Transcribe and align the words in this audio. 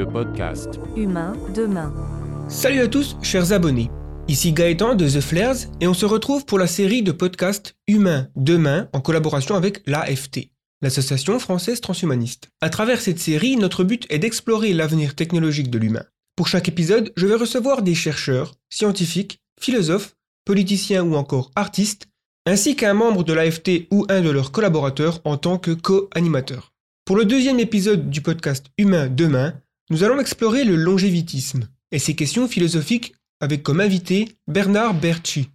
le 0.00 0.06
podcast 0.06 0.80
Humain 0.96 1.34
demain. 1.54 1.92
Salut 2.48 2.80
à 2.80 2.88
tous, 2.88 3.18
chers 3.20 3.52
abonnés. 3.52 3.90
Ici 4.28 4.54
Gaëtan 4.54 4.94
de 4.94 5.06
The 5.06 5.20
Flares 5.20 5.66
et 5.82 5.86
on 5.86 5.92
se 5.92 6.06
retrouve 6.06 6.46
pour 6.46 6.58
la 6.58 6.66
série 6.66 7.02
de 7.02 7.12
podcasts 7.12 7.74
Humain 7.86 8.28
demain 8.34 8.88
en 8.94 9.02
collaboration 9.02 9.56
avec 9.56 9.82
l'AFT, 9.86 10.52
l'Association 10.80 11.38
française 11.38 11.82
transhumaniste. 11.82 12.48
À 12.62 12.70
travers 12.70 13.02
cette 13.02 13.18
série, 13.18 13.56
notre 13.56 13.84
but 13.84 14.06
est 14.08 14.18
d'explorer 14.18 14.72
l'avenir 14.72 15.14
technologique 15.14 15.70
de 15.70 15.76
l'humain. 15.76 16.06
Pour 16.34 16.48
chaque 16.48 16.68
épisode, 16.68 17.12
je 17.14 17.26
vais 17.26 17.34
recevoir 17.34 17.82
des 17.82 17.94
chercheurs, 17.94 18.54
scientifiques, 18.70 19.42
philosophes, 19.60 20.16
politiciens 20.46 21.04
ou 21.04 21.14
encore 21.14 21.50
artistes, 21.56 22.06
ainsi 22.46 22.74
qu'un 22.74 22.94
membre 22.94 23.22
de 23.22 23.34
l'AFT 23.34 23.86
ou 23.90 24.06
un 24.08 24.22
de 24.22 24.30
leurs 24.30 24.50
collaborateurs 24.50 25.20
en 25.24 25.36
tant 25.36 25.58
que 25.58 25.72
co-animateur. 25.72 26.72
Pour 27.04 27.16
le 27.16 27.26
deuxième 27.26 27.60
épisode 27.60 28.08
du 28.08 28.22
podcast 28.22 28.68
Humain 28.78 29.08
demain, 29.08 29.60
nous 29.90 30.04
allons 30.04 30.20
explorer 30.20 30.64
le 30.64 30.76
longévitisme 30.76 31.68
et 31.90 31.98
ses 31.98 32.14
questions 32.14 32.46
philosophiques 32.48 33.14
avec 33.40 33.62
comme 33.62 33.80
invité 33.80 34.28
Bernard 34.46 34.94
Berchi. 34.94 35.50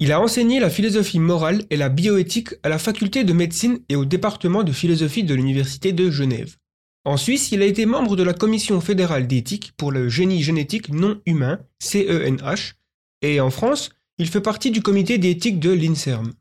Il 0.00 0.12
a 0.12 0.20
enseigné 0.20 0.60
la 0.60 0.70
philosophie 0.70 1.18
morale 1.20 1.64
et 1.70 1.76
la 1.76 1.88
bioéthique 1.88 2.54
à 2.62 2.68
la 2.68 2.78
faculté 2.78 3.24
de 3.24 3.32
médecine 3.32 3.80
et 3.88 3.96
au 3.96 4.04
département 4.04 4.62
de 4.64 4.72
philosophie 4.72 5.24
de 5.24 5.34
l'Université 5.34 5.92
de 5.92 6.10
Genève. 6.10 6.56
En 7.04 7.16
Suisse, 7.16 7.52
il 7.52 7.62
a 7.62 7.66
été 7.66 7.86
membre 7.86 8.16
de 8.16 8.22
la 8.22 8.34
Commission 8.34 8.80
fédérale 8.80 9.26
d'éthique 9.26 9.72
pour 9.76 9.92
le 9.92 10.08
génie 10.08 10.42
génétique 10.42 10.88
non 10.88 11.20
humain, 11.26 11.60
CENH, 11.78 12.74
et 13.22 13.40
en 13.40 13.50
France, 13.50 13.90
il 14.18 14.28
fait 14.28 14.40
partie 14.40 14.70
du 14.70 14.82
comité 14.82 15.18
d'éthique 15.18 15.58
de 15.60 15.70
l'INSERM. 15.70 16.32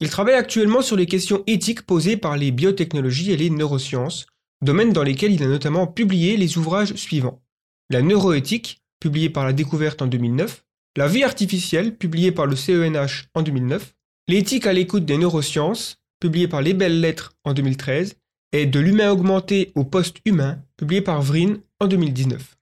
Il 0.00 0.10
travaille 0.10 0.34
actuellement 0.34 0.82
sur 0.82 0.96
les 0.96 1.06
questions 1.06 1.42
éthiques 1.46 1.82
posées 1.82 2.16
par 2.16 2.36
les 2.36 2.50
biotechnologies 2.50 3.32
et 3.32 3.36
les 3.36 3.50
neurosciences, 3.50 4.26
domaines 4.62 4.92
dans 4.92 5.02
lesquels 5.02 5.32
il 5.32 5.42
a 5.42 5.48
notamment 5.48 5.86
publié 5.86 6.36
les 6.36 6.58
ouvrages 6.58 6.94
suivants. 6.94 7.42
La 7.90 8.02
neuroéthique, 8.02 8.82
publié 9.00 9.30
par 9.30 9.44
la 9.44 9.52
découverte 9.52 10.02
en 10.02 10.06
2009, 10.06 10.64
La 10.96 11.08
vie 11.08 11.24
artificielle, 11.24 11.96
publié 11.96 12.32
par 12.32 12.46
le 12.46 12.56
CENH 12.56 13.28
en 13.34 13.42
2009, 13.42 13.94
L'éthique 14.28 14.66
à 14.66 14.72
l'écoute 14.72 15.04
des 15.04 15.18
neurosciences, 15.18 15.98
publié 16.20 16.48
par 16.48 16.62
Les 16.62 16.74
Belles 16.74 17.00
Lettres 17.00 17.34
en 17.44 17.52
2013, 17.54 18.16
et 18.52 18.66
De 18.66 18.80
l'humain 18.80 19.10
augmenté 19.10 19.72
au 19.74 19.84
post-humain, 19.84 20.62
publié 20.76 21.00
par 21.00 21.22
Vryn 21.22 21.58
en 21.80 21.86
2019. 21.86 22.56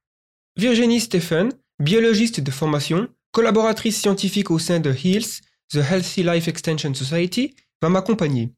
Virginie 0.57 1.01
Stephen, 1.01 1.53
biologiste 1.79 2.41
de 2.41 2.51
formation, 2.51 3.09
collaboratrice 3.33 4.01
scientifique 4.01 4.51
au 4.51 4.59
sein 4.59 4.81
de 4.81 4.93
HEALS, 4.93 5.41
The 5.71 5.77
Healthy 5.77 6.23
Life 6.23 6.49
Extension 6.49 6.93
Society, 6.95 7.55
va 7.81 7.89
m'accompagner. 7.89 8.53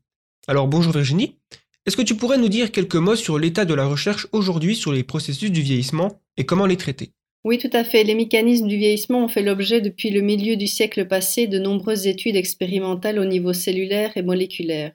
Alors 0.48 0.68
bonjour 0.68 0.92
Virginie, 0.92 1.38
est-ce 1.86 1.96
que 1.96 2.02
tu 2.02 2.16
pourrais 2.16 2.38
nous 2.38 2.48
dire 2.48 2.72
quelques 2.72 2.96
mots 2.96 3.14
sur 3.14 3.38
l'état 3.38 3.64
de 3.64 3.74
la 3.74 3.86
recherche 3.86 4.26
aujourd'hui 4.32 4.74
sur 4.74 4.92
les 4.92 5.04
processus 5.04 5.52
du 5.52 5.62
vieillissement 5.62 6.20
et 6.36 6.44
comment 6.44 6.66
les 6.66 6.76
traiter? 6.76 7.12
Oui, 7.44 7.58
tout 7.58 7.70
à 7.72 7.84
fait. 7.84 8.02
Les 8.02 8.16
mécanismes 8.16 8.66
du 8.66 8.76
vieillissement 8.76 9.24
ont 9.24 9.28
fait 9.28 9.42
l'objet 9.42 9.80
depuis 9.80 10.10
le 10.10 10.20
milieu 10.20 10.56
du 10.56 10.66
siècle 10.66 11.06
passé 11.06 11.46
de 11.46 11.60
nombreuses 11.60 12.08
études 12.08 12.34
expérimentales 12.34 13.20
au 13.20 13.24
niveau 13.24 13.52
cellulaire 13.52 14.10
et 14.16 14.22
moléculaire. 14.22 14.94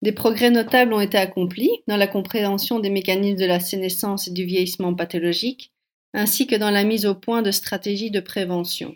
Des 0.00 0.12
progrès 0.12 0.50
notables 0.50 0.92
ont 0.92 1.00
été 1.00 1.18
accomplis 1.18 1.70
dans 1.88 1.96
la 1.96 2.06
compréhension 2.06 2.78
des 2.78 2.90
mécanismes 2.90 3.40
de 3.40 3.46
la 3.46 3.58
sénescence 3.58 4.28
et 4.28 4.32
du 4.32 4.44
vieillissement 4.44 4.94
pathologique, 4.94 5.72
ainsi 6.14 6.46
que 6.46 6.54
dans 6.54 6.70
la 6.70 6.84
mise 6.84 7.04
au 7.04 7.16
point 7.16 7.42
de 7.42 7.50
stratégies 7.50 8.12
de 8.12 8.20
prévention. 8.20 8.94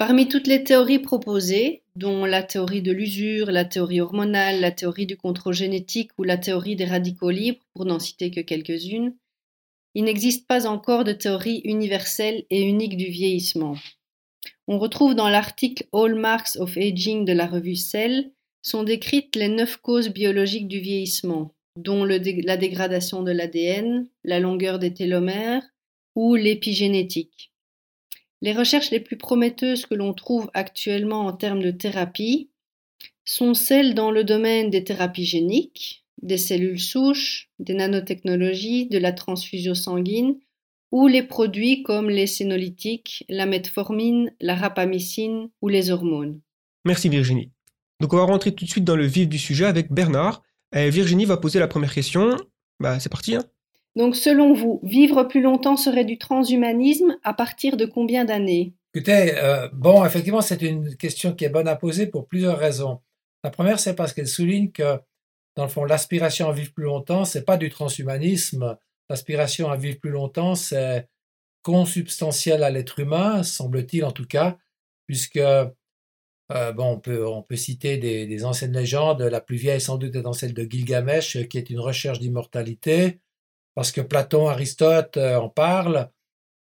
Parmi 0.00 0.28
toutes 0.28 0.46
les 0.46 0.64
théories 0.64 0.98
proposées, 0.98 1.82
dont 1.94 2.24
la 2.24 2.42
théorie 2.42 2.80
de 2.80 2.90
l'usure, 2.90 3.50
la 3.50 3.66
théorie 3.66 4.00
hormonale, 4.00 4.58
la 4.58 4.70
théorie 4.70 5.04
du 5.04 5.18
contrôle 5.18 5.52
génétique 5.52 6.10
ou 6.16 6.22
la 6.22 6.38
théorie 6.38 6.74
des 6.74 6.86
radicaux 6.86 7.28
libres, 7.28 7.60
pour 7.74 7.84
n'en 7.84 7.98
citer 7.98 8.30
que 8.30 8.40
quelques-unes, 8.40 9.14
il 9.94 10.04
n'existe 10.04 10.46
pas 10.46 10.66
encore 10.66 11.04
de 11.04 11.12
théorie 11.12 11.60
universelle 11.64 12.44
et 12.48 12.62
unique 12.62 12.96
du 12.96 13.08
vieillissement. 13.08 13.76
On 14.66 14.78
retrouve 14.78 15.14
dans 15.14 15.28
l'article 15.28 15.84
Hallmarks 15.92 16.56
of 16.58 16.78
Aging 16.78 17.26
de 17.26 17.34
la 17.34 17.46
revue 17.46 17.76
Cell 17.76 18.32
sont 18.62 18.84
décrites 18.84 19.36
les 19.36 19.48
neuf 19.48 19.76
causes 19.76 20.08
biologiques 20.08 20.68
du 20.68 20.80
vieillissement, 20.80 21.52
dont 21.76 22.06
la 22.06 22.56
dégradation 22.56 23.22
de 23.22 23.32
l'ADN, 23.32 24.08
la 24.24 24.40
longueur 24.40 24.78
des 24.78 24.94
télomères 24.94 25.68
ou 26.14 26.36
l'épigénétique. 26.36 27.49
Les 28.42 28.52
recherches 28.52 28.90
les 28.90 29.00
plus 29.00 29.16
prometteuses 29.16 29.86
que 29.86 29.94
l'on 29.94 30.14
trouve 30.14 30.50
actuellement 30.54 31.26
en 31.26 31.32
termes 31.32 31.62
de 31.62 31.70
thérapie 31.70 32.50
sont 33.24 33.54
celles 33.54 33.94
dans 33.94 34.10
le 34.10 34.24
domaine 34.24 34.70
des 34.70 34.82
thérapies 34.82 35.24
géniques, 35.26 36.04
des 36.22 36.38
cellules 36.38 36.80
souches, 36.80 37.50
des 37.58 37.74
nanotechnologies, 37.74 38.86
de 38.86 38.98
la 38.98 39.12
transfusion 39.12 39.74
sanguine 39.74 40.38
ou 40.90 41.06
les 41.06 41.22
produits 41.22 41.82
comme 41.82 42.10
les 42.10 42.26
sénolytiques, 42.26 43.24
la 43.28 43.46
metformine, 43.46 44.32
la 44.40 44.54
rapamycine 44.54 45.50
ou 45.62 45.68
les 45.68 45.90
hormones. 45.90 46.40
Merci 46.84 47.08
Virginie. 47.08 47.50
Donc 48.00 48.12
on 48.12 48.16
va 48.16 48.24
rentrer 48.24 48.54
tout 48.54 48.64
de 48.64 48.70
suite 48.70 48.84
dans 48.84 48.96
le 48.96 49.06
vif 49.06 49.28
du 49.28 49.38
sujet 49.38 49.66
avec 49.66 49.92
Bernard. 49.92 50.42
Virginie 50.72 51.26
va 51.26 51.36
poser 51.36 51.58
la 51.58 51.68
première 51.68 51.92
question. 51.92 52.36
Bah 52.80 52.98
c'est 52.98 53.10
parti. 53.10 53.36
Hein 53.36 53.44
donc, 53.96 54.14
selon 54.14 54.52
vous, 54.52 54.80
vivre 54.82 55.24
plus 55.24 55.42
longtemps 55.42 55.76
serait 55.76 56.04
du 56.04 56.18
transhumanisme 56.18 57.16
à 57.24 57.34
partir 57.34 57.76
de 57.76 57.86
combien 57.86 58.24
d'années? 58.24 58.74
Écoutez, 58.94 59.36
euh, 59.36 59.68
bon, 59.72 60.04
effectivement, 60.04 60.40
c'est 60.40 60.62
une 60.62 60.96
question 60.96 61.34
qui 61.34 61.44
est 61.44 61.48
bonne 61.48 61.68
à 61.68 61.76
poser 61.76 62.06
pour 62.06 62.26
plusieurs 62.26 62.58
raisons. 62.58 63.00
La 63.42 63.50
première, 63.50 63.80
c'est 63.80 63.94
parce 63.94 64.12
qu'elle 64.12 64.28
souligne 64.28 64.70
que, 64.70 65.00
dans 65.56 65.64
le 65.64 65.68
fond, 65.68 65.84
l'aspiration 65.84 66.48
à 66.48 66.52
vivre 66.52 66.72
plus 66.72 66.84
longtemps, 66.84 67.24
c'est 67.24 67.44
pas 67.44 67.56
du 67.56 67.68
transhumanisme. 67.68 68.76
L'aspiration 69.08 69.70
à 69.70 69.76
vivre 69.76 69.98
plus 69.98 70.10
longtemps, 70.10 70.54
c'est 70.54 71.08
consubstantiel 71.62 72.62
à 72.62 72.70
l'être 72.70 73.00
humain, 73.00 73.42
semble-t-il 73.42 74.04
en 74.04 74.12
tout 74.12 74.26
cas, 74.26 74.56
puisque 75.06 75.36
euh, 75.36 76.72
bon, 76.72 77.00
on 77.02 77.42
peut, 77.42 77.56
citer 77.56 77.96
des, 77.98 78.44
anciennes 78.44 78.72
légendes. 78.72 79.22
La 79.22 79.40
plus 79.40 79.56
vieille, 79.56 79.80
sans 79.80 79.98
doute, 79.98 80.14
étant 80.14 80.32
celle 80.32 80.54
de 80.54 80.62
Gilgamesh, 80.62 81.48
qui 81.48 81.58
est 81.58 81.70
une 81.70 81.80
recherche 81.80 82.20
d'immortalité 82.20 83.20
parce 83.74 83.92
que 83.92 84.00
Platon, 84.00 84.48
Aristote 84.48 85.16
euh, 85.16 85.36
en 85.36 85.48
parlent. 85.48 86.10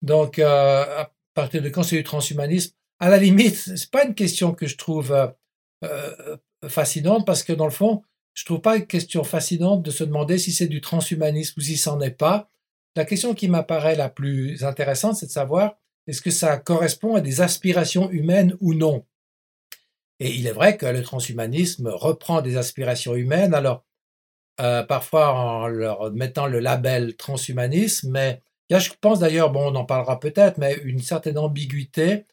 Donc, 0.03 0.39
euh, 0.39 0.85
à 1.01 1.13
partir 1.35 1.63
de 1.63 1.69
quand 1.69 1.83
c'est 1.83 1.97
du 1.97 2.05
transhumanisme, 2.05 2.75
à 3.01 3.09
la 3.09 3.19
limite, 3.19 3.57
c'est 3.57 3.91
pas 3.91 4.05
une 4.05 4.15
question 4.15 4.53
que 4.53 4.67
je 4.67 4.77
trouve 4.77 5.33
euh, 5.85 6.37
fascinante 6.69 7.27
parce 7.27 7.43
que 7.43 7.53
dans 7.53 7.65
le 7.65 7.71
fond, 7.71 8.03
je 8.35 8.45
trouve 8.45 8.61
pas 8.61 8.77
une 8.77 8.87
question 8.87 9.25
fascinante 9.25 9.83
de 9.83 9.91
se 9.91 10.05
demander 10.05 10.39
si 10.39 10.53
c'est 10.53 10.67
du 10.67 10.81
transhumanisme 10.81 11.55
ou 11.59 11.63
si 11.63 11.77
c'en 11.77 12.01
est 12.01 12.11
pas. 12.11 12.51
La 12.97 13.05
question 13.05 13.35
qui 13.35 13.49
m'apparaît 13.49 13.97
la 13.97 14.09
plus 14.09 14.65
intéressante, 14.65 15.17
c'est 15.17 15.27
de 15.27 15.31
savoir 15.31 15.77
est-ce 16.07 16.23
que 16.23 16.31
ça 16.31 16.57
correspond 16.59 17.17
à 17.17 17.21
des 17.21 17.41
aspirations 17.41 18.11
humaines 18.11 18.57
ou 18.61 18.75
non? 18.75 19.05
Et 20.21 20.33
il 20.35 20.47
est 20.47 20.53
vrai 20.53 20.77
que 20.77 20.87
le 20.87 21.03
transhumanisme 21.03 21.89
reprend 21.89 22.41
des 22.41 22.57
aspirations 22.57 23.15
humaines. 23.15 23.55
Alors, 23.55 23.85
euh, 24.61 24.83
parfois 24.83 25.35
en 25.35 25.67
leur 25.67 26.13
mettant 26.13 26.47
le 26.47 26.61
label 26.61 27.17
transhumanisme, 27.17 28.11
mais 28.11 28.41
il 28.69 28.75
y 28.75 28.77
a, 28.77 28.79
je 28.79 28.91
pense 29.01 29.19
d'ailleurs, 29.19 29.51
bon, 29.51 29.73
on 29.73 29.75
en 29.75 29.85
parlera 29.85 30.21
peut-être, 30.21 30.59
mais 30.59 30.75
une 30.85 31.01
certaine 31.01 31.39
ambiguïté 31.39 32.25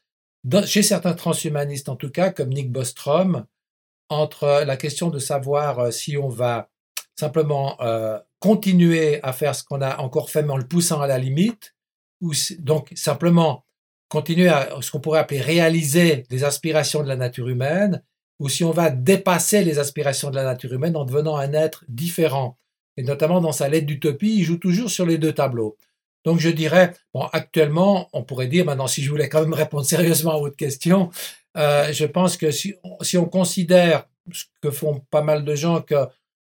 chez 0.66 0.82
certains 0.82 1.14
transhumanistes 1.14 1.90
en 1.90 1.96
tout 1.96 2.10
cas, 2.10 2.32
comme 2.32 2.50
Nick 2.50 2.72
Bostrom, 2.72 3.46
entre 4.10 4.64
la 4.66 4.78
question 4.78 5.10
de 5.10 5.20
savoir 5.20 5.80
euh, 5.80 5.92
si 5.92 6.18
on 6.18 6.30
va 6.30 6.70
simplement 7.18 7.80
euh, 7.82 8.20
continuer 8.40 9.22
à 9.24 9.34
faire 9.34 9.56
ce 9.56 9.64
qu'on 9.64 9.82
a 9.82 9.98
encore 10.00 10.30
fait 10.30 10.44
mais 10.44 10.54
en 10.54 10.58
le 10.58 10.68
poussant 10.68 11.02
à 11.02 11.08
la 11.08 11.18
limite, 11.18 11.76
ou 12.22 12.34
donc 12.60 12.92
simplement 12.96 13.66
continuer 14.10 14.50
à 14.50 14.70
ce 14.82 14.92
qu'on 14.92 15.00
pourrait 15.00 15.20
appeler 15.20 15.42
réaliser 15.42 16.26
les 16.30 16.44
aspirations 16.44 17.02
de 17.02 17.08
la 17.08 17.16
nature 17.16 17.48
humaine, 17.48 18.04
ou 18.42 18.50
si 18.50 18.64
on 18.64 18.72
va 18.72 18.90
dépasser 18.90 19.64
les 19.64 19.78
aspirations 19.78 20.32
de 20.32 20.36
la 20.36 20.44
nature 20.44 20.74
humaine 20.74 20.98
en 20.98 21.06
devenant 21.06 21.38
un 21.38 21.54
être 21.54 21.86
différent. 21.88 22.58
Et 22.98 23.04
notamment 23.04 23.40
dans 23.40 23.52
sa 23.52 23.70
lettre 23.70 23.86
d'utopie, 23.86 24.38
il 24.40 24.44
joue 24.44 24.58
toujours 24.58 24.90
sur 24.90 25.06
les 25.06 25.20
deux 25.20 25.32
tableaux. 25.32 25.78
Donc 26.26 26.40
je 26.40 26.50
dirais, 26.50 26.92
bon, 27.14 27.22
actuellement, 27.34 28.10
on 28.14 28.24
pourrait 28.24 28.48
dire, 28.48 28.66
maintenant 28.66 28.88
si 28.88 29.04
je 29.04 29.12
voulais 29.12 29.30
quand 29.30 29.42
même 29.42 29.54
répondre 29.64 29.86
sérieusement 29.86 30.32
à 30.32 30.40
votre 30.40 30.56
question, 30.56 31.12
euh, 31.56 31.94
je 31.94 32.06
pense 32.06 32.36
que 32.36 32.50
si, 32.50 32.74
on 33.16 33.26
considère, 33.26 34.08
ce 34.32 34.46
que 34.60 34.72
font 34.72 35.02
pas 35.12 35.22
mal 35.22 35.46
de 35.46 35.54
gens, 35.54 35.82
que, 35.82 36.08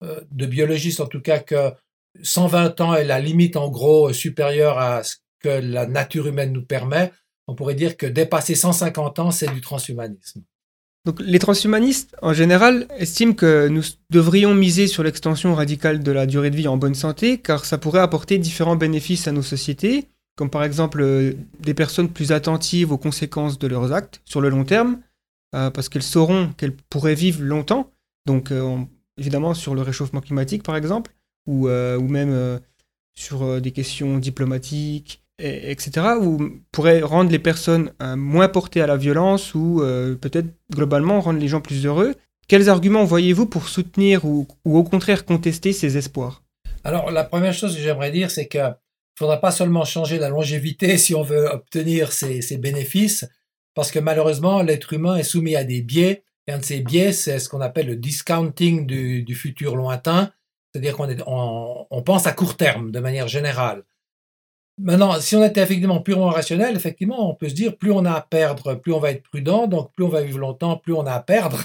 euh, 0.02 0.20
de 0.32 0.46
biologistes 0.46 1.00
en 1.00 1.06
tout 1.06 1.22
cas, 1.22 1.38
que 1.38 1.72
120 2.20 2.80
ans 2.80 2.94
est 2.94 3.04
la 3.04 3.20
limite 3.20 3.56
en 3.56 3.68
gros 3.68 4.12
supérieure 4.12 4.76
à 4.78 5.04
ce 5.04 5.16
que 5.38 5.50
la 5.50 5.86
nature 5.86 6.26
humaine 6.26 6.52
nous 6.52 6.66
permet, 6.66 7.12
on 7.46 7.54
pourrait 7.54 7.76
dire 7.76 7.96
que 7.96 8.06
dépasser 8.06 8.56
150 8.56 9.20
ans, 9.20 9.30
c'est 9.30 9.54
du 9.54 9.60
transhumanisme. 9.60 10.42
Donc, 11.06 11.20
les 11.20 11.38
transhumanistes, 11.38 12.16
en 12.20 12.32
général, 12.32 12.88
estiment 12.98 13.32
que 13.32 13.68
nous 13.68 13.82
devrions 14.10 14.54
miser 14.54 14.88
sur 14.88 15.04
l'extension 15.04 15.54
radicale 15.54 16.02
de 16.02 16.10
la 16.10 16.26
durée 16.26 16.50
de 16.50 16.56
vie 16.56 16.66
en 16.66 16.76
bonne 16.76 16.96
santé, 16.96 17.38
car 17.38 17.64
ça 17.64 17.78
pourrait 17.78 18.00
apporter 18.00 18.38
différents 18.38 18.74
bénéfices 18.74 19.28
à 19.28 19.32
nos 19.32 19.42
sociétés, 19.42 20.08
comme 20.34 20.50
par 20.50 20.64
exemple 20.64 21.00
euh, 21.00 21.34
des 21.60 21.74
personnes 21.74 22.08
plus 22.08 22.32
attentives 22.32 22.90
aux 22.90 22.98
conséquences 22.98 23.56
de 23.56 23.68
leurs 23.68 23.92
actes 23.92 24.20
sur 24.24 24.40
le 24.40 24.48
long 24.48 24.64
terme, 24.64 24.98
euh, 25.54 25.70
parce 25.70 25.88
qu'elles 25.88 26.02
sauront 26.02 26.52
qu'elles 26.56 26.74
pourraient 26.74 27.14
vivre 27.14 27.40
longtemps, 27.40 27.92
donc 28.26 28.50
euh, 28.50 28.76
évidemment 29.16 29.54
sur 29.54 29.76
le 29.76 29.82
réchauffement 29.82 30.20
climatique 30.20 30.64
par 30.64 30.74
exemple, 30.74 31.12
ou, 31.46 31.68
ou 31.68 32.08
même 32.08 32.60
sur 33.14 33.60
des 33.60 33.70
questions 33.70 34.18
diplomatiques, 34.18 35.22
etc., 35.38 36.16
ou 36.20 36.50
pourrait 36.72 37.02
rendre 37.02 37.30
les 37.30 37.38
personnes 37.38 37.92
moins 38.16 38.48
portées 38.48 38.80
à 38.80 38.86
la 38.86 38.96
violence 38.96 39.54
ou 39.54 39.82
peut-être 40.20 40.48
globalement 40.72 41.20
rendre 41.20 41.38
les 41.38 41.48
gens 41.48 41.60
plus 41.60 41.84
heureux. 41.84 42.14
Quels 42.48 42.68
arguments 42.68 43.04
voyez-vous 43.04 43.46
pour 43.46 43.68
soutenir 43.68 44.24
ou, 44.24 44.46
au 44.64 44.84
contraire 44.84 45.24
contester 45.24 45.72
ces 45.72 45.96
espoirs? 45.96 46.42
Alors 46.84 47.10
la 47.10 47.24
première 47.24 47.54
chose 47.54 47.74
que 47.74 47.82
j'aimerais 47.82 48.12
dire, 48.12 48.30
c'est 48.30 48.46
qu'il 48.46 48.60
ne 48.60 48.72
faudra 49.18 49.40
pas 49.40 49.50
seulement 49.50 49.84
changer 49.84 50.18
la 50.18 50.28
longévité 50.28 50.96
si 50.98 51.14
on 51.14 51.22
veut 51.22 51.46
obtenir 51.46 52.12
ces 52.12 52.56
bénéfices, 52.58 53.26
parce 53.74 53.90
que 53.90 53.98
malheureusement, 53.98 54.62
l'être 54.62 54.92
humain 54.94 55.16
est 55.16 55.22
soumis 55.22 55.54
à 55.54 55.64
des 55.64 55.82
biais, 55.82 56.24
et 56.46 56.52
un 56.52 56.58
de 56.58 56.64
ces 56.64 56.80
biais, 56.80 57.12
c'est 57.12 57.38
ce 57.38 57.48
qu'on 57.48 57.60
appelle 57.60 57.88
le 57.88 57.96
discounting 57.96 58.86
du, 58.86 59.34
futur 59.34 59.76
lointain, 59.76 60.32
c'est-à-dire 60.72 60.96
qu'on 60.96 61.08
on, 61.90 62.02
pense 62.02 62.26
à 62.26 62.32
court 62.32 62.56
terme, 62.56 62.90
de 62.90 63.00
manière 63.00 63.28
générale. 63.28 63.82
Maintenant, 64.78 65.18
si 65.20 65.34
on 65.36 65.44
était 65.44 65.62
effectivement 65.62 66.00
purement 66.02 66.28
rationnel, 66.28 66.76
effectivement, 66.76 67.30
on 67.30 67.34
peut 67.34 67.48
se 67.48 67.54
dire, 67.54 67.76
plus 67.76 67.92
on 67.92 68.04
a 68.04 68.12
à 68.12 68.20
perdre, 68.20 68.74
plus 68.74 68.92
on 68.92 68.98
va 68.98 69.10
être 69.10 69.22
prudent, 69.22 69.66
donc 69.66 69.92
plus 69.92 70.04
on 70.04 70.08
va 70.08 70.22
vivre 70.22 70.38
longtemps, 70.38 70.76
plus 70.76 70.92
on 70.92 71.06
a 71.06 71.12
à 71.12 71.20
perdre. 71.20 71.64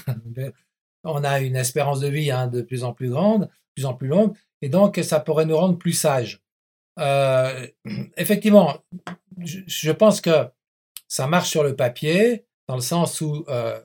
on 1.04 1.22
a 1.22 1.40
une 1.40 1.56
espérance 1.56 2.00
de 2.00 2.08
vie 2.08 2.30
hein, 2.30 2.46
de 2.46 2.62
plus 2.62 2.84
en 2.84 2.94
plus 2.94 3.10
grande, 3.10 3.42
de 3.42 3.50
plus 3.74 3.84
en 3.84 3.94
plus 3.94 4.08
longue, 4.08 4.34
et 4.62 4.70
donc 4.70 4.98
ça 5.02 5.20
pourrait 5.20 5.44
nous 5.44 5.56
rendre 5.56 5.76
plus 5.76 5.92
sages. 5.92 6.40
Euh, 6.98 7.66
effectivement, 8.16 8.78
je 9.38 9.92
pense 9.92 10.20
que 10.20 10.48
ça 11.06 11.26
marche 11.26 11.50
sur 11.50 11.64
le 11.64 11.76
papier, 11.76 12.46
dans 12.66 12.76
le 12.76 12.82
sens 12.82 13.20
où 13.20 13.44
euh, 13.48 13.78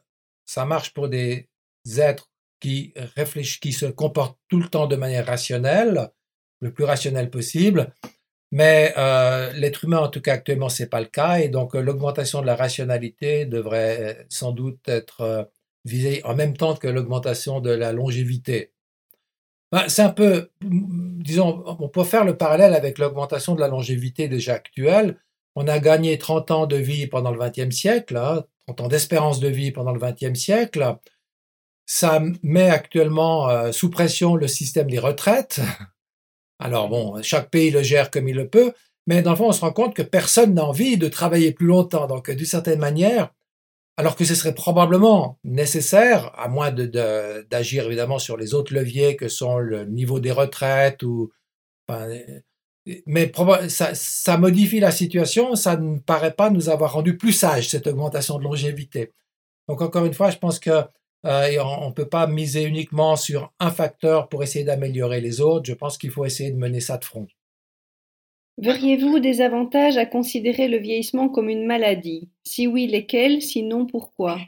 ça 0.45 0.65
marche 0.65 0.94
pour 0.94 1.09
des 1.09 1.50
êtres 1.97 2.31
qui 2.59 2.94
réfléchissent, 3.15 3.59
qui 3.59 3.74
se 3.74 3.85
comportent 3.85 4.39
tout 4.47 4.59
le 4.59 4.69
temps 4.69 4.88
de 4.88 4.95
manière 4.95 5.25
rationnelle, 5.25 6.09
le 6.62 6.71
plus 6.71 6.85
rationnel 6.85 7.29
possible. 7.29 7.94
Mais 8.52 8.94
euh, 8.98 9.52
l'être 9.54 9.84
humain, 9.84 10.00
en 10.00 10.08
tout 10.10 10.22
cas 10.22 10.34
actuellement, 10.34 10.70
c'est 10.70 10.90
pas 10.90 11.02
le 11.02 11.08
cas, 11.08 11.40
et 11.40 11.50
donc 11.50 11.76
euh, 11.76 11.82
l'augmentation 11.82 12.42
de 12.42 12.46
la 12.46 12.56
rationalité 12.56 13.46
devrait 13.46 14.26
sans 14.30 14.52
doute 14.52 14.88
être 14.88 15.50
visée 15.86 16.22
en 16.26 16.36
même 16.36 16.56
temps 16.56 16.76
que 16.76 16.88
l'augmentation 16.88 17.60
de 17.60 17.72
la 17.72 17.94
longévité. 17.94 18.72
Ben, 19.72 19.90
c'est 19.90 20.02
un 20.02 20.10
peu, 20.12 20.50
disons, 20.62 21.64
on 21.80 21.90
peut 21.90 22.06
faire 22.06 22.24
le 22.24 22.38
parallèle 22.38 22.74
avec 22.74 22.98
l'augmentation 23.00 23.54
de 23.54 23.60
la 23.60 23.68
longévité 23.68 24.30
déjà 24.30 24.54
actuelle. 24.54 25.18
On 25.56 25.68
a 25.68 25.80
gagné 25.80 26.18
30 26.18 26.52
ans 26.52 26.68
de 26.68 26.78
vie 26.78 27.08
pendant 27.08 27.32
le 27.32 27.40
XXe 27.40 27.76
siècle, 27.76 28.16
30 28.16 28.82
hein, 28.82 28.84
ans 28.84 28.88
d'espérance 28.88 29.40
de 29.40 29.50
vie 29.50 29.72
pendant 29.72 29.92
le 29.92 30.00
XXe 30.00 30.40
siècle. 30.40 30.98
Ça 31.86 32.22
met 32.44 32.70
actuellement 32.70 33.50
euh, 33.50 33.72
sous 33.72 33.90
pression 33.90 34.36
le 34.36 34.48
système 34.48 34.90
des 34.90 35.00
retraites. 35.00 35.60
Alors 36.59 36.89
bon, 36.89 37.21
chaque 37.21 37.50
pays 37.50 37.71
le 37.71 37.83
gère 37.83 38.12
comme 38.12 38.27
il 38.27 38.36
le 38.36 38.50
peut, 38.50 38.74
mais 39.07 39.21
dans 39.21 39.31
le 39.31 39.38
fond, 39.38 39.48
on 39.48 39.54
se 39.54 39.62
rend 39.62 39.71
compte 39.71 39.95
que 39.95 40.01
personne 40.01 40.54
n'a 40.54 40.65
envie 40.65 40.98
de 40.98 41.07
travailler 41.07 41.54
plus 41.54 41.68
longtemps. 41.68 42.07
Donc, 42.07 42.30
d'une 42.30 42.45
certaine 42.45 42.80
manière, 42.80 43.31
alors 43.95 44.15
que 44.15 44.25
ce 44.25 44.36
serait 44.36 44.54
probablement 44.54 45.39
nécessaire, 45.44 46.31
à 46.38 46.48
moins 46.50 46.71
d'agir 46.71 47.86
évidemment 47.86 48.19
sur 48.19 48.38
les 48.38 48.54
autres 48.54 48.74
leviers 48.74 49.15
que 49.15 49.27
sont 49.27 49.57
le 49.57 49.86
niveau 49.86 50.19
des 50.19 50.31
retraites 50.31 51.01
ou 51.04 51.31
mais 53.06 53.31
ça, 53.69 54.38
modifie 54.38 54.80
la 54.80 54.92
situation, 54.92 55.56
ça 55.56 55.77
ne 55.77 56.00
paraît 56.00 56.33
pas 56.33 56.50
nous 56.50 56.69
avoir 56.69 56.94
rendu 56.94 57.18
plus 57.18 57.33
sages, 57.33 57.69
cette 57.69 57.88
augmentation 57.88 58.38
de 58.38 58.44
longévité. 58.44 59.13
Donc 59.68 59.81
encore 59.81 60.06
une 60.06 60.13
fois, 60.13 60.30
je 60.30 60.38
pense 60.38 60.60
que 60.60 60.83
euh, 61.27 61.63
on 61.63 61.89
ne 61.89 61.94
peut 61.94 62.07
pas 62.07 62.25
miser 62.25 62.63
uniquement 62.63 63.15
sur 63.15 63.51
un 63.59 63.71
facteur 63.71 64.29
pour 64.29 64.44
essayer 64.44 64.63
d'améliorer 64.63 65.21
les 65.21 65.41
autres. 65.41 65.65
Je 65.65 65.74
pense 65.74 65.97
qu'il 65.97 66.12
faut 66.12 66.25
essayer 66.25 66.51
de 66.51 66.57
mener 66.57 66.79
ça 66.79 66.97
de 66.97 67.06
front. 67.06 67.27
Verriez-vous 68.59 69.19
des 69.19 69.41
avantages 69.41 69.97
à 69.97 70.06
considérer 70.06 70.68
le 70.68 70.77
vieillissement 70.77 71.29
comme 71.29 71.50
une 71.50 71.68
maladie? 71.68 72.29
Si 72.44 72.65
oui, 72.65 72.88
lesquels? 72.88 73.41
Sinon, 73.41 73.85
pourquoi? 73.85 74.39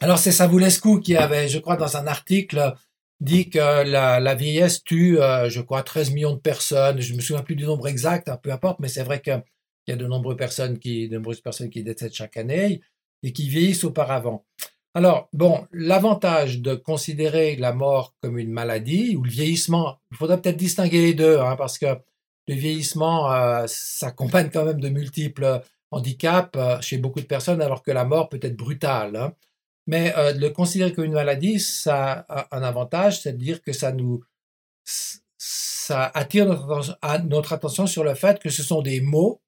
Alors 0.00 0.18
c'est 0.18 0.32
Savulescu 0.32 1.00
qui 1.00 1.14
avait, 1.14 1.46
je 1.48 1.58
crois, 1.60 1.76
dans 1.76 1.96
un 1.96 2.08
article 2.08 2.74
dit 3.20 3.50
que 3.50 3.84
la, 3.84 4.34
vieillesse 4.34 4.82
tue, 4.82 5.20
euh, 5.20 5.48
je 5.48 5.60
crois, 5.60 5.84
13 5.84 6.10
millions 6.10 6.34
de 6.34 6.40
personnes. 6.40 7.00
Je 7.00 7.14
me 7.14 7.20
souviens 7.20 7.42
plus 7.42 7.54
du 7.54 7.64
nombre 7.64 7.86
exact, 7.86 8.28
hein, 8.28 8.38
peu 8.42 8.50
importe, 8.50 8.80
mais 8.80 8.88
c'est 8.88 9.04
vrai 9.04 9.20
qu'il 9.20 9.40
y 9.86 9.92
a 9.92 9.96
de 9.96 10.06
nombreuses 10.06 10.36
personnes 10.36 10.78
qui, 10.80 11.08
de 11.08 11.16
nombreuses 11.16 11.40
personnes 11.40 11.70
qui 11.70 11.84
décèdent 11.84 12.14
chaque 12.14 12.36
année 12.36 12.80
et 13.22 13.32
qui 13.32 13.48
vieillissent 13.48 13.84
auparavant. 13.84 14.44
Alors, 14.94 15.28
bon, 15.32 15.66
l'avantage 15.72 16.60
de 16.60 16.74
considérer 16.74 17.56
la 17.56 17.72
mort 17.72 18.14
comme 18.20 18.38
une 18.38 18.50
maladie 18.52 19.16
ou 19.16 19.22
le 19.22 19.30
vieillissement, 19.30 19.98
il 20.10 20.16
faudrait 20.18 20.40
peut-être 20.40 20.58
distinguer 20.58 21.00
les 21.00 21.14
deux, 21.14 21.38
hein, 21.38 21.56
parce 21.56 21.78
que 21.78 21.86
le 22.48 22.54
vieillissement 22.54 23.32
euh, 23.32 23.64
s'accompagne 23.66 24.50
quand 24.52 24.64
même 24.64 24.80
de 24.80 24.88
multiples 24.90 25.62
handicaps 25.90 26.50
euh, 26.56 26.80
chez 26.80 26.98
beaucoup 26.98 27.20
de 27.20 27.26
personnes, 27.26 27.62
alors 27.62 27.82
que 27.82 27.90
la 27.90 28.04
mort 28.04 28.28
peut 28.28 28.40
être 28.42 28.56
brutale. 28.56 29.16
Hein. 29.16 29.32
Mais 29.86 30.14
euh, 30.16 30.32
le 30.34 30.50
considérer 30.50 30.92
comme 30.92 31.04
une 31.04 31.12
maladie, 31.12 31.58
ça 31.58 32.26
a 32.28 32.54
un 32.56 32.62
avantage, 32.62 33.22
c'est 33.22 33.32
de 33.32 33.38
dire 33.38 33.62
que 33.62 33.72
ça 33.72 33.92
nous 33.92 34.22
ça 35.84 36.10
attire 36.14 36.46
notre, 36.46 37.52
attention 37.52 37.86
sur 37.86 38.04
le 38.04 38.14
fait 38.14 38.38
que 38.38 38.50
ce 38.50 38.62
sont 38.62 38.82
des 38.82 39.00
mots, 39.00 39.40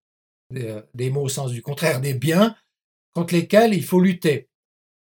des, 0.50 1.10
mots 1.10 1.22
au 1.22 1.28
sens 1.28 1.52
du 1.52 1.62
contraire 1.62 2.00
des 2.00 2.14
biens, 2.14 2.56
contre 3.12 3.34
lesquels 3.34 3.74
il 3.74 3.84
faut 3.84 4.00
lutter, 4.00 4.48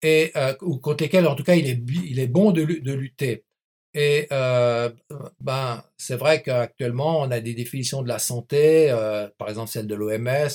et, 0.01 0.31
euh, 0.36 0.54
ou 0.62 0.78
contre 0.78 1.04
lesquels 1.04 1.28
en 1.28 1.36
tout 1.36 1.44
cas 1.44 1.56
il 1.56 1.68
est, 1.68 1.81
il 2.06 2.19
est 2.19 2.28
bon 2.28 2.51
de, 2.51 2.63
de 2.63 2.94
lutter. 2.94 3.46
Et 3.94 4.28
euh, 4.31 4.90
ben, 5.42 5.84
c'est 5.98 6.16
vrai 6.16 6.44
qu'actuellement, 6.44 7.22
on 7.22 7.31
a 7.31 7.40
des 7.40 7.54
définitions 7.54 8.04
de 8.04 8.07
la 8.07 8.19
santé, 8.19 8.92
euh, 8.92 9.28
par 9.38 9.50
exemple 9.50 9.72
celle 9.72 9.88
de 9.88 9.96
l'OMS, 9.96 10.48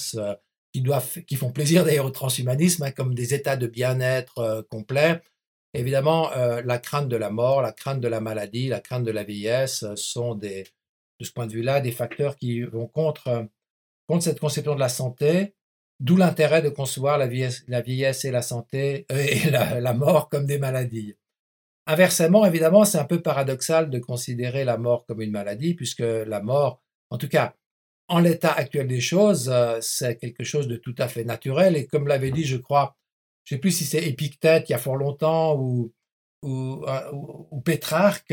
qui, 0.72 0.82
doivent, 0.82 1.20
qui 1.22 1.36
font 1.36 1.50
plaisir 1.52 1.84
d'ailleurs 1.84 2.06
au 2.06 2.10
transhumanisme, 2.10 2.82
hein, 2.84 2.90
comme 2.90 3.14
des 3.14 3.34
états 3.34 3.56
de 3.56 3.66
bien-être 3.66 4.38
euh, 4.38 4.62
complets. 4.62 5.20
Évidemment, 5.72 6.32
euh, 6.32 6.62
la 6.64 6.78
crainte 6.78 7.08
de 7.08 7.16
la 7.16 7.30
mort, 7.30 7.62
la 7.62 7.72
crainte 7.72 8.00
de 8.00 8.08
la 8.08 8.20
maladie, 8.20 8.68
la 8.68 8.80
crainte 8.80 9.04
de 9.04 9.10
la 9.10 9.24
vieillesse 9.24 9.82
euh, 9.82 9.96
sont 9.96 10.34
des, 10.34 10.64
de 11.20 11.24
ce 11.24 11.32
point 11.32 11.46
de 11.46 11.52
vue-là 11.52 11.80
des 11.80 11.92
facteurs 11.92 12.36
qui 12.36 12.62
vont 12.62 12.86
contre, 12.86 13.48
contre 14.08 14.24
cette 14.24 14.40
conception 14.40 14.74
de 14.74 14.80
la 14.80 14.88
santé, 14.88 15.54
d'où 16.00 16.16
l'intérêt 16.16 16.62
de 16.62 16.68
concevoir 16.68 17.18
la 17.18 17.26
vieillesse, 17.26 17.64
la 17.68 17.80
vieillesse 17.80 18.24
et 18.24 18.30
la 18.30 18.42
santé 18.42 19.06
et 19.10 19.50
la, 19.50 19.94
mort 19.94 20.28
comme 20.28 20.46
des 20.46 20.58
maladies. 20.58 21.14
Inversement, 21.86 22.46
évidemment, 22.46 22.84
c'est 22.84 22.98
un 22.98 23.04
peu 23.04 23.20
paradoxal 23.20 23.90
de 23.90 23.98
considérer 23.98 24.64
la 24.64 24.78
mort 24.78 25.04
comme 25.06 25.20
une 25.20 25.30
maladie, 25.30 25.74
puisque 25.74 26.00
la 26.00 26.40
mort, 26.40 26.82
en 27.10 27.18
tout 27.18 27.28
cas, 27.28 27.54
en 28.08 28.20
l'état 28.20 28.52
actuel 28.52 28.86
des 28.86 29.00
choses, 29.00 29.48
euh, 29.52 29.78
c'est 29.80 30.16
quelque 30.16 30.44
chose 30.44 30.68
de 30.68 30.76
tout 30.76 30.94
à 30.98 31.08
fait 31.08 31.24
naturel. 31.24 31.76
Et 31.76 31.86
comme 31.86 32.06
l'avait 32.08 32.30
dit, 32.30 32.44
je 32.44 32.56
crois, 32.56 32.96
je 33.44 33.54
ne 33.54 33.58
sais 33.58 33.60
plus 33.60 33.70
si 33.70 33.84
c'est 33.84 34.04
Épictète 34.04 34.68
il 34.68 34.72
y 34.72 34.74
a 34.74 34.78
fort 34.78 34.96
longtemps 34.96 35.56
ou, 35.56 35.92
ou, 36.42 36.84
euh, 36.86 37.12
ou, 37.12 37.60
Pétrarque, 37.60 38.32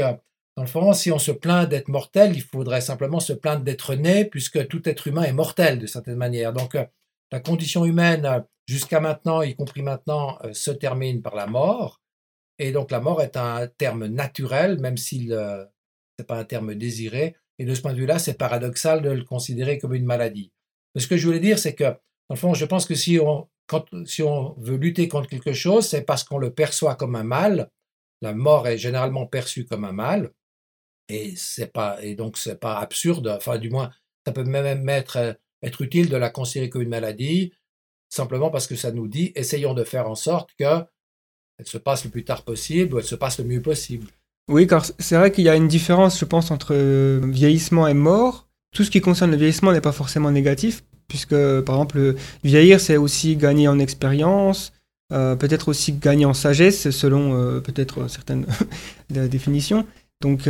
dans 0.58 0.64
le 0.64 0.68
fond, 0.68 0.94
si 0.94 1.12
on 1.12 1.20
se 1.20 1.32
plaint 1.32 1.70
d'être 1.70 1.88
mortel, 1.88 2.36
il 2.36 2.42
faudrait 2.42 2.82
simplement 2.82 3.20
se 3.20 3.34
plaindre 3.34 3.64
d'être 3.64 3.96
né, 3.96 4.26
puisque 4.26 4.68
tout 4.68 4.88
être 4.88 5.08
humain 5.08 5.24
est 5.24 5.34
mortel 5.34 5.80
de 5.80 5.88
certaine 5.88 6.18
manière. 6.18 6.54
Donc, 6.54 6.76
euh, 6.76 6.86
la 7.32 7.40
condition 7.40 7.86
humaine, 7.86 8.46
jusqu'à 8.68 9.00
maintenant, 9.00 9.42
y 9.42 9.56
compris 9.56 9.82
maintenant, 9.82 10.38
se 10.54 10.72
termine 10.72 11.22
par 11.22 11.36
la 11.36 11.48
mort. 11.48 12.02
Et 12.60 12.72
donc, 12.72 12.92
la 12.92 13.00
mort 13.00 13.22
est 13.22 13.38
un 13.38 13.68
terme 13.68 14.06
naturel, 14.08 14.80
même 14.80 14.98
s'il 14.98 15.30
n'est 15.30 16.26
pas 16.26 16.38
un 16.38 16.44
terme 16.44 16.76
désiré. 16.76 17.36
Et 17.58 17.66
de 17.66 17.74
ce 17.74 17.82
point 17.82 17.94
de 17.94 18.00
vue-là, 18.00 18.20
c'est 18.20 18.34
paradoxal 18.34 19.02
de 19.02 19.10
le 19.10 19.24
considérer 19.24 19.78
comme 19.78 19.94
une 19.94 20.06
maladie. 20.06 20.52
Mais 20.94 21.02
ce 21.02 21.08
que 21.08 21.18
je 21.18 21.26
voulais 21.26 21.40
dire, 21.40 21.60
c'est 21.60 21.76
que, 21.76 21.84
dans 21.84 22.36
le 22.36 22.36
fond, 22.36 22.54
je 22.54 22.66
pense 22.66 22.86
que 22.86 22.96
si 22.96 23.20
on, 23.20 23.50
si 24.06 24.22
veut 24.58 24.78
lutter 24.78 25.08
contre 25.08 25.30
quelque 25.30 25.54
chose, 25.54 25.88
c'est 25.88 26.02
parce 26.02 26.24
qu'on 26.24 26.38
le 26.38 26.54
perçoit 26.54 26.96
comme 26.96 27.16
un 27.16 27.24
mal. 27.24 27.70
La 28.22 28.34
mort 28.34 28.68
est 28.68 28.78
généralement 28.78 29.26
perçue 29.26 29.66
comme 29.66 29.86
un 29.86 29.92
mal. 29.92 30.32
Et, 31.08 31.36
c'est 31.36 31.72
pas, 31.72 32.00
donc, 32.16 32.38
c'est 32.38 32.60
pas 32.60 32.78
absurde. 32.78 33.28
Enfin, 33.28 33.58
du 33.58 33.70
moins, 33.70 33.92
ça 34.26 34.34
peut 34.34 34.44
même 34.44 34.88
être, 34.90 35.38
être 35.64 35.82
utile 35.82 36.10
de 36.10 36.18
la 36.18 36.30
considérer 36.30 36.70
comme 36.70 36.82
une 36.82 36.90
maladie, 36.90 37.54
simplement 38.10 38.50
parce 38.50 38.68
que 38.68 38.76
ça 38.76 38.92
nous 38.92 39.08
dit 39.08 39.32
essayons 39.36 39.74
de 39.74 39.84
faire 39.84 40.10
en 40.10 40.16
sorte 40.16 40.50
que 40.58 40.84
elle 41.58 41.68
se 41.68 41.78
passe 41.78 42.04
le 42.06 42.10
plus 42.10 42.24
tard 42.24 42.44
possible 42.44 42.96
ou 42.96 43.00
elle 43.00 43.06
se 43.06 43.16
passe 43.16 43.38
le 43.38 43.46
mieux 43.46 43.62
possible. 43.62 44.08
Oui, 44.50 44.68
car 44.68 44.86
c'est 45.00 45.16
vrai 45.16 45.32
qu'il 45.32 45.44
y 45.44 45.50
a 45.50 45.56
une 45.56 45.68
différence, 45.68 46.20
je 46.20 46.26
pense, 46.26 46.52
entre 46.52 46.74
euh, 46.74 47.22
vieillissement 47.24 47.88
et 47.88 47.94
mort. 47.94 48.48
Tout 48.74 48.84
ce 48.84 48.92
qui 48.92 49.00
concerne 49.00 49.32
le 49.32 49.38
vieillissement 49.38 49.72
n'est 49.72 49.82
pas 49.82 49.92
forcément 49.92 50.32
négatif, 50.32 50.84
puisque, 51.08 51.36
par 51.62 51.76
exemple, 51.76 52.16
vieillir, 52.44 52.80
c'est 52.80 52.98
aussi 52.98 53.36
gagner 53.36 53.68
en 53.68 53.80
expérience, 53.80 54.74
euh, 55.14 55.36
peut-être 55.36 55.68
aussi 55.68 55.94
gagner 55.94 56.26
en 56.26 56.34
sagesse, 56.34 56.90
selon 56.90 57.36
euh, 57.36 57.60
peut-être 57.60 58.08
certaines 58.08 58.46
définitions. 59.10 59.86
Donc, 60.22 60.48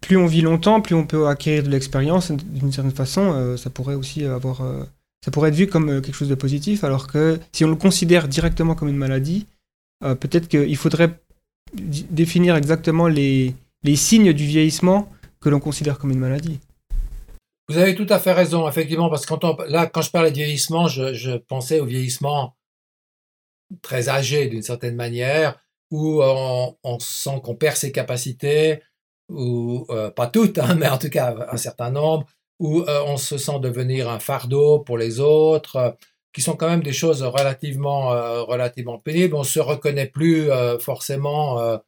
plus 0.00 0.16
on 0.16 0.26
vit 0.26 0.40
longtemps, 0.40 0.80
plus 0.80 0.94
on 0.94 1.06
peut 1.06 1.26
acquérir 1.28 1.62
de 1.62 1.68
l'expérience. 1.68 2.30
D'une 2.30 2.72
certaine 2.72 2.92
façon, 2.92 3.56
ça 3.56 3.70
pourrait 3.70 3.94
aussi 3.94 4.24
avoir, 4.24 4.62
ça 5.24 5.30
pourrait 5.30 5.50
être 5.50 5.54
vu 5.54 5.66
comme 5.66 6.00
quelque 6.00 6.14
chose 6.14 6.28
de 6.28 6.34
positif, 6.34 6.84
alors 6.84 7.06
que 7.06 7.38
si 7.52 7.64
on 7.64 7.68
le 7.68 7.76
considère 7.76 8.28
directement 8.28 8.74
comme 8.74 8.88
une 8.88 8.96
maladie, 8.96 9.46
peut-être 10.00 10.48
qu'il 10.48 10.76
faudrait 10.76 11.10
définir 11.74 12.56
exactement 12.56 13.08
les, 13.08 13.54
signes 13.94 14.32
du 14.32 14.46
vieillissement 14.46 15.08
que 15.40 15.48
l'on 15.48 15.60
considère 15.60 15.98
comme 15.98 16.10
une 16.10 16.18
maladie. 16.18 16.60
Vous 17.68 17.78
avez 17.78 17.94
tout 17.94 18.06
à 18.08 18.18
fait 18.18 18.32
raison, 18.32 18.68
effectivement, 18.68 19.08
parce 19.08 19.24
que 19.24 19.34
là, 19.70 19.86
quand 19.86 20.02
je 20.02 20.10
parlais 20.10 20.30
de 20.30 20.36
vieillissement, 20.36 20.88
je, 20.88 21.36
pensais 21.36 21.80
au 21.80 21.86
vieillissement 21.86 22.56
très 23.80 24.08
âgé 24.08 24.48
d'une 24.48 24.62
certaine 24.62 24.96
manière, 24.96 25.58
où 25.90 26.22
on 26.22 26.98
sent 26.98 27.40
qu'on 27.42 27.54
perd 27.54 27.76
ses 27.76 27.92
capacités, 27.92 28.82
ou 29.32 29.86
euh, 29.90 30.10
pas 30.10 30.26
toutes, 30.26 30.58
hein, 30.58 30.74
mais 30.78 30.88
en 30.88 30.98
tout 30.98 31.10
cas 31.10 31.34
un 31.50 31.56
certain 31.56 31.90
nombre, 31.90 32.26
où 32.58 32.82
euh, 32.82 33.02
on 33.06 33.16
se 33.16 33.38
sent 33.38 33.58
devenir 33.60 34.08
un 34.08 34.18
fardeau 34.18 34.80
pour 34.80 34.98
les 34.98 35.20
autres, 35.20 35.76
euh, 35.76 35.90
qui 36.32 36.40
sont 36.40 36.56
quand 36.56 36.68
même 36.68 36.82
des 36.82 36.92
choses 36.92 37.22
relativement, 37.22 38.08
relativement 38.46 38.98
pénibles. 38.98 39.34
On 39.34 39.42
se 39.44 39.60
reconnaît 39.60 40.06
plus 40.06 40.48
forcément 40.80 41.78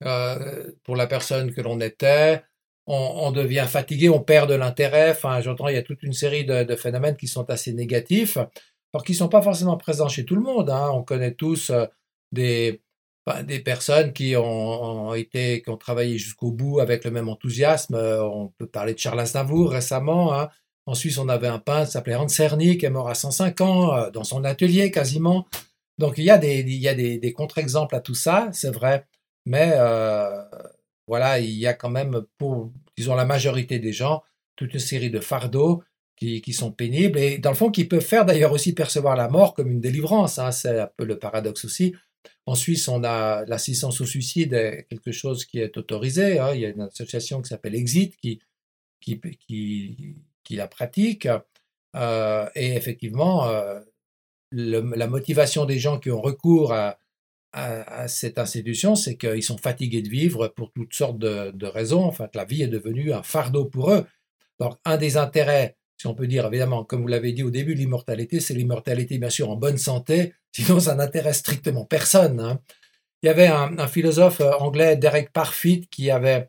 pour 0.00 0.96
la 0.96 1.06
personne 1.06 1.52
que 1.52 1.60
l'on 1.60 1.80
était. 1.80 2.42
On, 2.86 3.30
devient 3.30 3.66
fatigué, 3.68 4.08
on 4.08 4.20
perd 4.20 4.48
de 4.48 4.54
l'intérêt. 4.54 5.10
Enfin, 5.10 5.42
j'entends, 5.42 5.68
il 5.68 5.74
y 5.74 5.78
a 5.78 5.82
toute 5.82 6.02
une 6.02 6.14
série 6.14 6.46
de, 6.46 6.64
de, 6.64 6.76
phénomènes 6.76 7.18
qui 7.18 7.28
sont 7.28 7.50
assez 7.50 7.74
négatifs, 7.74 8.38
alors 8.38 9.04
qui 9.04 9.12
ne 9.12 9.18
sont 9.18 9.28
pas 9.28 9.42
forcément 9.42 9.76
présents 9.76 10.08
chez 10.08 10.24
tout 10.24 10.34
le 10.34 10.40
monde. 10.40 10.70
Hein. 10.70 10.90
On 10.94 11.02
connaît 11.02 11.34
tous 11.34 11.70
des, 12.32 12.80
des 13.46 13.60
personnes 13.60 14.12
qui 14.12 14.34
ont, 14.36 15.14
été, 15.14 15.62
qui 15.62 15.70
ont 15.70 15.76
travaillé 15.76 16.18
jusqu'au 16.18 16.50
bout 16.50 16.80
avec 16.80 17.04
le 17.04 17.10
même 17.10 17.28
enthousiasme. 17.28 17.94
Euh, 17.94 18.22
on 18.24 18.48
peut 18.48 18.66
parler 18.66 18.94
de 18.94 18.98
Charles 18.98 19.20
Aznavour 19.20 19.70
récemment. 19.70 20.34
Hein. 20.34 20.48
En 20.86 20.94
Suisse, 20.94 21.18
on 21.18 21.28
avait 21.28 21.46
un 21.46 21.58
peintre 21.58 21.86
qui 21.86 21.92
s'appelait 21.92 22.16
Hans 22.16 22.28
Cerny, 22.28 22.78
qui 22.78 22.86
est 22.86 22.90
mort 22.90 23.08
à 23.08 23.14
105 23.14 23.60
ans, 23.60 23.94
euh, 23.94 24.10
dans 24.10 24.24
son 24.24 24.44
atelier 24.44 24.90
quasiment. 24.90 25.46
Donc 25.98 26.18
il 26.18 26.24
y 26.24 26.30
a 26.30 26.38
des, 26.38 26.60
il 26.60 26.80
y 26.80 26.88
a 26.88 26.94
des, 26.94 27.32
contre-exemples 27.32 27.94
à 27.94 28.00
tout 28.00 28.14
ça, 28.14 28.48
c'est 28.52 28.70
vrai. 28.70 29.06
Mais 29.46 29.72
euh, 29.74 30.42
voilà, 31.06 31.38
il 31.40 31.50
y 31.50 31.66
a 31.66 31.74
quand 31.74 31.90
même, 31.90 32.22
pour, 32.38 32.72
disons, 32.96 33.14
la 33.14 33.26
majorité 33.26 33.78
des 33.78 33.92
gens, 33.92 34.22
toute 34.56 34.72
une 34.74 34.80
série 34.80 35.10
de 35.10 35.20
fardeaux 35.20 35.82
qui, 36.16 36.40
qui, 36.42 36.52
sont 36.52 36.72
pénibles 36.72 37.18
et 37.18 37.38
dans 37.38 37.50
le 37.50 37.56
fond 37.56 37.70
qui 37.70 37.84
peuvent 37.84 38.00
faire 38.00 38.24
d'ailleurs 38.26 38.52
aussi 38.52 38.74
percevoir 38.74 39.16
la 39.16 39.28
mort 39.28 39.54
comme 39.54 39.70
une 39.70 39.80
délivrance. 39.80 40.38
Hein. 40.38 40.52
C'est 40.52 40.80
un 40.80 40.90
peu 40.96 41.04
le 41.04 41.18
paradoxe 41.18 41.64
aussi. 41.64 41.94
En 42.46 42.54
Suisse, 42.54 42.88
on 42.88 43.04
a 43.04 43.44
l'assistance 43.46 44.00
au 44.00 44.06
suicide, 44.06 44.52
est 44.54 44.86
quelque 44.88 45.12
chose 45.12 45.44
qui 45.44 45.58
est 45.58 45.76
autorisé. 45.76 46.38
Hein. 46.38 46.54
Il 46.54 46.60
y 46.60 46.66
a 46.66 46.70
une 46.70 46.80
association 46.80 47.42
qui 47.42 47.48
s'appelle 47.48 47.74
Exit 47.74 48.16
qui, 48.16 48.40
qui, 49.00 50.56
la 50.56 50.68
pratique. 50.68 51.28
Euh, 51.96 52.48
et 52.54 52.74
effectivement, 52.74 53.46
euh, 53.48 53.80
la 54.52 55.06
motivation 55.06 55.64
des 55.64 55.78
gens 55.78 55.98
qui 55.98 56.10
ont 56.10 56.20
recours 56.20 56.72
à, 56.72 56.96
cette 58.06 58.38
institution, 58.38 58.94
c'est 58.94 59.16
qu'ils 59.16 59.42
sont 59.42 59.58
fatigués 59.58 60.02
de 60.02 60.08
vivre 60.08 60.48
pour 60.48 60.70
toutes 60.72 60.94
sortes 60.94 61.18
de, 61.18 61.50
de 61.50 61.66
raisons. 61.66 62.04
Enfin, 62.04 62.28
que 62.28 62.38
la 62.38 62.44
vie 62.44 62.62
est 62.62 62.68
devenue 62.68 63.12
un 63.12 63.24
fardeau 63.24 63.64
pour 63.64 63.90
eux. 63.92 64.06
Donc, 64.60 64.76
un 64.84 64.96
des 64.96 65.16
intérêts 65.16 65.76
si 66.00 66.06
on 66.06 66.14
peut 66.14 66.26
dire, 66.26 66.46
évidemment, 66.46 66.82
comme 66.82 67.02
vous 67.02 67.08
l'avez 67.08 67.32
dit 67.32 67.42
au 67.42 67.50
début, 67.50 67.74
l'immortalité, 67.74 68.40
c'est 68.40 68.54
l'immortalité, 68.54 69.18
bien 69.18 69.28
sûr, 69.28 69.50
en 69.50 69.56
bonne 69.56 69.76
santé, 69.76 70.32
sinon 70.52 70.80
ça 70.80 70.94
n'intéresse 70.94 71.40
strictement 71.40 71.84
personne. 71.84 72.40
Hein. 72.40 72.58
Il 73.22 73.26
y 73.26 73.28
avait 73.28 73.48
un, 73.48 73.86
philosophe 73.86 74.40
euh, 74.40 74.52
anglais, 74.52 74.96
Derek 74.96 75.30
Parfit, 75.30 75.88
qui 75.90 76.10
avait 76.10 76.48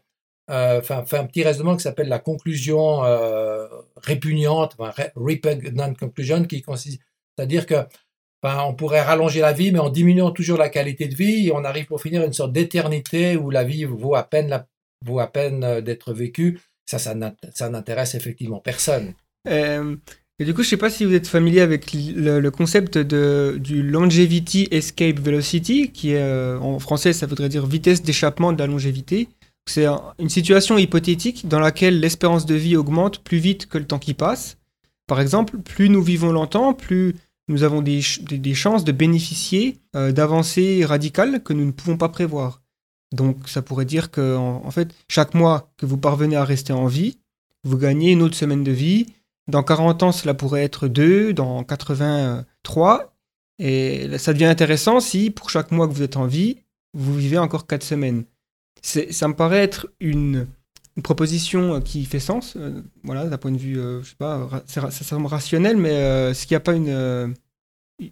euh, 0.50 0.82
fait, 0.82 1.18
un 1.18 1.26
petit 1.26 1.44
raisonnement 1.44 1.76
qui 1.76 1.84
s'appelle 1.84 2.08
la 2.08 2.20
conclusion 2.20 3.04
euh, 3.04 3.68
répugnante, 3.98 4.78
repugnant 5.18 5.94
conclusion, 5.96 6.46
qui 6.46 6.62
consiste, 6.62 7.02
c'est-à-dire 7.36 7.66
que 7.66 7.76
on 8.44 8.74
pourrait 8.74 9.02
rallonger 9.02 9.42
la 9.42 9.52
vie, 9.52 9.74
mais 9.74 9.80
en 9.80 9.90
diminuant 9.90 10.32
toujours 10.32 10.58
la 10.58 10.70
qualité 10.70 11.10
de 11.10 11.16
vie, 11.16 11.52
on 11.54 11.66
arrive 11.66 11.88
pour 11.88 12.02
finir 12.02 12.24
une 12.24 12.34
sorte 12.34 12.54
d'éternité 12.54 13.36
où 13.36 13.50
la 13.50 13.66
vie 13.66 13.84
vaut 13.84 14.16
à 14.16 14.24
peine, 14.24 14.66
vaut 15.06 15.20
à 15.20 15.28
peine 15.28 15.82
d'être 15.82 16.14
vécue. 16.14 16.60
Ça, 16.86 16.98
ça 17.00 17.70
n'intéresse 17.70 18.16
effectivement 18.16 18.60
personne. 18.60 19.14
Euh, 19.48 19.96
du 20.40 20.54
coup, 20.54 20.64
je 20.64 20.70
sais 20.70 20.78
pas 20.78 20.90
si 20.90 21.06
vous 21.06 21.14
êtes 21.14 21.28
familier 21.28 21.62
avec 21.62 21.94
le, 21.94 22.50
concept 22.50 22.98
de, 22.98 23.58
du 23.60 23.84
longevity 23.84 24.68
escape 24.72 25.20
velocity, 25.20 25.92
qui 25.92 26.16
euh, 26.16 26.58
en 26.60 26.80
français, 26.80 27.14
ça 27.14 27.28
voudrait 27.28 27.50
dire 27.50 27.66
vitesse 27.66 28.02
d'échappement 28.02 28.52
de 28.52 28.60
la 28.60 28.68
longévité. 28.68 29.30
C'est 29.70 29.86
une 30.18 30.30
situation 30.30 30.78
hypothétique 30.78 31.48
dans 31.48 31.60
laquelle 31.60 32.00
l'espérance 32.00 32.46
de 32.46 32.56
vie 32.56 32.76
augmente 32.76 33.24
plus 33.24 33.38
vite 33.38 33.68
que 33.68 33.78
le 33.78 33.86
temps 33.86 34.00
qui 34.00 34.16
passe. 34.16 34.58
Par 35.08 35.22
exemple, 35.22 35.58
plus 35.60 35.90
nous 35.90 36.02
vivons 36.02 36.32
longtemps, 36.32 36.74
plus 36.74 37.16
nous 37.48 37.64
avons 37.64 37.82
des, 37.82 38.02
des, 38.22 38.54
chances 38.54 38.84
de 38.84 38.92
bénéficier 38.92 39.78
euh, 39.96 40.12
d'avancées 40.12 40.86
radicales 40.86 41.44
que 41.44 41.54
nous 41.54 41.66
ne 41.66 41.72
pouvons 41.72 41.98
pas 41.98 42.10
prévoir. 42.10 42.62
Donc 43.12 43.50
ça 43.50 43.62
pourrait 43.62 43.86
dire 43.86 44.10
que 44.10 44.36
en, 44.36 44.72
fait, 44.72 44.96
chaque 45.10 45.34
mois 45.34 45.72
que 45.78 45.86
vous 45.86 45.98
parvenez 45.98 46.38
à 46.38 46.46
rester 46.46 46.74
en 46.74 46.88
vie, 46.88 47.20
vous 47.64 47.78
gagnez 47.78 48.12
une 48.12 48.22
autre 48.22 48.36
semaine 48.36 48.64
de 48.64 48.72
vie, 48.72 49.08
dans 49.48 49.64
40 49.64 50.04
ans, 50.04 50.12
cela 50.12 50.34
pourrait 50.34 50.64
être 50.64 50.88
2, 50.88 51.34
dans 51.34 51.64
83. 51.64 53.14
Et 53.60 54.18
ça 54.18 54.34
devient 54.34 54.46
intéressant 54.46 55.00
si, 55.00 55.30
pour 55.30 55.50
chaque 55.50 55.72
mois 55.72 55.88
que 55.88 55.94
vous 55.94 56.04
êtes 56.04 56.18
en 56.18 56.26
vie, 56.26 56.58
vous 56.94 57.16
vivez 57.16 57.38
encore 57.38 57.68
4 57.68 57.84
semaines. 57.84 58.26
Ça 58.82 59.28
me 59.28 59.36
paraît 59.36 59.64
être 59.64 59.88
une, 60.00 60.48
proposition 61.04 61.80
qui 61.82 62.06
fait 62.06 62.20
sens, 62.20 62.56
euh, 62.58 62.84
voilà, 63.04 63.26
d'un 63.26 63.38
point 63.38 63.52
de 63.52 63.58
vue, 63.58 63.80
euh, 63.80 64.04
je 64.04 64.10
sais 64.10 64.16
pas, 64.18 64.48
ça 64.68 64.92
semble 64.92 65.26
rationnel, 65.26 65.78
mais 65.78 65.94
euh, 65.94 66.32
est-ce 66.32 66.46
qu'il 66.46 66.54
n'y 66.54 66.58
a 66.58 66.60
pas 66.60 66.74
une, 66.74 67.34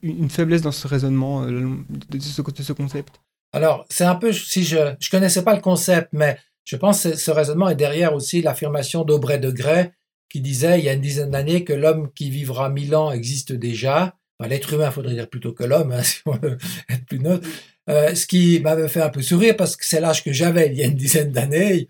une 0.01 0.29
faiblesse 0.29 0.61
dans 0.61 0.71
ce 0.71 0.87
raisonnement, 0.87 1.45
de, 1.45 2.19
ce, 2.19 2.41
de 2.41 2.63
ce 2.63 2.73
concept? 2.73 3.21
Alors, 3.51 3.85
c'est 3.89 4.05
un 4.05 4.15
peu, 4.15 4.31
si 4.31 4.63
je 4.63 4.77
ne 4.77 5.09
connaissais 5.11 5.43
pas 5.43 5.53
le 5.53 5.61
concept, 5.61 6.09
mais 6.13 6.37
je 6.63 6.75
pense 6.77 7.03
que 7.03 7.15
ce 7.15 7.31
raisonnement 7.31 7.69
est 7.69 7.75
derrière 7.75 8.13
aussi 8.13 8.41
l'affirmation 8.41 9.03
d'Aubray 9.03 9.39
de 9.39 9.51
Grey 9.51 9.91
qui 10.29 10.41
disait 10.41 10.79
il 10.79 10.85
y 10.85 10.89
a 10.89 10.93
une 10.93 11.01
dizaine 11.01 11.31
d'années 11.31 11.63
que 11.63 11.73
l'homme 11.73 12.11
qui 12.13 12.29
vivra 12.29 12.69
mille 12.69 12.95
ans 12.95 13.11
existe 13.11 13.51
déjà. 13.53 14.15
L'être 14.47 14.73
humain, 14.73 14.89
faudrait 14.89 15.15
dire 15.15 15.29
plutôt 15.29 15.51
que 15.51 15.65
l'homme, 15.65 15.91
hein, 15.91 16.03
si 16.03 16.21
on 16.25 16.37
veut 16.37 16.57
être 16.89 17.05
plus 17.05 17.19
neutre. 17.19 17.47
Euh, 17.89 18.13
ce 18.15 18.27
qui 18.27 18.59
m'avait 18.59 18.87
fait 18.87 19.01
un 19.01 19.09
peu 19.09 19.21
sourire 19.21 19.57
parce 19.57 19.75
que 19.75 19.85
c'est 19.85 19.99
l'âge 19.99 20.23
que 20.23 20.31
j'avais 20.31 20.67
il 20.67 20.77
y 20.77 20.83
a 20.83 20.85
une 20.85 20.95
dizaine 20.95 21.31
d'années. 21.31 21.87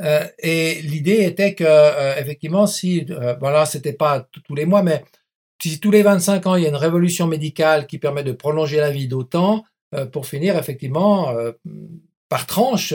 Euh, 0.00 0.24
et 0.38 0.80
l'idée 0.82 1.24
était 1.24 1.54
que, 1.54 1.64
euh, 1.66 2.16
effectivement, 2.18 2.66
si, 2.66 3.06
euh, 3.10 3.34
voilà, 3.40 3.66
c'était 3.66 3.92
pas 3.92 4.28
tous 4.44 4.54
les 4.54 4.66
mois, 4.66 4.82
mais 4.82 5.04
si 5.60 5.80
tous 5.80 5.90
les 5.90 6.02
25 6.02 6.46
ans 6.46 6.54
il 6.54 6.62
y 6.62 6.66
a 6.66 6.68
une 6.68 6.76
révolution 6.76 7.26
médicale 7.26 7.86
qui 7.86 7.98
permet 7.98 8.22
de 8.22 8.32
prolonger 8.32 8.78
la 8.78 8.90
vie 8.90 9.08
d'autant, 9.08 9.64
euh, 9.94 10.06
pour 10.06 10.26
finir, 10.26 10.56
effectivement, 10.56 11.34
par 12.28 12.46
tranche, 12.46 12.92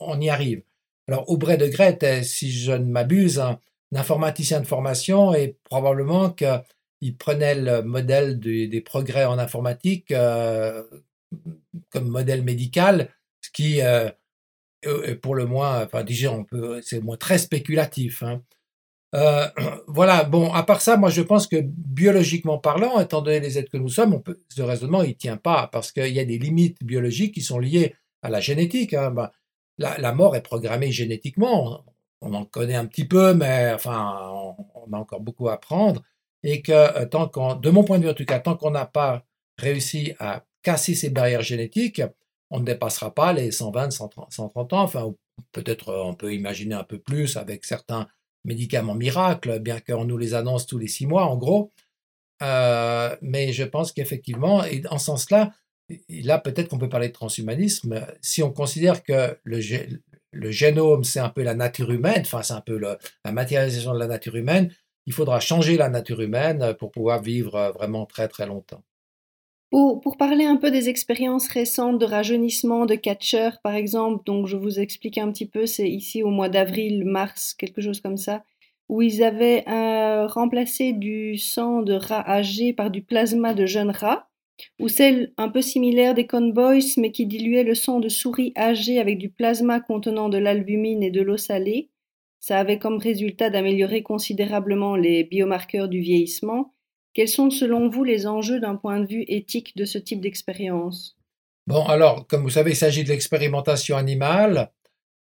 on, 0.00 0.20
y 0.20 0.30
arrive. 0.30 0.62
Alors, 1.08 1.28
Aubray 1.28 1.58
de 1.58 1.66
Grette, 1.66 2.24
si 2.24 2.50
je 2.52 2.72
ne 2.72 2.84
m'abuse, 2.84 3.42
informaticien 3.94 4.60
de 4.60 4.66
formation 4.66 5.34
et 5.34 5.56
probablement 5.64 6.30
qu'il 6.30 7.16
prenait 7.18 7.54
le 7.54 7.82
modèle 7.82 8.38
des 8.38 8.80
progrès 8.80 9.24
en 9.24 9.38
informatique 9.38 10.10
euh, 10.10 10.82
comme 11.90 12.08
modèle 12.08 12.42
médical, 12.42 13.10
ce 13.40 13.50
qui 13.50 13.80
euh, 13.80 14.10
est 14.82 15.16
pour 15.16 15.34
le 15.34 15.46
moins, 15.46 15.84
enfin 15.84 16.04
peut, 16.48 16.80
c'est 16.82 17.02
très 17.18 17.38
spéculatif. 17.38 18.22
Hein. 18.22 18.42
Euh, 19.14 19.48
voilà, 19.86 20.24
bon, 20.24 20.52
à 20.52 20.62
part 20.62 20.80
ça, 20.80 20.96
moi 20.96 21.10
je 21.10 21.22
pense 21.22 21.46
que 21.46 21.56
biologiquement 21.62 22.58
parlant, 22.58 23.00
étant 23.00 23.22
donné 23.22 23.40
les 23.40 23.58
êtres 23.58 23.70
que 23.70 23.78
nous 23.78 23.88
sommes, 23.88 24.22
ce 24.48 24.62
raisonnement 24.62 25.02
il 25.02 25.16
tient 25.16 25.36
pas 25.36 25.68
parce 25.72 25.92
qu'il 25.92 26.12
y 26.12 26.20
a 26.20 26.24
des 26.24 26.38
limites 26.38 26.82
biologiques 26.84 27.34
qui 27.34 27.42
sont 27.42 27.58
liées 27.58 27.94
à 28.22 28.30
la 28.30 28.40
génétique. 28.40 28.94
Hein. 28.94 29.10
Ben, 29.10 29.30
la, 29.78 29.98
la, 29.98 30.12
mort 30.12 30.36
est 30.36 30.42
programmée 30.42 30.90
génétiquement 30.90 31.84
on 32.26 32.34
en 32.34 32.44
connaît 32.44 32.74
un 32.74 32.86
petit 32.86 33.04
peu, 33.04 33.34
mais 33.34 33.72
enfin, 33.74 34.30
on, 34.74 34.92
a 34.92 34.98
encore 34.98 35.20
beaucoup 35.20 35.48
à 35.48 35.54
apprendre. 35.54 36.02
Et 36.42 36.62
que 36.62 36.72
euh, 36.72 37.06
tant 37.06 37.28
qu'on, 37.28 37.54
de 37.54 37.70
mon 37.70 37.84
point 37.84 37.98
de 37.98 38.04
vue 38.04 38.10
en 38.10 38.14
tout 38.14 38.24
cas, 38.24 38.40
tant 38.40 38.56
qu'on 38.56 38.70
n'a 38.70 38.86
pas 38.86 39.24
réussi 39.58 40.12
à 40.18 40.44
casser 40.62 40.94
ces 40.94 41.10
barrières 41.10 41.42
génétiques, 41.42 42.02
on 42.50 42.60
ne 42.60 42.64
dépassera 42.64 43.14
pas 43.14 43.32
les 43.32 43.50
120, 43.50 43.90
130, 43.90 44.32
130 44.32 44.72
ans. 44.72 44.82
Enfin, 44.82 45.14
peut-être 45.52 45.90
euh, 45.90 46.02
on 46.02 46.14
peut 46.14 46.34
imaginer 46.34 46.74
un 46.74 46.84
peu 46.84 46.98
plus 46.98 47.36
avec 47.36 47.64
certains 47.64 48.08
médicaments 48.44 48.94
miracles, 48.94 49.58
bien 49.58 49.80
qu'on 49.80 50.04
nous 50.04 50.18
les 50.18 50.34
annonce 50.34 50.66
tous 50.66 50.78
les 50.78 50.88
six 50.88 51.06
mois, 51.06 51.26
en 51.26 51.36
gros. 51.36 51.72
Euh, 52.42 53.16
mais 53.22 53.52
je 53.52 53.64
pense 53.64 53.92
qu'effectivement, 53.92 54.62
en 54.90 54.98
ce 54.98 55.04
sens-là, 55.04 55.52
là 56.08 56.38
peut-être 56.38 56.68
qu'on 56.68 56.78
peut 56.78 56.88
parler 56.88 57.08
de 57.08 57.12
transhumanisme, 57.12 58.06
si 58.20 58.42
on 58.42 58.52
considère 58.52 59.02
que 59.02 59.38
le, 59.44 59.60
le 60.32 60.50
génome, 60.50 61.04
c'est 61.04 61.20
un 61.20 61.28
peu 61.28 61.42
la 61.42 61.54
nature 61.54 61.90
humaine, 61.90 62.20
enfin 62.20 62.42
c'est 62.42 62.54
un 62.54 62.60
peu 62.60 62.78
la 62.78 63.32
matérialisation 63.32 63.94
de 63.94 63.98
la 63.98 64.06
nature 64.06 64.36
humaine, 64.36 64.72
il 65.06 65.12
faudra 65.12 65.40
changer 65.40 65.76
la 65.76 65.88
nature 65.88 66.20
humaine 66.20 66.74
pour 66.78 66.90
pouvoir 66.90 67.22
vivre 67.22 67.54
euh, 67.54 67.70
vraiment 67.70 68.06
très 68.06 68.28
très 68.28 68.46
longtemps. 68.46 68.82
Pour, 69.70 70.00
pour 70.00 70.16
parler 70.16 70.44
un 70.44 70.56
peu 70.56 70.70
des 70.70 70.88
expériences 70.88 71.48
récentes 71.48 71.98
de 71.98 72.06
rajeunissement 72.06 72.86
de 72.86 72.94
catcheurs, 72.94 73.60
par 73.62 73.74
exemple, 73.74 74.22
donc 74.24 74.46
je 74.46 74.56
vous 74.56 74.78
explique 74.78 75.18
un 75.18 75.30
petit 75.32 75.46
peu, 75.46 75.66
c'est 75.66 75.88
ici 75.88 76.22
au 76.22 76.30
mois 76.30 76.48
d'avril, 76.48 77.04
mars, 77.04 77.54
quelque 77.54 77.80
chose 77.80 78.00
comme 78.00 78.16
ça, 78.16 78.44
où 78.88 79.02
ils 79.02 79.24
avaient 79.24 79.64
euh, 79.68 80.26
remplacé 80.28 80.92
du 80.92 81.36
sang 81.36 81.82
de 81.82 81.94
rats 81.94 82.28
âgés 82.28 82.72
par 82.72 82.90
du 82.90 83.02
plasma 83.02 83.54
de 83.54 83.66
jeunes 83.66 83.90
rats 83.90 84.28
ou 84.78 84.88
celle 84.88 85.32
un 85.36 85.48
peu 85.48 85.62
similaire 85.62 86.14
des 86.14 86.26
Conboys, 86.26 86.96
mais 86.96 87.12
qui 87.12 87.26
diluait 87.26 87.64
le 87.64 87.74
sang 87.74 88.00
de 88.00 88.08
souris 88.08 88.52
âgées 88.56 88.98
avec 89.00 89.18
du 89.18 89.30
plasma 89.30 89.80
contenant 89.80 90.28
de 90.28 90.38
l'albumine 90.38 91.02
et 91.02 91.10
de 91.10 91.22
l'eau 91.22 91.36
salée, 91.36 91.90
ça 92.40 92.58
avait 92.58 92.78
comme 92.78 92.98
résultat 92.98 93.50
d'améliorer 93.50 94.02
considérablement 94.02 94.96
les 94.96 95.24
biomarqueurs 95.24 95.88
du 95.88 96.00
vieillissement. 96.00 96.74
Quels 97.12 97.28
sont 97.28 97.50
selon 97.50 97.88
vous 97.88 98.04
les 98.04 98.26
enjeux 98.26 98.60
d'un 98.60 98.76
point 98.76 99.00
de 99.00 99.06
vue 99.06 99.24
éthique 99.26 99.76
de 99.76 99.84
ce 99.84 99.98
type 99.98 100.20
d'expérience? 100.20 101.16
Bon, 101.66 101.84
alors, 101.86 102.26
comme 102.26 102.42
vous 102.42 102.50
savez, 102.50 102.72
il 102.72 102.76
s'agit 102.76 103.02
de 103.02 103.08
l'expérimentation 103.08 103.96
animale. 103.96 104.70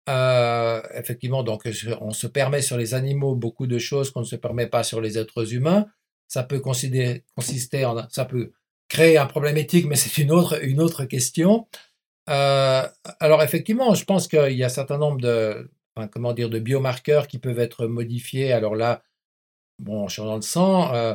Euh, 0.08 0.82
effectivement, 0.94 1.44
donc 1.44 1.68
on 2.00 2.10
se 2.10 2.26
permet 2.26 2.62
sur 2.62 2.76
les 2.76 2.94
animaux 2.94 3.36
beaucoup 3.36 3.68
de 3.68 3.78
choses 3.78 4.10
qu'on 4.10 4.20
ne 4.20 4.24
se 4.24 4.36
permet 4.36 4.66
pas 4.66 4.82
sur 4.82 5.00
les 5.00 5.16
êtres 5.16 5.54
humains. 5.54 5.86
Ça 6.26 6.42
peut 6.42 6.60
consister 6.60 7.22
en, 7.84 8.08
ça 8.08 8.24
peut 8.24 8.52
créer 8.92 9.16
un 9.16 9.26
problème 9.26 9.56
éthique, 9.56 9.86
mais 9.86 9.96
c'est 9.96 10.20
une 10.20 10.30
autre, 10.30 10.62
une 10.62 10.80
autre 10.80 11.04
question. 11.04 11.66
Euh, 12.28 12.86
alors 13.20 13.42
effectivement, 13.42 13.94
je 13.94 14.04
pense 14.04 14.28
qu'il 14.28 14.52
y 14.52 14.62
a 14.62 14.66
un 14.66 14.76
certain 14.80 14.98
nombre 14.98 15.20
de, 15.20 15.70
comment 16.12 16.32
dire, 16.32 16.50
de 16.50 16.58
biomarqueurs 16.58 17.26
qui 17.26 17.38
peuvent 17.38 17.58
être 17.58 17.86
modifiés. 17.86 18.52
Alors 18.52 18.76
là, 18.76 19.02
bon, 19.78 20.08
je 20.08 20.14
suis 20.14 20.22
dans 20.22 20.36
le 20.36 20.42
sang. 20.42 20.92
Euh, 20.94 21.14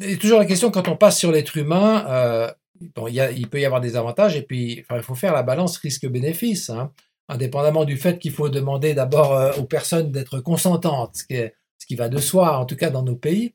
et 0.00 0.16
toujours 0.16 0.40
la 0.40 0.46
question 0.46 0.70
quand 0.70 0.88
on 0.88 0.96
passe 0.96 1.18
sur 1.18 1.30
l'être 1.30 1.56
humain. 1.56 2.04
Euh, 2.08 2.52
il, 2.80 3.14
y 3.14 3.20
a, 3.20 3.30
il, 3.30 3.48
peut 3.48 3.60
y 3.60 3.64
avoir 3.64 3.80
des 3.80 3.96
avantages 3.96 4.36
et 4.36 4.42
puis 4.42 4.84
il 4.90 5.02
faut 5.02 5.14
faire 5.14 5.32
la 5.32 5.42
balance 5.42 5.78
risque-bénéfice. 5.78 6.70
Hein 6.70 6.92
indépendamment 7.28 7.84
du 7.84 7.96
fait 7.96 8.18
qu'il 8.18 8.32
faut 8.32 8.48
demander 8.48 8.94
d'abord 8.94 9.32
euh, 9.34 9.52
aux 9.54 9.64
personnes 9.64 10.12
d'être 10.12 10.40
consentantes, 10.40 11.16
ce 11.16 11.86
qui 11.86 11.94
va 11.96 12.08
de 12.08 12.18
soi, 12.18 12.58
en 12.58 12.66
tout 12.66 12.76
cas 12.76 12.90
dans 12.90 13.02
nos 13.02 13.16
pays. 13.16 13.54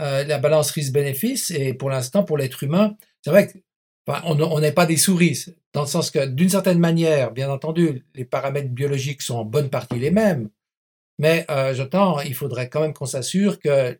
Euh, 0.00 0.24
la 0.24 0.38
balance 0.38 0.70
risque-bénéfice, 0.70 1.50
et 1.50 1.74
pour 1.74 1.90
l'instant, 1.90 2.24
pour 2.24 2.38
l'être 2.38 2.62
humain, 2.62 2.96
c'est 3.20 3.30
vrai 3.30 3.52
qu'on 4.06 4.60
n'est 4.60 4.72
pas 4.72 4.86
des 4.86 4.96
souris, 4.96 5.44
dans 5.74 5.82
le 5.82 5.86
sens 5.86 6.10
que, 6.10 6.26
d'une 6.26 6.48
certaine 6.48 6.78
manière, 6.78 7.30
bien 7.30 7.50
entendu, 7.50 8.04
les 8.14 8.24
paramètres 8.24 8.70
biologiques 8.70 9.22
sont 9.22 9.36
en 9.36 9.44
bonne 9.44 9.70
partie 9.70 9.98
les 9.98 10.10
mêmes, 10.10 10.48
mais 11.18 11.44
euh, 11.50 11.74
j'entends, 11.74 12.20
il 12.20 12.34
faudrait 12.34 12.68
quand 12.68 12.80
même 12.80 12.94
qu'on 12.94 13.06
s'assure 13.06 13.60
que 13.60 13.96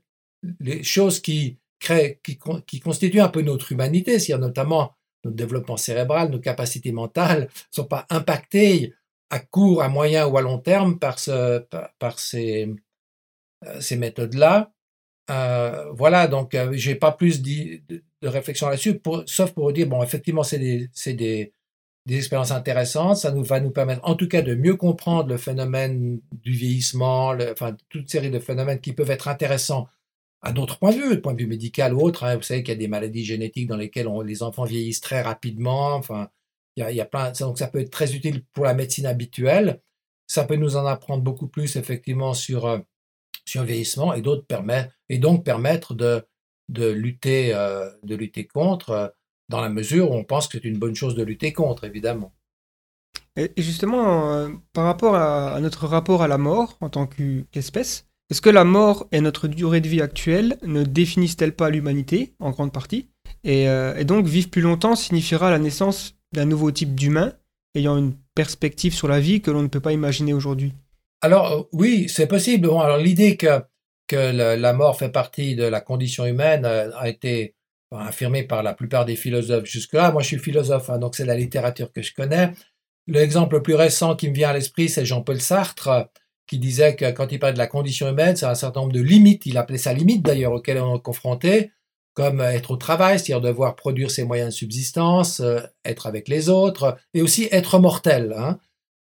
les 0.61 0.83
choses 0.83 1.21
qui 1.21 1.59
créent, 1.79 2.21
qui, 2.25 2.81
constituent 2.81 3.21
un 3.21 3.29
peu 3.29 3.43
notre 3.43 3.71
humanité, 3.71 4.19
c'est-à-dire 4.19 4.45
notamment 4.45 4.95
notre 5.25 5.37
développement 5.37 5.77
cérébral, 5.77 6.31
nos 6.31 6.41
capacités 6.41 6.91
mentales 6.91 7.43
ne 7.43 7.47
sont 7.71 7.85
pas 7.85 8.07
impactées 8.11 8.95
à 9.31 9.39
court, 9.39 9.83
à 9.83 9.89
moyen 9.89 10.27
ou 10.27 10.37
à 10.37 10.43
long 10.43 10.59
terme 10.59 10.99
par, 10.99 11.17
euh, 11.29 11.61
ces 13.81 13.97
méthodes-là. 13.97 14.73
Euh, 15.33 15.91
voilà, 15.93 16.27
donc 16.27 16.55
euh, 16.55 16.73
j'ai 16.75 16.95
pas 16.95 17.13
plus 17.13 17.43
de, 17.43 17.81
de 17.89 18.29
réflexion 18.29 18.69
là-dessus, 18.69 19.01
sauf 19.27 19.53
pour 19.53 19.73
dire, 19.73 19.87
bon, 19.89 20.03
effectivement, 20.03 20.43
c'est 20.43 20.59
des, 20.59 21.53
expériences 22.09 22.51
intéressantes, 22.51 23.17
ça 23.17 23.31
nous 23.33 23.45
va 23.45 23.61
nous 23.61 23.71
permettre 23.71 24.01
en 24.05 24.17
tout 24.17 24.29
cas 24.29 24.43
de 24.43 24.55
mieux 24.55 24.77
comprendre 24.77 25.29
le 25.29 25.37
phénomène 25.39 26.21
du 26.33 26.53
vieillissement, 26.53 27.35
enfin 27.53 27.77
toute 27.89 28.11
série 28.11 28.31
de 28.31 28.41
phénomènes 28.41 28.81
qui 28.81 28.93
peuvent 28.93 29.11
être 29.11 29.29
intéressants 29.29 29.87
à 30.43 30.53
d'autres 30.53 30.79
points 30.79 30.91
de 30.91 30.97
vue, 30.97 31.17
de 31.17 31.21
point 31.21 31.35
de 31.35 31.39
vue 31.39 31.47
médical 31.47 31.95
ou 31.95 32.01
autre. 32.01 32.25
Hein. 32.25 32.37
Vous 32.37 32.43
savez 32.43 32.63
qu'il 32.63 32.75
y 32.75 32.77
a 32.77 32.81
des 32.81 32.89
maladies 32.89 33.25
génétiques 33.25 33.69
dans 33.69 33.77
lesquelles 33.77 34.09
les 34.25 34.43
enfants 34.43 34.65
vieillissent 34.65 35.01
très 35.01 35.23
rapidement. 35.23 35.95
Enfin, 35.95 36.29
il 36.77 36.85
y 36.95 37.01
a, 37.01 37.05
plein, 37.05 37.31
donc 37.33 37.59
ça 37.59 37.69
peut 37.69 37.81
être 37.81 37.91
très 37.91 38.15
utile 38.15 38.45
pour 38.53 38.65
la 38.65 38.75
médecine 38.75 39.07
habituelle. 39.07 39.81
Ça 40.27 40.45
peut 40.45 40.57
nous 40.57 40.77
en 40.77 40.87
apprendre 40.87 41.23
beaucoup 41.23 41.47
plus 41.47 41.77
effectivement 41.77 42.35
sur 42.35 42.67
euh, 42.67 42.79
sur 43.45 43.63
le 43.63 43.67
vieillissement 43.69 44.15
et 44.15 44.23
et 45.09 45.19
donc 45.19 45.45
permettre 45.45 45.95
de 45.95 46.25
de 46.69 46.89
lutter 46.89 47.55
euh, 47.55 47.91
de 48.03 48.15
lutter 48.15 48.47
contre 48.47 48.91
euh, 48.91 49.09
dans 49.49 49.61
la 49.61 49.69
mesure 49.69 50.11
où 50.11 50.15
on 50.15 50.25
pense 50.25 50.49
que 50.49 50.59
c'est 50.59 50.65
une 50.65 50.79
bonne 50.79 50.95
chose 50.95 51.15
de 51.15 51.23
lutter 51.23 51.53
contre 51.53 51.85
évidemment. 51.85 52.33
Et 53.37 53.51
justement, 53.57 54.51
par 54.75 54.85
rapport 54.85 55.15
à, 55.15 55.59
notre 55.61 55.87
rapport 55.87 56.23
à 56.23 56.29
la 56.29 56.37
mort 56.37 56.77
en 56.83 56.91
tant 56.91 57.07
qu'espèce, 57.07 58.07
est-ce 58.33 58.41
que 58.41 58.49
la 58.49 58.65
mort 58.65 59.09
et 59.13 59.21
notre 59.21 59.47
durée 59.47 59.83
de 59.83 59.89
vie 59.89 60.01
actuelle 60.01 60.59
ne 60.63 60.85
définissent-elles 60.85 61.55
pas 61.55 61.69
l'humanité, 61.69 62.35
en 62.41 62.51
grande 62.51 62.73
partie? 62.73 63.09
Euh, 63.47 63.95
et, 63.97 64.05
donc, 64.05 64.27
vivre 64.27 64.49
plus 64.49 64.63
longtemps 64.63 64.97
signifiera 64.97 65.51
la 65.51 65.59
naissance 65.59 66.15
d'un 66.33 66.47
nouveau 66.47 66.71
type 66.71 66.95
d'humain, 66.95 67.35
ayant 67.75 67.99
une 67.99 68.15
perspective 68.35 68.95
sur 68.95 69.07
la 69.07 69.21
vie 69.21 69.43
que 69.43 69.51
l'on 69.51 69.63
ne 69.63 69.69
peut 69.69 69.81
pas 69.81 69.93
imaginer 69.93 70.33
aujourd'hui? 70.33 70.73
Alors, 71.23 71.53
euh, 71.53 71.63
oui, 71.73 72.09
c'est 72.09 72.27
possible. 72.27 72.67
alors, 72.67 72.99
l'idée 72.99 73.37
que, 73.37 73.63
que 74.09 74.17
la 74.17 74.73
mort 74.73 74.99
fait 74.99 75.11
partie 75.11 75.55
de 75.55 75.65
la 75.65 75.81
condition 75.81 76.27
humaine 76.27 76.65
euh, 76.65 76.91
a 76.97 77.09
été 77.09 77.55
affirmée 77.93 78.43
par 78.43 78.63
la 78.63 78.75
plupart 78.75 79.05
des 79.05 79.17
philosophes 79.17 79.67
jusque-là. 79.67 80.11
Moi, 80.13 80.23
je 80.23 80.29
suis 80.29 80.39
philosophe, 80.39 80.91
hein, 80.91 80.99
donc 80.99 81.15
c'est 81.15 81.25
la 81.25 81.37
littérature 81.37 81.93
que 81.93 82.03
je 82.03 82.13
connais. 82.13 82.51
L'exemple 83.07 83.57
le 83.57 83.63
plus 83.63 83.75
récent 83.75 84.17
qui 84.17 84.29
me 84.29 84.35
vient 84.35 84.51
à 84.51 84.53
l'esprit, 84.53 84.89
c'est 84.89 85.05
Jean-Paul 85.05 85.41
Sartre, 85.41 86.09
qui 86.47 86.59
disait 86.59 86.97
que 86.97 87.11
quand 87.13 87.31
il 87.31 87.39
parlait 87.39 87.53
de 87.53 87.59
la 87.59 87.67
condition 87.67 88.09
humaine, 88.09 88.37
c'est 88.37 88.47
un 88.47 88.55
certain 88.55 88.81
nombre 88.81 88.93
de 88.93 89.01
limites, 89.01 89.47
il 89.47 89.59
appelait 89.59 89.79
ça 89.79 89.93
limite 89.93 90.23
d'ailleurs, 90.23 90.53
auxquelles 90.53 90.79
on 90.79 90.97
est 90.97 91.03
confronté, 91.03 91.71
comme 92.15 92.41
être 92.41 92.73
au 92.73 92.77
travail, 92.77 93.19
c'est-à-dire 93.19 93.41
devoir 93.41 93.77
produire 93.77 94.11
ses 94.11 94.25
moyens 94.25 94.51
de 94.51 94.55
subsistance, 94.55 95.41
euh, 95.41 95.61
être 95.85 96.07
avec 96.07 96.29
les 96.29 96.49
autres, 96.49 96.97
et 97.15 97.23
aussi 97.23 97.49
être 97.53 97.79
mortel. 97.79 98.35
Hein. 98.37 98.59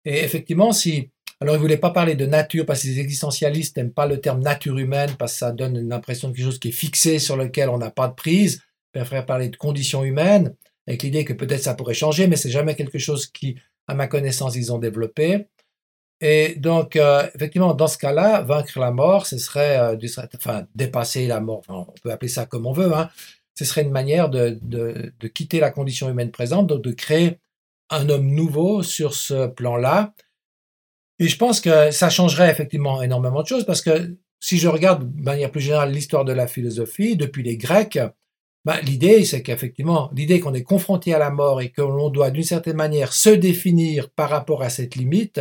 Et 0.05 0.25
effectivement, 0.25 0.73
si... 0.73 1.11
Alors, 1.41 1.55
il 1.55 1.59
ne 1.59 1.63
voulait 1.63 1.79
pas 1.79 1.91
parler 1.91 2.17
de 2.17 2.27
nature, 2.27 2.67
parce 2.67 2.83
que 2.83 2.89
les 2.89 3.01
existentialistes 3.01 3.77
n'aiment 3.77 3.93
pas 3.93 4.07
le 4.07 4.21
terme 4.21 4.43
nature 4.43 4.77
humaine, 4.77 5.11
parce 5.19 5.33
que 5.33 5.39
ça 5.39 5.53
donne 5.53 5.77
une 5.77 5.93
impression 5.93 6.29
de 6.29 6.35
quelque 6.35 6.45
chose 6.45 6.59
qui 6.59 6.69
est 6.69 6.73
fixé, 6.73 7.19
sur 7.19 7.37
lequel 7.37 7.71
on 7.71 7.79
n'a 7.79 7.91
pas 7.91 8.09
de 8.09 8.15
prise. 8.15 8.63
Il 8.95 9.01
préfère 9.01 9.25
parler 9.25 9.49
de 9.49 9.57
conditions 9.57 10.05
humaines, 10.05 10.55
avec 10.87 11.03
l'idée 11.03 11.25
que 11.25 11.33
peut-être 11.33 11.63
ça 11.63 11.75
pourrait 11.75 11.95
changer, 11.95 12.27
mais 12.27 12.37
c'est 12.37 12.51
jamais 12.51 12.75
quelque 12.75 12.99
chose 12.99 13.27
qui, 13.27 13.57
à 13.89 13.95
ma 13.95 14.07
connaissance, 14.07 14.55
ils 14.57 14.73
ont 14.73 14.79
développé. 14.79 15.47
Et 16.21 16.57
donc, 16.57 16.97
euh, 16.97 17.27
effectivement, 17.35 17.73
dans 17.73 17.87
ce 17.87 17.97
cas-là, 17.97 18.43
vaincre 18.43 18.79
la 18.79 18.91
mort, 18.91 19.27
ce 19.27 19.39
serait, 19.39 19.79
euh, 19.79 19.97
enfin, 20.37 20.67
dépasser 20.75 21.27
la 21.27 21.41
mort, 21.41 21.63
on 21.69 21.87
peut 22.03 22.11
appeler 22.11 22.29
ça 22.29 22.45
comme 22.45 22.67
on 22.67 22.73
veut, 22.73 22.93
hein, 22.95 23.09
ce 23.55 23.65
serait 23.65 23.83
une 23.83 23.91
manière 23.91 24.29
de, 24.29 24.59
de, 24.63 25.13
de, 25.19 25.29
quitter 25.29 25.61
la 25.61 25.71
condition 25.71 26.11
humaine 26.11 26.31
présente, 26.31 26.67
donc 26.67 26.83
de 26.83 26.93
créer 26.93 27.39
un 27.89 28.09
homme 28.11 28.27
nouveau 28.27 28.83
sur 28.83 29.15
ce 29.15 29.47
plan-là. 29.47 30.13
Et 31.21 31.29
je 31.29 31.37
pense 31.37 31.61
que 31.61 31.91
ça 31.91 32.09
changerait 32.09 32.51
effectivement 32.51 33.03
énormément 33.03 33.43
de 33.43 33.47
choses, 33.47 33.65
parce 33.65 33.83
que 33.83 34.17
si 34.41 34.59
je 34.59 34.69
regarde 34.69 35.15
de 35.15 35.23
manière 35.23 35.51
plus 35.51 35.61
générale 35.61 35.93
l'histoire 35.93 36.25
de 36.25 36.33
la 36.33 36.47
philosophie, 36.47 37.17
depuis 37.17 37.43
les 37.43 37.59
Grecs, 37.59 37.99
ben, 38.65 38.79
l'idée, 38.83 39.25
c'est 39.25 39.43
qu'effectivement, 39.43 40.11
l'idée 40.15 40.41
qu'on 40.41 40.55
est 40.55 40.63
confronté 40.63 41.15
à 41.15 41.19
la 41.19 41.31
mort 41.31 41.61
et 41.61 41.71
que 41.71 41.83
l'on 41.83 42.11
doit 42.11 42.31
d'une 42.31 42.43
certaine 42.43 42.77
manière 42.77 43.13
se 43.13 43.31
définir 43.31 44.11
par 44.11 44.31
rapport 44.31 44.63
à 44.63 44.71
cette 44.71 44.97
limite, 44.97 45.41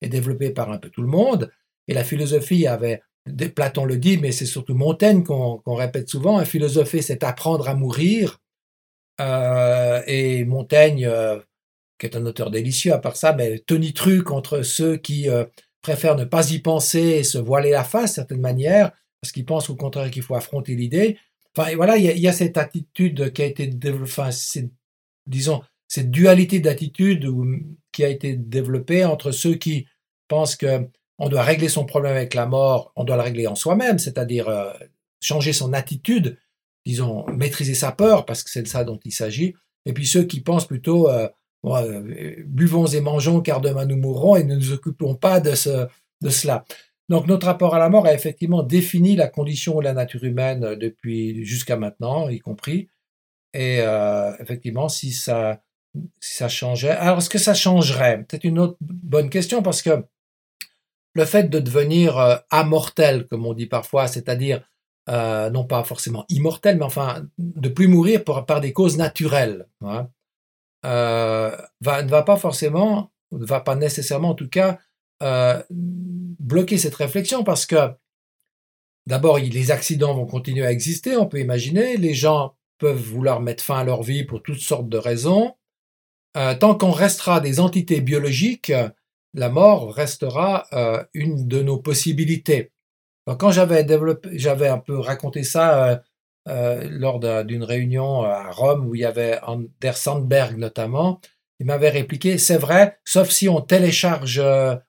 est 0.00 0.08
développé 0.08 0.50
par 0.50 0.70
un 0.70 0.78
peu 0.78 0.90
tout 0.90 1.02
le 1.02 1.08
monde. 1.08 1.50
Et 1.88 1.94
la 1.94 2.04
philosophie 2.04 2.66
avait, 2.66 3.02
Platon 3.54 3.84
le 3.84 3.98
dit, 3.98 4.18
mais 4.18 4.32
c'est 4.32 4.46
surtout 4.46 4.74
Montaigne 4.74 5.22
qu'on 5.24 5.74
répète 5.74 6.08
souvent, 6.08 6.44
philosopher, 6.44 7.02
c'est 7.02 7.24
apprendre 7.24 7.68
à 7.68 7.74
mourir. 7.74 8.40
Euh, 9.20 10.02
et 10.06 10.44
Montaigne, 10.44 11.06
euh, 11.06 11.40
qui 11.98 12.06
est 12.06 12.16
un 12.16 12.26
auteur 12.26 12.50
délicieux 12.50 12.92
à 12.92 12.98
part 12.98 13.16
ça, 13.16 13.32
mais 13.32 13.58
tonitruc 13.60 14.24
contre 14.24 14.62
ceux 14.62 14.96
qui 14.96 15.28
euh, 15.28 15.44
préfèrent 15.82 16.16
ne 16.16 16.24
pas 16.24 16.50
y 16.50 16.58
penser 16.58 17.00
et 17.00 17.24
se 17.24 17.38
voiler 17.38 17.70
la 17.70 17.84
face, 17.84 18.14
certaine 18.14 18.40
manière, 18.40 18.92
parce 19.20 19.32
qu'ils 19.32 19.46
pensent 19.46 19.70
au 19.70 19.76
contraire 19.76 20.10
qu'il 20.10 20.22
faut 20.22 20.34
affronter 20.34 20.74
l'idée. 20.74 21.18
Enfin, 21.56 21.74
voilà, 21.74 21.96
il 21.96 22.04
y, 22.04 22.28
a 22.28 22.32
cette 22.32 22.58
attitude 22.58 23.32
qui 23.32 23.42
a 23.42 23.46
été, 23.46 23.70
enfin, 24.02 24.28
disons, 25.26 25.62
cette 25.88 26.10
dualité 26.10 26.60
d'attitude 26.60 27.32
qui 27.92 28.04
a 28.04 28.08
été 28.08 28.36
développée 28.36 29.04
entre 29.04 29.30
ceux 29.30 29.54
qui 29.54 29.86
pensent 30.28 30.56
que 30.56 30.86
on 31.18 31.30
doit 31.30 31.42
régler 31.42 31.68
son 31.68 31.86
problème 31.86 32.14
avec 32.14 32.34
la 32.34 32.44
mort, 32.44 32.92
on 32.94 33.04
doit 33.04 33.16
le 33.16 33.22
régler 33.22 33.46
en 33.46 33.54
soi-même, 33.54 33.98
c'est-à-dire 33.98 34.48
euh, 34.48 34.70
changer 35.20 35.54
son 35.54 35.72
attitude, 35.72 36.38
disons, 36.84 37.24
maîtriser 37.28 37.74
sa 37.74 37.90
peur, 37.90 38.26
parce 38.26 38.42
que 38.42 38.50
c'est 38.50 38.62
de 38.62 38.68
ça 38.68 38.84
dont 38.84 39.00
il 39.04 39.12
s'agit, 39.12 39.54
et 39.86 39.94
puis 39.94 40.06
ceux 40.06 40.24
qui 40.24 40.40
pensent 40.40 40.66
plutôt 40.66 41.08
euh, 41.08 41.28
buvons 41.64 42.86
et 42.86 43.00
mangeons 43.00 43.40
car 43.40 43.60
demain 43.60 43.86
nous 43.86 43.96
mourrons 43.96 44.36
et 44.36 44.44
ne 44.44 44.56
nous 44.56 44.72
occupons 44.72 45.14
pas 45.14 45.40
de, 45.40 45.54
ce, 45.54 45.86
de 46.20 46.30
cela. 46.30 46.64
Donc 47.08 47.26
notre 47.26 47.46
rapport 47.46 47.74
à 47.74 47.78
la 47.78 47.88
mort 47.88 48.06
a 48.06 48.14
effectivement 48.14 48.62
défini 48.62 49.16
la 49.16 49.28
condition 49.28 49.78
de 49.78 49.84
la 49.84 49.92
nature 49.92 50.24
humaine 50.24 50.74
depuis 50.74 51.44
jusqu'à 51.44 51.76
maintenant, 51.76 52.28
y 52.28 52.38
compris. 52.38 52.88
Et 53.54 53.78
effectivement, 54.40 54.88
si 54.88 55.12
ça 55.12 55.62
si 56.20 56.36
ça 56.36 56.48
changeait. 56.48 56.90
Alors, 56.90 57.18
est-ce 57.18 57.30
que 57.30 57.38
ça 57.38 57.54
changerait? 57.54 58.24
Peut-être 58.24 58.44
une 58.44 58.58
autre 58.58 58.76
bonne 58.80 59.30
question 59.30 59.62
parce 59.62 59.82
que 59.82 60.04
le 61.14 61.24
fait 61.24 61.44
de 61.44 61.58
devenir 61.58 62.18
euh, 62.18 62.36
amortel, 62.50 63.26
comme 63.26 63.46
on 63.46 63.54
dit 63.54 63.66
parfois, 63.66 64.06
c'est-à-dire 64.06 64.62
euh, 65.08 65.50
non 65.50 65.64
pas 65.64 65.84
forcément 65.84 66.24
immortel, 66.28 66.76
mais 66.78 66.84
enfin 66.84 67.26
de 67.38 67.68
plus 67.68 67.88
mourir 67.88 68.24
par, 68.24 68.60
des 68.60 68.72
causes 68.72 68.96
naturelles, 68.98 69.66
hein, 69.82 70.08
euh, 70.86 71.50
ne 71.82 72.08
va 72.08 72.22
pas 72.22 72.36
forcément, 72.36 73.10
ne 73.32 73.44
va 73.44 73.60
pas 73.60 73.74
nécessairement 73.76 74.30
en 74.30 74.34
tout 74.34 74.48
cas 74.48 74.78
bloquer 75.60 76.78
cette 76.78 76.94
réflexion 76.94 77.42
parce 77.42 77.66
que 77.66 77.90
d'abord 79.06 79.38
les 79.38 79.70
accidents 79.70 80.14
vont 80.14 80.26
continuer 80.26 80.66
à 80.66 80.70
exister, 80.70 81.16
on 81.16 81.26
peut 81.26 81.40
imaginer, 81.40 81.96
les 81.96 82.14
gens 82.14 82.54
peuvent 82.78 83.00
vouloir 83.00 83.40
mettre 83.40 83.64
fin 83.64 83.78
à 83.78 83.84
leur 83.84 84.02
vie 84.02 84.24
pour 84.24 84.42
toutes 84.42 84.60
sortes 84.60 84.88
de 84.88 84.98
raisons, 84.98 85.54
euh, 86.36 86.54
tant 86.54 86.74
qu'on 86.74 86.90
restera 86.90 87.40
des 87.40 87.60
entités 87.60 88.00
biologiques, 88.00 88.72
la 89.34 89.48
mort 89.48 89.94
restera 89.94 90.66
euh, 90.72 91.02
une 91.14 91.48
de 91.48 91.62
nos 91.62 91.78
possibilités. 91.78 92.72
quand 93.38 93.50
j'avais 93.50 93.84
développé, 93.84 94.38
j'avais 94.38 94.68
un 94.68 94.78
peu 94.78 94.98
raconté 94.98 95.42
ça 95.42 96.02
euh, 96.48 96.52
euh, 96.56 96.88
lors 96.90 97.20
d'une 97.44 97.64
réunion 97.64 98.22
à 98.22 98.50
Rome 98.50 98.86
où 98.86 98.94
il 98.94 99.00
y 99.00 99.04
avait 99.04 99.38
Anders 99.42 99.96
Sandberg 99.96 100.56
notamment, 100.56 101.20
il 101.58 101.66
m'avait 101.66 101.90
répliqué, 101.90 102.36
c'est 102.38 102.58
vrai, 102.58 102.98
sauf 103.04 103.30
si 103.30 103.48
on 103.48 103.62
télécharge, 103.62 104.42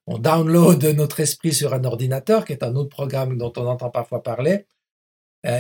on 0.06 0.18
download 0.18 0.84
notre 0.84 1.22
esprit 1.22 1.54
sur 1.54 1.74
un 1.74 1.86
ordinateur, 1.86 2.44
qui 2.44 2.52
est 2.52 2.64
un 2.64 2.76
autre 2.76 2.90
programme 2.90 3.38
dont 3.38 3.54
on 3.56 3.68
entend 3.68 3.90
parfois 3.90 4.22
parler. 4.22 4.66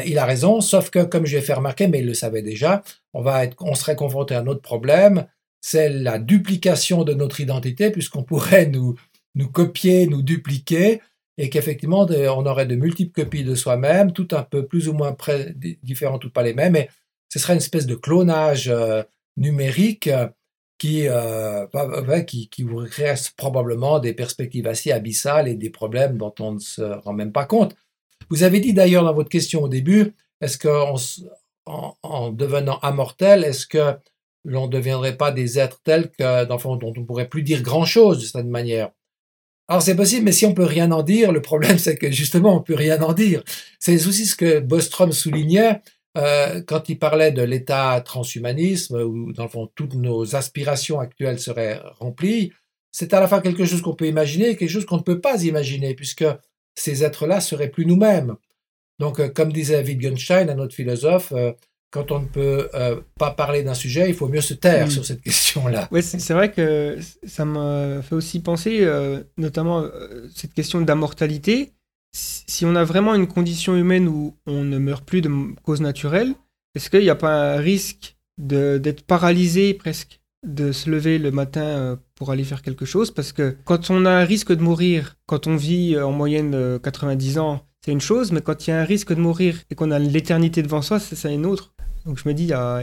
il 0.05 0.19
a 0.19 0.25
raison, 0.25 0.59
sauf 0.59 0.89
que, 0.89 1.05
comme 1.05 1.25
je 1.25 1.37
l'ai 1.37 1.41
fait 1.41 1.53
remarquer, 1.53 1.87
mais 1.87 1.99
il 1.99 2.07
le 2.07 2.13
savait 2.13 2.41
déjà, 2.41 2.83
on, 3.13 3.21
va 3.21 3.45
être, 3.45 3.55
on 3.61 3.73
serait 3.73 3.95
confronté 3.95 4.35
à 4.35 4.41
un 4.41 4.47
autre 4.47 4.61
problème, 4.61 5.27
c'est 5.61 5.87
la 5.87 6.19
duplication 6.19 7.05
de 7.05 7.13
notre 7.13 7.39
identité, 7.39 7.89
puisqu'on 7.89 8.23
pourrait 8.23 8.65
nous, 8.65 8.95
nous 9.35 9.49
copier, 9.49 10.07
nous 10.07 10.21
dupliquer, 10.21 11.01
et 11.37 11.49
qu'effectivement, 11.49 12.07
on 12.09 12.45
aurait 12.45 12.65
de 12.65 12.75
multiples 12.75 13.23
copies 13.23 13.43
de 13.43 13.55
soi-même, 13.55 14.11
tout 14.11 14.27
un 14.31 14.43
peu 14.43 14.65
plus 14.65 14.89
ou 14.89 14.93
moins 14.93 15.13
près, 15.13 15.53
différentes, 15.83 16.21
toutes 16.21 16.33
pas 16.33 16.43
les 16.43 16.53
mêmes, 16.53 16.75
et 16.75 16.89
ce 17.29 17.39
serait 17.39 17.53
une 17.53 17.57
espèce 17.57 17.85
de 17.85 17.95
clonage 17.95 18.69
euh, 18.69 19.03
numérique 19.35 20.09
qui, 20.77 21.07
euh, 21.07 21.65
qui, 22.25 22.49
qui 22.49 22.63
vous 22.63 22.85
créerait 22.85 23.19
probablement 23.35 23.99
des 23.99 24.13
perspectives 24.13 24.67
assez 24.67 24.91
abyssales 24.91 25.47
et 25.47 25.55
des 25.55 25.69
problèmes 25.69 26.17
dont 26.17 26.33
on 26.39 26.53
ne 26.53 26.59
se 26.59 26.81
rend 26.81 27.13
même 27.13 27.31
pas 27.31 27.45
compte. 27.45 27.75
Vous 28.29 28.43
avez 28.43 28.59
dit 28.59 28.73
d'ailleurs 28.73 29.03
dans 29.03 29.13
votre 29.13 29.29
question 29.29 29.63
au 29.63 29.69
début, 29.69 30.13
est-ce 30.41 30.57
qu'en 30.57 30.95
en 31.65 32.31
devenant 32.31 32.79
immortel, 32.81 33.43
est-ce 33.43 33.67
que 33.67 33.97
l'on 34.45 34.67
ne 34.67 34.71
deviendrait 34.71 35.17
pas 35.17 35.31
des 35.31 35.59
êtres 35.59 35.81
tels 35.83 36.09
que, 36.11 36.45
dont 36.45 36.59
on 36.63 36.99
ne 36.99 37.05
pourrait 37.05 37.27
plus 37.27 37.43
dire 37.43 37.61
grand-chose 37.61 38.21
de 38.21 38.25
cette 38.25 38.45
manière? 38.45 38.91
Alors 39.67 39.81
c'est 39.81 39.95
possible, 39.95 40.25
mais 40.25 40.31
si 40.31 40.45
on 40.45 40.53
peut 40.53 40.63
rien 40.63 40.91
en 40.91 41.03
dire, 41.03 41.31
le 41.31 41.41
problème 41.41 41.77
c'est 41.77 41.97
que 41.97 42.11
justement 42.11 42.55
on 42.55 42.61
peut 42.61 42.75
rien 42.75 43.01
en 43.01 43.13
dire. 43.13 43.43
C'est 43.79 44.07
aussi 44.07 44.25
ce 44.25 44.35
que 44.35 44.59
Bostrom 44.59 45.11
soulignait 45.11 45.81
euh, 46.17 46.61
quand 46.65 46.89
il 46.89 46.97
parlait 46.97 47.31
de 47.31 47.43
l'état 47.43 48.01
transhumanisme, 48.01 48.95
où 49.01 49.33
dans 49.33 49.43
le 49.43 49.49
fond 49.49 49.69
toutes 49.75 49.93
nos 49.93 50.35
aspirations 50.35 50.99
actuelles 50.99 51.39
seraient 51.39 51.79
remplies. 51.99 52.53
C'est 52.91 53.13
à 53.13 53.19
la 53.19 53.27
fois 53.27 53.41
quelque 53.41 53.65
chose 53.65 53.81
qu'on 53.81 53.93
peut 53.93 54.07
imaginer 54.07 54.49
et 54.49 54.55
quelque 54.55 54.69
chose 54.69 54.85
qu'on 54.85 54.97
ne 54.97 55.03
peut 55.03 55.21
pas 55.21 55.43
imaginer, 55.43 55.93
puisque 55.93 56.25
ces 56.73 57.03
êtres-là 57.03 57.41
seraient 57.41 57.69
plus 57.69 57.85
nous-mêmes. 57.85 58.35
Donc, 58.99 59.19
euh, 59.19 59.29
comme 59.29 59.51
disait 59.51 59.83
Wittgenstein, 59.83 60.49
un 60.49 60.59
autre 60.59 60.75
philosophe, 60.75 61.31
euh, 61.33 61.51
quand 61.91 62.11
on 62.11 62.19
ne 62.19 62.25
peut 62.25 62.69
euh, 62.73 62.99
pas 63.17 63.31
parler 63.31 63.63
d'un 63.63 63.73
sujet, 63.73 64.09
il 64.09 64.15
faut 64.15 64.27
mieux 64.27 64.41
se 64.41 64.53
taire 64.53 64.87
mm. 64.87 64.91
sur 64.91 65.05
cette 65.05 65.21
question-là. 65.23 65.87
Oui, 65.91 66.03
c'est 66.03 66.33
vrai 66.33 66.51
que 66.51 66.97
ça 67.25 67.45
m'a 67.45 68.01
fait 68.01 68.15
aussi 68.15 68.41
penser, 68.41 68.79
euh, 68.81 69.23
notamment 69.37 69.81
euh, 69.81 70.27
cette 70.35 70.53
question 70.53 70.81
d'immortalité. 70.81 71.73
Si 72.13 72.65
on 72.65 72.75
a 72.75 72.83
vraiment 72.83 73.15
une 73.15 73.27
condition 73.27 73.75
humaine 73.75 74.07
où 74.07 74.35
on 74.45 74.63
ne 74.63 74.77
meurt 74.77 75.05
plus 75.05 75.21
de 75.21 75.29
cause 75.63 75.81
naturelle, 75.81 76.33
est-ce 76.75 76.89
qu'il 76.89 77.01
n'y 77.01 77.09
a 77.09 77.15
pas 77.15 77.55
un 77.55 77.57
risque 77.57 78.17
d'être 78.37 79.03
paralysé 79.03 79.73
presque, 79.73 80.19
de 80.45 80.71
se 80.71 80.89
lever 80.89 81.19
le 81.19 81.31
matin 81.31 81.99
pour 82.15 82.31
aller 82.31 82.43
faire 82.43 82.61
quelque 82.61 82.85
chose? 82.85 83.11
Parce 83.11 83.33
que 83.33 83.55
quand 83.65 83.91
on 83.91 84.05
a 84.05 84.11
un 84.11 84.23
risque 84.23 84.51
de 84.51 84.61
mourir, 84.61 85.17
quand 85.27 85.47
on 85.47 85.55
vit 85.55 85.99
en 85.99 86.11
moyenne 86.11 86.79
90 86.81 87.37
ans, 87.37 87.67
c'est 87.85 87.91
une 87.91 88.01
chose, 88.01 88.31
mais 88.31 88.41
quand 88.41 88.65
il 88.65 88.71
y 88.71 88.73
a 88.73 88.79
un 88.79 88.85
risque 88.85 89.13
de 89.13 89.19
mourir 89.19 89.61
et 89.69 89.75
qu'on 89.75 89.91
a 89.91 89.99
l'éternité 89.99 90.63
devant 90.63 90.81
soi, 90.81 90.99
c'est 90.99 91.33
une 91.33 91.45
autre. 91.45 91.75
Donc 92.07 92.17
je 92.17 92.27
me 92.27 92.33
dis, 92.33 92.43
il 92.43 92.49
y 92.49 92.53
a, 92.53 92.81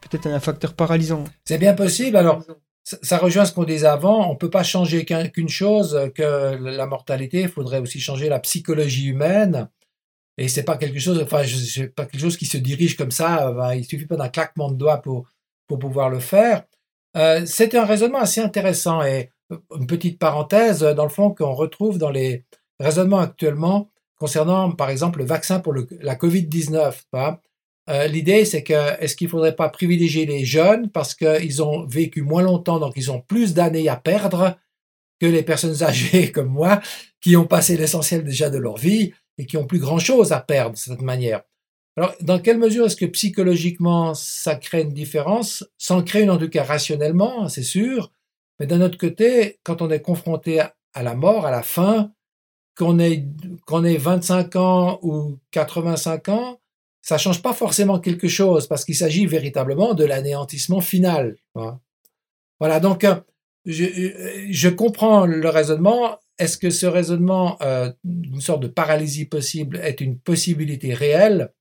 peut-être 0.00 0.26
un 0.26 0.40
facteur 0.40 0.74
paralysant. 0.74 1.24
C'est 1.44 1.58
bien 1.58 1.74
possible. 1.74 2.16
Alors, 2.16 2.42
ça 2.82 3.18
rejoint 3.18 3.44
ce 3.44 3.52
qu'on 3.52 3.64
disait 3.64 3.86
avant. 3.86 4.28
On 4.28 4.32
ne 4.32 4.38
peut 4.38 4.50
pas 4.50 4.62
changer 4.62 5.04
qu'une 5.04 5.48
chose, 5.48 6.10
que 6.14 6.56
la 6.56 6.86
mortalité. 6.86 7.42
Il 7.42 7.48
faudrait 7.48 7.80
aussi 7.80 8.00
changer 8.00 8.28
la 8.28 8.40
psychologie 8.40 9.08
humaine. 9.08 9.68
Et 10.38 10.48
c'est 10.48 10.64
pas 10.64 10.76
quelque 10.76 10.98
chose, 10.98 11.20
enfin, 11.22 11.42
c'est 11.44 11.88
pas 11.88 12.04
quelque 12.04 12.20
chose 12.20 12.36
qui 12.36 12.46
se 12.46 12.58
dirige 12.58 12.96
comme 12.96 13.10
ça. 13.10 13.54
Il 13.76 13.84
suffit 13.84 14.06
pas 14.06 14.16
d'un 14.16 14.28
claquement 14.28 14.70
de 14.70 14.76
doigts 14.76 14.98
pour, 14.98 15.28
pour 15.66 15.78
pouvoir 15.78 16.08
le 16.08 16.20
faire. 16.20 16.64
Euh, 17.16 17.44
c'est 17.46 17.74
un 17.74 17.84
raisonnement 17.84 18.18
assez 18.18 18.40
intéressant 18.40 19.02
et 19.02 19.30
une 19.78 19.86
petite 19.86 20.18
parenthèse, 20.18 20.80
dans 20.80 21.04
le 21.04 21.10
fond, 21.10 21.30
qu'on 21.30 21.54
retrouve 21.54 21.98
dans 21.98 22.10
les 22.10 22.44
raisonnements 22.80 23.20
actuellement 23.20 23.90
concernant, 24.18 24.70
par 24.72 24.90
exemple, 24.90 25.20
le 25.20 25.24
vaccin 25.24 25.60
pour 25.60 25.74
la 25.74 26.14
Covid-19. 26.16 26.94
Euh, 27.88 28.06
l'idée, 28.08 28.44
c'est 28.44 28.62
que 28.62 29.00
est-ce 29.00 29.14
qu'il 29.14 29.26
ne 29.26 29.30
faudrait 29.30 29.54
pas 29.54 29.68
privilégier 29.68 30.26
les 30.26 30.44
jeunes 30.44 30.90
parce 30.90 31.14
qu'ils 31.14 31.62
ont 31.62 31.86
vécu 31.86 32.22
moins 32.22 32.42
longtemps, 32.42 32.80
donc 32.80 32.94
ils 32.96 33.12
ont 33.12 33.20
plus 33.20 33.54
d'années 33.54 33.88
à 33.88 33.96
perdre 33.96 34.58
que 35.20 35.26
les 35.26 35.42
personnes 35.42 35.82
âgées 35.82 36.32
comme 36.32 36.48
moi, 36.48 36.80
qui 37.20 37.36
ont 37.36 37.46
passé 37.46 37.76
l'essentiel 37.76 38.24
déjà 38.24 38.50
de 38.50 38.58
leur 38.58 38.76
vie 38.76 39.12
et 39.38 39.46
qui 39.46 39.56
ont 39.56 39.66
plus 39.66 39.78
grand-chose 39.78 40.32
à 40.32 40.40
perdre 40.40 40.72
de 40.72 40.78
cette 40.78 41.02
manière. 41.02 41.42
Alors, 41.96 42.14
dans 42.20 42.38
quelle 42.40 42.58
mesure 42.58 42.86
est-ce 42.86 42.96
que 42.96 43.06
psychologiquement 43.06 44.14
ça 44.14 44.56
crée 44.56 44.82
une 44.82 44.92
différence? 44.92 45.64
Sans 45.78 46.02
créer 46.02 46.24
une 46.24 46.30
en 46.30 46.36
tout 46.36 46.50
cas 46.50 46.62
rationnellement, 46.62 47.48
c'est 47.48 47.62
sûr. 47.62 48.12
Mais 48.58 48.66
d'un 48.66 48.80
autre 48.82 48.98
côté, 48.98 49.58
quand 49.64 49.80
on 49.80 49.90
est 49.90 50.02
confronté 50.02 50.60
à 50.60 51.02
la 51.02 51.14
mort, 51.14 51.46
à 51.46 51.50
la 51.50 51.62
fin, 51.62 52.12
qu'on 52.76 52.98
ait, 52.98 53.24
qu'on 53.66 53.84
ait 53.84 53.96
25 53.96 54.56
ans 54.56 54.98
ou 55.02 55.38
85 55.52 56.28
ans, 56.28 56.60
ça 57.06 57.18
change 57.18 57.40
pas 57.40 57.54
forcément 57.54 58.00
quelque 58.00 58.26
chose 58.26 58.66
parce 58.66 58.84
qu'il 58.84 58.96
s'agit 58.96 59.26
véritablement 59.26 59.94
de 59.94 60.04
l'anéantissement 60.04 60.80
final. 60.80 61.36
Voilà, 62.58 62.80
donc 62.80 63.04
euh, 63.04 63.14
je, 63.64 63.84
je, 64.50 64.68
comprends 64.68 65.24
le 65.24 65.48
raisonnement. 65.48 66.18
Est-ce 66.40 66.58
que 66.58 66.68
ce 66.68 66.84
raisonnement 66.84 67.58
euh, 67.62 67.92
d'une 68.02 68.40
sorte 68.40 68.60
de 68.60 68.66
paralysie 68.66 69.26
possible 69.26 69.76
est 69.84 70.00
une 70.00 70.18
possibilité 70.18 70.94
réelle? 70.94 71.52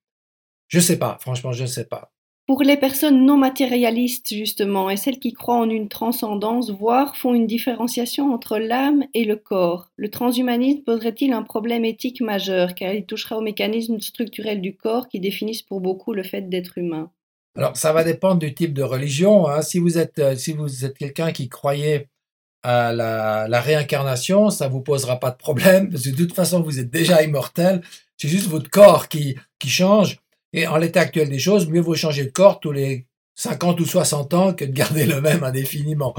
Je 0.67 0.79
ne 0.79 0.83
sais 0.83 0.97
pas, 0.97 1.19
franchement, 1.21 1.51
je 1.51 1.61
ne 1.61 1.67
sais 1.67 1.85
pas. 1.85 2.11
Pour 2.47 2.61
les 2.61 2.77
personnes 2.77 3.25
non 3.25 3.37
matérialistes, 3.37 4.31
justement, 4.31 4.91
et 4.91 4.97
celles 4.97 5.17
qui 5.17 5.33
croient 5.33 5.57
en 5.57 5.69
une 5.69 5.89
transcendance, 5.89 6.69
voire 6.69 7.17
font 7.17 7.33
une 7.33 7.47
différenciation 7.47 8.31
entre 8.31 8.59
l'âme 8.59 9.03
et 9.15 9.25
le 9.25 9.35
corps, 9.35 9.89
le 9.95 10.11
transhumanisme 10.11 10.83
poserait-il 10.83 11.33
un 11.33 11.41
problème 11.41 11.85
éthique 11.85 12.21
majeur, 12.21 12.75
car 12.75 12.93
il 12.93 13.07
touchera 13.07 13.37
aux 13.37 13.41
mécanismes 13.41 13.99
structurels 13.99 14.61
du 14.61 14.75
corps 14.75 15.07
qui 15.07 15.19
définissent 15.19 15.63
pour 15.63 15.81
beaucoup 15.81 16.13
le 16.13 16.21
fait 16.21 16.47
d'être 16.47 16.77
humain? 16.77 17.09
Alors, 17.57 17.75
ça 17.77 17.93
va 17.93 18.03
dépendre 18.03 18.39
du 18.39 18.53
type 18.53 18.73
de 18.73 18.83
religion. 18.83 19.47
Hein. 19.47 19.63
Si 19.63 19.79
vous 19.79 19.97
êtes, 19.97 20.19
euh, 20.19 20.35
si 20.35 20.53
vous 20.53 20.85
êtes 20.85 20.97
quelqu'un 20.97 21.31
qui 21.31 21.49
croyait 21.49 22.09
à 22.61 22.93
la, 22.93 23.61
réincarnation, 23.61 24.51
ça 24.51 24.67
vous 24.67 24.81
posera 24.81 25.19
pas 25.19 25.31
de 25.31 25.37
problème, 25.37 25.89
parce 25.89 26.03
que 26.03 26.09
de 26.09 26.15
toute 26.15 26.33
façon, 26.33 26.61
vous 26.61 26.79
êtes 26.79 26.91
déjà 26.91 27.23
immortel. 27.23 27.81
C'est 28.17 28.27
juste 28.27 28.47
votre 28.47 28.69
corps 28.69 29.07
qui, 29.07 29.35
qui 29.57 29.69
change. 29.69 30.19
Et 30.55 30.67
en 30.67 30.77
l'état 30.77 31.01
actuel 31.01 31.29
des 31.29 31.37
choses, 31.37 31.67
mieux 31.67 31.81
vaut 31.81 31.95
changer 31.95 32.23
de 32.23 32.31
corps 32.31 32.61
tous 32.61 32.71
les 32.71 33.07
50 33.35 33.77
ou 33.81 33.85
60 33.85 34.33
ans 34.33 34.53
que 34.53 34.63
de 34.63 34.71
garder 34.71 35.05
le 35.05 35.19
même 35.19 35.43
indéfiniment. 35.43 36.15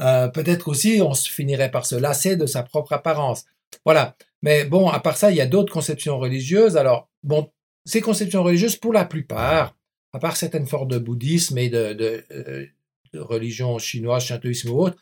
Euh, 0.00 0.26
peut-être 0.26 0.66
aussi, 0.66 1.00
on 1.00 1.14
finirait 1.14 1.70
par 1.70 1.86
se 1.86 1.94
lasser 1.94 2.34
de 2.36 2.46
sa 2.46 2.64
propre 2.64 2.92
apparence. 2.92 3.44
Voilà. 3.84 4.16
Mais 4.42 4.64
bon, 4.64 4.88
à 4.88 4.98
part 4.98 5.16
ça, 5.16 5.30
il 5.30 5.36
y 5.36 5.40
a 5.40 5.46
d'autres 5.46 5.72
conceptions 5.72 6.18
religieuses. 6.18 6.76
Alors, 6.76 7.08
bon, 7.22 7.52
ces 7.84 8.00
conceptions 8.00 8.42
religieuses, 8.42 8.74
pour 8.74 8.92
la 8.92 9.04
plupart, 9.04 9.76
à 10.12 10.18
part 10.18 10.36
certaines 10.36 10.66
formes 10.66 10.88
de 10.88 10.98
bouddhisme 10.98 11.56
et 11.58 11.68
de, 11.68 11.92
de, 11.92 12.24
euh, 12.32 12.66
religion 13.14 13.78
chinoise, 13.78 14.24
shintoïsme 14.24 14.70
ou 14.70 14.80
autre, 14.80 14.98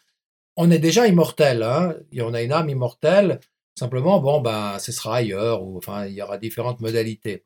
on 0.56 0.70
est 0.70 0.78
déjà 0.78 1.06
immortel. 1.06 1.62
Hein 1.62 1.94
et 2.12 2.20
on 2.20 2.34
a 2.34 2.42
une 2.42 2.52
âme 2.52 2.68
immortelle. 2.68 3.40
Simplement, 3.78 4.20
bon, 4.20 4.42
ben, 4.42 4.78
ce 4.78 4.92
sera 4.92 5.16
ailleurs, 5.16 5.62
ou 5.62 5.78
enfin, 5.78 6.06
il 6.06 6.14
y 6.14 6.20
aura 6.20 6.36
différentes 6.36 6.80
modalités. 6.80 7.44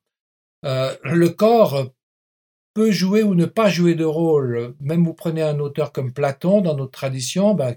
Euh, 0.65 0.95
le 1.05 1.31
corps 1.31 1.91
peut 2.75 2.91
jouer 2.91 3.23
ou 3.23 3.35
ne 3.35 3.47
pas 3.47 3.69
jouer 3.69 3.95
de 3.95 4.05
rôle. 4.05 4.75
Même 4.81 5.05
vous 5.05 5.15
prenez 5.15 5.43
un 5.43 5.59
auteur 5.59 5.93
comme 5.93 6.13
Platon 6.13 6.61
dans 6.61 6.77
notre 6.77 6.93
tradition, 6.93 7.55
bah, 7.55 7.75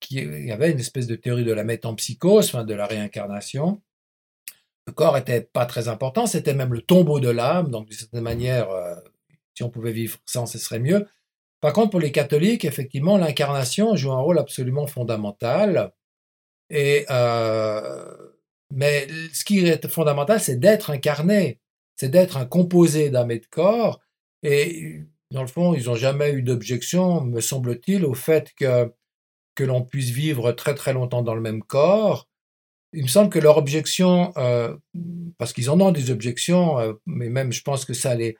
qui 0.00 0.50
avait 0.50 0.72
une 0.72 0.80
espèce 0.80 1.06
de 1.06 1.16
théorie 1.16 1.44
de 1.44 1.52
la 1.52 1.64
métempsychose, 1.64 2.52
de 2.52 2.74
la 2.74 2.86
réincarnation. 2.86 3.80
Le 4.86 4.92
corps 4.92 5.16
était 5.16 5.40
pas 5.40 5.64
très 5.66 5.88
important, 5.88 6.26
c'était 6.26 6.52
même 6.52 6.74
le 6.74 6.82
tombeau 6.82 7.20
de 7.20 7.30
l'âme, 7.30 7.70
donc 7.70 7.88
de 7.88 7.94
cette 7.94 8.12
manière, 8.12 8.70
euh, 8.70 8.94
si 9.54 9.62
on 9.62 9.70
pouvait 9.70 9.92
vivre 9.92 10.18
sans, 10.26 10.44
ce 10.46 10.58
serait 10.58 10.78
mieux. 10.78 11.06
Par 11.60 11.72
contre, 11.72 11.90
pour 11.90 12.00
les 12.00 12.12
catholiques, 12.12 12.66
effectivement, 12.66 13.16
l'incarnation 13.16 13.96
joue 13.96 14.12
un 14.12 14.20
rôle 14.20 14.38
absolument 14.38 14.86
fondamental. 14.86 15.92
Et 16.68 17.06
euh, 17.10 18.14
mais 18.70 19.08
ce 19.32 19.44
qui 19.44 19.60
est 19.60 19.88
fondamental, 19.88 20.40
c'est 20.40 20.56
d'être 20.56 20.90
incarné 20.90 21.60
c'est 21.96 22.10
d'être 22.10 22.36
un 22.36 22.46
composé 22.46 23.10
d'âme 23.10 23.30
et 23.30 23.38
de 23.38 23.46
corps. 23.46 24.00
Et 24.42 25.00
dans 25.30 25.42
le 25.42 25.48
fond, 25.48 25.74
ils 25.74 25.86
n'ont 25.86 25.96
jamais 25.96 26.32
eu 26.32 26.42
d'objection, 26.42 27.22
me 27.22 27.40
semble-t-il, 27.40 28.04
au 28.04 28.14
fait 28.14 28.52
que, 28.56 28.92
que 29.54 29.64
l'on 29.64 29.82
puisse 29.82 30.10
vivre 30.10 30.52
très 30.52 30.74
très 30.74 30.92
longtemps 30.92 31.22
dans 31.22 31.34
le 31.34 31.40
même 31.40 31.62
corps. 31.62 32.28
Il 32.92 33.02
me 33.02 33.08
semble 33.08 33.30
que 33.30 33.40
leur 33.40 33.56
objection, 33.56 34.32
euh, 34.36 34.76
parce 35.38 35.52
qu'ils 35.52 35.70
en 35.70 35.80
ont 35.80 35.90
des 35.90 36.10
objections, 36.10 36.78
euh, 36.78 36.92
mais 37.06 37.28
même 37.28 37.52
je 37.52 37.62
pense 37.62 37.84
que 37.84 37.94
ça 37.94 38.14
les, 38.14 38.36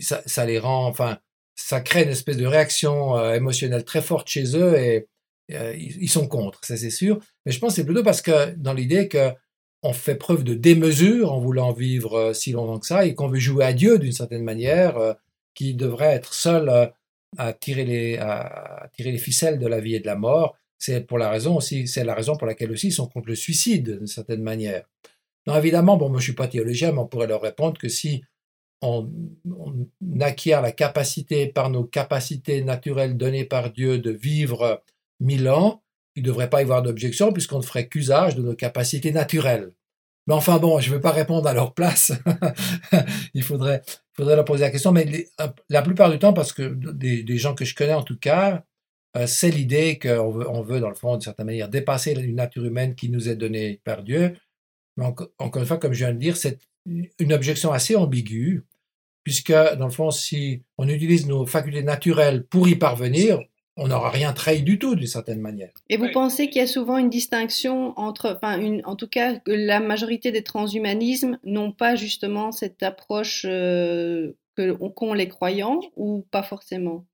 ça, 0.00 0.46
les 0.46 0.58
rend, 0.58 0.86
enfin, 0.86 1.18
ça 1.54 1.80
crée 1.80 2.02
une 2.02 2.08
espèce 2.10 2.36
de 2.36 2.46
réaction 2.46 3.16
euh, 3.16 3.34
émotionnelle 3.34 3.84
très 3.84 4.02
forte 4.02 4.28
chez 4.28 4.56
eux 4.56 4.76
et 4.76 5.06
ils 5.50 6.10
sont 6.10 6.28
contre, 6.28 6.62
ça 6.64 6.76
c'est 6.76 6.90
sûr. 6.90 7.20
Mais 7.46 7.52
je 7.52 7.58
pense 7.58 7.70
que 7.70 7.76
c'est 7.76 7.86
plutôt 7.86 8.02
parce 8.02 8.20
que 8.20 8.54
dans 8.56 8.74
l'idée 8.74 9.08
que 9.08 9.32
on 9.82 9.92
fait 9.92 10.16
preuve 10.16 10.44
de 10.44 10.54
démesure 10.54 11.32
en 11.32 11.38
voulant 11.38 11.72
vivre 11.72 12.32
si 12.32 12.52
longtemps 12.52 12.78
que 12.78 12.86
ça 12.86 13.06
et 13.06 13.14
qu'on 13.14 13.28
veut 13.28 13.38
jouer 13.38 13.64
à 13.64 13.72
Dieu 13.72 13.98
d'une 13.98 14.12
certaine 14.12 14.42
manière, 14.42 15.16
qui 15.54 15.74
devrait 15.74 16.14
être 16.14 16.34
seul 16.34 16.92
à 17.36 17.52
tirer 17.52 17.84
les 17.84 18.16
à 18.18 18.88
tirer 18.94 19.12
les 19.12 19.18
ficelles 19.18 19.58
de 19.58 19.66
la 19.66 19.80
vie 19.80 19.94
et 19.94 20.00
de 20.00 20.06
la 20.06 20.16
mort. 20.16 20.56
C'est 20.78 21.00
pour 21.00 21.18
la 21.18 21.30
raison 21.30 21.56
aussi, 21.56 21.88
c'est 21.88 22.04
la 22.04 22.14
raison 22.14 22.36
pour 22.36 22.46
laquelle 22.46 22.70
aussi 22.70 22.88
ils 22.88 22.92
sont 22.92 23.08
contre 23.08 23.28
le 23.28 23.34
suicide 23.34 23.98
d'une 23.98 24.06
certaine 24.06 24.42
manière. 24.42 24.84
Non, 25.46 25.56
évidemment, 25.56 25.96
bon, 25.96 26.08
moi 26.08 26.18
je 26.20 26.24
suis 26.24 26.34
pas 26.34 26.46
théologien, 26.46 26.92
mais 26.92 26.98
on 26.98 27.06
pourrait 27.06 27.26
leur 27.26 27.42
répondre 27.42 27.78
que 27.78 27.88
si 27.88 28.22
on, 28.82 29.10
acquiert 30.20 30.62
la 30.62 30.72
capacité 30.72 31.46
par 31.48 31.70
nos 31.70 31.84
capacités 31.84 32.62
naturelles 32.62 33.16
données 33.16 33.44
par 33.44 33.72
Dieu 33.72 33.98
de 33.98 34.10
vivre 34.10 34.82
mille 35.20 35.48
ans, 35.48 35.82
il 36.18 36.22
ne 36.22 36.26
devrait 36.26 36.50
pas 36.50 36.60
y 36.60 36.64
avoir 36.64 36.82
d'objection 36.82 37.32
puisqu'on 37.32 37.58
ne 37.58 37.64
ferait 37.64 37.86
qu'usage 37.86 38.34
de 38.34 38.42
nos 38.42 38.54
capacités 38.54 39.12
naturelles. 39.12 39.72
Mais 40.26 40.34
enfin 40.34 40.58
bon, 40.58 40.78
je 40.78 40.90
ne 40.90 40.96
vais 40.96 41.00
pas 41.00 41.12
répondre 41.12 41.48
à 41.48 41.54
leur 41.54 41.72
place. 41.72 42.12
il 43.34 43.42
faudrait, 43.42 43.82
leur 44.18 44.44
poser 44.44 44.64
la 44.64 44.70
question. 44.70 44.92
Mais 44.92 45.28
la 45.68 45.82
plupart 45.82 46.10
du 46.10 46.18
temps, 46.18 46.32
parce 46.32 46.52
que 46.52 46.74
des, 46.92 47.38
gens 47.38 47.54
que 47.54 47.64
je 47.64 47.74
connais 47.74 47.94
en 47.94 48.02
tout 48.02 48.18
cas, 48.18 48.64
euh, 49.16 49.26
c'est 49.26 49.50
l'idée 49.50 49.98
qu'on 49.98 50.30
veut, 50.30 50.50
on 50.50 50.60
veut, 50.60 50.80
dans 50.80 50.90
le 50.90 50.94
fond, 50.94 51.12
d'une 51.12 51.22
certaine 51.22 51.46
manière, 51.46 51.68
dépasser 51.68 52.12
une 52.12 52.34
nature 52.34 52.64
humaine 52.64 52.94
qui 52.94 53.08
nous 53.08 53.28
est 53.28 53.36
donnée 53.36 53.80
par 53.84 54.02
Dieu. 54.02 54.34
Mais 54.96 55.06
encore 55.06 55.62
une 55.62 55.66
fois, 55.66 55.78
comme 55.78 55.94
je 55.94 56.04
viens 56.04 56.12
de 56.12 56.18
dire, 56.18 56.36
c'est 56.36 56.58
une 57.18 57.32
objection 57.32 57.72
assez 57.72 57.96
ambiguë, 57.96 58.64
puisque, 59.24 59.52
dans 59.52 59.86
le 59.86 59.92
fond, 59.92 60.10
si 60.10 60.62
on 60.76 60.88
utilise 60.88 61.26
nos 61.26 61.46
facultés 61.46 61.82
naturelles 61.82 62.44
pour 62.44 62.68
y 62.68 62.74
parvenir, 62.74 63.38
on 63.78 63.88
n'aura 63.88 64.10
rien 64.10 64.32
trahi 64.32 64.62
du 64.62 64.78
tout 64.78 64.96
d'une 64.96 65.06
certaine 65.06 65.40
manière. 65.40 65.70
Et 65.88 65.96
vous 65.96 66.10
pensez 66.12 66.48
qu'il 66.48 66.60
y 66.60 66.64
a 66.64 66.66
souvent 66.66 66.98
une 66.98 67.08
distinction 67.08 67.98
entre, 67.98 68.36
enfin, 68.36 68.60
une, 68.60 68.82
en 68.84 68.96
tout 68.96 69.06
cas, 69.06 69.36
que 69.36 69.52
la 69.52 69.78
majorité 69.78 70.32
des 70.32 70.42
transhumanismes 70.42 71.38
n'ont 71.44 71.72
pas 71.72 71.94
justement 71.94 72.50
cette 72.50 72.82
approche 72.82 73.46
euh, 73.48 74.32
qu'ont 74.56 75.14
les 75.14 75.28
croyants 75.28 75.80
ou 75.96 76.26
pas 76.30 76.42
forcément? 76.42 77.06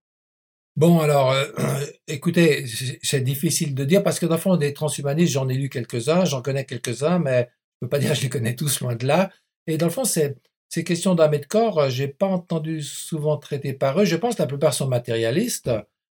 Bon, 0.76 1.00
alors, 1.00 1.32
euh, 1.32 1.44
écoutez, 2.08 2.64
c'est 3.02 3.20
difficile 3.20 3.74
de 3.74 3.84
dire 3.84 4.02
parce 4.02 4.18
que 4.18 4.26
dans 4.26 4.36
le 4.36 4.40
fond, 4.40 4.56
des 4.56 4.72
transhumanistes, 4.72 5.32
j'en 5.32 5.48
ai 5.50 5.54
lu 5.54 5.68
quelques-uns, 5.68 6.24
j'en 6.24 6.40
connais 6.40 6.64
quelques-uns, 6.64 7.18
mais 7.18 7.50
je 7.80 7.86
ne 7.86 7.86
peux 7.86 7.88
pas 7.90 7.98
dire 8.00 8.10
que 8.10 8.16
je 8.16 8.22
les 8.22 8.30
connais 8.30 8.56
tous 8.56 8.80
loin 8.80 8.96
de 8.96 9.06
là. 9.06 9.30
Et 9.66 9.76
dans 9.76 9.86
le 9.86 9.92
fond, 9.92 10.04
c'est 10.04 10.36
ces 10.70 10.82
questions 10.82 11.14
d'âme 11.14 11.34
et 11.34 11.38
de 11.38 11.46
corps, 11.46 11.90
j'ai 11.90 12.08
pas 12.08 12.26
entendu 12.26 12.82
souvent 12.82 13.36
traiter 13.36 13.74
par 13.74 14.00
eux. 14.00 14.06
Je 14.06 14.16
pense 14.16 14.36
que 14.36 14.42
la 14.42 14.48
plupart 14.48 14.72
sont 14.72 14.88
matérialistes 14.88 15.70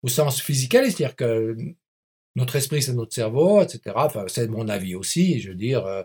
au 0.06 0.08
sens 0.08 0.40
physique, 0.40 0.74
c'est-à-dire 0.74 1.16
que 1.16 1.58
notre 2.36 2.56
esprit, 2.56 2.82
c'est 2.84 2.94
notre 2.94 3.14
cerveau, 3.14 3.62
etc. 3.62 3.80
Enfin, 3.96 4.26
c'est 4.28 4.48
mon 4.48 4.68
avis 4.70 4.96
aussi, 4.96 5.40
je 5.42 5.50
veux 5.50 5.56
dire. 5.56 5.86
Euh, 5.86 6.04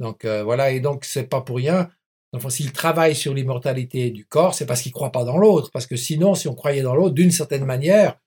donc 0.00 0.24
euh, 0.24 0.44
voilà, 0.44 0.70
et 0.70 0.80
donc 0.80 1.04
c'est 1.04 1.24
pas 1.24 1.40
pour 1.40 1.56
rien. 1.56 1.90
Enfin, 2.34 2.50
s'ils 2.50 2.72
travaillent 2.72 3.16
sur 3.16 3.32
l'immortalité 3.32 4.10
du 4.10 4.26
corps, 4.26 4.54
c'est 4.54 4.66
parce 4.66 4.82
qu'ils 4.82 4.92
croient 4.92 5.12
pas 5.12 5.24
dans 5.24 5.38
l'autre. 5.38 5.70
Parce 5.72 5.86
que 5.86 5.96
sinon, 5.96 6.34
si 6.34 6.46
on 6.46 6.54
croyait 6.54 6.82
dans 6.82 6.94
l'autre, 6.94 7.14
d'une 7.14 7.30
certaine 7.30 7.64
manière, 7.64 8.18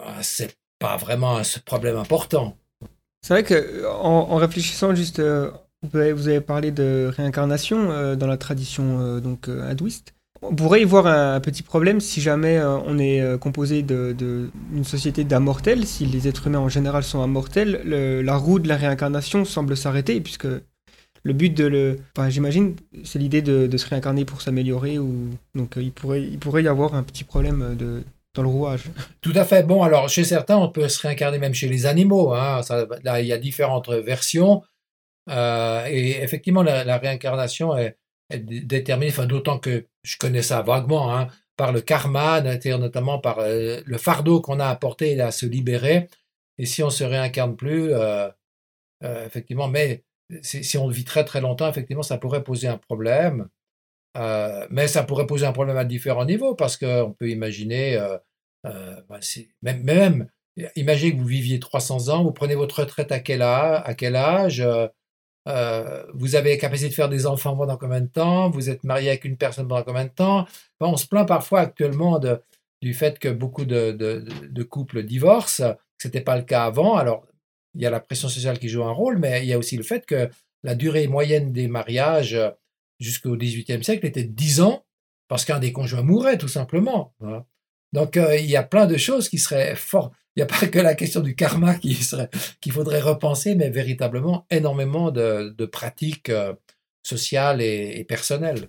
euh, 0.00 0.04
c'est 0.22 0.56
pas 0.78 0.96
vraiment 0.96 1.36
un 1.36 1.42
problème 1.66 1.96
important. 1.96 2.56
C'est 3.20 3.34
vrai 3.34 3.44
que 3.44 3.86
en, 3.86 4.34
réfléchissant 4.36 4.94
juste, 4.94 5.20
vous 5.20 5.96
avez, 5.96 6.40
parlé 6.40 6.72
de 6.72 7.12
réincarnation 7.14 8.16
dans 8.16 8.26
la 8.26 8.36
tradition 8.36 9.20
donc 9.20 9.46
hindouiste. 9.46 10.14
On 10.44 10.56
pourrait 10.56 10.82
y 10.82 10.84
voir 10.84 11.06
un, 11.06 11.38
petit 11.40 11.62
problème 11.62 12.00
si 12.00 12.20
jamais 12.20 12.58
euh, 12.58 12.76
on 12.78 12.98
est 12.98 13.20
euh, 13.20 13.38
composé 13.38 13.82
d'une 13.82 14.12
de, 14.16 14.82
société 14.82 15.22
d'immortels, 15.22 15.86
si 15.86 16.04
les 16.04 16.26
êtres 16.26 16.48
humains 16.48 16.58
en 16.58 16.68
général 16.68 17.04
sont 17.04 17.24
immortels, 17.24 17.80
la 17.84 18.36
roue 18.36 18.58
de 18.58 18.66
la 18.66 18.76
réincarnation 18.76 19.44
semble 19.44 19.76
s'arrêter, 19.76 20.20
puisque 20.20 20.48
le 21.22 21.32
but 21.32 21.50
de 21.56 21.64
le. 21.66 22.00
Enfin, 22.16 22.28
j'imagine, 22.28 22.74
c'est 23.04 23.20
l'idée 23.20 23.40
de, 23.40 23.76
se 23.76 23.88
réincarner 23.88 24.24
pour 24.24 24.42
s'améliorer, 24.42 24.98
ou 24.98 25.30
donc 25.54 25.76
euh, 25.76 25.82
il, 25.82 25.92
pourrait, 25.92 26.22
il 26.22 26.40
pourrait 26.40 26.64
y 26.64 26.68
avoir 26.68 26.96
un 26.96 27.04
petit 27.04 27.22
problème 27.22 27.76
de, 27.78 28.02
dans 28.34 28.42
le 28.42 28.48
rouage. 28.48 28.86
Tout 29.20 29.32
à 29.36 29.44
fait. 29.44 29.62
Bon, 29.62 29.84
alors 29.84 30.08
chez 30.08 30.24
certains, 30.24 30.56
on 30.56 30.70
peut 30.70 30.88
se 30.88 31.00
réincarner 31.06 31.38
même 31.38 31.54
chez 31.54 31.68
les 31.68 31.86
animaux. 31.86 32.34
Hein. 32.34 32.62
là, 33.04 33.20
il 33.20 33.28
y 33.28 33.32
a 33.32 33.38
différentes 33.38 33.90
versions. 33.90 34.62
et 35.28 36.16
effectivement, 36.20 36.64
la 36.64 36.98
réincarnation 36.98 37.76
est 37.76 37.96
déterminé, 38.38 39.10
enfin, 39.10 39.26
d'autant 39.26 39.58
que 39.58 39.86
je 40.02 40.16
connais 40.18 40.42
ça 40.42 40.62
vaguement, 40.62 41.14
hein, 41.14 41.28
par 41.56 41.72
le 41.72 41.80
karma, 41.80 42.40
notamment 42.40 43.18
par 43.18 43.38
euh, 43.40 43.80
le 43.84 43.98
fardeau 43.98 44.40
qu'on 44.40 44.60
a 44.60 44.66
apporté 44.66 45.20
à 45.20 45.30
se 45.30 45.46
libérer. 45.46 46.08
Et 46.58 46.66
si 46.66 46.82
on 46.82 46.90
se 46.90 47.04
réincarne 47.04 47.56
plus, 47.56 47.92
euh, 47.92 48.28
euh, 49.04 49.26
effectivement, 49.26 49.68
mais 49.68 50.04
si 50.42 50.78
on 50.78 50.88
vit 50.88 51.04
très 51.04 51.24
très 51.24 51.40
longtemps, 51.40 51.68
effectivement, 51.68 52.02
ça 52.02 52.18
pourrait 52.18 52.44
poser 52.44 52.68
un 52.68 52.78
problème. 52.78 53.48
mais 54.70 54.88
ça 54.88 55.02
pourrait 55.04 55.26
poser 55.26 55.46
un 55.46 55.52
problème 55.52 55.76
à 55.76 55.84
différents 55.84 56.24
niveaux 56.24 56.54
parce 56.54 56.76
qu'on 56.76 57.14
peut 57.18 57.28
imaginer, 57.30 57.98
ben, 58.64 59.20
même, 59.62 59.82
même, 59.82 60.28
imaginez 60.76 61.12
que 61.12 61.18
vous 61.18 61.26
viviez 61.26 61.60
300 61.60 62.08
ans, 62.08 62.22
vous 62.24 62.32
prenez 62.32 62.54
votre 62.54 62.80
retraite 62.80 63.12
à 63.12 63.20
quel 63.20 63.42
âge, 63.42 63.82
à 63.84 63.94
quel 63.94 64.16
âge 64.16 64.64
euh, 65.48 66.04
vous 66.14 66.36
avez 66.36 66.50
la 66.50 66.56
capacité 66.56 66.88
de 66.88 66.94
faire 66.94 67.08
des 67.08 67.26
enfants 67.26 67.56
pendant 67.56 67.76
combien 67.76 68.00
de 68.00 68.06
temps, 68.06 68.50
vous 68.50 68.70
êtes 68.70 68.84
marié 68.84 69.08
avec 69.08 69.24
une 69.24 69.36
personne 69.36 69.66
pendant 69.66 69.82
combien 69.82 70.04
de 70.04 70.10
temps? 70.10 70.46
on 70.80 70.96
se 70.96 71.06
plaint 71.06 71.26
parfois 71.26 71.60
actuellement 71.60 72.20
du 72.80 72.94
fait 72.94 73.18
que 73.18 73.28
beaucoup 73.28 73.64
de, 73.64 74.62
couples 74.62 75.02
divorcent, 75.02 75.74
ce 75.98 76.08
n'était 76.08 76.20
pas 76.20 76.36
le 76.36 76.42
cas 76.42 76.64
avant. 76.64 76.96
Alors, 76.96 77.26
il 77.74 77.82
y 77.82 77.86
a 77.86 77.90
la 77.90 78.00
pression 78.00 78.28
sociale 78.28 78.58
qui 78.58 78.68
joue 78.68 78.84
un 78.84 78.92
rôle, 78.92 79.18
mais 79.18 79.42
il 79.42 79.48
y 79.48 79.52
a 79.52 79.58
aussi 79.58 79.76
le 79.76 79.82
fait 79.82 80.06
que 80.06 80.28
la 80.62 80.74
durée 80.74 81.08
moyenne 81.08 81.52
des 81.52 81.68
mariages 81.68 82.38
jusqu'au 83.00 83.36
XVIIIe 83.36 83.82
siècle 83.82 84.06
était 84.06 84.24
de 84.24 84.32
10 84.32 84.60
ans, 84.60 84.84
parce 85.26 85.44
qu'un 85.44 85.58
des 85.58 85.72
conjoints 85.72 86.02
mourait 86.02 86.38
tout 86.38 86.48
simplement. 86.48 87.14
Donc, 87.92 88.16
euh, 88.16 88.36
il 88.36 88.46
y 88.46 88.56
a 88.56 88.62
plein 88.62 88.86
de 88.86 88.96
choses 88.96 89.28
qui 89.28 89.38
seraient 89.38 89.76
fort, 89.76 90.12
il 90.34 90.40
n'y 90.40 90.42
a 90.42 90.46
pas 90.46 90.66
que 90.66 90.78
la 90.78 90.94
question 90.94 91.20
du 91.20 91.34
karma 91.34 91.74
qui 91.74 91.94
serait, 91.94 92.30
qu'il 92.60 92.72
faudrait 92.72 93.00
repenser, 93.00 93.54
mais 93.54 93.70
véritablement 93.70 94.46
énormément 94.50 95.10
de, 95.10 95.66
pratiques 95.66 96.30
euh, 96.30 96.54
sociales 97.02 97.60
et, 97.60 98.04
personnelles. 98.08 98.68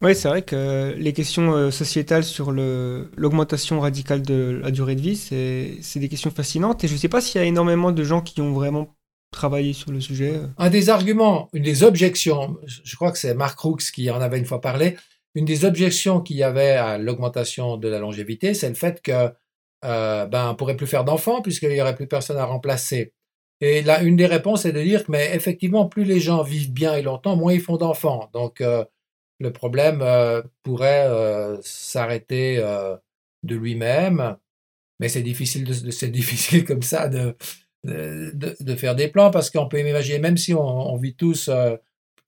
Oui, 0.00 0.16
c'est 0.16 0.26
vrai 0.26 0.42
que 0.42 0.96
les 0.98 1.12
questions 1.12 1.54
euh, 1.54 1.70
sociétales 1.70 2.24
sur 2.24 2.50
l'augmentation 2.50 3.78
radicale 3.78 4.22
de 4.22 4.60
la 4.60 4.72
durée 4.72 4.96
de 4.96 5.00
vie, 5.00 5.16
c'est 5.16 5.98
des 6.00 6.08
questions 6.08 6.32
fascinantes. 6.32 6.82
Et 6.82 6.88
je 6.88 6.94
ne 6.94 6.98
sais 6.98 7.08
pas 7.08 7.20
s'il 7.20 7.40
y 7.40 7.44
a 7.44 7.46
énormément 7.46 7.92
de 7.92 8.02
gens 8.02 8.20
qui 8.20 8.40
ont 8.40 8.52
vraiment 8.52 8.96
travaillé 9.30 9.72
sur 9.72 9.92
le 9.92 10.00
sujet. 10.00 10.40
Un 10.58 10.70
des 10.70 10.90
arguments, 10.90 11.48
une 11.52 11.62
des 11.62 11.84
objections, 11.84 12.56
je 12.66 12.96
crois 12.96 13.12
que 13.12 13.18
c'est 13.18 13.34
Mark 13.34 13.56
Crooks 13.56 13.92
qui 13.92 14.10
en 14.10 14.20
avait 14.20 14.38
une 14.38 14.44
fois 14.44 14.60
parlé, 14.60 14.96
une 15.34 15.44
des 15.44 15.64
objections 15.64 16.20
qu'il 16.20 16.36
y 16.36 16.42
avait 16.42 16.72
à 16.72 16.98
l'augmentation 16.98 17.76
de 17.76 17.88
la 17.88 17.98
longévité, 17.98 18.54
c'est 18.54 18.68
le 18.68 18.74
fait 18.74 19.00
que 19.02 19.32
euh, 19.84 20.26
ben, 20.26 20.50
on 20.50 20.54
pourrait 20.54 20.76
plus 20.76 20.86
faire 20.86 21.04
d'enfants 21.04 21.42
puisqu'il 21.42 21.70
n'y 21.70 21.80
aurait 21.80 21.94
plus 21.94 22.06
personne 22.06 22.36
à 22.36 22.44
remplacer. 22.44 23.12
Et 23.62 23.82
là, 23.82 24.02
une 24.02 24.16
des 24.16 24.26
réponses 24.26 24.64
est 24.64 24.72
de 24.72 24.82
dire 24.82 25.04
que, 25.04 25.12
mais 25.12 25.34
effectivement, 25.36 25.86
plus 25.86 26.04
les 26.04 26.18
gens 26.18 26.42
vivent 26.42 26.72
bien 26.72 26.94
et 26.94 27.02
longtemps, 27.02 27.36
moins 27.36 27.52
ils 27.52 27.60
font 27.60 27.76
d'enfants. 27.76 28.28
Donc, 28.32 28.60
euh, 28.60 28.84
le 29.38 29.52
problème 29.52 30.02
euh, 30.02 30.42
pourrait 30.64 31.06
euh, 31.06 31.56
s'arrêter 31.62 32.56
de 33.44 33.56
lui-même. 33.56 34.36
Mais 35.00 35.08
c'est 35.08 35.22
difficile, 35.22 35.64
de, 35.64 35.90
c'est 35.90 36.08
difficile 36.10 36.64
comme 36.64 36.82
ça 36.82 37.08
de, 37.08 37.36
de, 37.84 38.74
faire 38.74 38.96
des 38.96 39.08
plans 39.08 39.30
parce 39.30 39.50
qu'on 39.50 39.68
peut 39.68 39.78
imaginer, 39.80 40.18
même 40.18 40.36
si 40.36 40.54
on 40.54 40.96
vit 40.96 41.14
tous 41.14 41.48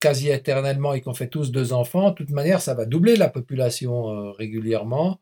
quasi 0.05 0.29
éternellement 0.29 0.93
et 0.93 1.01
qu'on 1.01 1.13
fait 1.13 1.27
tous 1.27 1.51
deux 1.51 1.73
enfants, 1.73 2.11
de 2.11 2.15
toute 2.15 2.29
manière, 2.29 2.61
ça 2.61 2.73
va 2.73 2.85
doubler 2.85 3.15
la 3.15 3.29
population 3.29 4.31
régulièrement. 4.33 5.19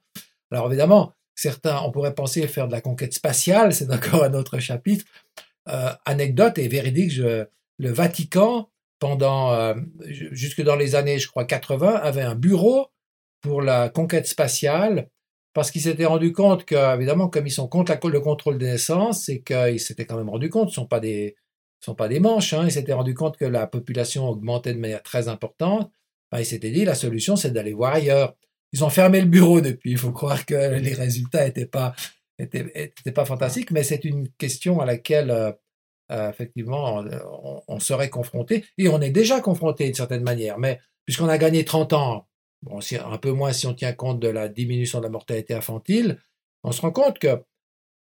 Alors 0.51 0.67
évidemment, 0.67 1.13
Certains, 1.35 1.81
on 1.81 1.91
pourrait 1.91 2.13
penser 2.13 2.45
faire 2.47 2.67
de 2.67 2.71
la 2.71 2.81
conquête 2.81 3.13
spatiale, 3.13 3.73
c'est 3.73 3.91
encore 3.91 4.23
un 4.23 4.33
autre 4.33 4.59
chapitre. 4.59 5.05
Euh, 5.67 5.89
anecdote 6.05 6.57
et 6.57 6.67
véridique, 6.67 7.13
le 7.15 7.89
Vatican, 7.89 8.69
pendant 8.99 9.51
euh, 9.53 9.73
jusque 10.05 10.61
dans 10.61 10.75
les 10.75 10.95
années, 10.95 11.19
je 11.19 11.27
crois, 11.27 11.45
80, 11.45 11.95
avait 11.95 12.21
un 12.21 12.35
bureau 12.35 12.87
pour 13.41 13.61
la 13.61 13.89
conquête 13.89 14.27
spatiale 14.27 15.09
parce 15.53 15.71
qu'ils 15.71 15.81
s'étaient 15.81 16.05
rendu 16.05 16.31
compte 16.33 16.65
que, 16.65 16.95
évidemment, 16.95 17.29
comme 17.29 17.47
ils 17.47 17.51
sont 17.51 17.67
contre 17.67 18.09
le 18.09 18.19
contrôle 18.19 18.57
des 18.57 18.71
naissances, 18.71 19.25
c'est 19.25 19.41
qu'ils 19.41 19.79
s'étaient 19.79 20.05
quand 20.05 20.17
même 20.17 20.29
rendu 20.29 20.49
compte, 20.49 20.69
ce 20.69 20.79
ne 20.79 20.83
sont 20.83 20.87
pas 20.87 20.99
des, 20.99 21.35
sont 21.85 21.95
pas 21.95 22.07
des 22.07 22.19
manches, 22.19 22.53
hein, 22.53 22.63
ils 22.65 22.71
s'étaient 22.71 22.93
rendu 22.93 23.13
compte 23.13 23.37
que 23.37 23.45
la 23.45 23.67
population 23.67 24.27
augmentait 24.29 24.73
de 24.73 24.79
manière 24.79 25.03
très 25.03 25.27
importante. 25.27 25.91
Ils 26.37 26.45
s'étaient 26.45 26.71
dit, 26.71 26.85
la 26.85 26.95
solution, 26.95 27.35
c'est 27.35 27.51
d'aller 27.51 27.73
voir 27.73 27.93
ailleurs. 27.93 28.35
Ils 28.71 28.83
ont 28.83 28.89
fermé 28.89 29.21
le 29.21 29.27
bureau 29.27 29.61
depuis. 29.61 29.91
Il 29.91 29.97
faut 29.97 30.11
croire 30.11 30.45
que 30.45 30.55
les 30.79 30.93
résultats 30.93 31.45
n'étaient 31.45 31.67
pas, 31.67 31.93
pas 33.13 33.25
fantastiques, 33.25 33.71
mais 33.71 33.83
c'est 33.83 34.03
une 34.03 34.29
question 34.29 34.79
à 34.81 34.85
laquelle, 34.85 35.29
euh, 35.29 35.51
euh, 36.11 36.29
effectivement, 36.29 37.03
on, 37.67 37.79
serait 37.79 38.09
confronté. 38.09 38.65
Et 38.77 38.89
on 38.89 38.99
est 39.01 39.11
déjà 39.11 39.41
confronté 39.41 39.85
d'une 39.85 39.93
certaine 39.93 40.23
manière. 40.23 40.57
Mais 40.57 40.79
puisqu'on 41.05 41.29
a 41.29 41.37
gagné 41.37 41.65
30 41.65 41.93
ans, 41.93 42.27
un 42.65 43.17
peu 43.17 43.31
moins 43.31 43.53
si 43.53 43.67
on 43.67 43.73
tient 43.73 43.93
compte 43.93 44.19
de 44.19 44.29
la 44.29 44.47
diminution 44.47 44.99
de 44.99 45.03
la 45.03 45.09
mortalité 45.09 45.53
infantile, 45.53 46.19
on 46.63 46.71
se 46.71 46.81
rend 46.81 46.91
compte 46.91 47.19
que 47.19 47.43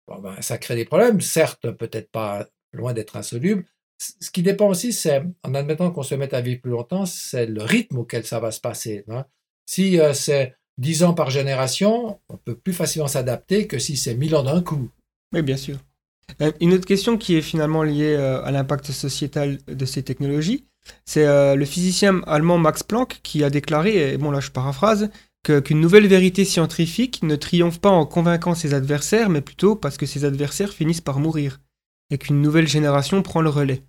ben, 0.08 0.36
ça 0.42 0.58
crée 0.58 0.76
des 0.76 0.86
problèmes, 0.86 1.22
certes, 1.22 1.72
peut-être 1.72 2.12
pas 2.12 2.48
loin 2.78 2.94
d'être 2.94 3.18
insoluble. 3.18 3.66
Ce 4.00 4.30
qui 4.30 4.44
dépend 4.44 4.68
aussi, 4.68 4.94
c'est, 4.94 5.24
en 5.44 5.56
admettant 5.56 5.90
qu'on 5.90 6.04
se 6.04 6.14
mette 6.14 6.34
à 6.34 6.42
vivre 6.42 6.62
plus 6.62 6.72
longtemps, 6.72 7.06
c'est 7.06 7.48
le 7.48 7.64
rythme 7.64 7.98
auquel 7.98 8.26
ça 8.26 8.40
va 8.40 8.52
se 8.52 8.62
passer. 8.62 9.04
Hein. 9.10 9.26
Si 9.66 10.00
euh, 10.00 10.14
c'est 10.14 10.56
10 10.78 11.04
ans 11.04 11.14
par 11.14 11.32
génération, 11.32 12.20
on 12.30 12.38
peut 12.38 12.56
plus 12.56 12.74
facilement 12.74 13.08
s'adapter 13.08 13.66
que 13.66 13.80
si 13.80 13.98
c'est 13.98 14.14
1000 14.14 14.36
ans 14.36 14.44
d'un 14.44 14.62
coup. 14.62 14.90
Oui, 15.34 15.42
bien 15.42 15.58
sûr. 15.58 15.78
Euh, 16.42 16.52
une 16.62 16.74
autre 16.74 16.86
question 16.86 17.18
qui 17.18 17.36
est 17.36 17.42
finalement 17.42 17.82
liée 17.82 18.16
euh, 18.16 18.44
à 18.44 18.52
l'impact 18.52 18.92
sociétal 18.92 19.58
de 19.68 19.86
ces 19.86 20.04
technologies, 20.04 20.68
c'est 21.06 21.26
le 21.56 21.66
physicien 21.66 22.22
allemand 22.28 22.58
Max 22.58 22.82
Planck 22.82 23.20
qui 23.22 23.44
a 23.44 23.50
déclaré, 23.50 24.14
et 24.14 24.18
bon 24.18 24.32
là 24.32 24.40
je 24.40 24.52
paraphrase, 24.52 25.10
qu'une 25.44 25.82
nouvelle 25.82 26.08
vérité 26.08 26.46
scientifique 26.46 27.24
ne 27.24 27.36
triomphe 27.36 27.82
pas 27.82 27.90
en 27.90 28.06
convainquant 28.06 28.56
ses 28.56 28.74
adversaires, 28.74 29.30
mais 29.30 29.42
plutôt 29.42 29.76
parce 29.76 29.98
que 29.98 30.06
ses 30.06 30.24
adversaires 30.24 30.72
finissent 30.72 31.02
par 31.02 31.20
mourir, 31.20 31.60
et 32.10 32.18
qu'une 32.18 32.42
nouvelle 32.42 32.68
génération 32.68 33.22
prend 33.22 33.42
le 33.42 33.50
relais. 33.50 33.84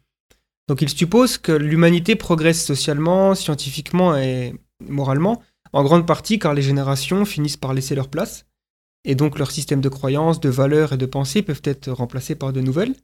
Donc 0.69 0.83
il 0.83 0.89
suppose 0.89 1.39
que 1.39 1.53
l'humanité 1.53 2.15
progresse 2.15 2.65
socialement, 2.65 3.35
scientifiquement 3.35 4.17
et 4.17 4.55
moralement, 4.87 5.43
en 5.73 5.83
grande 5.83 6.07
partie 6.07 6.39
car 6.39 6.55
les 6.55 6.63
générations 6.63 7.25
finissent 7.25 7.57
par 7.57 7.75
laisser 7.75 7.95
leur 7.95 8.09
place, 8.09 8.47
et 9.05 9.15
donc 9.15 9.39
leur 9.39 9.51
système 9.51 9.81
de 9.81 9.89
croyances, 9.89 10.41
de 10.41 10.49
valeurs 10.49 10.93
et 10.93 10.99
de 10.99 11.07
pensées 11.07 11.43
peuvent 11.43 11.63
être 11.65 11.91
remplacés 11.91 12.35
par 12.35 12.53
de 12.53 12.61
nouvelles. 12.61 12.95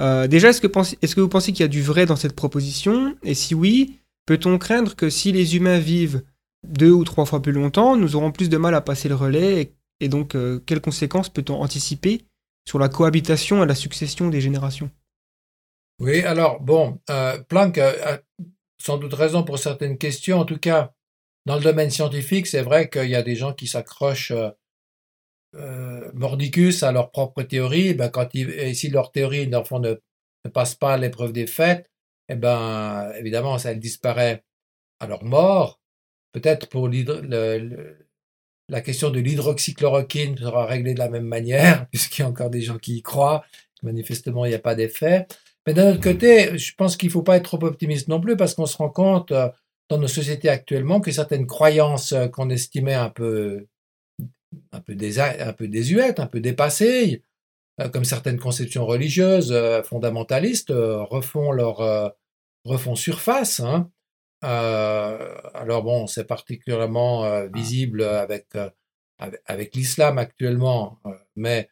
Euh, 0.00 0.26
déjà, 0.26 0.50
est-ce 0.50 0.60
que, 0.60 0.66
est 0.66 1.14
que 1.14 1.20
vous 1.20 1.28
pensez 1.28 1.52
qu'il 1.52 1.62
y 1.62 1.64
a 1.64 1.68
du 1.68 1.82
vrai 1.82 2.06
dans 2.06 2.16
cette 2.16 2.34
proposition? 2.34 3.16
Et 3.22 3.34
si 3.34 3.54
oui, 3.54 3.98
peut-on 4.26 4.58
craindre 4.58 4.94
que 4.94 5.08
si 5.08 5.32
les 5.32 5.56
humains 5.56 5.78
vivent 5.78 6.22
deux 6.66 6.90
ou 6.90 7.04
trois 7.04 7.24
fois 7.24 7.40
plus 7.40 7.52
longtemps, 7.52 7.96
nous 7.96 8.16
aurons 8.16 8.32
plus 8.32 8.48
de 8.48 8.56
mal 8.56 8.74
à 8.74 8.80
passer 8.80 9.08
le 9.08 9.14
relais? 9.14 9.72
Et, 10.00 10.08
donc 10.08 10.34
euh, 10.34 10.60
quelles 10.66 10.82
conséquences 10.82 11.30
peut-on 11.30 11.54
anticiper 11.62 12.25
sur 12.66 12.78
la 12.78 12.88
cohabitation 12.88 13.62
et 13.62 13.66
la 13.66 13.74
succession 13.74 14.28
des 14.28 14.40
générations 14.40 14.90
Oui, 16.00 16.22
alors 16.22 16.60
bon, 16.60 17.00
euh, 17.10 17.38
Planck 17.44 17.78
a 17.78 18.20
sans 18.78 18.98
doute 18.98 19.14
raison 19.14 19.42
pour 19.42 19.58
certaines 19.58 19.98
questions. 19.98 20.40
En 20.40 20.44
tout 20.44 20.58
cas, 20.58 20.92
dans 21.46 21.56
le 21.56 21.62
domaine 21.62 21.90
scientifique, 21.90 22.46
c'est 22.46 22.62
vrai 22.62 22.88
qu'il 22.90 23.08
y 23.08 23.14
a 23.14 23.22
des 23.22 23.36
gens 23.36 23.52
qui 23.52 23.66
s'accrochent 23.66 24.32
euh, 25.54 26.10
mordicus 26.12 26.82
à 26.82 26.92
leur 26.92 27.10
propre 27.10 27.42
théorie. 27.42 27.94
Ben, 27.94 28.10
quand 28.10 28.34
et 28.34 28.74
si 28.74 28.90
leur 28.90 29.10
théorie, 29.12 29.46
dans 29.46 29.60
le 29.60 29.64
fond, 29.64 29.78
ne, 29.78 29.94
passe 30.52 30.74
pas 30.74 30.94
à 30.94 30.96
l'épreuve 30.96 31.32
des 31.32 31.46
faits, 31.46 31.90
eh 32.28 32.36
ben, 32.36 33.12
évidemment, 33.18 33.58
ça 33.58 33.72
elle 33.72 33.80
disparaît 33.80 34.44
à 35.00 35.06
leur 35.06 35.24
mort. 35.24 35.80
Peut-être 36.32 36.68
pour 36.68 36.88
la 38.68 38.80
question 38.80 39.10
de 39.10 39.20
l'hydroxychloroquine 39.20 40.36
sera 40.36 40.66
réglée 40.66 40.94
de 40.94 40.98
la 40.98 41.08
même 41.08 41.26
manière, 41.26 41.86
puisqu'il 41.90 42.22
y 42.22 42.24
a 42.24 42.28
encore 42.28 42.50
des 42.50 42.62
gens 42.62 42.78
qui 42.78 42.96
y 42.96 43.02
croient. 43.02 43.44
Manifestement, 43.82 44.44
il 44.44 44.50
n'y 44.50 44.54
a 44.54 44.60
pas 44.60 44.74
d'effet. 44.74 45.26
Mais 45.66 45.74
d'un 45.74 45.92
autre 45.92 46.00
côté, 46.00 46.56
je 46.58 46.74
pense 46.74 46.96
qu'il 46.96 47.08
ne 47.08 47.12
faut 47.12 47.22
pas 47.22 47.36
être 47.36 47.44
trop 47.44 47.62
optimiste 47.64 48.08
non 48.08 48.20
plus, 48.20 48.36
parce 48.36 48.54
qu'on 48.54 48.66
se 48.66 48.76
rend 48.76 48.88
compte 48.88 49.32
euh, 49.32 49.48
dans 49.88 49.98
nos 49.98 50.08
sociétés 50.08 50.48
actuellement 50.48 51.00
que 51.00 51.10
certaines 51.10 51.46
croyances 51.46 52.12
euh, 52.12 52.28
qu'on 52.28 52.50
estimait 52.50 52.94
un 52.94 53.10
peu, 53.10 53.66
un 54.72 54.80
peu, 54.80 54.92
un 54.92 55.52
peu 55.52 55.68
désuètes, 55.68 56.20
un 56.20 56.26
peu 56.26 56.40
dépassées, 56.40 57.22
euh, 57.80 57.88
comme 57.88 58.04
certaines 58.04 58.38
conceptions 58.38 58.86
religieuses 58.86 59.54
fondamentalistes, 59.84 60.72
refont 60.72 61.52
leur 61.52 62.14
refont 62.64 62.96
surface. 62.96 63.60
Hein. 63.60 63.90
Euh, 64.44 65.34
alors 65.54 65.82
bon, 65.82 66.06
c'est 66.06 66.26
particulièrement 66.26 67.24
euh, 67.24 67.46
ah. 67.46 67.56
visible 67.56 68.02
avec, 68.02 68.46
euh, 68.54 68.70
avec, 69.46 69.74
l'islam 69.74 70.18
actuellement, 70.18 71.00
mais 71.36 71.68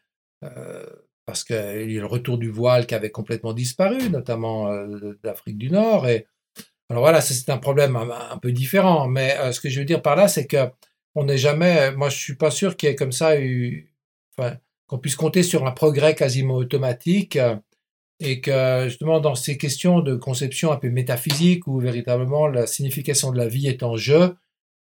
parce 1.25 1.43
qu'il 1.43 1.55
y 1.55 1.97
a 1.97 2.01
le 2.01 2.05
retour 2.05 2.37
du 2.37 2.49
voile 2.49 2.85
qui 2.85 2.95
avait 2.95 3.11
complètement 3.11 3.53
disparu, 3.53 4.09
notamment 4.09 4.69
d'Afrique 5.23 5.57
du 5.57 5.71
Nord. 5.71 6.07
Et 6.07 6.27
alors 6.89 7.01
voilà, 7.01 7.21
c'est 7.21 7.49
un 7.49 7.57
problème 7.57 7.95
un, 7.95 8.37
peu 8.37 8.51
différent. 8.51 9.07
Mais 9.07 9.35
ce 9.51 9.59
que 9.59 9.69
je 9.69 9.79
veux 9.79 9.85
dire 9.85 10.01
par 10.01 10.15
là, 10.15 10.27
c'est 10.27 10.45
que 10.45 10.69
on 11.15 11.23
n'est 11.23 11.37
jamais. 11.37 11.91
Moi, 11.91 12.09
je 12.09 12.17
suis 12.17 12.35
pas 12.35 12.51
sûr 12.51 12.77
qu'il 12.77 12.89
y 12.89 12.91
ait 12.91 12.95
comme 12.95 13.11
ça 13.11 13.39
eu, 13.39 13.91
enfin, 14.37 14.57
qu'on 14.87 14.99
puisse 14.99 15.15
compter 15.15 15.41
sur 15.41 15.65
un 15.65 15.71
progrès 15.71 16.13
quasiment 16.13 16.55
automatique 16.55 17.39
et 18.19 18.41
que 18.41 18.85
justement 18.85 19.19
dans 19.19 19.35
ces 19.35 19.57
questions 19.57 19.99
de 19.99 20.15
conception 20.15 20.71
un 20.71 20.77
peu 20.77 20.89
métaphysique 20.89 21.67
où 21.67 21.79
véritablement 21.79 22.47
la 22.47 22.67
signification 22.67 23.31
de 23.31 23.37
la 23.37 23.47
vie 23.47 23.67
est 23.67 23.83
en 23.83 23.97
jeu, 23.97 24.21
euh, 24.21 24.35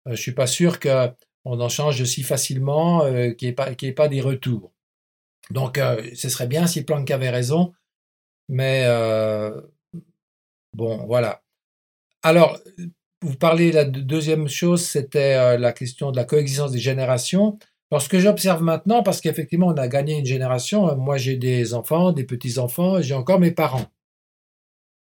je 0.07 0.11
ne 0.11 0.15
suis 0.15 0.33
pas 0.33 0.47
sûr 0.47 0.79
qu'on 0.79 1.15
en 1.45 1.69
change 1.69 2.03
si 2.03 2.23
facilement, 2.23 3.03
euh, 3.05 3.31
qu'il 3.31 3.47
n'y 3.47 3.51
ait, 3.51 3.55
pas, 3.55 3.71
ait 3.71 3.91
pas 3.93 4.07
des 4.07 4.21
retours. 4.21 4.71
Donc 5.51 5.77
euh, 5.77 6.09
ce 6.15 6.29
serait 6.29 6.47
bien 6.47 6.67
si 6.67 6.83
Planck 6.83 7.09
avait 7.11 7.29
raison, 7.29 7.73
mais 8.49 8.85
bon 10.73 11.05
voilà. 11.05 11.43
Alors, 12.23 12.59
vous 13.21 13.35
parlez, 13.35 13.71
la 13.71 13.85
deuxième 13.85 14.47
chose, 14.47 14.83
c'était 14.83 15.57
la 15.57 15.73
question 15.73 16.11
de 16.11 16.17
la 16.17 16.25
coexistence 16.25 16.71
des 16.71 16.79
générations. 16.79 17.59
Alors, 17.95 18.01
ce 18.01 18.09
que 18.09 18.19
j'observe 18.19 18.61
maintenant, 18.61 19.03
parce 19.03 19.21
qu'effectivement, 19.21 19.67
on 19.67 19.77
a 19.77 19.87
gagné 19.87 20.17
une 20.19 20.25
génération, 20.25 20.89
euh, 20.89 20.95
moi 20.97 21.15
j'ai 21.15 21.37
des 21.37 21.73
enfants, 21.73 22.11
des 22.11 22.25
petits-enfants, 22.25 23.01
j'ai 23.01 23.13
encore 23.13 23.39
mes 23.39 23.51
parents. 23.51 23.85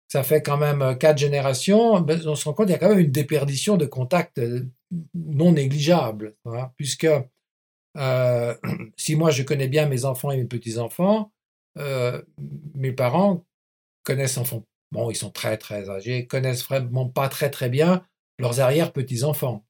Ça 0.07 0.23
fait 0.23 0.42
quand 0.42 0.59
même 0.59 0.83
euh, 0.83 0.94
quatre 0.94 1.16
générations, 1.16 1.94
on 1.94 2.35
se 2.35 2.44
rend 2.44 2.53
compte 2.53 2.66
qu'il 2.66 2.75
y 2.75 2.77
a 2.77 2.79
quand 2.79 2.90
même 2.90 2.99
une 2.99 3.11
déperdition 3.11 3.79
de 3.79 3.87
contacts 3.87 4.37
euh, 4.37 4.66
non 5.14 5.53
négligeable, 5.53 6.37
puisque 6.77 7.07
si 8.99 9.16
moi 9.16 9.31
je 9.31 9.42
connais 9.44 9.68
bien 9.68 9.87
mes 9.87 10.05
enfants 10.05 10.31
et 10.31 10.37
mes 10.37 10.44
petits-enfants, 10.44 11.33
mes 11.77 12.92
parents 12.92 13.47
connaissent 14.03 14.37
enfants, 14.37 14.62
bon, 14.92 15.11
ils 15.11 15.16
sont 15.16 15.31
très 15.31 15.57
très 15.57 15.88
âgés, 15.88 16.27
connaissent 16.27 16.64
vraiment 16.64 17.09
pas 17.09 17.31
très 17.31 17.49
très 17.49 17.70
bien 17.70 18.05
leurs 18.38 18.61
arrière-petits-enfants. 18.61 19.64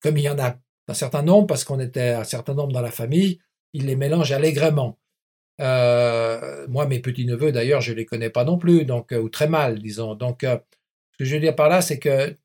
Comme 0.00 0.18
il 0.18 0.24
y 0.24 0.28
en 0.28 0.40
a 0.40 0.56
un 0.88 0.94
certain 0.94 1.22
nombre, 1.22 1.46
parce 1.46 1.64
qu'on 1.64 1.80
était 1.80 2.10
un 2.10 2.24
certain 2.24 2.54
nombre 2.54 2.72
dans 2.72 2.80
la 2.80 2.90
famille, 2.90 3.40
il 3.72 3.86
les 3.86 3.96
mélange 3.96 4.32
allègrement. 4.32 4.98
Euh, 5.60 6.66
moi, 6.68 6.86
mes 6.86 7.00
petits-neveux, 7.00 7.52
d'ailleurs, 7.52 7.80
je 7.80 7.92
ne 7.92 7.96
les 7.96 8.04
connais 8.04 8.30
pas 8.30 8.44
non 8.44 8.58
plus, 8.58 8.84
donc, 8.84 9.12
euh, 9.12 9.20
ou 9.20 9.28
très 9.28 9.48
mal, 9.48 9.80
disons. 9.80 10.14
Donc, 10.14 10.44
euh, 10.44 10.58
ce 11.12 11.18
que 11.18 11.24
je 11.24 11.34
veux 11.34 11.40
dire 11.40 11.56
par 11.56 11.68
là, 11.68 11.80
c'est 11.80 11.98
que, 11.98 12.36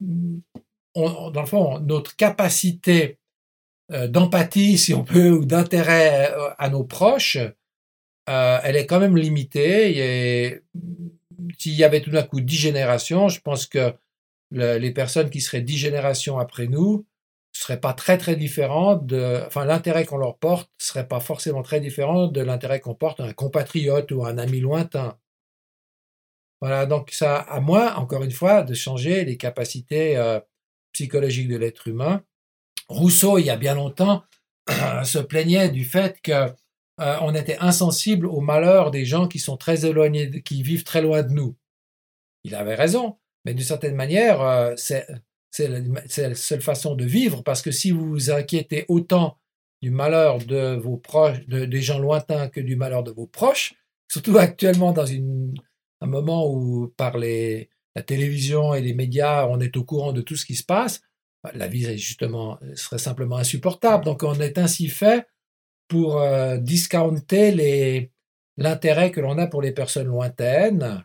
dans 0.96 1.42
le 1.42 1.46
fond, 1.46 1.80
notre 1.80 2.16
capacité 2.16 3.18
d'empathie, 3.90 4.78
si 4.78 4.94
on 4.94 5.04
peut, 5.04 5.32
ou 5.32 5.44
d'intérêt 5.44 6.34
à 6.58 6.70
nos 6.70 6.86
proches, 6.86 7.38
elle 8.28 8.76
est 8.78 8.86
quand 8.86 9.02
même 9.02 9.18
limitée. 9.18 9.98
Et 9.98 10.62
s'il 11.58 11.74
y 11.74 11.84
avait 11.84 12.00
tout 12.00 12.12
d'un 12.12 12.24
coup 12.24 12.40
dix 12.40 12.56
générations, 12.56 13.28
je 13.28 13.42
pense 13.42 13.66
que 13.66 13.94
les 14.52 14.92
personnes 14.92 15.30
qui 15.30 15.42
seraient 15.42 15.62
dix 15.62 15.78
générations 15.78 16.40
après 16.40 16.68
nous 16.68 17.06
serait 17.52 17.80
pas 17.80 17.94
très 17.94 18.18
très 18.18 18.36
différent 18.36 18.96
de, 18.96 19.44
enfin 19.46 19.66
l'intérêt 19.66 20.06
qu'on 20.06 20.18
leur 20.18 20.38
porte 20.38 20.70
serait 20.78 21.08
pas 21.08 21.20
forcément 21.20 21.64
très 21.64 21.80
différent 21.80 22.28
de 22.28 22.42
l'intérêt 22.42 22.80
qu'on 22.80 22.96
porte 22.96 23.20
à 23.20 23.26
un 23.26 23.34
compatriote 23.34 24.12
ou 24.12 24.24
à 24.26 24.30
un 24.30 24.38
ami 24.38 24.60
lointain. 24.60 25.18
Voilà, 26.62 26.86
donc 26.86 27.12
ça 27.12 27.38
à 27.38 27.60
moi, 27.60 27.96
encore 27.98 28.24
une 28.24 28.32
fois, 28.32 28.64
de 28.64 28.74
changer 28.74 29.26
les 29.26 29.38
capacités 29.38 30.16
euh, 30.18 30.40
psychologiques 30.94 31.48
de 31.50 31.58
l'être 31.58 31.88
humain. 31.88 32.24
Rousseau, 32.88 33.38
il 33.38 33.46
y 33.46 33.50
a 33.50 33.58
bien 33.58 33.76
longtemps, 33.76 34.24
se 35.04 35.20
plaignait 35.20 35.70
du 35.70 35.84
fait 35.86 36.22
que 36.22 36.32
euh, 37.02 37.18
on 37.22 37.34
était 37.34 37.58
insensible 37.60 38.28
au 38.28 38.42
malheur 38.42 38.92
des 38.92 39.06
gens 39.06 39.28
qui 39.28 39.40
sont 39.40 39.58
très 39.58 39.86
éloignés, 39.86 40.42
qui 40.44 40.62
vivent 40.62 40.84
très 40.84 41.02
loin 41.02 41.24
de 41.24 41.34
nous. 41.34 41.56
Il 42.44 42.54
avait 42.56 42.76
raison, 42.76 43.18
mais 43.46 43.54
d'une 43.54 43.66
certaine 43.66 43.96
manière, 43.96 44.42
euh, 44.42 44.74
c'est 44.78 45.08
c'est 45.52 45.68
la, 45.68 46.36
seule 46.36 46.62
façon 46.62 46.96
de 46.96 47.06
vivre, 47.06 47.44
parce 47.44 47.62
que 47.62 47.72
si 47.72 47.92
vous 47.92 48.08
vous 48.08 48.32
inquiétez 48.32 48.86
autant 48.88 49.38
du 49.82 49.92
malheur 49.92 50.40
de 50.40 50.76
vos 50.76 50.98
proches, 50.98 51.46
des 51.48 51.82
gens 51.82 52.00
lointains 52.00 52.48
que 52.50 52.62
du 52.62 52.76
malheur 52.76 53.04
de 53.04 53.12
vos 53.12 53.28
proches, 53.28 53.76
surtout 54.08 54.38
actuellement 54.38 54.94
dans 54.94 55.06
un 55.12 56.08
moment 56.08 56.50
où 56.50 56.94
par 56.98 57.18
la 57.18 58.02
télévision 58.06 58.74
et 58.74 58.82
les 58.82 58.94
médias, 58.94 59.48
on 59.48 59.60
est 59.60 59.76
au 59.78 59.84
courant 59.84 60.14
de 60.14 60.22
tout 60.22 60.36
ce 60.36 60.46
qui 60.46 60.56
se 60.56 60.64
passe, 60.64 61.02
bah, 61.44 61.52
la 61.56 61.68
vie 61.68 61.98
justement 61.98 62.60
serait 62.76 63.00
simplement 63.00 63.38
insupportable. 63.38 64.06
Donc 64.06 64.24
on 64.24 64.36
est 64.36 64.58
ainsi 64.58 64.88
fait 64.88 65.26
pour 65.88 66.22
euh, 66.22 66.58
discounter 66.58 68.12
l'intérêt 68.58 69.12
que 69.12 69.20
l'on 69.20 69.38
a 69.38 69.48
pour 69.48 69.62
les 69.62 69.74
personnes 69.74 70.08
lointaines. 70.08 71.04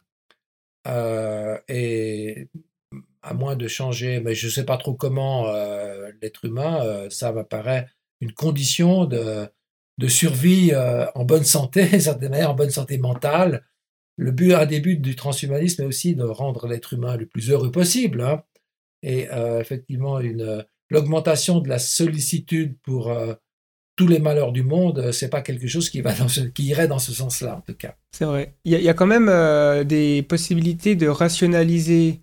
Euh, 0.87 1.59
et 1.69 2.49
à 3.27 3.35
moins 3.35 3.57
de 3.57 3.67
changer, 3.69 4.21
mais 4.21 4.35
je 4.35 4.47
ne 4.47 4.53
sais 4.53 4.65
pas 4.65 4.77
trop 4.77 4.95
comment 4.95 5.49
euh, 5.49 6.11
l'être 6.23 6.45
humain, 6.45 6.81
euh, 6.85 7.11
ça 7.11 7.33
m'apparaît 7.33 7.87
une 8.21 8.33
condition 8.33 9.05
de, 9.05 9.49
de 9.99 10.09
survie 10.09 10.71
euh, 10.73 11.07
en 11.15 11.25
bonne 11.25 11.45
santé, 11.45 11.89
en 12.47 12.55
bonne 12.55 12.71
santé 12.71 12.99
mentale. 12.99 13.65
Le 14.17 14.31
but, 14.31 14.55
un 14.55 14.65
des 14.65 14.81
buts 14.81 14.97
du 14.97 15.17
transhumanisme 15.17 15.83
est 15.83 15.87
aussi 15.87 16.15
de 16.15 16.23
rendre 16.23 16.69
l'être 16.69 16.95
humain 16.95 17.17
le 17.17 17.27
plus 17.27 17.51
heureux 17.51 17.71
possible. 17.71 18.23
Hein. 18.23 18.43
Et 19.03 19.29
effectivement, 19.61 20.19
l'augmentation 20.89 21.61
de 21.61 21.69
la 21.69 21.79
sollicitude 21.79 22.77
pour 22.83 23.15
tous 23.95 24.09
les 24.09 24.19
malheurs 24.19 24.53
du 24.53 24.63
monde, 24.63 25.13
c'est 25.13 25.29
pas 25.29 25.43
quelque 25.43 25.69
chose 25.69 25.91
qui 25.91 26.03
irait 26.65 26.89
dans 26.89 26.99
ce 26.99 27.13
sens-là, 27.13 27.57
en 27.57 27.61
tout 27.61 27.75
cas. 27.75 27.95
C'est 28.11 28.25
vrai. 28.25 28.55
Il 28.65 28.73
y, 28.73 28.89
a 28.89 28.95
quand 28.95 29.07
même 29.07 29.85
des 29.85 30.23
possibilités 30.23 30.97
de 30.97 31.09
rationaliser 31.09 32.23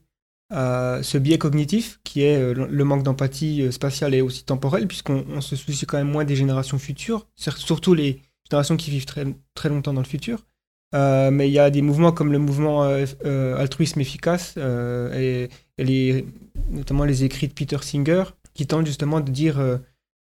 ce 0.53 1.17
biais 1.17 1.37
cognitif 1.37 1.99
qui 2.03 2.21
est 2.21 2.53
le 2.53 2.83
manque 2.83 3.03
d'empathie 3.03 3.71
spatiale 3.71 4.13
et 4.13 4.21
aussi 4.21 4.45
temporelle, 4.45 4.87
puisqu'on 4.87 5.41
se 5.41 5.55
soucie 5.55 5.85
quand 5.85 5.97
même 5.97 6.11
moins 6.11 6.25
des 6.25 6.35
générations 6.35 6.77
futures, 6.77 7.27
surtout 7.35 7.93
les 7.93 8.21
générations 8.49 8.77
qui 8.77 8.91
vivent 8.91 9.05
très, 9.05 9.25
très 9.55 9.69
longtemps 9.69 9.93
dans 9.93 10.01
le 10.01 10.07
futur. 10.07 10.45
Euh, 10.93 11.31
mais 11.31 11.49
il 11.49 11.53
y 11.53 11.59
a 11.59 11.69
des 11.69 11.81
mouvements 11.81 12.11
comme 12.11 12.31
le 12.31 12.37
mouvement 12.37 12.83
euh, 12.83 13.05
euh, 13.25 13.57
altruisme 13.57 13.99
efficace 13.99 14.57
et, 14.57 15.49
notamment 16.69 17.03
les 17.03 17.23
écrits 17.23 17.47
de 17.47 17.53
Peter 17.53 17.77
Singer 17.81 18.23
qui 18.53 18.67
tentent 18.67 18.85
justement 18.85 19.19
de 19.19 19.31
dire 19.31 19.59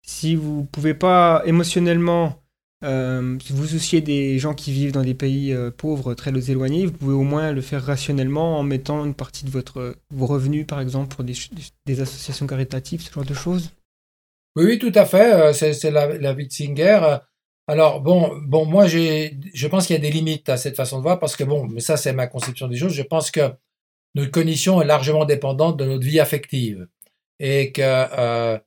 si 0.01 0.35
vous 0.35 0.63
pouvez 0.63 0.93
pas 0.93 1.43
émotionnellement 1.45 2.40
vous 2.81 3.67
soucier 3.67 4.01
des 4.01 4.39
gens 4.39 4.53
qui 4.53 4.71
vivent 4.71 4.91
dans 4.91 5.03
des 5.03 5.13
pays 5.13 5.55
pauvres 5.77 6.13
très 6.13 6.31
éloignés, 6.49 6.85
vous 6.85 6.93
pouvez 6.93 7.13
au 7.13 7.23
moins 7.23 7.51
le 7.51 7.61
faire 7.61 7.83
rationnellement 7.83 8.59
en 8.59 8.63
mettant 8.63 9.05
une 9.05 9.13
partie 9.13 9.45
de 9.45 9.49
votre, 9.49 9.95
vos 10.09 10.25
revenus, 10.25 10.65
par 10.65 10.81
exemple, 10.81 11.15
pour 11.15 11.23
des, 11.23 12.01
associations 12.01 12.47
caritatives, 12.47 13.01
ce 13.01 13.11
genre 13.11 13.25
de 13.25 13.33
choses. 13.33 13.71
Oui, 14.55 14.65
oui, 14.65 14.79
tout 14.79 14.91
à 14.95 15.05
fait. 15.05 15.53
C'est 15.53 15.91
la, 15.91 16.17
la 16.17 16.33
vie 16.33 16.47
de 16.47 16.51
Singer. 16.51 17.19
Alors 17.67 18.01
bon, 18.01 18.37
bon, 18.43 18.65
moi 18.65 18.87
je 18.87 19.67
pense 19.67 19.87
qu'il 19.87 19.95
y 19.95 19.99
a 19.99 20.01
des 20.01 20.11
limites 20.11 20.49
à 20.49 20.57
cette 20.57 20.75
façon 20.75 20.97
de 20.97 21.03
voir 21.03 21.19
parce 21.19 21.35
que 21.35 21.43
bon, 21.45 21.67
mais 21.67 21.79
ça 21.79 21.95
c'est 21.95 22.11
ma 22.11 22.27
conception 22.27 22.67
des 22.67 22.75
choses. 22.75 22.93
Je 22.93 23.01
pense 23.01 23.31
que 23.31 23.53
notre 24.15 24.31
cognition 24.31 24.81
est 24.81 24.85
largement 24.85 25.25
dépendante 25.25 25.77
de 25.77 25.85
notre 25.85 26.03
vie 26.03 26.19
affective 26.19 26.87
et 27.39 27.71
que 27.71 27.81
euh, 27.81 28.59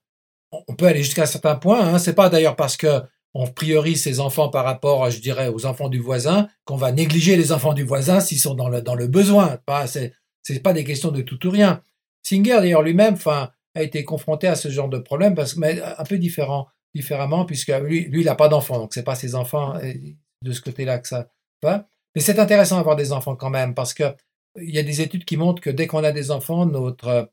on 0.53 0.75
peut 0.75 0.87
aller 0.87 1.03
jusqu'à 1.03 1.25
un 1.25 1.27
certain 1.27 1.57
point. 1.57 1.81
Hein. 1.81 1.99
C'est 1.99 2.15
pas 2.15 2.29
d'ailleurs 2.31 2.57
parce 2.57 2.77
que 2.79 3.03
on 3.35 3.47
priorise 3.49 4.03
ses 4.03 4.21
enfants 4.21 4.49
par 4.49 4.65
rapport, 4.65 5.11
je 5.11 5.21
dirais, 5.21 5.49
aux 5.49 5.67
enfants 5.67 5.89
du 5.89 5.99
voisin 5.99 6.49
qu'on 6.65 6.77
va 6.77 6.93
négliger 6.93 7.37
les 7.37 7.53
enfants 7.53 7.75
du 7.75 7.83
voisin 7.83 8.21
s'ils 8.21 8.39
sont 8.39 8.55
dans 8.55 8.69
le 8.69 8.81
dans 8.81 8.95
le 8.95 9.09
besoin. 9.09 9.59
Pas, 9.67 9.87
c'est 9.87 10.13
pas 10.63 10.73
des 10.73 10.85
questions 10.85 11.11
de 11.11 11.21
tout 11.21 11.45
ou 11.47 11.51
rien. 11.51 11.83
Singer 12.23 12.61
d'ailleurs 12.61 12.83
lui-même, 12.83 13.17
a 13.27 13.83
été 13.83 14.05
confronté 14.05 14.47
à 14.47 14.55
ce 14.55 14.69
genre 14.69 14.89
de 14.89 14.99
problème 14.99 15.35
parce 15.35 15.57
mais 15.57 15.83
un 15.83 16.05
peu 16.05 16.17
différent 16.17 16.69
différemment, 16.95 17.45
puisque 17.45 17.69
lui, 17.69 18.05
lui 18.05 18.21
il 18.21 18.27
n'a 18.27 18.37
pas 18.37 18.49
d'enfants, 18.49 18.79
donc 18.79 18.95
c'est 18.95 19.03
pas 19.03 19.17
ses 19.17 19.35
enfants 19.35 19.75
de 20.43 20.53
ce 20.53 20.61
côté-là 20.61 20.99
que 20.99 21.09
ça. 21.09 21.29
Mais 21.63 22.21
c'est 22.21 22.39
intéressant 22.39 22.77
d'avoir 22.77 22.97
des 22.97 23.13
enfants 23.13 23.37
quand 23.37 23.51
même, 23.51 23.75
parce 23.75 23.95
que 23.95 24.15
il 24.61 24.73
y 24.73 24.79
a 24.79 24.85
des 24.85 25.01
études 25.01 25.25
qui 25.25 25.37
montrent 25.37 25.61
que 25.61 25.71
dès 25.71 25.89
qu'on 25.89 26.05
a 26.05 26.13
des 26.13 26.31
enfants, 26.31 26.65
notre, 26.67 27.31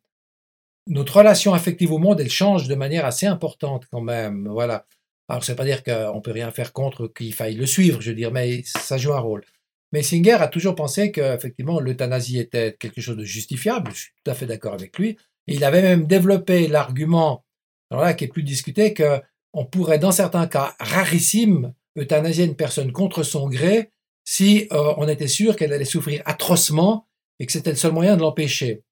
notre 0.88 1.18
relation 1.18 1.54
affective 1.54 1.92
au 1.92 2.00
monde, 2.00 2.20
elle 2.20 2.32
change 2.32 2.68
de 2.68 2.74
manière 2.74 3.06
assez 3.06 3.28
importante 3.28 3.86
quand 3.92 4.02
même. 4.02 4.48
Voilà. 4.48 4.88
Alors, 5.32 5.46
c'est 5.46 5.56
pas 5.56 5.64
dire 5.64 5.82
qu'on 5.82 6.20
peut 6.20 6.32
rien 6.32 6.52
faire 6.52 6.74
contre 6.74 7.08
qu'il 7.08 7.34
faille 7.34 7.56
le 7.56 7.66
suivre, 7.66 8.02
je 8.02 8.10
veux 8.10 8.16
dire, 8.18 8.34
mais 8.34 8.64
ça 8.66 8.98
joue 8.98 9.14
un 9.14 9.20
rôle. 9.20 9.46
Mais 9.94 10.04
Singer 10.04 10.34
a 10.34 10.50
toujours 10.50 10.76
pensé 10.76 11.10
qu'effectivement, 11.14 11.80
l'euthanasie 11.80 12.38
était 12.38 12.76
quelque 12.78 13.00
chose 13.00 13.16
de 13.16 13.24
justifiable. 13.24 13.92
Je 13.94 14.00
suis 14.02 14.12
tout 14.26 14.30
à 14.30 14.34
fait 14.34 14.46
d'accord 14.46 14.74
avec 14.74 15.00
lui. 15.00 15.12
Et 15.48 15.56
il 15.56 15.64
avait 15.64 15.82
même 15.82 16.06
développé 16.06 16.68
l'argument, 16.68 17.46
alors 17.90 18.04
là, 18.04 18.14
qui 18.14 18.26
est 18.26 18.28
plus 18.28 18.44
discuté, 18.44 18.94
que 18.94 19.22
on 19.54 19.64
pourrait, 19.64 20.00
dans 20.00 20.12
certains 20.12 20.48
cas 20.48 20.76
rarissimes, 20.82 21.74
euthanasier 21.98 22.44
une 22.44 22.58
personne 22.58 22.92
contre 22.92 23.24
son 23.24 23.48
gré 23.48 23.90
si 24.26 24.68
euh, 24.74 24.94
on 24.98 25.08
était 25.08 25.30
sûr 25.30 25.56
qu'elle 25.56 25.72
allait 25.72 25.86
souffrir 25.86 26.22
atrocement 26.26 27.08
et 27.40 27.46
que 27.46 27.54
c'était 27.54 27.70
le 27.70 27.78
seul 27.78 27.94
moyen 27.94 28.18
de 28.18 28.22
l'empêcher. 28.22 28.84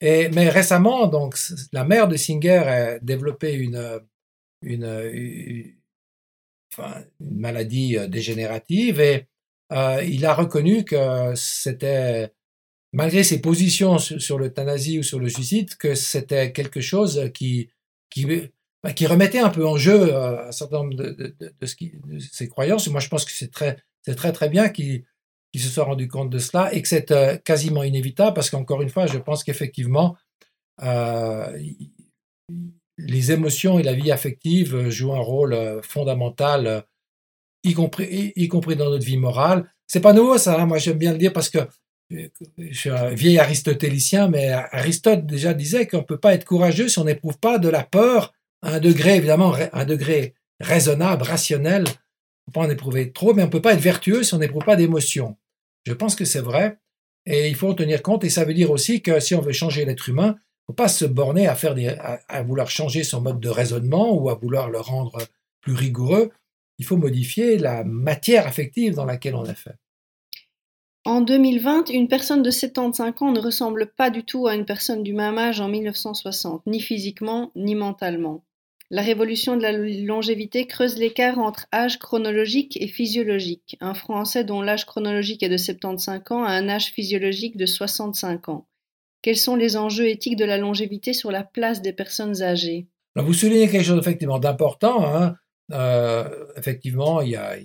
Et, 0.00 0.28
mais 0.28 0.50
récemment, 0.50 1.08
donc, 1.08 1.36
la 1.72 1.82
mère 1.82 2.06
de 2.06 2.16
Singer 2.16 2.58
a 2.58 2.98
développé 3.00 3.54
une, 3.54 4.00
une, 4.62 5.74
maladie 7.20 7.96
dégénérative 8.08 9.00
et 9.00 9.26
il 9.70 10.26
a 10.26 10.34
reconnu 10.34 10.84
que 10.84 11.32
c'était, 11.34 12.32
malgré 12.92 13.24
ses 13.24 13.40
positions 13.40 13.98
sur, 13.98 14.20
sur 14.20 14.38
l'euthanasie 14.38 14.98
ou 14.98 15.02
sur 15.02 15.18
le 15.18 15.28
suicide, 15.28 15.74
que 15.76 15.94
c'était 15.94 16.52
quelque 16.52 16.80
chose 16.80 17.30
qui, 17.34 17.70
qui 18.10 18.26
bah, 18.82 18.92
qui 18.92 19.06
remettait 19.06 19.40
un 19.40 19.50
peu 19.50 19.66
en 19.66 19.76
jeu 19.76 20.14
un 20.14 20.52
certain 20.52 20.78
nombre 20.78 20.94
de, 20.94 21.34
qui, 21.76 21.92
ses 22.32 22.48
croyances. 22.48 22.86
Moi, 22.88 23.00
je 23.00 23.08
pense 23.08 23.24
que 23.24 23.32
c'est 23.32 23.50
très, 23.50 23.76
c'est 24.02 24.14
très 24.14 24.32
très 24.32 24.48
bien 24.48 24.68
qu'il 24.68 25.04
se 25.56 25.68
soit 25.68 25.84
rendu 25.84 26.06
compte 26.06 26.30
de 26.30 26.38
cela 26.38 26.72
et 26.72 26.80
que 26.80 26.88
c'est 26.88 27.42
quasiment 27.42 27.82
inévitable 27.82 28.34
parce 28.34 28.50
qu'encore 28.50 28.80
une 28.82 28.88
fois, 28.88 29.06
je 29.06 29.18
pense 29.18 29.42
qu'effectivement, 29.42 30.16
euh, 30.82 31.58
les 32.98 33.32
émotions 33.32 33.78
et 33.78 33.82
la 33.82 33.94
vie 33.94 34.10
affective 34.10 34.88
jouent 34.88 35.14
un 35.14 35.20
rôle 35.20 35.80
fondamental, 35.82 36.84
y 37.64 37.72
compris, 37.72 38.32
y, 38.36 38.48
compris 38.48 38.76
dans 38.76 38.90
notre 38.90 39.04
vie 39.04 39.16
morale. 39.16 39.72
C'est 39.86 40.00
pas 40.00 40.12
nouveau 40.12 40.36
ça, 40.36 40.60
hein. 40.60 40.66
moi 40.66 40.78
j'aime 40.78 40.98
bien 40.98 41.12
le 41.12 41.18
dire 41.18 41.32
parce 41.32 41.48
que 41.48 41.60
je 42.10 42.72
suis 42.72 42.90
un 42.90 43.10
vieil 43.10 43.38
aristotélicien, 43.38 44.28
mais 44.28 44.50
Aristote 44.50 45.26
déjà 45.26 45.54
disait 45.54 45.86
qu'on 45.86 45.98
ne 45.98 46.02
peut 46.02 46.18
pas 46.18 46.34
être 46.34 46.44
courageux 46.44 46.88
si 46.88 46.98
on 46.98 47.04
n'éprouve 47.04 47.38
pas 47.38 47.58
de 47.58 47.68
la 47.68 47.84
peur 47.84 48.32
un 48.62 48.80
degré, 48.80 49.16
évidemment, 49.16 49.54
un 49.72 49.84
degré 49.84 50.34
raisonnable, 50.60 51.22
rationnel. 51.22 51.84
On 51.86 52.50
peut 52.50 52.60
pas 52.60 52.66
en 52.66 52.70
éprouver 52.70 53.12
trop, 53.12 53.34
mais 53.34 53.42
on 53.42 53.46
ne 53.46 53.50
peut 53.50 53.62
pas 53.62 53.74
être 53.74 53.80
vertueux 53.80 54.22
si 54.22 54.34
on 54.34 54.38
n'éprouve 54.38 54.64
pas 54.64 54.76
d'émotion. 54.76 55.36
Je 55.86 55.92
pense 55.92 56.16
que 56.16 56.24
c'est 56.24 56.40
vrai. 56.40 56.78
Et 57.26 57.48
il 57.48 57.54
faut 57.54 57.68
en 57.68 57.74
tenir 57.74 58.02
compte. 58.02 58.24
Et 58.24 58.30
ça 58.30 58.44
veut 58.44 58.54
dire 58.54 58.70
aussi 58.70 59.02
que 59.02 59.20
si 59.20 59.34
on 59.34 59.40
veut 59.40 59.52
changer 59.52 59.84
l'être 59.84 60.08
humain, 60.08 60.28
ne 60.28 60.34
faut 60.68 60.74
pas 60.74 60.88
se 60.88 61.06
borner 61.06 61.48
à, 61.48 62.42
vouloir 62.42 62.70
changer 62.70 63.02
son 63.02 63.22
mode 63.22 63.40
de 63.40 63.48
raisonnement 63.48 64.12
ou 64.14 64.28
à 64.28 64.34
vouloir 64.34 64.68
le 64.68 64.78
rendre 64.78 65.18
plus 65.62 65.72
rigoureux. 65.72 66.30
Il 66.78 66.84
faut 66.84 66.98
modifier 66.98 67.56
la 67.56 67.84
matière 67.84 68.46
affective 68.46 68.94
dans 68.94 69.06
laquelle 69.06 69.34
on 69.34 69.46
est 69.46 69.54
fait. 69.54 69.76
En 71.06 71.22
2020, 71.22 71.88
une 71.88 72.06
personne 72.06 72.42
de 72.42 72.50
75 72.50 73.14
ans 73.22 73.32
ne 73.32 73.40
ressemble 73.40 73.86
pas 73.86 74.10
du 74.10 74.24
tout 74.24 74.46
à 74.46 74.54
une 74.54 74.66
personne 74.66 75.02
du 75.02 75.14
même 75.14 75.38
âge 75.38 75.58
en 75.58 75.68
1960, 75.68 76.66
ni 76.66 76.80
physiquement 76.80 77.50
ni 77.56 77.74
mentalement. 77.74 78.44
La 78.90 79.00
révolution 79.00 79.56
de 79.56 79.62
la 79.62 79.72
longévité 79.72 80.66
creuse 80.66 80.98
l'écart 80.98 81.38
entre 81.38 81.66
âge 81.72 81.98
chronologique 81.98 82.76
et 82.80 82.88
physiologique. 82.88 83.78
Un 83.80 83.94
Français 83.94 84.44
dont 84.44 84.60
l'âge 84.60 84.84
chronologique 84.84 85.42
est 85.42 85.48
de 85.48 85.56
75 85.56 86.20
ans 86.30 86.44
a 86.44 86.50
un 86.50 86.68
âge 86.68 86.92
physiologique 86.92 87.56
de 87.56 87.66
65 87.66 88.50
ans. 88.50 88.66
Quels 89.22 89.36
sont 89.36 89.56
les 89.56 89.76
enjeux 89.76 90.08
éthiques 90.08 90.36
de 90.36 90.44
la 90.44 90.58
longévité 90.58 91.12
sur 91.12 91.30
la 91.30 91.44
place 91.44 91.82
des 91.82 91.92
personnes 91.92 92.42
âgées? 92.42 92.86
Vous 93.16 93.34
soulignez 93.34 93.68
quelque 93.68 93.84
chose 93.84 93.98
effectivement 93.98 94.38
d'important. 94.38 95.04
Hein. 95.04 95.36
Euh, 95.72 96.46
effectivement, 96.56 97.20
il 97.20 97.30
y 97.30 97.36
a 97.36 97.56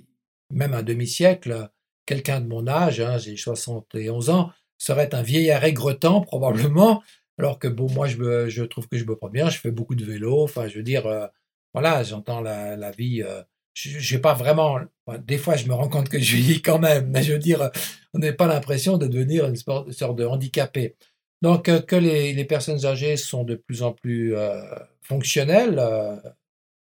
même 0.50 0.74
un 0.74 0.84
demi-siècle, 0.84 1.70
quelqu'un 2.06 2.42
de 2.42 2.48
mon 2.48 2.68
âge, 2.68 3.00
hein, 3.00 3.18
j'ai 3.18 3.38
71 3.38 4.30
ans, 4.30 4.52
serait 4.78 5.14
un 5.16 5.22
vieillard 5.22 5.64
aigretant 5.64 6.22
probablement, 6.26 7.02
alors 7.38 7.60
que 7.60 7.68
bon, 7.68 7.90
moi, 7.92 8.08
je, 8.08 8.64
trouve 8.64 8.88
que 8.88 8.98
je 8.98 9.06
me 9.06 9.16
prends 9.16 9.30
bien, 9.30 9.50
je 9.50 9.60
fais 9.60 9.72
beaucoup 9.72 9.96
de 9.96 10.06
vélo, 10.06 10.44
enfin, 10.44 10.68
je 10.68 10.78
veux 10.78 10.84
dire, 10.84 11.06
euh, 11.08 11.28
voilà, 11.74 12.04
j'entends 12.04 12.42
la, 12.42 12.76
la, 12.76 12.92
vie. 12.92 13.24
Euh, 13.24 13.42
j'ai 13.74 14.20
pas 14.20 14.34
vraiment. 14.34 14.80
des 15.26 15.40
fois, 15.40 15.56
je 15.56 15.68
me 15.68 15.74
rends 15.74 15.90
compte 15.90 16.10
que 16.10 16.20
je 16.20 16.36
vieillis 16.36 16.62
quand 16.62 16.78
même, 16.78 17.10
mais 17.10 17.24
je 17.24 17.34
veux 17.34 17.40
dire, 17.40 17.72
on 18.14 18.20
n'a 18.20 18.32
pas 18.34 18.46
l'impression 18.46 18.98
de 18.98 19.08
devenir 19.08 19.48
une 19.48 19.56
sorte 19.56 20.16
de 20.16 20.26
handicapé. 20.26 20.96
Donc, 21.44 21.70
euh, 21.70 21.80
que 21.82 21.96
les, 21.96 22.46
personnes 22.46 22.86
âgées 22.86 23.18
sont 23.18 23.44
de 23.44 23.56
plus 23.56 23.84
en 23.84 23.94
plus 23.94 24.36
euh, 24.36 24.64
fonctionnelles 25.02 25.80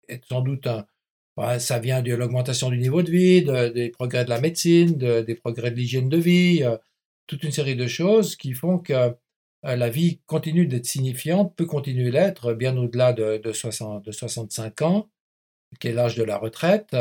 est 0.09 0.25
sans 0.27 0.41
doute 0.41 0.67
un, 0.67 0.87
ça 1.59 1.79
vient 1.79 2.01
de 2.01 2.15
l'augmentation 2.15 2.71
du 2.71 2.79
niveau 2.79 3.03
de 3.03 3.11
vie, 3.11 3.43
des 3.73 3.91
progrès 3.91 4.25
de 4.25 4.31
la 4.31 4.41
médecine, 4.41 4.97
des 4.97 5.35
progrès 5.35 5.71
de 5.71 5.77
l'hygiène 5.77 6.09
de 6.09 6.17
vie, 6.17 6.63
toute 7.27 7.43
une 7.43 7.51
série 7.51 7.77
de 7.77 7.87
choses 7.87 8.37
qui 8.37 8.53
font 8.53 8.79
que 8.79 9.15
euh, 9.65 9.77
la 9.77 9.89
vie 9.89 10.21
continue 10.27 10.67
d'être 10.67 10.87
signifiante, 10.87 11.55
peut 11.57 11.67
continuer 11.67 12.11
l'être 12.11 12.53
bien 12.53 12.77
au-delà 12.77 13.13
de, 13.13 13.39
de, 13.39 13.53
65 13.53 14.83
ans, 14.83 15.09
qui 15.81 15.89
est 15.89 15.93
l'âge 15.93 16.17
de 16.17 16.25
la 16.25 16.37
retraite. 16.37 16.95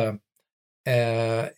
Euh, 0.88 1.50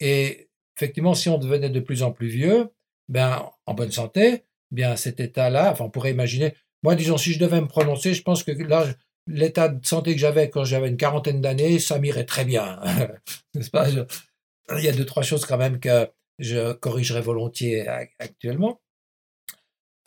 et 0.00 0.48
effectivement, 0.76 1.14
si 1.14 1.28
on 1.28 1.38
devenait 1.38 1.70
de 1.70 1.80
plus 1.80 2.02
en 2.02 2.12
plus 2.12 2.28
vieux, 2.28 2.70
ben, 3.08 3.48
en 3.66 3.74
bonne 3.74 3.92
santé, 3.92 4.44
bien 4.70 4.96
cet 4.96 5.20
état-là, 5.20 5.72
enfin, 5.72 5.84
on 5.84 5.90
pourrait 5.90 6.10
imaginer, 6.10 6.54
moi, 6.82 6.94
disons, 6.94 7.16
si 7.16 7.32
je 7.32 7.38
devais 7.38 7.60
me 7.60 7.66
prononcer, 7.66 8.14
je 8.14 8.22
pense 8.22 8.42
que 8.42 8.52
là, 8.52 8.86
l'état 9.26 9.68
de 9.68 9.84
santé 9.84 10.14
que 10.14 10.20
j'avais 10.20 10.50
quand 10.50 10.64
j'avais 10.64 10.88
une 10.88 10.96
quarantaine 10.96 11.40
d'années, 11.40 11.78
ça 11.78 11.98
m'irait 11.98 12.24
très 12.24 12.44
bien. 12.44 12.80
N'est-ce 13.54 13.70
pas? 13.70 13.88
Il 13.90 14.84
y 14.84 14.88
a 14.88 14.92
deux, 14.92 15.06
trois 15.06 15.22
choses 15.22 15.44
quand 15.44 15.58
même 15.58 15.80
que 15.80 16.08
je 16.38 16.72
corrigerais 16.72 17.20
volontiers 17.20 17.86
actuellement. 18.18 18.80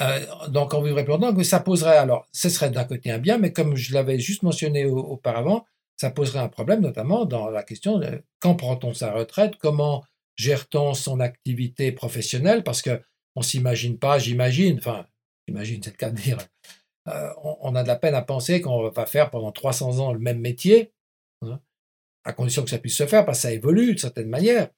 Euh, 0.02 0.20
donc, 0.48 0.74
en 0.74 0.82
vivrait 0.82 1.04
plus 1.04 1.12
longtemps, 1.14 1.44
ça 1.44 1.60
poserait, 1.60 1.98
alors, 1.98 2.26
ce 2.32 2.50
serait 2.50 2.72
d'un 2.72 2.86
côté 2.86 3.12
un 3.12 3.20
bien, 3.20 3.38
mais 3.38 3.54
comme 3.54 3.76
je 3.76 3.94
l'avais 3.94 4.18
juste 4.18 4.42
mentionné 4.42 4.86
auparavant, 4.86 5.66
ça 5.98 6.10
poserait 6.10 6.40
un 6.40 6.48
problème, 6.48 6.82
notamment 6.82 7.26
dans 7.26 7.50
la 7.50 7.62
question 7.62 8.00
de 8.00 8.24
quand 8.40 8.56
prend-on 8.56 8.94
sa 8.94 9.12
retraite, 9.12 9.58
comment 9.58 10.04
gère-t-on 10.36 10.96
son 10.96 11.20
activité 11.20 11.92
professionnelle, 11.92 12.64
parce 12.64 12.82
que 12.82 13.00
on 13.36 13.42
s'imagine 13.42 13.98
pas, 13.98 14.20
j'imagine, 14.20 14.78
enfin, 14.78 15.06
j'imagine, 15.48 15.82
c'est 15.84 15.92
le 15.92 15.98
cas 15.98 16.10
de 16.10 16.20
dire, 16.20 16.38
euh, 17.08 17.30
on, 17.44 17.76
a 17.76 17.84
de 17.84 17.88
la 17.88 17.96
peine 17.96 18.16
à 18.16 18.22
penser 18.22 18.62
qu'on 18.62 18.90
va 18.90 19.06
faire 19.06 19.30
pendant 19.32 19.52
300 19.52 20.00
ans 20.00 20.14
le 20.14 20.20
même 20.20 20.40
métier. 20.40 20.92
Hein. 21.44 21.60
à 22.24 22.34
condition 22.34 22.64
que 22.64 22.70
ça 22.70 22.78
puisse 22.78 22.96
se 22.98 23.08
faire, 23.08 23.26
parce 23.26 23.40
que 23.40 23.42
ça 23.44 23.52
évolue 23.52 23.88
d'une 23.88 23.98
certaine 23.98 24.30
manière. 24.30 24.70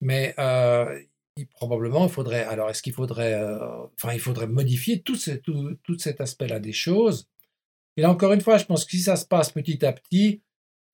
Mais 0.00 0.34
euh, 0.38 1.00
il, 1.36 1.48
probablement, 1.48 2.04
il 2.06 2.10
faudrait. 2.12 2.44
Alors, 2.44 2.70
est-ce 2.70 2.82
qu'il 2.82 2.92
faudrait. 2.92 3.34
Euh, 3.34 3.86
enfin, 3.96 4.12
il 4.12 4.20
faudrait 4.20 4.46
modifier 4.46 5.02
tout, 5.02 5.16
cet 5.16 6.20
aspect-là 6.20 6.60
des 6.60 6.72
choses? 6.72 7.28
Et 7.96 8.02
là, 8.02 8.10
encore 8.10 8.32
une 8.32 8.40
fois, 8.40 8.58
je 8.58 8.64
pense 8.64 8.84
que 8.84 8.92
si 8.92 9.00
ça 9.00 9.16
se 9.16 9.26
passe 9.26 9.50
petit 9.50 9.84
à 9.84 9.92
petit, 9.92 10.42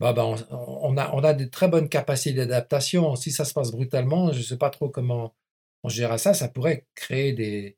bah, 0.00 0.12
bah 0.12 0.24
on 0.24 0.96
a 0.96 1.34
de 1.34 1.44
très 1.44 1.68
bonnes 1.68 1.88
capacités 1.88 2.34
d'adaptation. 2.34 3.14
Si 3.16 3.30
ça 3.32 3.44
se 3.44 3.52
passe 3.52 3.70
brutalement, 3.70 4.32
je 4.32 4.38
ne 4.38 4.42
sais 4.44 4.58
pas 4.58 4.70
trop 4.70 4.88
comment 4.88 5.34
on 5.82 5.88
gère 5.88 6.18
ça. 6.18 6.34
Ça 6.34 6.48
pourrait 6.48 6.86
créer 6.94 7.32
des, 7.32 7.76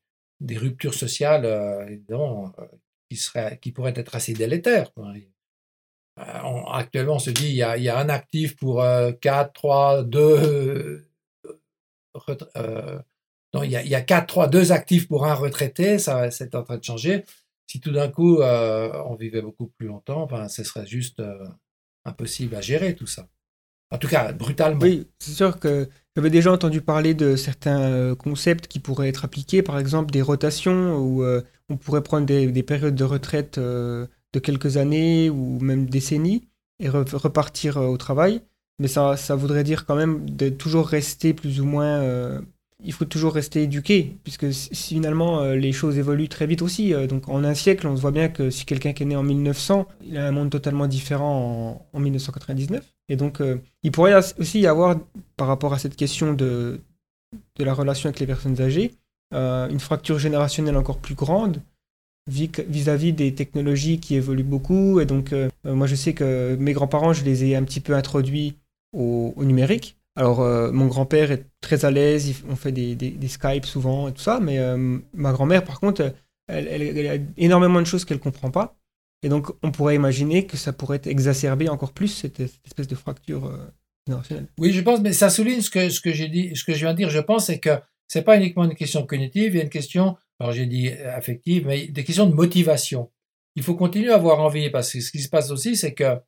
ruptures 0.57 0.95
sociales 0.95 1.45
euh, 1.45 1.87
évidemment, 1.87 2.53
qui, 3.61 3.73
pourraient 3.73 3.95
être 3.97 4.15
assez 4.17 4.33
délétères. 4.33 4.91
actuellement, 6.17 7.15
on 7.17 7.19
se 7.19 7.31
dit 7.31 7.49
il 7.49 7.57
y 7.57 7.63
a, 7.63 7.77
y 7.77 7.89
a 7.89 7.99
un 7.99 8.09
actif 8.09 8.57
pour 8.57 8.85
4, 9.21 9.53
3, 9.53 10.05
2 10.05 11.07
euh, 12.57 13.01
non, 13.55 13.63
il 13.65 13.71
y 13.71 13.77
a, 13.77 13.83
il 13.83 13.89
y 13.89 13.95
a 13.95 14.01
4, 14.01 14.27
3, 14.27 14.49
2 14.49 14.73
actifs 14.73 15.09
pour 15.09 15.27
un 15.27 15.35
retraité, 15.35 15.99
ça 15.99 16.31
c'est 16.31 16.55
en 16.55 16.63
train 16.63 16.79
de 16.79 16.85
changer. 16.85 17.25
Si 17.67 17.81
tout 17.81 17.93
d'un 17.93 18.09
coup 18.09 18.41
euh, 18.41 18.93
on 19.07 19.15
vivait 19.17 19.43
beaucoup 19.43 19.69
plus 19.69 19.87
longtemps, 19.89 20.27
ben, 20.27 20.49
ce 20.49 20.65
serait 20.65 20.87
juste 20.87 21.21
euh, 21.21 21.47
impossible 22.05 22.55
à 22.57 22.61
gérer 22.61 22.95
tout 22.95 23.07
ça. 23.07 23.29
En 23.91 23.99
tout 23.99 24.09
cas, 24.09 24.33
brutalement. 24.33 24.81
Oui, 24.81 25.07
c'est 25.19 25.33
sûr 25.33 25.59
que 25.59 25.89
j'avais 26.15 26.31
déjà 26.31 26.53
entendu 26.53 26.81
parler 26.81 27.15
de 27.15 27.37
certains 27.37 28.15
concepts 28.15 28.69
qui 28.69 28.79
pourraient 28.79 29.09
être 29.09 29.25
appliqués, 29.25 29.63
par 29.63 29.79
exemple 29.79 30.11
des 30.13 30.23
rotations, 30.23 30.97
où 30.97 31.25
on 31.69 31.77
pourrait 31.77 32.03
prendre 32.03 32.27
des, 32.27 32.63
périodes 32.63 32.95
de 32.95 33.05
retraite 33.05 33.59
de 33.59 34.09
quelques 34.41 34.77
années 34.77 35.29
ou 35.29 35.59
même 35.61 35.87
décennies 35.91 36.49
et 36.79 36.89
repartir 36.89 37.77
au 37.79 37.97
travail. 37.97 38.43
Mais 38.81 38.89
ça, 38.89 39.17
ça 39.19 39.37
voudrait 39.37 39.63
dire 39.63 39.85
quand 39.85 39.95
même 39.95 40.29
de 40.29 40.49
toujours 40.49 40.89
rester 40.89 41.35
plus 41.35 41.61
ou 41.61 41.67
moins. 41.67 42.01
Euh, 42.01 42.41
il 42.83 42.95
faut 42.95 43.05
toujours 43.05 43.35
rester 43.35 43.65
éduqué, 43.65 44.17
puisque 44.25 44.51
finalement 44.51 45.43
euh, 45.43 45.55
les 45.55 45.71
choses 45.71 45.99
évoluent 45.99 46.31
très 46.31 46.47
vite 46.47 46.63
aussi. 46.63 46.95
Euh, 46.95 47.07
donc 47.07 47.29
en 47.29 47.45
un 47.45 47.53
siècle, 47.53 47.87
on 47.87 47.95
se 47.95 48.01
voit 48.01 48.11
bien 48.11 48.31
que 48.31 48.49
si 48.49 48.65
quelqu'un 48.65 48.95
qui 48.95 49.03
est 49.03 49.07
né 49.07 49.17
en 49.17 49.23
1900, 49.23 49.87
il 50.03 50.17
a 50.17 50.27
un 50.27 50.31
monde 50.31 50.49
totalement 50.49 50.87
différent 50.87 51.83
en, 51.93 51.99
en 51.99 52.01
1999. 52.01 52.83
Et 53.11 53.17
donc 53.17 53.43
il 53.83 53.91
pourrait 53.91 54.15
aussi 54.39 54.61
y 54.61 54.67
avoir, 54.67 54.97
par 55.37 55.49
rapport 55.49 55.75
à 55.75 55.79
cette 55.79 55.97
question 55.97 56.33
de, 56.33 56.81
la 57.59 57.75
relation 57.75 58.09
avec 58.09 58.21
les 58.21 58.27
personnes 58.27 58.61
âgées, 58.61 58.95
une 59.33 59.81
fracture 59.81 60.19
générationnelle 60.19 60.77
encore 60.77 60.99
plus 60.99 61.15
grande 61.15 61.61
vis-à-vis 62.29 63.13
des 63.13 63.35
technologies 63.35 63.99
qui 63.99 64.15
évoluent 64.15 64.45
beaucoup. 64.45 65.01
Et 65.01 65.07
donc, 65.07 65.35
moi, 65.65 65.87
je 65.89 65.97
sais 65.97 66.15
que 66.15 66.57
mes 66.59 66.73
grands-parents, 66.73 67.13
je 67.13 67.25
les 67.25 67.45
ai 67.45 67.57
un 67.57 67.65
petit 67.65 67.81
peu 67.81 67.95
introduits 67.95 68.55
au, 68.93 69.35
numérique. 69.45 69.97
Alors, 70.17 70.41
euh, 70.41 70.73
mon 70.73 70.87
grand-père 70.87 71.31
est 71.31 71.47
très 71.61 71.85
à 71.85 71.91
l'aise, 71.91 72.43
on 72.49 72.57
fait 72.57 72.73
des, 72.73 72.95
des, 72.95 73.29
Skype 73.29 73.65
souvent 73.65 74.09
et 74.09 74.13
tout 74.13 74.21
ça, 74.21 74.41
mais 74.41 74.59
euh, 74.59 74.99
ma 75.15 75.33
grand-mère, 75.33 75.65
par 75.65 75.81
contre, 75.81 76.13
elle, 76.49 76.67
elle, 76.67 77.07
a 77.07 77.23
énormément 77.37 77.81
de 77.81 77.87
choses 77.87 78.05
qu'elle 78.05 78.19
ne 78.19 78.23
comprend 78.23 78.51
pas. 78.51 78.77
Et 79.23 79.29
donc, 79.29 79.49
on 79.63 79.71
pourrait 79.71 79.95
imaginer 79.95 80.47
que 80.47 80.57
ça 80.57 80.73
pourrait 80.73 81.03
exacerber 81.05 81.69
encore 81.69 81.93
plus 81.93 82.09
cette, 82.09 82.41
espèce 82.41 82.89
de 82.89 82.95
fracture 82.95 83.47
euh, 83.47 83.59
générationnelle. 84.07 84.47
Oui, 84.59 84.73
je 84.73 84.81
pense, 84.81 85.01
mais 85.01 85.13
ça 85.13 85.29
souligne 85.29 85.61
ce 85.61 85.71
que, 85.71 85.91
ce 85.91 86.01
ce 86.01 86.73
je 86.73 86.79
viens 86.79 86.93
de 86.93 86.97
dire. 86.97 87.11
Je 87.11 87.19
pense, 87.19 87.47
c'est 87.47 87.59
que 87.59 87.79
c'est 88.09 88.23
pas 88.23 88.37
uniquement 88.37 88.65
une 88.65 88.75
question 88.75 89.07
cognitive, 89.07 89.55
il 89.55 89.59
y 89.59 89.61
a 89.61 89.65
une 89.65 89.71
question, 89.71 90.17
alors 90.41 90.53
j'ai 90.53 90.67
dit 90.67 90.91
affective, 90.91 91.67
mais 91.67 91.87
des 91.87 92.03
questions 92.03 92.27
de 92.27 92.35
motivation. 92.35 93.11
Il 93.57 93.63
faut 93.63 93.75
continuer 93.75 94.11
à 94.11 94.17
avoir 94.17 94.41
envie, 94.41 94.71
parce 94.71 94.93
que 94.93 95.01
ce 95.01 95.13
qui 95.13 95.21
se 95.21 95.29
passe 95.29 95.51
aussi, 95.51 95.77
c'est 95.77 95.95
que 95.95 96.19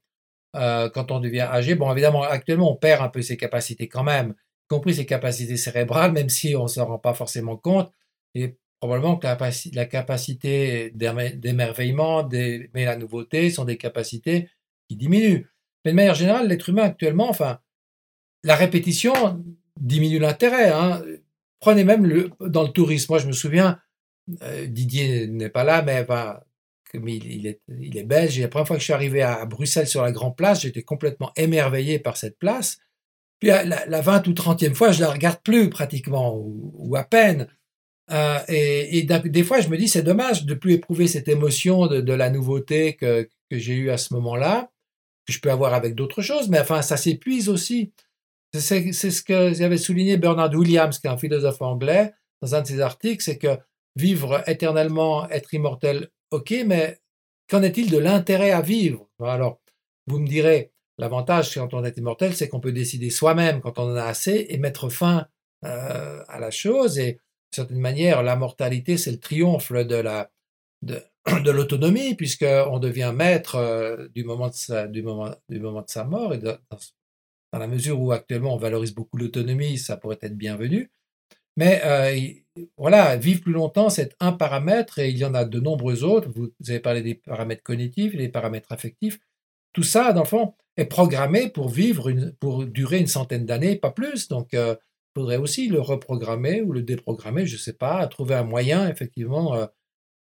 euh, 0.55 0.90
quand 0.90 1.11
on 1.11 1.20
devient 1.20 1.40
âgé. 1.40 1.74
Bon, 1.74 1.90
évidemment, 1.90 2.22
actuellement, 2.22 2.70
on 2.72 2.76
perd 2.76 3.03
un 3.03 3.09
peu 3.09 3.22
ses 3.22 3.36
capacités 3.36 3.88
quand 3.88 4.05
même, 4.05 4.30
y 4.30 4.68
compris 4.68 4.95
ses 4.95 5.07
capacités 5.07 5.57
cérébrales, 5.57 6.12
même 6.12 6.28
si 6.28 6.55
on 6.55 6.64
ne 6.64 6.68
s'en 6.68 6.86
rend 6.86 6.99
pas 6.99 7.14
forcément 7.14 7.57
compte. 7.57 7.90
Probablement 8.83 9.16
que 9.16 9.28
la, 9.76 9.87
capacité 9.87 10.91
d'émerveillement, 10.91 12.24
d'aimer 12.24 12.85
la 12.85 12.97
nouveauté, 12.97 13.49
sont 13.49 13.64
des 13.64 13.76
capacités 13.76 14.49
qui 14.89 14.97
diminuent. 14.97 15.47
Mais 15.85 15.93
de 15.93 15.97
manière 15.97 16.16
générale, 16.16 16.49
l'être 16.49 16.68
humain 16.68 16.83
actuellement, 16.83 17.30
enfin, 17.30 17.61
la 18.43 18.57
répétition 18.57 19.41
diminue 19.80 20.18
l'intérêt. 20.18 20.70
Hein. 20.70 21.01
Prenez 21.61 21.85
même 21.85 22.28
dans 22.41 22.64
le 22.64 22.70
tourisme. 22.70 23.12
Moi, 23.12 23.20
je 23.20 23.28
me 23.28 23.33
souviens, 23.33 23.78
euh, 24.43 24.66
Didier 24.66 25.28
n'est 25.28 25.49
pas 25.49 25.62
là, 25.62 25.83
mais 25.83 26.05
il, 27.16 27.47
est, 27.47 27.61
il 27.68 27.97
est 27.97 28.03
belge. 28.03 28.41
La 28.41 28.49
première 28.49 28.66
fois 28.66 28.74
que 28.74 28.80
je 28.80 28.87
suis 28.87 28.93
arrivé 28.93 29.22
à, 29.22 29.47
Bruxelles 29.47 29.87
sur 29.87 30.03
la 30.03 30.11
Grande 30.11 30.37
Place, 30.37 30.62
j'étais 30.62 30.83
complètement 30.83 31.30
émerveillé 31.37 32.01
par 32.01 32.16
cette 32.16 32.37
place. 32.37 32.78
Puis 33.39 33.51
la, 33.51 33.62
la 33.62 34.01
20 34.01 34.26
ou 34.26 34.33
30e 34.33 34.74
fois, 34.74 34.91
je 34.91 35.03
la 35.03 35.11
regarde 35.12 35.41
plus 35.45 35.70
pratiquement, 35.70 36.35
ou, 36.37 36.97
à 36.97 37.05
peine. 37.05 37.47
Euh, 38.11 38.40
et, 38.48 39.05
des 39.05 39.42
fois, 39.44 39.61
je 39.61 39.68
me 39.68 39.76
dis, 39.76 39.88
c'est 39.88 40.03
dommage 40.03 40.44
de 40.44 40.55
plus 40.55 40.74
éprouver 40.74 41.07
cette 41.07 41.28
émotion 41.28 41.86
de, 41.86 42.12
la 42.12 42.30
nouveauté 42.30 42.96
que, 42.96 43.28
j'ai 43.50 43.74
eue 43.74 43.90
à 43.90 43.98
ce 43.98 44.14
moment-là, 44.14 44.70
que 45.26 45.32
je 45.32 45.40
peux 45.40 45.50
avoir 45.50 45.74
avec 45.74 45.94
d'autres 45.94 46.22
choses, 46.22 46.48
mais 46.48 46.59
enfin, 46.59 46.82
ça 46.82 46.96
s'épuise 46.96 47.48
aussi. 47.48 47.92
C'est 48.55 48.92
ce 48.92 49.22
que 49.22 49.55
j'avais 49.55 49.78
souligné 49.78 50.16
Bernard 50.16 50.53
Williams, 50.55 50.98
qui 50.98 51.07
est 51.07 51.11
un 51.11 51.18
philosophe 51.18 51.62
anglais, 51.62 52.12
dans 52.40 52.55
un 52.55 52.62
de 52.62 52.66
ses 52.66 52.80
articles, 52.80 53.22
c'est 53.22 53.38
que 53.38 53.59
vivre 53.94 54.42
éternellement, 54.46 55.28
être 55.30 55.55
immortel, 55.55 56.09
Ok, 56.32 56.55
mais 56.66 56.98
qu'en 57.50 57.62
est-il 57.62 57.90
de 57.90 57.98
l'intérêt 57.98 58.53
à 58.53 58.62
vivre 58.62 59.07
Alors, 59.22 59.61
vous 60.07 60.18
me 60.18 60.26
direz, 60.26 60.72
l'avantage 60.96 61.55
quand 61.55 61.74
on 61.74 61.84
est 61.84 61.98
immortel, 61.98 62.34
c'est 62.34 62.48
qu'on 62.48 62.59
peut 62.59 62.72
décider 62.72 63.11
soi-même 63.11 63.61
quand 63.61 63.78
on 63.78 63.92
en 63.92 63.96
a 63.96 64.05
assez 64.05 64.46
et 64.48 64.57
mettre 64.57 64.88
fin 64.88 65.26
euh, 65.66 66.24
à 66.26 66.40
la 66.40 66.50
chose. 66.50 66.98
D'une 67.53 67.64
certaine 67.64 67.80
manière, 67.80 68.22
la 68.22 68.34
mortalité, 68.34 68.96
c'est 68.96 69.11
le 69.11 69.20
triomphe 69.20 69.72
de 69.72 69.96
la 69.96 70.30
de, 70.80 71.03
de 71.44 71.50
l'autonomie, 71.50 72.14
puisqu'on 72.14 72.78
devient 72.78 73.12
maître 73.14 73.57
euh, 73.57 74.09
du, 74.14 74.24
moment 74.24 74.48
de 74.48 74.55
sa, 74.55 76.05
mort. 76.05 76.34
Et 76.34 76.38
dans 76.38 77.59
la 77.59 77.66
mesure 77.66 78.00
où 78.00 78.12
actuellement 78.12 78.55
on 78.55 78.59
valorise 78.59 78.94
beaucoup 78.94 79.18
l'autonomie, 79.18 79.78
ça 79.78 79.96
pourrait 79.96 80.18
être 80.22 80.36
bienvenu. 80.36 80.90
Mais 81.59 81.82
euh, 81.84 82.64
voilà, 82.78 83.16
vivre 83.16 83.42
plus 83.42 83.53
longtemps, 83.53 83.90
c'est 83.90 84.16
un 84.20 84.32
paramètre 84.32 84.98
et 84.98 85.11
il 85.11 85.18
y 85.18 85.24
en 85.24 85.34
a 85.34 85.44
de 85.44 85.61
nombreux 85.61 86.03
autres. 86.03 86.30
Vous, 86.34 86.50
avez 86.66 86.80
parlé 86.80 87.03
des 87.03 87.16
paramètres 87.16 87.62
cognitifs, 87.62 88.16
des 88.16 88.30
paramètres 88.30 88.72
affectifs. 88.72 89.20
Tout 89.74 89.82
ça, 89.82 90.14
dans 90.14 90.22
le 90.22 90.26
fond, 90.26 90.55
est 90.78 90.86
programmé 90.86 91.50
pour 91.50 91.68
vivre, 91.68 92.11
pour 92.40 92.64
durer 92.64 92.98
une 92.98 93.07
centaine 93.07 93.44
d'années, 93.44 93.76
pas 93.76 93.90
plus. 93.90 94.28
Donc, 94.28 94.55
il 95.15 95.21
faudrait 95.21 95.37
aussi 95.37 95.69
le 95.69 95.81
reprogrammer 95.81 96.63
ou 96.63 96.73
le 96.73 96.83
déprogrammer, 96.83 97.47
je 97.47 97.55
ne 97.55 97.61
sais 97.61 97.75
pas, 97.75 98.07
trouver 98.07 98.35
un 98.35 98.45
moyen, 98.45 98.89
effectivement, 98.89 99.55
euh, 99.55 99.67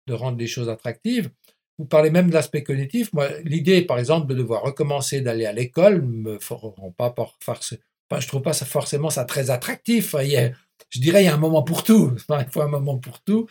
de 0.08 0.14
rendre 0.14 0.38
les 0.38 0.48
choses 0.48 0.68
attractives. 0.68 1.30
Vous 1.78 1.86
parlez 1.86 2.10
même 2.10 2.28
de 2.28 2.34
l'aspect 2.34 2.64
cognitif. 2.64 3.12
Moi, 3.12 3.28
l'idée, 3.44 3.82
par 3.82 3.98
exemple, 3.98 4.26
de 4.26 4.34
devoir 4.34 4.62
recommencer 4.62 5.20
d'aller 5.20 5.46
à 5.46 5.52
l'école 5.52 6.02
me 6.02 6.38
rend 6.50 6.90
pas 6.90 7.10
par, 7.10 7.36
farce. 7.40 7.74
je 8.18 8.26
trouve 8.26 8.42
pas 8.42 8.52
forcément 8.52 9.10
ça 9.10 9.24
très 9.24 9.50
attractif. 9.50 10.14
Je 10.18 11.00
dirais, 11.00 11.22
il 11.22 11.26
y 11.26 11.28
a 11.28 11.34
un 11.34 11.38
moment 11.38 11.62
pour 11.62 11.84
tout. 11.84 12.12
il 12.28 12.50
faut 12.50 12.62
un 12.62 12.68
moment 12.68 12.98
pour 12.98 13.22
tout. 13.22 13.48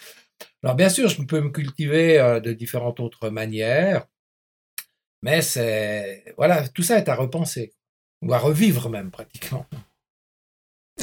Alors, 0.64 0.76
bien 0.76 0.90
sûr, 0.90 1.08
je 1.08 1.22
peux 1.24 1.42
me 1.42 1.50
cultiver 1.50 2.20
euh, 2.20 2.40
de 2.40 2.54
différentes 2.54 3.00
autres 3.00 3.30
manières, 3.30 4.06
mais 5.22 5.42
c'est, 5.42 6.34
voilà, 6.38 6.68
tout 6.68 6.84
ça 6.84 6.98
est 6.98 7.10
à 7.10 7.16
repenser, 7.16 7.74
ou 8.22 8.34
à 8.34 8.38
revivre 8.38 8.90
même, 8.90 9.12
pratiquement. 9.12 9.66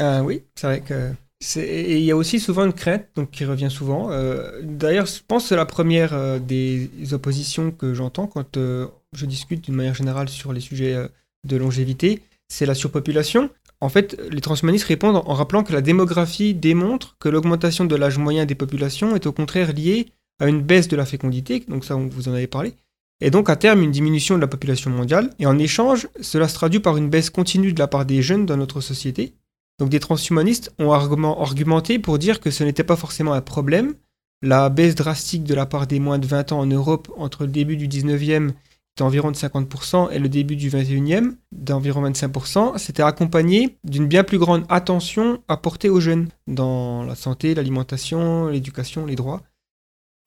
Euh, 0.01 0.21
oui, 0.21 0.43
c'est 0.55 0.67
vrai 0.67 0.81
que 0.81 1.13
et 1.57 1.99
il 1.99 2.05
y 2.05 2.11
a 2.11 2.17
aussi 2.17 2.41
souvent 2.41 2.65
une 2.65 2.73
crainte 2.73 3.05
donc, 3.15 3.31
qui 3.31 3.45
revient 3.45 3.71
souvent. 3.71 4.11
Euh, 4.11 4.63
d'ailleurs, 4.63 5.05
je 5.05 5.21
pense 5.27 5.51
que 5.51 5.55
la 5.55 5.67
première 5.67 6.41
des 6.41 6.89
oppositions 7.13 7.71
que 7.71 7.93
j'entends 7.93 8.27
quand 8.27 8.57
je 8.57 9.27
discute 9.27 9.63
d'une 9.63 9.75
manière 9.75 9.95
générale 9.95 10.31
sur 10.31 10.55
les 10.55 10.61
sujets 10.61 10.97
de 11.45 11.57
longévité, 11.57 12.23
c'est 12.49 12.65
la 12.65 12.75
surpopulation. 12.75 13.51
En 13.81 13.91
fait, 13.91 14.19
les 14.31 14.41
transhumanistes 14.41 14.87
répondent 14.87 15.23
en 15.25 15.35
rappelant 15.35 15.63
que 15.63 15.73
la 15.73 15.83
démographie 15.83 16.55
démontre 16.55 17.17
que 17.21 17.29
l'augmentation 17.29 17.85
de 17.85 17.95
l'âge 17.97 18.17
moyen 18.19 18.47
des 18.47 18.55
populations 18.55 19.15
est 19.15 19.27
au 19.27 19.33
contraire 19.33 19.73
liée 19.73 20.07
à 20.41 20.49
une 20.49 20.63
baisse 20.63 20.89
de 20.89 20.97
la 20.97 21.07
fécondité, 21.07 21.65
donc 21.69 21.85
ça 21.85 21.95
vous 21.95 22.29
en 22.29 22.33
avez 22.33 22.47
parlé, 22.47 22.75
et 23.21 23.31
donc 23.31 23.49
à 23.49 23.57
terme 23.57 23.83
une 23.83 23.91
diminution 23.91 24.37
de 24.37 24.41
la 24.41 24.47
population 24.47 24.91
mondiale, 24.91 25.31
et 25.39 25.47
en 25.47 25.59
échange, 25.59 26.09
cela 26.21 26.49
se 26.49 26.55
traduit 26.55 26.81
par 26.81 26.97
une 26.97 27.09
baisse 27.09 27.31
continue 27.31 27.73
de 27.73 27.79
la 27.79 27.87
part 27.87 28.07
des 28.07 28.23
jeunes 28.23 28.47
dans 28.47 28.57
notre 28.57 28.81
société. 28.81 29.35
Donc 29.79 29.91
des 29.91 30.01
transhumanistes 30.01 30.73
ont 30.79 30.93
argumenté 30.93 31.99
pour 31.99 32.19
dire 32.19 32.41
que 32.41 32.51
ce 32.51 32.65
n'était 32.65 32.85
pas 32.85 32.97
forcément 32.97 33.33
un 33.33 33.43
problème, 33.43 33.95
la 34.43 34.69
baisse 34.69 34.95
drastique 34.95 35.45
de 35.45 35.55
la 35.55 35.67
part 35.67 35.87
des 35.87 36.01
moins 36.01 36.19
de 36.19 36.27
20 36.27 36.53
ans 36.53 36.61
en 36.61 36.67
Europe 36.67 37.13
entre 37.17 37.45
le 37.45 37.51
début 37.51 37.77
du 37.77 37.89
19e 37.89 38.53
d'environ 38.97 39.31
de 39.31 39.37
50% 39.37 40.11
et 40.11 40.19
le 40.19 40.29
début 40.29 40.57
du 40.57 40.71
21e 40.71 41.35
d'environ 41.53 42.09
25%, 42.09 42.79
c'était 42.79 43.03
accompagné 43.03 43.77
d'une 43.85 44.07
bien 44.07 44.25
plus 44.25 44.39
grande 44.39 44.65
attention 44.69 45.43
apportée 45.49 45.91
aux 45.91 46.01
jeunes 46.01 46.29
dans 46.47 47.03
la 47.03 47.15
santé, 47.15 47.55
l'alimentation, 47.55 48.49
l'éducation, 48.49 49.05
les 49.05 49.17
droits. 49.17 49.43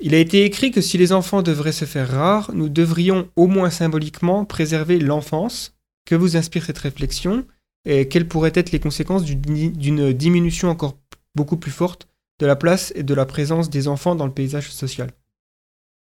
Il 0.02 0.14
a 0.14 0.20
été 0.20 0.46
écrit 0.46 0.72
que 0.72 0.82
si 0.82 0.98
les 0.98 1.12
enfants 1.12 1.42
devraient 1.42 1.72
se 1.72 1.86
faire 1.86 2.10
rares, 2.10 2.52
nous 2.54 2.70
devrions 2.70 3.28
au 3.36 3.48
moins 3.48 3.70
symboliquement 3.70 4.46
préserver 4.46 5.00
l'enfance, 5.00 5.76
Que 6.06 6.16
vous 6.16 6.38
inspire 6.38 6.66
cette 6.66 6.80
réflexion? 6.80 7.46
Et 7.86 8.08
quelles 8.08 8.28
pourraient 8.28 8.52
être 8.56 8.72
les 8.72 8.80
conséquences 8.80 9.24
d'une 9.24 10.14
diminution 10.14 10.70
encore 10.70 10.98
beaucoup 11.36 11.58
plus 11.58 11.72
forte 11.72 12.08
de 12.40 12.46
la 12.46 12.56
place 12.56 12.92
et 12.96 13.04
de 13.04 13.14
la 13.14 13.26
présence 13.26 13.70
des 13.70 13.88
enfants 13.88 14.16
dans 14.16 14.26
le 14.26 14.34
paysage 14.34 14.70
social? 14.72 15.12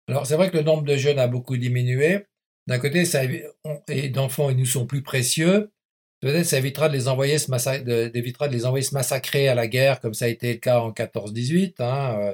Alors 0.07 0.25
c'est 0.25 0.35
vrai 0.35 0.49
que 0.49 0.57
le 0.57 0.63
nombre 0.63 0.83
de 0.83 0.95
jeunes 0.95 1.19
a 1.19 1.27
beaucoup 1.27 1.57
diminué. 1.57 2.25
D'un 2.67 2.79
côté, 2.79 3.03
et 3.87 4.09
d'enfants, 4.09 4.49
ils 4.49 4.57
nous 4.57 4.65
sont 4.65 4.85
plus 4.85 5.01
précieux. 5.01 5.71
Peut-être 6.21 6.45
ça 6.45 6.57
évitera 6.57 6.89
de 6.89 6.93
les 6.93 7.07
envoyer 7.07 7.37
se 7.37 7.49
de, 7.49 8.11
évitera 8.13 8.47
de 8.47 8.53
les 8.53 8.65
envoyer 8.65 8.83
se 8.83 8.93
massacrer 8.93 9.47
à 9.47 9.55
la 9.55 9.67
guerre, 9.67 10.01
comme 10.01 10.13
ça 10.13 10.25
a 10.25 10.27
été 10.27 10.53
le 10.53 10.59
cas 10.59 10.79
en 10.79 10.91
14-18. 10.91 11.75
Hein, 11.79 12.19
euh, 12.19 12.33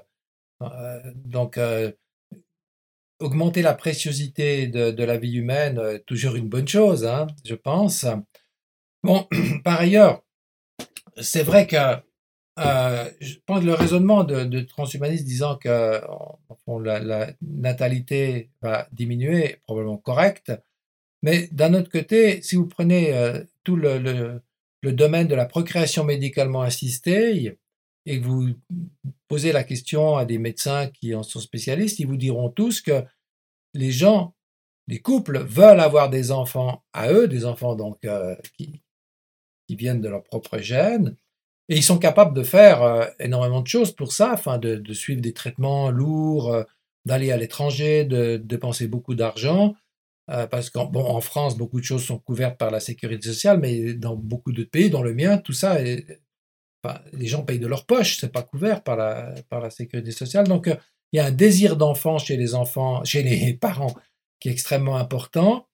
euh, 0.64 1.12
donc, 1.14 1.58
euh, 1.58 1.92
augmenter 3.20 3.62
la 3.62 3.74
préciosité 3.74 4.68
de, 4.68 5.04
la 5.04 5.18
vie 5.18 5.38
humaine, 5.38 6.00
toujours 6.06 6.36
une 6.36 6.50
bonne 6.50 6.68
chose, 6.68 7.06
hein, 7.06 7.28
je 7.46 7.56
pense. 7.56 8.06
Bon, 9.06 9.28
par 9.64 9.82
ailleurs, 9.82 10.24
c'est 11.22 11.44
vrai 11.44 11.68
que 11.68 11.76
je 12.58 13.36
pense 13.46 13.60
que 13.60 13.66
le 13.66 13.76
raisonnement 13.76 14.24
de, 14.24 14.46
de 14.46 14.62
transhumanistes 14.62 15.26
disant 15.26 15.58
que 15.58 16.02
la, 16.84 17.32
natalité 17.42 18.50
va 18.64 18.88
diminuer 18.92 19.58
probablement 19.64 19.98
correct. 19.98 20.52
Mais 21.22 21.48
d'un 21.52 21.76
autre 21.76 21.92
côté, 21.92 22.42
si 22.42 22.56
vous 22.56 22.66
prenez 22.66 23.14
euh, 23.14 23.44
tout 23.64 23.76
le, 23.76 24.00
le, 24.82 24.94
domaine 24.94 25.28
de 25.28 25.36
la 25.36 25.46
procréation 25.46 26.04
médicalement 26.04 26.62
assistée 26.62 27.58
et 28.08 28.20
que 28.20 28.26
vous 28.26 28.50
posez 29.28 29.52
la 29.52 29.64
question 29.64 30.18
à 30.18 30.26
des 30.26 30.40
médecins 30.40 30.88
qui 30.88 31.14
en 31.14 31.22
sont 31.22 31.40
spécialistes, 31.40 32.00
ils 32.00 32.08
vous 32.08 32.18
diront 32.18 32.50
tous 32.50 32.82
que 32.82 33.04
les 33.76 33.92
gens, 33.92 34.36
les 34.88 35.00
couples 35.00 35.44
veulent 35.44 35.80
avoir 35.80 36.10
des 36.10 36.32
enfants 36.32 36.84
à 36.94 37.12
eux, 37.12 37.28
des 37.28 37.46
enfants 37.46 37.76
donc 37.76 37.98
euh, 38.06 38.36
qui, 38.58 38.82
qui, 39.68 39.76
viennent 39.76 40.02
de 40.02 40.10
leur 40.10 40.24
propre 40.24 40.58
gène, 40.60 41.16
et 41.70 41.76
ils 41.78 41.84
sont 41.84 41.98
capables 41.98 42.36
de 42.36 42.44
faire 42.44 42.84
euh, 42.84 43.06
énormément 43.20 43.62
de 43.62 43.68
choses 43.68 43.92
pour 43.92 44.14
ça, 44.14 44.34
afin 44.34 44.58
de, 44.58 44.94
suivre 44.94 45.22
des 45.22 45.34
traitements 45.34 45.90
lourds, 45.90 46.66
d'aller 47.06 47.32
à 47.32 47.38
l'étranger, 47.38 48.04
de 48.04 48.38
dépenser 48.38 48.88
beaucoup 48.88 49.16
d'argent. 49.16 49.76
Euh, 50.32 50.48
parce 50.48 50.72
qu'en 50.72 50.86
bon, 50.86 51.06
en 51.06 51.22
France, 51.22 51.56
beaucoup 51.56 51.80
de 51.80 51.86
choses 51.86 52.04
sont 52.04 52.18
couvertes 52.18 52.58
par 52.58 52.72
la 52.72 52.80
sécurité 52.80 53.28
sociale, 53.28 53.60
mais 53.60 53.94
dans 53.94 54.16
beaucoup 54.16 54.52
d'autres 54.52 54.72
pays, 54.72 54.90
dans 54.90 55.04
le 55.04 55.14
mien, 55.14 55.38
tout 55.38 55.54
ça, 55.54 55.82
est, 55.82 56.20
les 57.14 57.28
gens 57.28 57.44
payent 57.44 57.60
de 57.60 57.68
leur 57.68 57.86
poche, 57.86 58.18
c'est 58.20 58.32
pas 58.32 58.42
couvert 58.42 58.84
par 58.84 58.96
la, 58.96 59.36
par 59.50 59.60
la 59.60 59.70
sécurité 59.70 60.12
sociale. 60.12 60.48
Donc, 60.48 60.68
euh, 60.68 60.76
il 61.12 61.18
y 61.18 61.20
a 61.20 61.26
un 61.26 61.32
désir 61.32 61.78
d'enfant 61.78 62.18
chez 62.18 62.38
les 62.38 62.56
enfants, 62.56 63.04
chez 63.04 63.22
les 63.24 63.54
parents, 63.62 63.94
qui 64.40 64.50
est 64.50 64.52
extrêmement 64.52 64.98
important. 64.98 65.68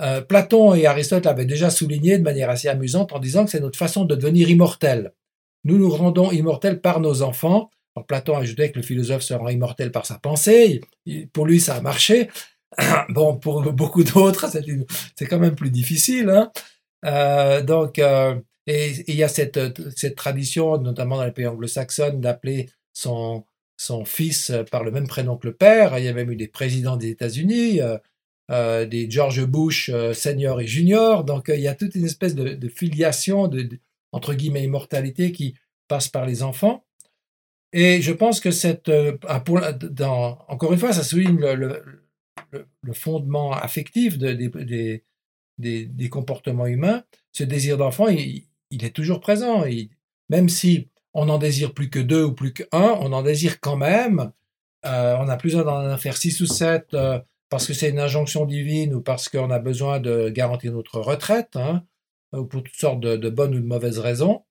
Euh, 0.00 0.20
Platon 0.20 0.74
et 0.74 0.86
Aristote 0.86 1.24
l'avaient 1.24 1.44
déjà 1.44 1.70
souligné 1.70 2.18
de 2.18 2.22
manière 2.22 2.50
assez 2.50 2.68
amusante 2.68 3.12
en 3.12 3.18
disant 3.18 3.44
que 3.44 3.50
c'est 3.50 3.60
notre 3.60 3.78
façon 3.78 4.04
de 4.04 4.14
devenir 4.14 4.50
immortel. 4.50 5.12
Nous 5.64 5.78
nous 5.78 5.90
rendons 5.90 6.30
immortels 6.30 6.80
par 6.80 7.00
nos 7.00 7.22
enfants. 7.22 7.70
Platon 8.08 8.36
ajoutait 8.36 8.72
que 8.72 8.78
le 8.78 8.84
philosophe 8.84 9.22
se 9.22 9.34
rend 9.34 9.48
immortel 9.48 9.92
par 9.92 10.04
sa 10.04 10.18
pensée. 10.18 10.80
Pour 11.32 11.46
lui, 11.46 11.60
ça 11.60 11.76
a 11.76 11.80
marché. 11.80 12.28
bon, 13.10 13.36
pour 13.36 13.62
beaucoup 13.72 14.02
d'autres, 14.02 14.46
c'est 15.16 15.26
quand 15.26 15.38
même 15.38 15.54
plus 15.54 15.70
difficile. 15.70 16.28
Hein. 16.28 16.50
Euh, 17.04 17.62
donc, 17.62 18.00
euh, 18.00 18.34
il 18.66 19.14
y 19.14 19.22
a 19.22 19.28
cette, 19.28 19.60
cette 19.96 20.16
tradition, 20.16 20.78
notamment 20.78 21.18
dans 21.18 21.24
les 21.24 21.32
pays 21.32 21.46
anglo-saxons, 21.46 22.18
d'appeler 22.18 22.68
son, 22.92 23.44
son 23.76 24.04
fils 24.04 24.52
par 24.72 24.82
le 24.82 24.90
même 24.90 25.06
prénom 25.06 25.36
que 25.36 25.46
le 25.46 25.54
père. 25.54 25.96
Il 25.98 26.04
y 26.04 26.08
a 26.08 26.12
même 26.12 26.32
eu 26.32 26.36
des 26.36 26.48
présidents 26.48 26.96
des 26.96 27.10
États-Unis, 27.10 27.80
euh, 28.50 28.54
euh 28.54 28.86
des 28.86 29.10
George 29.10 29.44
Bush 29.44 29.90
euh, 29.92 30.12
senior 30.12 30.60
et 30.60 30.66
junior. 30.66 31.24
Donc, 31.24 31.50
il 31.54 31.60
y 31.60 31.68
a 31.68 31.74
toute 31.74 31.94
une 31.94 32.04
espèce 32.04 32.34
de, 32.34 32.68
filiation, 32.68 33.48
de, 33.48 33.68
entre 34.12 34.34
guillemets, 34.34 34.64
immortalité 34.64 35.32
qui 35.32 35.54
passe 35.88 36.08
par 36.08 36.26
les 36.26 36.42
enfants. 36.42 36.84
Et 37.72 38.00
je 38.00 38.12
pense 38.12 38.40
que 38.40 38.50
cette, 38.50 38.90
ah, 39.26 39.40
pour, 39.40 39.60
dans, 39.90 40.38
encore 40.48 40.72
une 40.72 40.78
fois, 40.78 40.92
ça 40.92 41.02
souligne 41.02 41.40
le 41.40 42.92
fondement 42.92 43.52
affectif 43.52 44.16
des, 44.16 45.02
des, 45.58 46.08
comportements 46.08 46.66
humains, 46.66 47.04
ce 47.32 47.44
désir 47.44 47.76
d'enfant, 47.76 48.08
il, 48.08 48.44
est 48.70 48.94
toujours 48.94 49.20
présent. 49.20 49.64
même 50.28 50.48
si 50.48 50.88
on 51.12 51.26
n'en 51.26 51.38
désire 51.38 51.72
plus 51.74 51.90
que 51.90 52.00
deux 52.00 52.24
ou 52.24 52.32
plus 52.32 52.52
qu'un, 52.52 52.66
on 53.00 53.12
en 53.12 53.22
désire 53.22 53.60
quand 53.60 53.76
même. 53.76 54.32
Euh, 54.84 55.16
on 55.18 55.28
a 55.28 55.36
plus 55.36 55.54
d'en 55.54 55.96
faire 55.96 56.16
six 56.16 56.40
ou 56.40 56.46
sept 56.46 56.92
euh, 56.94 57.18
parce 57.54 57.68
que 57.68 57.72
c'est 57.72 57.90
une 57.90 58.00
injonction 58.00 58.46
divine 58.46 58.94
ou 58.94 59.00
parce 59.00 59.28
qu'on 59.28 59.52
a 59.52 59.60
besoin 59.60 60.00
de 60.00 60.28
garantir 60.28 60.72
notre 60.72 60.98
retraite, 60.98 61.54
hein, 61.54 61.84
ou 62.32 62.46
pour 62.46 62.64
toutes 62.64 62.74
sortes 62.74 62.98
de, 62.98 63.30
bonnes 63.30 63.54
ou 63.54 63.60
de 63.60 63.64
mauvaises 63.64 64.00
raisons, 64.00 64.44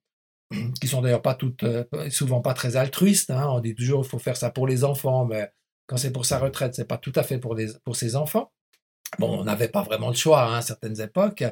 qui 0.80 0.88
sont 0.88 1.02
d'ailleurs 1.02 1.22
pas 1.22 1.36
toutes, 1.36 1.64
euh, 1.64 1.84
souvent 2.10 2.40
pas 2.40 2.54
très 2.54 2.78
altruistes. 2.78 3.30
Hein. 3.30 3.50
On 3.50 3.60
dit 3.60 3.76
toujours 3.76 4.06
il 4.06 4.10
faut 4.10 4.20
faire 4.20 4.38
ça 4.38 4.52
pour 4.52 4.68
les 4.68 4.86
enfants, 4.86 5.26
mais 5.26 5.52
quand 5.86 5.98
c'est 5.98 6.14
pour 6.14 6.26
sa 6.26 6.40
retraite, 6.40 6.76
c'est 6.76 6.88
pas 6.88 6.98
tout 6.98 7.12
à 7.18 7.24
fait 7.24 7.40
pour, 7.40 7.58
ses 7.94 8.16
enfants. 8.16 8.54
Bon, 9.20 9.42
on 9.42 9.44
n'avait 9.44 9.68
pas 9.68 9.82
vraiment 9.82 10.08
le 10.08 10.16
choix 10.16 10.46
hein, 10.46 10.60
à 10.60 10.62
certaines 10.62 11.02
époques. 11.02 11.44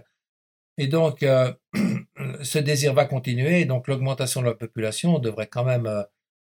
Et 0.77 0.87
donc, 0.87 1.21
euh, 1.21 1.53
ce 2.43 2.59
désir 2.59 2.93
va 2.93 3.03
continuer, 3.03 3.59
et 3.59 3.65
donc 3.65 3.89
l'augmentation 3.89 4.39
de 4.39 4.45
la 4.45 4.55
population 4.55 5.19
devrait 5.19 5.47
quand 5.47 5.65
même 5.65 5.85
euh, 5.85 6.03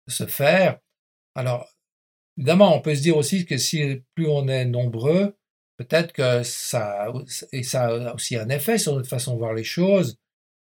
se 0.08 0.26
faire. 0.26 0.80
Alors, 1.36 1.68
évidemment, 2.38 2.74
on 2.74 2.80
peut 2.80 2.94
se 2.94 3.02
dire 3.02 3.16
aussi 3.16 3.44
que 3.44 3.58
si 3.58 4.02
plus 4.14 4.28
on 4.28 4.48
est 4.48 4.64
nombreux, 4.64 5.36
peut-être 5.76 6.12
que 6.12 6.42
ça, 6.44 7.04
a 7.04 8.14
aussi 8.14 8.36
un 8.36 8.48
effet 8.48 8.78
sur 8.78 8.94
notre 8.94 9.08
façon 9.08 9.34
de 9.34 9.38
voir 9.38 9.54
les 9.54 9.64
choses, 9.64 10.16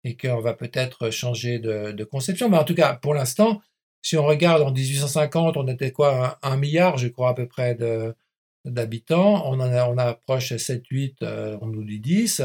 et 0.04 0.16
qu'on 0.16 0.40
va 0.40 0.54
peut-être 0.54 1.10
changer 1.10 1.58
de, 1.58 2.04
conception. 2.04 2.48
Mais 2.48 2.58
en 2.58 2.64
tout 2.64 2.74
cas, 2.74 2.94
pour 2.94 3.14
l'instant, 3.14 3.60
si 4.02 4.16
on 4.16 4.24
regarde 4.24 4.62
en 4.62 4.70
1850, 4.70 5.56
on 5.56 5.66
était 5.66 5.92
quoi, 5.92 6.38
un, 6.42 6.56
milliard, 6.56 6.98
je 6.98 7.08
crois, 7.08 7.30
à 7.30 7.34
peu 7.34 7.48
près 7.48 7.76
d'habitants. 8.64 9.50
On 9.50 9.60
en 9.60 9.92
on 9.92 9.98
approche 9.98 10.54
7, 10.54 10.82
8, 10.90 11.22
euh, 11.22 11.58
on 11.62 11.68
nous 11.68 11.84
dit 11.84 12.00
10. 12.00 12.42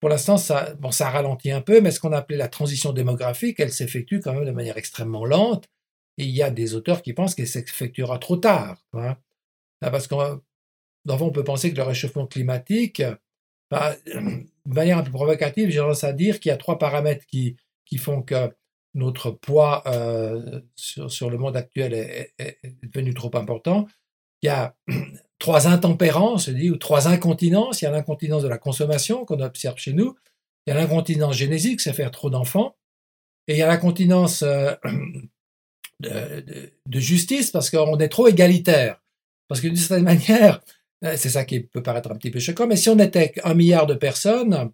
Pour 0.00 0.08
l'instant, 0.08 0.36
ça 0.36 0.76
ralentit 1.00 1.50
un 1.50 1.62
peu, 1.62 1.80
mais 1.80 1.90
ce 1.90 1.98
qu'on 1.98 2.12
appelait 2.12 2.36
la 2.36 2.48
transition 2.48 2.92
démographique, 2.92 3.58
elle 3.58 3.72
s'effectue 3.72 4.20
quand 4.20 4.34
même 4.34 4.44
de 4.44 4.50
manière 4.52 4.78
extrêmement 4.78 5.24
lente. 5.24 5.68
Et 6.18 6.24
il 6.24 6.30
y 6.30 6.42
a 6.42 6.50
des 6.50 6.74
auteurs 6.74 7.02
qui 7.02 7.12
pensent 7.12 7.34
qu'elle 7.34 7.48
s'effectuera 7.48 8.18
trop 8.18 8.36
tard. 8.36 8.82
Hein. 8.92 9.16
Parce 9.80 10.06
qu'on 10.06 10.40
on 11.08 11.30
peut 11.30 11.44
penser 11.44 11.70
que 11.70 11.76
le 11.76 11.82
réchauffement 11.82 12.26
climatique, 12.26 13.02
bah, 13.70 13.96
de 14.06 14.74
manière 14.74 14.98
un 14.98 15.02
peu 15.02 15.10
provocative, 15.10 15.70
j'ai 15.70 15.78
tendance 15.78 16.04
à 16.04 16.12
dire 16.12 16.40
qu'il 16.40 16.50
y 16.50 16.52
a 16.52 16.56
trois 16.56 16.78
paramètres 16.78 17.26
qui, 17.26 17.56
qui 17.84 17.98
font 17.98 18.22
que 18.22 18.50
notre 18.94 19.30
poids 19.30 19.82
euh, 19.86 20.60
sur, 20.76 21.30
le 21.30 21.36
monde 21.36 21.56
actuel 21.56 21.92
est, 21.94 22.58
devenu 22.82 23.12
trop 23.12 23.34
important. 23.36 23.86
Il 24.42 24.46
y 24.46 24.50
a 24.50 24.76
trois 25.38 25.66
intempérances, 25.66 26.48
dit, 26.48 26.70
ou 26.70 26.76
trois 26.76 27.08
incontinences. 27.08 27.82
Il 27.82 27.86
y 27.86 27.88
a 27.88 27.90
l'incontinence 27.90 28.42
de 28.42 28.48
la 28.48 28.58
consommation 28.58 29.24
qu'on 29.24 29.40
observe 29.40 29.78
chez 29.78 29.92
nous. 29.92 30.14
Il 30.66 30.70
y 30.70 30.76
a 30.76 30.76
l'incontinence 30.76 31.36
génésique, 31.36 31.80
c'est 31.80 31.92
faire 31.92 32.10
trop 32.10 32.30
d'enfants. 32.30 32.76
Et 33.48 33.54
il 33.54 33.58
y 33.58 33.62
a 33.62 33.66
l'incontinence 33.66 34.42
euh, 34.42 34.74
de, 36.00 37.00
justice 37.00 37.50
parce 37.50 37.70
qu'on 37.70 37.98
est 37.98 38.08
trop 38.08 38.28
égalitaire. 38.28 39.00
Parce 39.48 39.60
que 39.60 39.68
d'une 39.68 39.76
certaine 39.76 40.04
manière, 40.04 40.60
euh, 41.04 41.14
c'est 41.16 41.28
ça 41.28 41.44
qui 41.44 41.60
peut 41.60 41.82
paraître 41.82 42.10
un 42.10 42.16
petit 42.16 42.30
peu 42.30 42.40
choquant, 42.40 42.66
mais 42.66 42.76
si 42.76 42.88
on 42.88 42.98
était 42.98 43.34
un 43.44 43.54
milliard 43.54 43.86
de 43.86 43.94
personnes, 43.94 44.72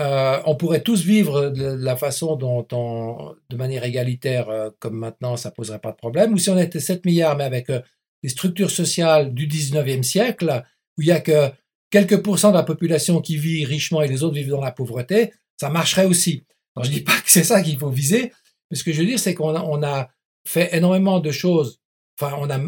euh, 0.00 0.40
on 0.46 0.56
pourrait 0.56 0.82
tous 0.82 1.02
vivre 1.04 1.50
de 1.50 1.64
la 1.64 1.96
façon 1.96 2.36
dont 2.36 2.66
on, 2.72 3.34
de 3.50 3.56
manière 3.56 3.84
égalitaire, 3.84 4.48
euh, 4.48 4.70
comme 4.78 4.96
maintenant, 4.96 5.36
ça 5.36 5.50
poserait 5.50 5.80
pas 5.80 5.90
de 5.92 5.96
problème. 5.96 6.32
Ou 6.32 6.38
si 6.38 6.48
on 6.48 6.58
était 6.58 6.80
7 6.80 7.04
milliards, 7.04 7.36
mais 7.36 7.44
avec 7.44 7.68
euh, 7.68 7.80
des 8.22 8.30
structures 8.30 8.70
sociales 8.70 9.34
du 9.34 9.46
19e 9.46 10.02
siècle, 10.02 10.64
où 10.96 11.02
il 11.02 11.08
y 11.08 11.12
a 11.12 11.20
que 11.20 11.50
quelques 11.90 12.22
pourcents 12.22 12.50
de 12.50 12.56
la 12.56 12.62
population 12.62 13.20
qui 13.20 13.36
vit 13.36 13.66
richement 13.66 14.00
et 14.00 14.08
les 14.08 14.22
autres 14.22 14.34
vivent 14.34 14.48
dans 14.48 14.62
la 14.62 14.72
pauvreté, 14.72 15.32
ça 15.60 15.68
marcherait 15.68 16.06
aussi. 16.06 16.46
Alors, 16.74 16.84
je 16.84 16.90
dis 16.90 17.02
pas 17.02 17.12
que 17.12 17.30
c'est 17.30 17.44
ça 17.44 17.60
qu'il 17.62 17.78
faut 17.78 17.90
viser, 17.90 18.32
mais 18.70 18.78
ce 18.78 18.84
que 18.84 18.92
je 18.92 19.00
veux 19.00 19.06
dire, 19.06 19.18
c'est 19.18 19.34
qu'on 19.34 19.54
a, 19.54 19.62
on 19.62 19.82
a 19.82 20.08
fait 20.46 20.74
énormément 20.76 21.20
de 21.20 21.30
choses, 21.30 21.80
enfin, 22.20 22.36
on 22.38 22.50
a, 22.50 22.60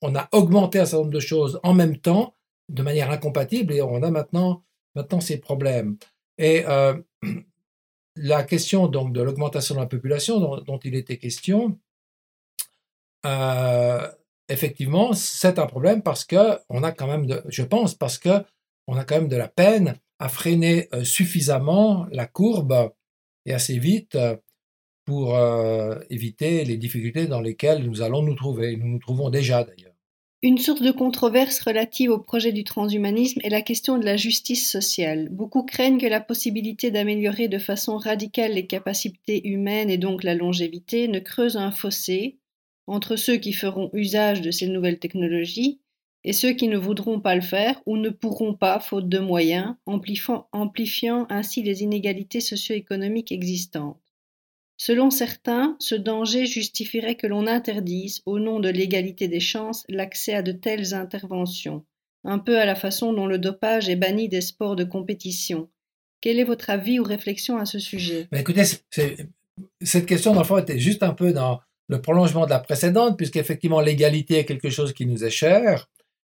on 0.00 0.14
a 0.14 0.28
augmenté 0.32 0.78
un 0.78 0.84
certain 0.84 0.98
nombre 1.04 1.14
de 1.14 1.20
choses 1.20 1.60
en 1.62 1.74
même 1.74 1.96
temps, 1.96 2.34
de 2.68 2.82
manière 2.82 3.10
incompatible, 3.10 3.72
et 3.72 3.82
on 3.82 4.02
a 4.02 4.10
maintenant, 4.10 4.64
maintenant 4.94 5.20
ces 5.20 5.38
problèmes. 5.38 5.96
Et 6.38 6.64
euh, 6.66 7.00
la 8.16 8.42
question 8.42 8.88
donc 8.88 9.12
de 9.12 9.22
l'augmentation 9.22 9.74
de 9.74 9.80
la 9.80 9.86
population 9.86 10.38
dont, 10.60 10.78
il 10.84 10.94
était 10.94 11.18
question, 11.18 11.78
euh, 13.24 14.10
effectivement, 14.48 15.12
c'est 15.12 15.58
un 15.58 15.66
problème 15.66 16.02
parce 16.02 16.24
que 16.24 16.58
on 16.68 16.82
a 16.82 16.92
quand 16.92 17.06
même, 17.06 17.42
je 17.48 17.62
pense, 17.62 17.94
parce 17.94 18.18
que 18.18 18.44
on 18.86 18.96
a 18.96 19.04
quand 19.04 19.16
même 19.16 19.28
de 19.28 19.36
la 19.36 19.48
peine 19.48 19.96
à 20.18 20.28
freiner 20.28 20.88
euh, 20.92 21.04
suffisamment 21.04 22.06
la 22.10 22.26
courbe 22.26 22.92
et 23.46 23.54
assez 23.54 23.78
vite 23.78 24.16
pour 25.04 25.36
éviter 26.10 26.64
les 26.64 26.76
difficultés 26.76 27.26
dans 27.26 27.40
lesquelles 27.40 27.84
nous 27.84 28.02
allons 28.02 28.22
nous 28.22 28.34
trouver. 28.34 28.76
Nous 28.76 28.88
nous 28.88 28.98
trouvons 28.98 29.30
déjà 29.30 29.64
d'ailleurs. 29.64 29.92
Une 30.44 30.58
source 30.58 30.82
de 30.82 30.90
controverse 30.90 31.60
relative 31.60 32.10
au 32.10 32.18
projet 32.18 32.50
du 32.50 32.64
transhumanisme 32.64 33.40
est 33.44 33.48
la 33.48 33.62
question 33.62 33.96
de 33.96 34.04
la 34.04 34.16
justice 34.16 34.68
sociale. 34.68 35.28
Beaucoup 35.30 35.62
craignent 35.62 36.00
que 36.00 36.06
la 36.06 36.20
possibilité 36.20 36.90
d'améliorer 36.90 37.46
de 37.46 37.58
façon 37.58 37.96
radicale 37.96 38.54
les 38.54 38.66
capacités 38.66 39.46
humaines 39.46 39.88
et 39.88 39.98
donc 39.98 40.24
la 40.24 40.34
longévité 40.34 41.06
ne 41.06 41.20
creuse 41.20 41.56
un 41.56 41.70
fossé 41.70 42.40
entre 42.88 43.14
ceux 43.14 43.36
qui 43.36 43.52
feront 43.52 43.90
usage 43.92 44.40
de 44.40 44.50
ces 44.50 44.66
nouvelles 44.66 44.98
technologies 44.98 45.80
et 46.24 46.32
ceux 46.32 46.54
qui 46.54 46.66
ne 46.66 46.76
voudront 46.76 47.20
pas 47.20 47.36
le 47.36 47.40
faire 47.40 47.80
ou 47.86 47.96
ne 47.96 48.10
pourront 48.10 48.54
pas 48.54 48.80
faute 48.80 49.08
de 49.08 49.20
moyens, 49.20 49.76
amplifiant, 49.86 50.48
amplifiant 50.50 51.26
ainsi 51.30 51.62
les 51.62 51.84
inégalités 51.84 52.40
socio-économiques 52.40 53.30
existantes. 53.30 54.01
Selon 54.84 55.10
certains, 55.10 55.76
ce 55.78 55.94
danger 55.94 56.44
justifierait 56.44 57.14
que 57.14 57.28
l'on 57.28 57.46
interdise, 57.46 58.20
au 58.26 58.40
nom 58.40 58.58
de 58.58 58.68
l'égalité 58.68 59.28
des 59.28 59.38
chances, 59.38 59.84
l'accès 59.88 60.34
à 60.34 60.42
de 60.42 60.50
telles 60.50 60.92
interventions, 60.92 61.84
un 62.24 62.40
peu 62.40 62.58
à 62.58 62.64
la 62.64 62.74
façon 62.74 63.12
dont 63.12 63.26
le 63.26 63.38
dopage 63.38 63.88
est 63.88 63.94
banni 63.94 64.28
des 64.28 64.40
sports 64.40 64.74
de 64.74 64.82
compétition. 64.82 65.68
Quel 66.20 66.40
est 66.40 66.44
votre 66.44 66.68
avis 66.68 66.98
ou 66.98 67.04
réflexion 67.04 67.58
à 67.58 67.64
ce 67.64 67.78
sujet? 67.78 68.26
Ben 68.32 68.40
Écoutez, 68.40 68.64
cette 69.80 70.06
question, 70.06 70.34
dans 70.34 70.58
était 70.58 70.80
juste 70.80 71.04
un 71.04 71.14
peu 71.14 71.32
dans 71.32 71.60
le 71.86 72.02
prolongement 72.02 72.44
de 72.46 72.50
la 72.50 72.58
précédente, 72.58 73.16
puisqu'effectivement, 73.16 73.80
l'égalité 73.80 74.38
est 74.38 74.44
quelque 74.44 74.70
chose 74.70 74.92
qui 74.92 75.06
nous 75.06 75.22
est 75.22 75.30
cher, 75.30 75.88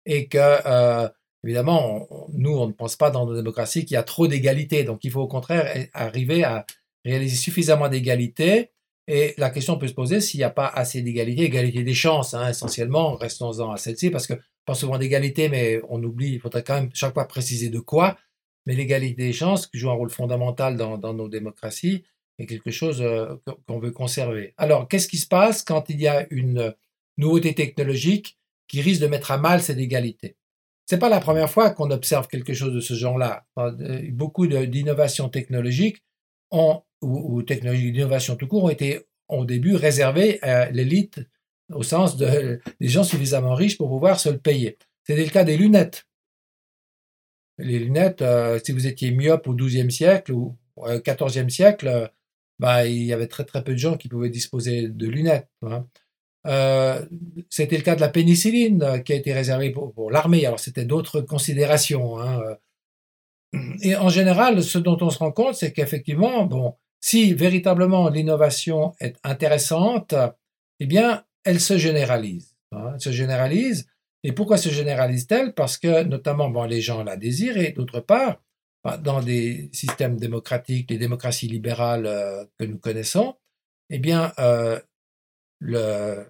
et 0.06 0.28
que, 0.28 0.38
euh, 0.38 1.08
évidemment, 1.46 2.10
nous, 2.34 2.58
on 2.58 2.68
ne 2.68 2.74
pense 2.74 2.98
pas 2.98 3.10
dans 3.10 3.26
nos 3.26 3.36
démocraties 3.36 3.86
qu'il 3.86 3.96
y 3.96 3.98
a 3.98 4.04
trop 4.04 4.28
d'égalité. 4.28 4.84
Donc, 4.84 5.06
il 5.06 5.12
faut 5.12 5.22
au 5.22 5.30
contraire 5.30 5.88
arriver 5.94 6.44
à 6.44 6.66
réaliser 7.06 7.36
suffisamment 7.36 7.90
d'égalité. 7.90 8.72
Et 9.08 9.34
la 9.38 9.50
question 9.50 9.78
peut 9.78 9.88
se 9.88 9.94
poser 9.94 10.22
s'il 10.22 10.40
n'y 10.40 10.46
a 10.46 10.50
pas 10.50 10.68
assez 10.68 11.02
d'égalité, 11.02 11.44
égalité 11.44 11.84
des 11.84 11.94
chances, 11.94 12.34
hein, 12.34 12.50
essentiellement, 12.50 13.16
restons-en 13.16 13.72
à 13.72 13.78
celle-ci, 13.78 14.10
parce 14.10 14.28
que 14.28 14.34
pas 14.66 14.76
souvent 14.76 14.98
d'égalité, 14.98 15.50
mais 15.50 15.82
on 15.90 16.02
oublie, 16.04 16.34
il 16.34 16.40
faudrait 16.40 16.64
quand 16.64 16.76
même 16.76 16.90
chaque 16.94 17.14
fois 17.14 17.28
préciser 17.28 17.70
de 17.70 17.80
quoi. 17.80 18.18
Mais 18.66 18.76
l'égalité 18.76 19.24
des 19.24 19.34
chances, 19.34 19.68
qui 19.68 19.78
joue 19.78 19.90
un 19.90 19.96
rôle 19.96 20.10
fondamental 20.10 20.78
dans, 20.78 21.14
nos 21.14 21.28
démocraties, 21.28 22.06
est 22.40 22.46
quelque 22.46 22.72
chose 22.72 23.02
euh, 23.02 23.36
qu'on 23.68 23.80
veut 23.80 23.92
conserver. 23.92 24.54
Alors, 24.58 24.88
qu'est-ce 24.88 25.10
qui 25.10 25.18
se 25.18 25.28
passe 25.28 25.64
quand 25.64 25.90
il 25.90 26.00
y 26.00 26.08
a 26.08 26.26
une 26.32 26.74
nouveauté 27.18 27.54
technologique 27.54 28.40
qui 28.70 28.82
risque 28.82 29.02
de 29.02 29.08
mettre 29.08 29.32
à 29.32 29.38
mal 29.38 29.62
cette 29.62 29.80
égalité? 29.80 30.38
C'est 30.86 30.98
pas 30.98 31.10
la 31.10 31.20
première 31.20 31.50
fois 31.50 31.72
qu'on 31.72 31.92
observe 31.92 32.28
quelque 32.28 32.54
chose 32.54 32.74
de 32.74 32.80
ce 32.80 32.94
genre-là. 32.94 33.46
Beaucoup 34.12 34.48
d'innovations 34.48 35.30
technologiques 35.30 36.04
ont 36.52 36.84
ou, 37.04 37.42
technologies 37.44 37.92
d'innovation 37.92 38.36
tout 38.36 38.48
court 38.48 38.66
ont 38.66 38.70
été 38.70 39.02
au 39.28 39.46
début 39.46 39.76
réservées 39.76 40.42
à 40.42 40.70
l'élite 40.72 41.20
au 41.72 41.84
sens 41.84 42.18
de 42.18 42.60
des 42.80 42.88
gens 42.88 43.04
suffisamment 43.04 43.56
riches 43.56 43.78
pour 43.78 43.90
pouvoir 43.90 44.20
se 44.20 44.30
le 44.30 44.38
payer. 44.38 44.78
C'était 45.04 45.24
le 45.24 45.32
cas 45.32 45.44
des 45.44 45.58
lunettes. 45.58 46.06
Les 47.58 47.80
lunettes, 47.80 48.22
euh, 48.22 48.60
si 48.64 48.72
vous 48.72 48.88
étiez 48.88 49.12
myope 49.12 49.48
au 49.48 49.54
XIIe 49.54 49.92
siècle 49.92 50.32
ou 50.32 50.58
XIVe 50.78 51.50
siècle, 51.50 52.12
bah, 52.60 52.88
il 52.88 53.04
y 53.04 53.14
avait 53.14 53.28
très 53.28 53.46
très 53.46 53.64
peu 53.64 53.74
de 53.74 53.78
gens 53.78 53.98
qui 53.98 54.08
pouvaient 54.08 54.30
disposer 54.30 54.88
de 54.88 55.08
lunettes. 55.08 55.50
Hein. 55.62 55.86
Euh, 56.46 57.06
c'était 57.50 57.78
le 57.78 57.84
cas 57.84 57.96
de 57.96 58.02
la 58.02 58.10
pénicilline 58.10 58.84
euh, 58.84 58.98
qui 59.00 59.14
a 59.14 59.16
été 59.16 59.34
réservée 59.34 59.72
pour, 59.72 60.12
l'armée. 60.12 60.46
Alors 60.46 60.60
c'était 60.60 60.86
d'autres 60.86 61.22
considérations. 61.22 62.20
Hein. 62.20 62.42
Et 63.82 63.96
en 63.96 64.10
général, 64.10 64.64
ce 64.64 64.78
dont 64.80 64.98
on 65.02 65.10
se 65.10 65.20
rend 65.20 65.32
compte, 65.32 65.56
c'est 65.56 65.72
qu'effectivement, 65.72 66.46
bon, 66.46 66.76
si 67.04 67.34
véritablement 67.34 68.08
l'innovation 68.08 68.94
est 69.02 69.18
intéressante, 69.26 70.16
eh 70.80 70.86
bien, 70.86 71.26
elle 71.44 71.60
se 71.60 71.78
généralise. 71.78 72.56
Hein, 72.72 72.92
elle 72.94 73.02
se 73.02 73.12
généralise. 73.12 73.90
Et 74.24 74.32
pourquoi 74.32 74.56
se 74.56 74.70
généralise-t-elle? 74.70 75.54
Parce 75.54 75.78
que, 75.78 76.04
notamment, 76.04 76.50
bon, 76.50 76.64
les 76.64 76.80
gens 76.80 77.04
la 77.04 77.18
désirent 77.18 77.58
et 77.58 77.74
d'autre 77.74 78.00
part, 78.00 78.42
bah, 78.86 78.96
dans 78.96 79.22
des 79.22 79.70
systèmes 79.74 80.16
démocratiques, 80.16 80.92
les 80.92 80.98
démocraties 80.98 81.50
libérales 81.50 82.06
euh, 82.06 82.46
que 82.58 82.64
nous 82.64 82.78
connaissons, 82.78 83.36
eh 83.90 84.00
bien, 84.00 84.32
euh, 84.40 84.80
lors 85.60 86.24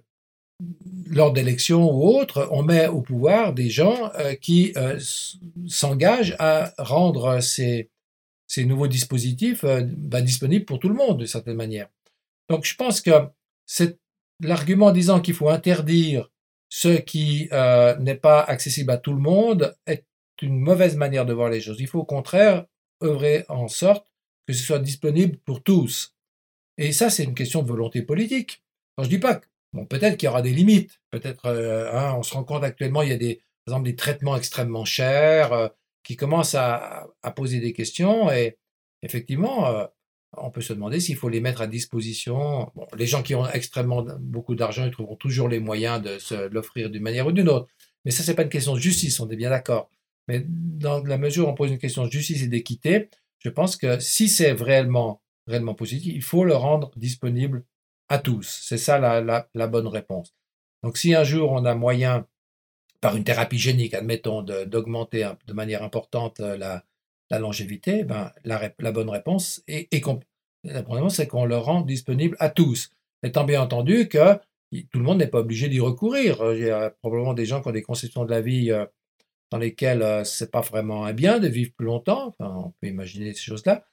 d'élections 1.34 1.88
ou 1.88 2.18
autres, 2.18 2.48
on 2.50 2.64
met 2.64 2.88
au 2.88 3.02
pouvoir 3.02 3.54
des 3.54 3.70
gens 3.70 4.12
euh, 4.16 4.34
qui 4.34 4.74
s'engagent 5.68 6.36
à 6.40 6.74
rendre 6.80 7.42
ces, 7.42 7.92
ces 8.54 8.66
nouveaux 8.66 8.88
dispositifs 8.88 9.64
euh, 9.64 9.82
bah, 9.86 10.22
disponibles 10.22 10.66
pour 10.66 10.80
tout 10.80 10.90
le 10.90 10.96
monde, 10.96 11.20
de 11.20 11.26
certaine 11.26 11.56
manière. 11.56 11.90
Donc 12.50 12.66
je 12.66 12.76
pense 12.76 13.02
que 13.02 13.12
l'argument 14.42 14.92
disant 14.92 15.22
qu'il 15.22 15.34
faut 15.34 15.50
interdire 15.50 16.30
ce 16.70 17.00
qui 17.00 17.50
n'est 18.00 18.16
pas 18.16 18.42
accessible 18.42 18.92
à 18.92 18.98
tout 18.98 19.14
le 19.14 19.20
monde 19.20 19.76
est 19.86 20.06
une 20.42 20.60
mauvaise 20.60 20.98
manière 20.98 21.26
de 21.26 21.34
voir 21.34 21.50
les 21.50 21.62
choses. 21.62 21.80
Il 21.80 21.88
faut 21.88 22.00
au 22.00 22.06
contraire 22.06 22.66
œuvrer 23.04 23.46
en 23.48 23.68
sorte 23.68 24.08
que 24.48 24.54
ce 24.54 24.64
soit 24.64 24.80
disponible 24.80 25.38
pour 25.46 25.64
tous. 25.64 26.16
Et 26.78 26.92
ça, 26.92 27.10
c'est 27.10 27.24
une 27.24 27.36
question 27.36 27.62
de 27.62 27.68
volonté 27.68 28.02
politique. 28.02 28.64
Alors, 28.98 29.06
je 29.06 29.16
dis 29.16 29.20
pas 29.20 29.40
Bon, 29.74 29.86
peut-être 29.86 30.18
qu'il 30.18 30.28
y 30.28 30.30
aura 30.30 30.44
des 30.44 30.52
limites. 30.52 31.02
Peut-être, 31.10 31.48
euh, 31.48 31.92
hein, 31.92 32.14
on 32.16 32.24
se 32.24 32.34
rend 32.34 32.44
compte 32.44 32.64
actuellement, 32.64 33.02
il 33.02 33.10
y 33.10 33.14
a 33.14 33.18
des, 33.18 33.42
exemple, 33.68 33.86
des 33.86 33.96
traitements 33.96 34.38
extrêmement 34.38 34.86
chers 34.86 35.52
euh, 35.52 35.68
qui 36.04 36.16
commencent 36.16 36.56
à, 36.56 37.08
poser 37.36 37.60
des 37.60 37.74
questions. 37.74 38.32
Et 38.32 38.58
effectivement, 39.02 39.68
euh, 39.68 39.86
on 40.38 40.52
peut 40.52 40.62
se 40.62 40.74
demander 40.74 41.00
s'il 41.00 41.16
faut 41.16 41.30
les 41.30 41.42
mettre 41.42 41.62
à 41.62 41.68
disposition. 41.68 42.72
Les 42.98 43.06
gens 43.06 43.24
qui 43.24 43.36
ont 43.36 43.48
extrêmement 43.48 44.06
beaucoup 44.20 44.56
d'argent, 44.56 44.86
ils 44.86 44.92
trouveront 44.92 45.16
toujours 45.16 45.48
les 45.48 45.60
moyens 45.60 46.02
de 46.02 46.20
se 46.20 46.48
l'offrir 46.50 46.90
d'une 46.90 47.04
manière 47.04 47.28
ou 47.28 47.32
d'une 47.32 47.50
autre. 47.50 47.68
Mais 48.06 48.12
ça, 48.12 48.24
c'est 48.24 48.36
pas 48.36 48.44
une 48.44 48.50
question 48.50 48.74
de 48.74 48.80
justice, 48.80 49.20
on 49.20 49.30
est 49.30 49.36
bien 49.36 49.50
d'accord. 49.50 49.90
Mais 50.28 50.46
dans 50.48 51.04
la 51.04 51.18
mesure 51.18 51.48
où 51.48 51.52
on 51.52 51.56
pose 51.56 51.72
une 51.72 51.78
question 51.78 52.06
de 52.06 52.12
justice 52.12 52.42
et 52.44 52.48
d'équité, 52.48 53.10
je 53.40 53.50
pense 53.50 53.76
que 53.76 54.00
si 54.00 54.30
c'est 54.30 54.54
réellement, 54.54 55.22
réellement 55.48 55.76
positif, 55.76 56.14
il 56.14 56.22
faut 56.22 56.46
le 56.46 56.56
rendre 56.56 56.92
disponible 56.96 57.66
à 58.10 58.20
tous. 58.20 58.62
C'est 58.64 58.78
ça 58.78 59.00
la, 59.00 59.68
bonne 59.68 59.88
réponse. 59.88 60.34
Donc 60.82 60.98
si 60.98 61.14
un 61.14 61.24
jour 61.24 61.52
on 61.52 61.66
a 61.66 61.76
moyen, 61.76 62.26
par 63.04 63.18
une 63.18 63.26
thérapie 63.26 63.58
génique, 63.58 63.94
admettons, 63.94 64.42
d'augmenter 64.42 65.30
de, 65.46 65.54
manière 65.54 65.84
importante 65.84 66.40
euh, 66.40 66.58
la, 66.58 67.40
longévité, 67.40 68.06
ben, 68.06 68.32
la, 68.46 68.92
bonne 68.94 69.10
réponse 69.10 69.62
est, 69.68 69.90
c'est 71.10 71.28
qu'on 71.28 71.46
le 71.46 71.58
rend 71.58 71.82
disponible 71.82 72.38
à 72.40 72.50
tous. 72.50 72.92
Étant 73.22 73.44
bien 73.44 73.62
entendu 73.62 74.08
que 74.08 74.36
tout 74.92 75.00
le 75.00 75.04
monde 75.04 75.18
n'est 75.18 75.28
pas 75.28 75.40
obligé 75.40 75.68
d'y 75.68 75.82
recourir. 75.82 76.42
Euh, 76.42 76.56
il 76.56 76.64
y 76.64 76.70
a 76.70 76.92
probablement 76.92 77.34
des 77.34 77.46
gens 77.46 77.62
qui 77.62 77.68
ont 77.68 77.74
des 77.74 77.82
conceptions 77.82 78.24
de 78.24 78.32
la 78.32 78.40
vie 78.40 78.72
euh, 78.72 78.86
dans 79.52 79.58
lesquelles 79.58 80.26
c'est 80.26 80.50
pas 80.50 80.62
vraiment 80.62 81.06
un 81.06 81.12
bien 81.12 81.40
de 81.40 81.50
vivre 81.50 81.74
plus 81.76 81.86
longtemps. 81.86 82.34
on 82.40 82.72
peut 82.80 82.88
imaginer 82.88 83.34
ces 83.34 83.42
choses-là 83.42 83.84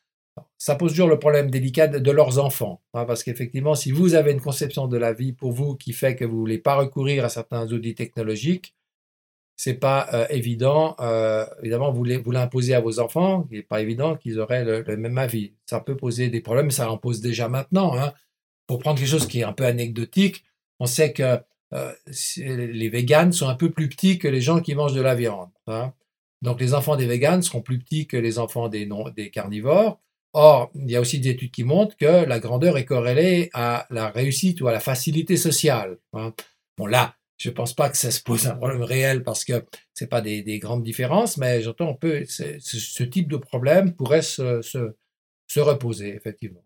ça 0.57 0.75
pose 0.77 0.93
toujours 0.93 1.09
le 1.09 1.19
problème 1.19 1.51
délicat 1.51 1.89
de 1.89 2.11
leurs 2.11 2.39
enfants. 2.39 2.81
Hein, 2.95 3.05
parce 3.05 3.25
qu'effectivement, 3.25 3.75
si 3.75 3.91
vous 3.91 4.15
avez 4.15 4.33
une 4.33 4.41
conception 4.41 4.87
de 4.87 4.97
la 4.97 5.13
vie 5.13 5.33
pour 5.33 5.53
vous 5.53 5.75
qui 5.75 5.93
fait 5.93 6.17
que 6.17 6.25
vous 6.25 6.37
ne 6.37 6.41
voulez 6.41 6.59
pas 6.59 6.77
recourir 6.77 7.25
à 7.25 7.29
certains 7.29 7.71
outils 7.73 7.95
technologiques, 7.95 8.75
c'est 9.61 9.75
pas 9.75 10.09
euh, 10.15 10.27
évident. 10.31 10.97
Euh, 11.01 11.45
évidemment, 11.61 11.93
vous 11.93 12.03
l'imposez 12.33 12.73
à 12.73 12.81
vos 12.81 12.99
enfants, 12.99 13.47
il 13.51 13.59
n'est 13.59 13.63
pas 13.63 13.83
évident 13.83 14.17
qu'ils 14.17 14.41
auraient 14.41 14.65
le, 14.65 14.97
même 14.97 15.19
avis. 15.19 15.53
Ça 15.67 15.81
peut 15.81 15.99
poser 15.99 16.31
des 16.31 16.41
problèmes, 16.41 16.71
ça 16.71 16.91
en 16.91 16.97
pose 16.97 17.21
déjà 17.21 17.47
maintenant. 17.47 17.95
Hein. 17.95 18.15
Pour 18.67 18.79
prendre 18.79 18.99
quelque 18.99 19.11
chose 19.11 19.29
qui 19.29 19.41
est 19.41 19.45
un 19.45 19.53
peu 19.53 19.67
anecdotique, 19.67 20.47
on 20.79 20.87
sait 20.87 21.13
que 21.13 21.39
euh, 21.75 21.93
les 22.39 22.89
véganes 22.89 23.33
sont 23.33 23.49
un 23.49 23.55
peu 23.55 23.71
plus 23.71 23.91
petits 23.91 24.19
que 24.19 24.29
les 24.29 24.41
gens 24.41 24.61
qui 24.61 24.75
mangent 24.75 24.95
de 24.95 25.03
la 25.03 25.15
viande. 25.15 25.51
Hein. 25.67 25.93
Donc 26.41 26.59
les 26.59 26.73
enfants 26.73 26.97
des 26.97 27.07
véganes 27.07 27.43
seront 27.43 27.61
plus 27.61 27.81
petits 27.81 28.07
que 28.07 28.17
les 28.17 28.39
enfants 28.39 28.71
des, 28.71 28.89
carnivores. 29.31 30.01
Or, 30.33 30.71
il 30.75 30.91
y 30.91 30.97
a 30.97 31.03
aussi 31.03 31.21
des 31.21 31.29
études 31.29 31.51
qui 31.51 31.65
montrent 31.65 31.99
que 31.99 32.25
la 32.25 32.41
grandeur 32.41 32.79
est 32.79 32.87
corrélée 32.87 33.51
à 33.53 33.87
la 33.91 34.09
réussite 34.09 34.63
ou 34.63 34.69
à 34.69 34.73
la 34.73 34.81
facilité 34.81 35.37
sociale. 35.37 35.99
Hein. 36.15 36.33
Bon, 36.79 36.87
là, 36.87 37.15
je 37.41 37.49
ne 37.49 37.55
pense 37.55 37.73
pas 37.73 37.89
que 37.89 37.97
ça 37.97 38.11
se 38.11 38.21
pose 38.23 38.47
un 38.47 38.55
problème 38.55 38.83
réel 38.83 39.23
parce 39.23 39.47
que 39.47 39.65
ce 39.95 40.05
n'est 40.05 40.09
pas 40.09 40.21
des, 40.21 40.59
grandes 40.59 40.83
différences, 40.83 41.39
mais 41.39 41.63
j'entends 41.63 41.89
on 41.89 41.95
peut, 41.95 42.25
ce, 42.29 43.03
type 43.03 43.31
de 43.31 43.39
problème 43.39 43.95
pourrait 43.95 44.21
se, 44.21 44.61
se, 44.61 45.61
reposer, 45.61 46.15
effectivement. 46.15 46.63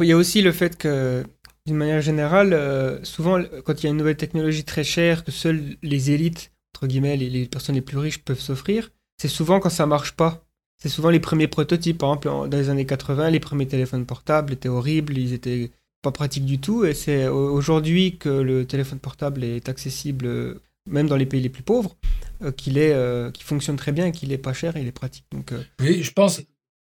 Il 0.00 0.06
y 0.06 0.12
a 0.12 0.16
aussi 0.16 0.42
le 0.42 0.50
fait 0.50 0.76
que, 0.76 1.22
d'une 1.64 1.76
manière 1.76 2.00
générale, 2.00 2.52
euh, 2.54 3.02
souvent, 3.04 3.40
quand 3.64 3.80
il 3.80 3.84
y 3.84 3.86
a 3.86 3.90
une 3.90 3.98
nouvelle 3.98 4.16
technologie 4.16 4.64
très 4.64 4.82
chère 4.82 5.22
que 5.22 5.30
seules 5.30 5.76
les 5.82 6.10
élites, 6.10 6.52
entre 6.74 6.88
guillemets, 6.88 7.16
les, 7.16 7.30
les 7.30 7.46
personnes 7.46 7.76
les 7.76 7.80
plus 7.80 7.98
riches 7.98 8.18
peuvent 8.18 8.40
s'offrir, 8.40 8.90
c'est 9.18 9.28
souvent 9.28 9.60
quand 9.60 9.70
ça 9.70 9.86
marche 9.86 10.12
pas. 10.12 10.44
C'est 10.76 10.88
souvent 10.88 11.10
les 11.10 11.20
premiers 11.20 11.48
prototypes. 11.48 11.98
Par 11.98 12.10
exemple, 12.10 12.48
dans 12.48 12.58
les 12.58 12.68
années 12.68 12.84
80, 12.84 13.30
les 13.30 13.40
premiers 13.40 13.68
téléphones 13.68 14.04
portables 14.04 14.52
étaient 14.52 14.68
horribles, 14.68 15.16
ils 15.16 15.32
étaient 15.32 15.70
pas 16.02 16.12
pratiques 16.12 16.44
du 16.44 16.58
tout. 16.58 16.84
Et 16.84 16.94
c'est 16.94 17.28
aujourd'hui 17.28 18.16
que 18.18 18.28
le 18.28 18.66
téléphone 18.66 18.98
portable 18.98 19.44
est 19.44 19.68
accessible, 19.68 20.26
euh, 20.26 20.62
même 20.88 21.08
dans 21.08 21.16
les 21.16 21.26
pays 21.26 21.40
les 21.40 21.48
plus 21.48 21.62
pauvres, 21.62 21.96
euh, 22.42 22.52
qu'il 22.52 22.78
est, 22.78 22.92
euh, 22.92 23.30
fonctionne 23.40 23.76
très 23.76 23.92
bien, 23.92 24.10
qu'il 24.10 24.32
est 24.32 24.38
pas 24.38 24.52
cher 24.52 24.76
et 24.76 24.82
il 24.82 24.86
est 24.86 24.92
pratique. 24.92 25.24
Oui, 25.80 26.02
je 26.02 26.12
pense. 26.12 26.42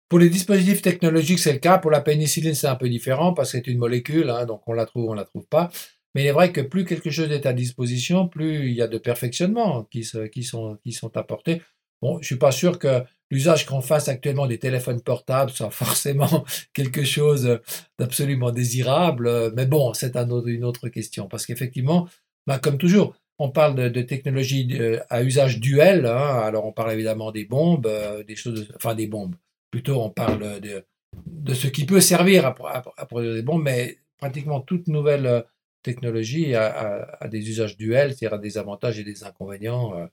Pour 0.08 0.18
les 0.18 0.28
dispositifs 0.28 0.82
technologiques, 0.82 1.38
c'est 1.38 1.54
le 1.54 1.58
cas. 1.58 1.78
Pour 1.78 1.90
la 1.90 2.02
pénicilline, 2.02 2.54
c'est 2.54 2.66
un 2.66 2.76
peu 2.76 2.88
différent 2.88 3.32
parce 3.32 3.52
que 3.52 3.58
c'est 3.58 3.66
une 3.66 3.78
molécule, 3.78 4.28
hein, 4.28 4.44
donc 4.44 4.62
on 4.66 4.74
la 4.74 4.84
trouve, 4.84 5.08
on 5.08 5.14
la 5.14 5.24
trouve 5.24 5.46
pas. 5.46 5.70
Mais 6.14 6.24
il 6.24 6.26
est 6.26 6.32
vrai 6.32 6.52
que 6.52 6.60
plus 6.60 6.84
quelque 6.84 7.10
chose 7.10 7.30
est 7.30 7.46
à 7.46 7.54
disposition, 7.54 8.28
plus 8.28 8.68
il 8.68 8.74
y 8.74 8.82
a 8.82 8.88
de 8.88 8.98
perfectionnements 8.98 9.84
qui, 9.84 10.06
qui, 10.30 10.44
sont, 10.44 10.78
qui 10.84 10.92
sont 10.92 11.16
apportés. 11.16 11.62
Bon, 12.02 12.20
je 12.20 12.26
suis 12.26 12.36
pas 12.36 12.52
sûr 12.52 12.78
que 12.78 13.02
l'usage 13.32 13.64
qu'on 13.66 13.80
fasse 13.80 14.08
actuellement 14.08 14.46
des 14.46 14.58
téléphones 14.58 15.00
portables 15.00 15.50
soit 15.50 15.70
forcément 15.70 16.44
quelque 16.74 17.02
chose 17.02 17.60
d'absolument 17.98 18.52
désirable, 18.52 19.52
mais 19.56 19.66
bon, 19.66 19.94
c'est 19.94 20.16
un 20.16 20.28
une 20.44 20.64
autre 20.64 20.88
question, 20.88 21.28
parce 21.28 21.46
qu'effectivement, 21.46 22.08
bah, 22.46 22.58
comme 22.58 22.76
toujours, 22.76 23.14
on 23.38 23.50
parle 23.50 23.74
de, 23.74 23.88
de 23.88 24.02
technologie 24.02 24.68
euh, 24.78 25.00
à 25.08 25.22
usage 25.22 25.60
duel, 25.60 26.06
hein, 26.06 26.40
alors 26.44 26.66
on 26.66 26.72
parle 26.72 26.92
évidemment 26.92 27.32
des 27.32 27.44
bombes, 27.44 27.86
euh, 27.86 28.22
des 28.22 28.36
choses, 28.36 28.70
enfin 28.76 28.94
des 28.94 29.06
bombes, 29.06 29.34
plutôt 29.70 30.00
on 30.02 30.10
parle 30.10 30.60
de, 30.60 30.84
de 31.26 31.54
ce 31.54 31.68
qui 31.68 31.86
peut 31.86 32.00
servir 32.00 32.46
à, 32.46 33.06
produire 33.06 33.34
des 33.34 33.42
bombes, 33.42 33.62
mais 33.62 33.98
pratiquement 34.18 34.60
toute 34.60 34.88
nouvelle 34.88 35.26
euh, 35.26 35.40
technologie 35.82 36.54
a, 36.54 37.18
des 37.28 37.48
usages 37.48 37.76
duels, 37.76 38.14
c'est-à-dire 38.14 38.38
des 38.38 38.58
avantages 38.58 39.00
et 39.00 39.04
des 39.04 39.24
inconvénients. 39.24 40.08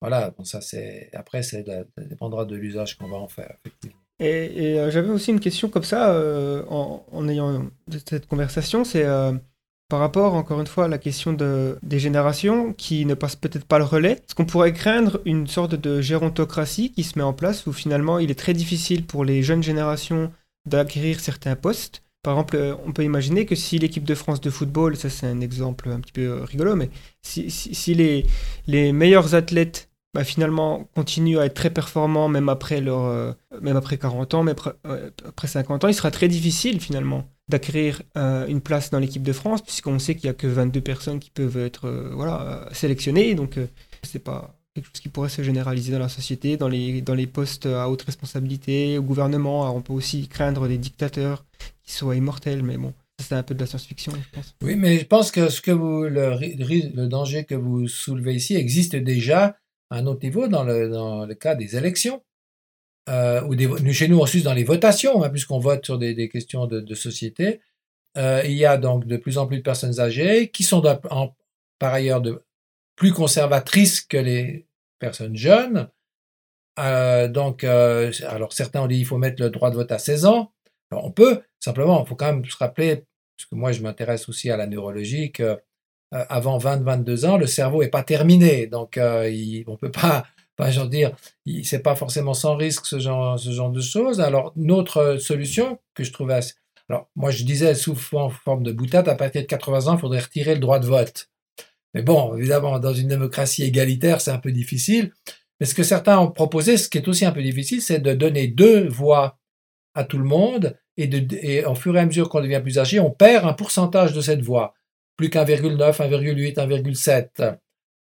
Voilà, 0.00 0.30
bon, 0.36 0.44
ça 0.44 0.60
c'est. 0.60 1.10
Après, 1.12 1.42
ça 1.42 1.58
dépendra 1.98 2.44
de 2.44 2.56
l'usage 2.56 2.96
qu'on 2.96 3.08
va 3.08 3.16
en 3.16 3.28
faire, 3.28 3.56
effectivement. 3.64 3.98
Et, 4.18 4.76
j'avais 4.90 5.08
aussi 5.08 5.30
une 5.30 5.40
question 5.40 5.68
comme 5.68 5.82
ça, 5.82 6.14
en, 6.68 7.04
en, 7.10 7.28
ayant 7.28 7.70
cette 8.06 8.26
conversation, 8.26 8.84
c'est 8.84 9.04
par 9.90 9.98
rapport, 9.98 10.34
encore 10.34 10.60
une 10.60 10.68
fois, 10.68 10.84
à 10.84 10.88
la 10.88 10.98
question 10.98 11.32
de, 11.32 11.76
des 11.82 11.98
générations 11.98 12.72
qui 12.72 13.04
ne 13.04 13.14
passent 13.14 13.36
peut-être 13.36 13.64
pas 13.64 13.78
le 13.78 13.84
relais, 13.84 14.12
est-ce 14.12 14.36
qu'on 14.36 14.46
pourrait 14.46 14.72
craindre 14.72 15.20
une 15.24 15.48
sorte 15.48 15.74
de 15.74 16.00
gérontocratie 16.00 16.92
qui 16.92 17.02
se 17.02 17.18
met 17.18 17.24
en 17.24 17.32
place 17.32 17.66
où 17.66 17.72
finalement 17.72 18.20
il 18.20 18.30
est 18.30 18.38
très 18.38 18.54
difficile 18.54 19.04
pour 19.04 19.24
les 19.24 19.42
jeunes 19.42 19.64
générations 19.64 20.30
d'acquérir 20.64 21.18
certains 21.18 21.56
postes? 21.56 22.04
Par 22.22 22.34
exemple, 22.34 22.56
euh, 22.56 22.74
on 22.86 22.92
peut 22.92 23.02
imaginer 23.02 23.46
que 23.46 23.56
si 23.56 23.78
l'équipe 23.78 24.04
de 24.04 24.14
France 24.14 24.40
de 24.40 24.48
football, 24.48 24.96
ça 24.96 25.10
c'est 25.10 25.26
un 25.26 25.40
exemple 25.40 25.88
un 25.88 25.98
petit 25.98 26.12
peu 26.12 26.42
rigolo, 26.42 26.76
mais 26.76 26.90
si, 27.22 27.94
les, 27.94 28.26
les 28.68 28.92
meilleurs 28.92 29.34
athlètes 29.34 29.89
bah, 30.14 30.24
finalement 30.24 30.88
continuent 30.94 31.38
à 31.38 31.46
être 31.46 31.54
très 31.54 31.70
performants 31.70 32.28
même 32.28 32.48
après, 32.48 32.80
leur, 32.80 33.04
euh, 33.04 33.32
même 33.60 33.76
après 33.76 33.98
40 33.98 34.34
ans, 34.34 34.42
même 34.42 34.52
après, 34.52 34.72
euh, 34.86 35.10
après 35.26 35.48
50 35.48 35.84
ans, 35.84 35.88
il 35.88 35.94
sera 35.94 36.10
très 36.10 36.28
difficile 36.28 36.80
finalement 36.80 37.26
d'acquérir 37.50 38.00
euh, 38.16 38.46
une 38.46 38.62
place 38.62 38.88
dans 38.90 38.98
l'équipe 38.98 39.22
de 39.22 39.34
France, 39.34 39.60
puisqu'on 39.60 39.98
sait 39.98 40.14
qu'il 40.14 40.24
n'y 40.24 40.30
a 40.30 40.34
que 40.34 40.46
22 40.46 40.80
personnes 40.80 41.18
qui 41.18 41.30
peuvent 41.30 41.58
être 41.58 41.86
euh, 41.86 42.10
voilà, 42.14 42.40
euh, 42.42 42.64
sélectionnées. 42.72 43.34
Donc, 43.34 43.58
c'est 44.02 44.20
pas 44.20 44.56
quelque 44.74 44.86
chose 44.86 45.00
qui 45.00 45.08
pourrait 45.10 45.28
se 45.28 45.42
généraliser 45.42 45.92
dans 45.92 45.98
la 45.98 46.08
société, 46.08 46.56
dans 46.56 46.68
les, 46.68 47.02
dans 47.02 47.14
les 47.14 47.26
postes 47.26 47.66
à 47.66 47.90
haute 47.90 48.02
responsabilité, 48.02 48.96
au 48.96 49.02
gouvernement. 49.02 49.74
On 49.74 49.82
peut 49.82 49.92
aussi 49.92 50.28
craindre 50.28 50.68
des 50.68 50.78
dictateurs 50.78 51.44
qui 51.82 51.92
soient 51.92 52.16
immortels, 52.16 52.62
mais 52.62 52.78
bon, 52.78 52.94
c'est 53.18 53.34
un 53.34 53.42
peu 53.42 53.54
de 53.54 53.60
la 53.60 53.66
science-fiction, 53.66 54.12
je 54.12 54.36
pense. 54.36 54.54
Oui, 54.62 54.76
mais 54.76 54.98
je 54.98 55.04
pense 55.04 55.32
que, 55.32 55.48
ce 55.48 55.60
que 55.60 55.72
vous, 55.72 56.04
le 56.04 57.06
danger 57.06 57.44
que 57.44 57.56
vous 57.56 57.88
soulevez 57.88 58.34
ici 58.34 58.54
existe 58.54 58.94
déjà 58.96 59.56
à 59.90 59.96
un 59.96 60.06
autre 60.06 60.24
niveau 60.24 60.48
dans 60.48 60.64
le, 60.64 61.34
cas 61.34 61.54
des 61.54 61.76
élections 61.76 62.22
euh, 63.08 63.42
ou 63.42 63.92
chez 63.92 64.08
nous 64.08 64.20
en 64.20 64.26
Suisse 64.26 64.44
dans 64.44 64.54
les 64.54 64.64
votations, 64.64 65.22
hein, 65.22 65.30
puisqu'on 65.30 65.58
vote 65.58 65.84
sur 65.84 65.98
des, 65.98 66.28
questions 66.28 66.66
de, 66.66 66.94
société, 66.94 67.60
euh, 68.16 68.42
il 68.44 68.52
y 68.52 68.64
a 68.64 68.76
donc 68.76 69.06
de 69.06 69.16
plus 69.16 69.38
en 69.38 69.46
plus 69.46 69.58
de 69.58 69.62
personnes 69.62 70.00
âgées 70.00 70.50
qui 70.50 70.62
sont 70.62 70.82
par 71.78 71.92
ailleurs 71.92 72.22
plus 72.96 73.12
conservatrices 73.12 74.00
que 74.00 74.16
les 74.16 74.66
personnes 74.98 75.36
jeunes. 75.36 75.88
Euh, 76.78 77.28
donc, 77.28 77.64
alors 77.64 78.52
certains 78.52 78.82
ont 78.82 78.86
dit 78.86 78.98
il 78.98 79.06
faut 79.06 79.18
mettre 79.18 79.42
le 79.42 79.50
droit 79.50 79.70
de 79.70 79.76
vote 79.76 79.92
à 79.92 79.98
16 79.98 80.26
ans. 80.26 80.52
On 80.92 81.10
peut, 81.10 81.42
simplement, 81.60 82.02
il 82.04 82.08
faut 82.08 82.16
quand 82.16 82.32
même 82.32 82.44
se 82.44 82.56
rappeler, 82.56 83.04
parce 83.36 83.48
que 83.48 83.54
moi 83.54 83.72
je 83.72 83.82
m'intéresse 83.82 84.28
aussi 84.28 84.50
à 84.50 84.56
la 84.56 84.66
neurologie, 84.66 85.30
que 85.32 85.60
euh, 86.14 86.24
avant 86.28 86.58
20-22 86.58 87.26
ans, 87.26 87.36
le 87.36 87.46
cerveau 87.46 87.82
n'est 87.82 87.88
pas 87.88 88.02
terminé. 88.02 88.66
Donc, 88.66 88.96
euh, 88.96 89.30
on 89.66 89.72
ne 89.72 89.76
peut 89.76 89.90
pas 89.90 90.24
je 90.68 90.80
veux 90.80 90.88
dire, 90.88 91.12
c'est 91.64 91.82
pas 91.82 91.94
forcément 91.94 92.34
sans 92.34 92.56
risque 92.56 92.86
ce 92.86 92.98
genre, 92.98 93.72
de 93.72 93.80
choses. 93.80 94.20
Alors, 94.20 94.52
notre 94.56 95.16
solution 95.16 95.78
que 95.94 96.04
je 96.04 96.12
trouvais 96.12 96.34
assez... 96.34 96.54
Alors, 96.88 97.08
moi, 97.14 97.30
je 97.30 97.44
disais 97.44 97.74
sous 97.74 97.94
forme 97.94 98.62
de 98.62 98.72
boutade, 98.72 99.08
à 99.08 99.14
partir 99.14 99.42
de 99.42 99.46
80 99.46 99.86
ans, 99.86 99.94
il 99.94 100.00
faudrait 100.00 100.20
retirer 100.20 100.54
le 100.54 100.60
droit 100.60 100.80
de 100.80 100.86
vote. 100.86 101.28
Mais 101.94 102.02
bon, 102.02 102.36
évidemment, 102.36 102.78
dans 102.78 102.92
une 102.92 103.08
démocratie 103.08 103.62
égalitaire, 103.62 104.20
c'est 104.20 104.32
un 104.32 104.38
peu 104.38 104.52
difficile. 104.52 105.12
Mais 105.60 105.66
ce 105.66 105.74
que 105.74 105.82
certains 105.82 106.18
ont 106.18 106.30
proposé, 106.30 106.76
ce 106.76 106.88
qui 106.88 106.98
est 106.98 107.08
aussi 107.08 107.24
un 107.24 107.32
peu 107.32 107.42
difficile, 107.42 107.80
c'est 107.80 108.00
de 108.00 108.12
donner 108.14 108.48
deux 108.48 108.88
voix 108.88 109.38
à 109.94 110.04
tout 110.04 110.18
le 110.18 110.24
monde 110.24 110.76
et, 110.96 111.06
de, 111.06 111.36
et 111.42 111.64
au 111.64 111.74
fur 111.74 111.96
et 111.96 112.00
à 112.00 112.06
mesure 112.06 112.28
qu'on 112.28 112.40
devient 112.40 112.60
plus 112.62 112.78
âgé, 112.78 112.98
on 112.98 113.10
perd 113.10 113.46
un 113.46 113.52
pourcentage 113.52 114.12
de 114.12 114.20
cette 114.20 114.42
voix. 114.42 114.74
Plus 115.20 115.28
qu'1,9, 115.28 115.76
1,8, 115.76 116.54
1,7. 116.54 117.58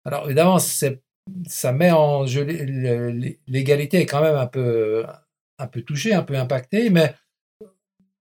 Alors 0.06 0.26
évidemment, 0.26 0.60
ça 0.60 1.72
met 1.72 1.90
en 1.90 2.28
jeu 2.28 2.44
l'égalité 3.48 4.02
est 4.02 4.06
quand 4.06 4.22
même 4.22 4.36
un 4.36 4.46
peu 4.46 5.04
un 5.58 5.66
peu 5.66 5.82
touchée, 5.82 6.14
un 6.14 6.22
peu 6.22 6.36
impactée, 6.36 6.92
mais 6.92 7.16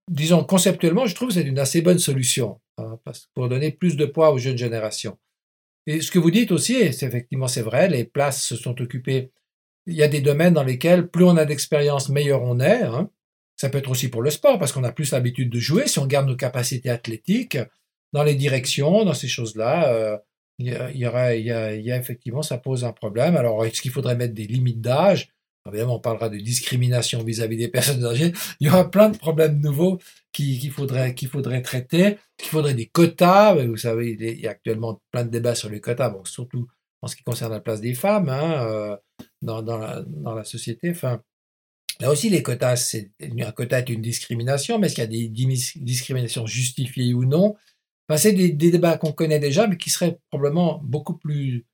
disons 0.08 0.44
conceptuellement, 0.44 1.04
je 1.04 1.14
trouve 1.14 1.28
que 1.28 1.34
c'est 1.34 1.42
une 1.42 1.58
assez 1.58 1.82
bonne 1.82 1.98
solution 1.98 2.58
hein, 2.78 2.98
pour 3.34 3.50
donner 3.50 3.70
plus 3.70 3.98
de 3.98 4.06
poids 4.06 4.32
aux 4.32 4.38
jeunes 4.38 4.56
générations. 4.56 5.18
Et 5.86 6.00
ce 6.00 6.10
que 6.10 6.18
vous 6.18 6.30
dites 6.30 6.50
aussi, 6.50 6.90
c'est 6.94 7.04
effectivement 7.04 7.48
c'est 7.48 7.60
vrai, 7.60 7.86
les 7.86 8.04
places 8.04 8.42
se 8.42 8.56
sont 8.56 8.80
occupées. 8.80 9.30
Il 9.84 9.94
y 9.94 10.02
a 10.02 10.08
des 10.08 10.22
domaines 10.22 10.54
dans 10.54 10.64
lesquels 10.64 11.06
plus 11.06 11.24
on 11.24 11.36
a 11.36 11.44
d'expérience, 11.44 12.08
meilleur 12.08 12.42
on 12.44 12.60
est. 12.60 12.84
Hein. 12.84 13.10
Ça 13.58 13.68
peut 13.68 13.76
être 13.76 13.90
aussi 13.90 14.08
pour 14.08 14.22
le 14.22 14.30
sport 14.30 14.58
parce 14.58 14.72
qu'on 14.72 14.84
a 14.84 14.92
plus 14.92 15.12
l'habitude 15.12 15.50
de 15.50 15.58
jouer. 15.58 15.86
Si 15.86 15.98
on 15.98 16.06
garde 16.06 16.26
nos 16.26 16.36
capacités 16.36 16.88
athlétiques 16.88 17.58
dans 18.12 18.22
les 18.22 18.34
directions, 18.34 19.04
dans 19.04 19.14
ces 19.14 19.28
choses-là, 19.28 20.20
il 20.58 20.68
y, 20.68 21.04
a, 21.06 21.96
effectivement, 21.96 22.42
ça 22.42 22.58
pose 22.58 22.84
un 22.84 22.92
problème. 22.92 23.36
Alors, 23.36 23.64
est-ce 23.64 23.80
qu'il 23.80 23.90
faudrait 23.90 24.16
mettre 24.16 24.34
des 24.34 24.46
limites 24.46 24.80
d'âge? 24.80 25.30
Évidemment, 25.68 25.96
on 25.96 26.00
parlera 26.00 26.28
de 26.28 26.38
discrimination 26.38 27.22
vis-à-vis 27.22 27.56
des 27.56 27.68
personnes 27.76 28.04
âgées. 28.04 28.32
Il 28.60 28.66
y 28.66 28.70
aura 28.70 28.90
plein 28.90 29.08
de 29.08 29.16
problèmes 29.16 29.60
nouveaux 29.60 29.98
qu'il 30.32 30.70
faudrait, 30.70 31.14
qu'il 31.14 31.28
faudrait 31.28 31.62
traiter, 31.62 32.18
qu'il 32.36 32.48
faudrait 32.48 32.74
des 32.74 32.86
quotas. 32.86 33.54
Vous 33.54 33.76
savez, 33.76 34.16
il 34.18 34.40
y 34.40 34.46
a 34.46 34.50
actuellement 34.50 35.00
plein 35.10 35.24
de 35.24 35.30
débats 35.30 35.54
sur 35.54 35.68
les 35.68 35.80
quotas, 35.80 36.10
bon, 36.10 36.24
surtout 36.24 36.66
en 37.02 37.06
ce 37.06 37.16
qui 37.16 37.22
concerne 37.22 37.52
la 37.52 37.60
place 37.60 37.80
des 37.80 37.94
femmes 37.94 38.28
hein, 38.28 38.66
euh, 38.66 38.96
dans, 39.40 39.62
la, 39.62 40.02
dans 40.06 40.34
la 40.34 40.44
société. 40.44 40.90
Enfin, 40.90 41.22
Là 42.00 42.10
aussi, 42.10 42.30
les 42.30 42.42
quotas, 42.42 42.96
un 43.20 43.52
quota 43.52 43.78
est 43.78 43.90
une 43.90 44.00
discrimination, 44.00 44.78
mais 44.78 44.86
est-ce 44.86 44.94
qu'il 44.94 45.04
y 45.04 45.06
a 45.06 45.28
des 45.28 45.28
discriminations 45.28 46.46
justifiées 46.46 47.12
ou 47.12 47.26
non? 47.26 47.56
C'est 48.16 48.32
des, 48.32 48.50
débats 48.50 48.98
qu'on 48.98 49.12
connaît 49.12 49.38
déjà, 49.38 49.66
mais 49.66 49.76
qui 49.76 49.90
seraient 49.90 50.18
probablement 50.30 50.80
beaucoup 50.82 51.14
plus 51.14 51.64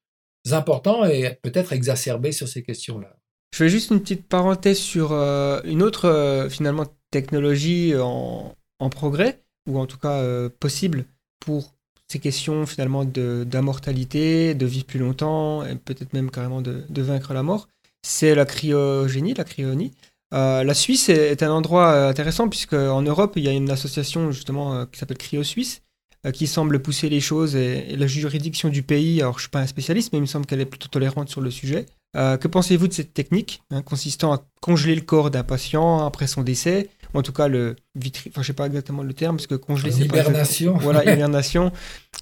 importants 0.53 1.05
et 1.05 1.39
peut-être 1.43 1.73
exacerbés 1.73 2.33
sur 2.33 2.49
ces 2.49 2.63
questions-là. 2.63 3.17
Je 3.53 3.59
fais 3.59 3.69
juste 3.69 3.91
une 3.91 4.01
petite 4.01 4.29
parenthèse 4.29 4.79
sur 4.79 5.13
euh, 5.13 5.61
une 5.65 5.83
autre, 5.83 6.07
euh, 6.07 6.51
finalement, 6.51 6.85
technologie 7.11 7.95
en, 7.97 8.55
progrès, 8.91 9.43
ou 9.67 9.79
en 9.79 9.87
tout 9.87 9.99
cas 9.99 10.21
euh, 10.21 10.49
possible 10.49 11.07
pour 11.41 11.73
ces 12.07 12.19
questions, 12.19 12.67
finalement, 12.67 13.05
d'immortalité, 13.05 14.55
de, 14.55 14.67
vivre 14.67 14.85
plus 14.85 14.99
longtemps, 15.01 15.65
et 15.65 15.75
peut-être 15.77 16.13
même 16.13 16.31
carrément 16.31 16.61
de, 16.61 17.03
vaincre 17.03 17.33
la 17.33 17.43
mort. 17.43 17.69
C'est 18.03 18.35
la 18.35 18.45
cryogénie, 18.45 19.35
la 19.35 19.45
cryonie. 19.45 19.93
la 20.31 20.75
Suisse 20.75 21.09
est, 21.09 21.43
un 21.43 21.51
endroit 21.51 22.09
intéressant 22.09 22.49
puisque 22.49 22.75
en 22.75 23.03
Europe, 23.03 23.33
il 23.37 23.45
y 23.45 23.49
a 23.49 23.53
une 23.53 23.71
association 23.71 24.31
justement 24.31 24.87
qui 24.87 25.01
s'appelle 25.01 25.19
Cryo 25.19 25.43
Suisse 25.43 25.81
euh, 25.81 25.86
qui 26.33 26.47
semble 26.47 26.81
pousser 26.81 27.09
les 27.09 27.21
choses 27.21 27.57
et, 27.57 27.97
la 27.97 28.07
juridiction 28.07 28.69
du 28.69 28.83
pays, 28.83 29.21
alors 29.21 29.35
je 29.35 29.39
ne 29.39 29.43
suis 29.43 29.51
pas 29.51 29.61
un 29.61 29.67
spécialiste, 29.67 30.13
mais 30.13 30.19
il 30.19 30.23
me 30.23 30.27
semble 30.27 30.47
qu'elle 30.47 30.61
est 30.61 30.67
plutôt 30.67 30.89
tolérante 30.89 31.29
sur 31.29 31.41
le 31.41 31.51
sujet. 31.51 31.87
Euh, 32.17 32.37
que 32.39 32.49
pensez-vous 32.49 32.89
de 32.89 32.93
cette 32.93 33.13
technique 33.13 33.63
hein, 33.71 33.83
consistant 33.83 34.33
à 34.33 34.43
congeler 34.61 34.95
le 34.95 35.03
corps 35.03 35.31
d'un 35.31 35.45
patient 35.45 36.07
après 36.07 36.27
son 36.27 36.43
décès 36.43 36.89
ou 37.13 37.19
en 37.19 37.23
tout 37.23 37.33
cas 37.33 37.47
le 37.47 37.77
vitri... 37.95 38.31
enfin 38.31 38.41
je 38.41 38.47
sais 38.47 38.53
pas 38.55 38.67
exactement 38.67 39.03
le 39.03 39.13
terme 39.13 39.37
parce 39.37 39.47
que 39.47 39.55
congeler 39.55 39.91
c'est 39.91 40.05
hibernation 40.05 40.77
voilà 40.81 41.03
hibernation 41.03 41.73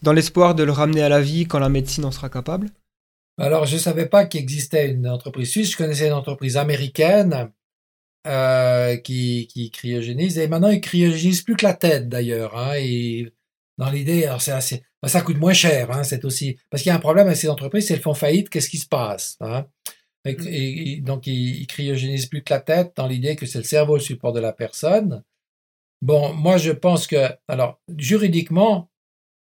dans 0.02 0.12
l'espoir 0.12 0.56
de 0.56 0.64
le 0.64 0.72
ramener 0.72 1.02
à 1.02 1.08
la 1.08 1.20
vie 1.20 1.46
quand 1.46 1.60
la 1.60 1.68
médecine 1.68 2.04
en 2.04 2.10
sera 2.10 2.28
capable. 2.28 2.70
Alors 3.38 3.66
je 3.66 3.76
savais 3.76 4.06
pas 4.06 4.26
qu'il 4.26 4.40
existait 4.40 4.90
une 4.90 5.08
entreprise 5.08 5.50
suisse. 5.50 5.72
Je 5.72 5.76
connaissais 5.76 6.06
une 6.06 6.12
entreprise 6.12 6.56
américaine 6.56 7.50
euh, 8.26 8.96
qui, 8.96 9.48
qui 9.48 9.70
cryogénise. 9.70 10.38
Et 10.38 10.48
maintenant 10.48 10.70
ils 10.70 10.80
cryogénisent 10.80 11.42
plus 11.42 11.56
que 11.56 11.66
la 11.66 11.74
tête 11.74 12.08
d'ailleurs 12.08 12.56
hein, 12.56 12.74
dans 13.78 13.90
l'idée, 13.90 14.24
alors 14.24 14.40
c'est 14.40 14.52
assez, 14.52 14.82
ben, 15.02 15.08
ça 15.08 15.20
coûte 15.20 15.38
moins 15.38 15.52
cher, 15.52 15.90
hein, 15.90 16.04
c'est 16.04 16.24
aussi, 16.24 16.58
parce 16.70 16.82
qu'il 16.82 16.90
y 16.90 16.92
a 16.92 16.96
un 16.96 17.00
problème 17.00 17.26
avec 17.26 17.38
ces 17.38 17.48
entreprises, 17.48 17.86
si 17.86 17.92
elles 17.92 18.00
font 18.00 18.14
faillite, 18.14 18.48
qu'est-ce 18.48 18.70
qui 18.70 18.78
se 18.78 18.86
passe 18.86 19.36
hein? 19.40 19.66
et, 20.24 21.00
mmh. 21.00 21.04
Donc, 21.04 21.26
ils, 21.26 21.60
ils 21.60 21.66
cryogénisent 21.66 22.26
plus 22.26 22.42
que 22.42 22.52
la 22.52 22.60
tête 22.60 22.92
dans 22.96 23.06
l'idée 23.06 23.36
que 23.36 23.46
c'est 23.46 23.58
le 23.58 23.64
cerveau 23.64 23.96
le 23.96 24.00
support 24.00 24.32
de 24.32 24.40
la 24.40 24.52
personne. 24.52 25.22
Bon, 26.02 26.32
moi, 26.34 26.56
je 26.56 26.70
pense 26.70 27.06
que, 27.06 27.30
alors, 27.48 27.80
juridiquement, 27.96 28.90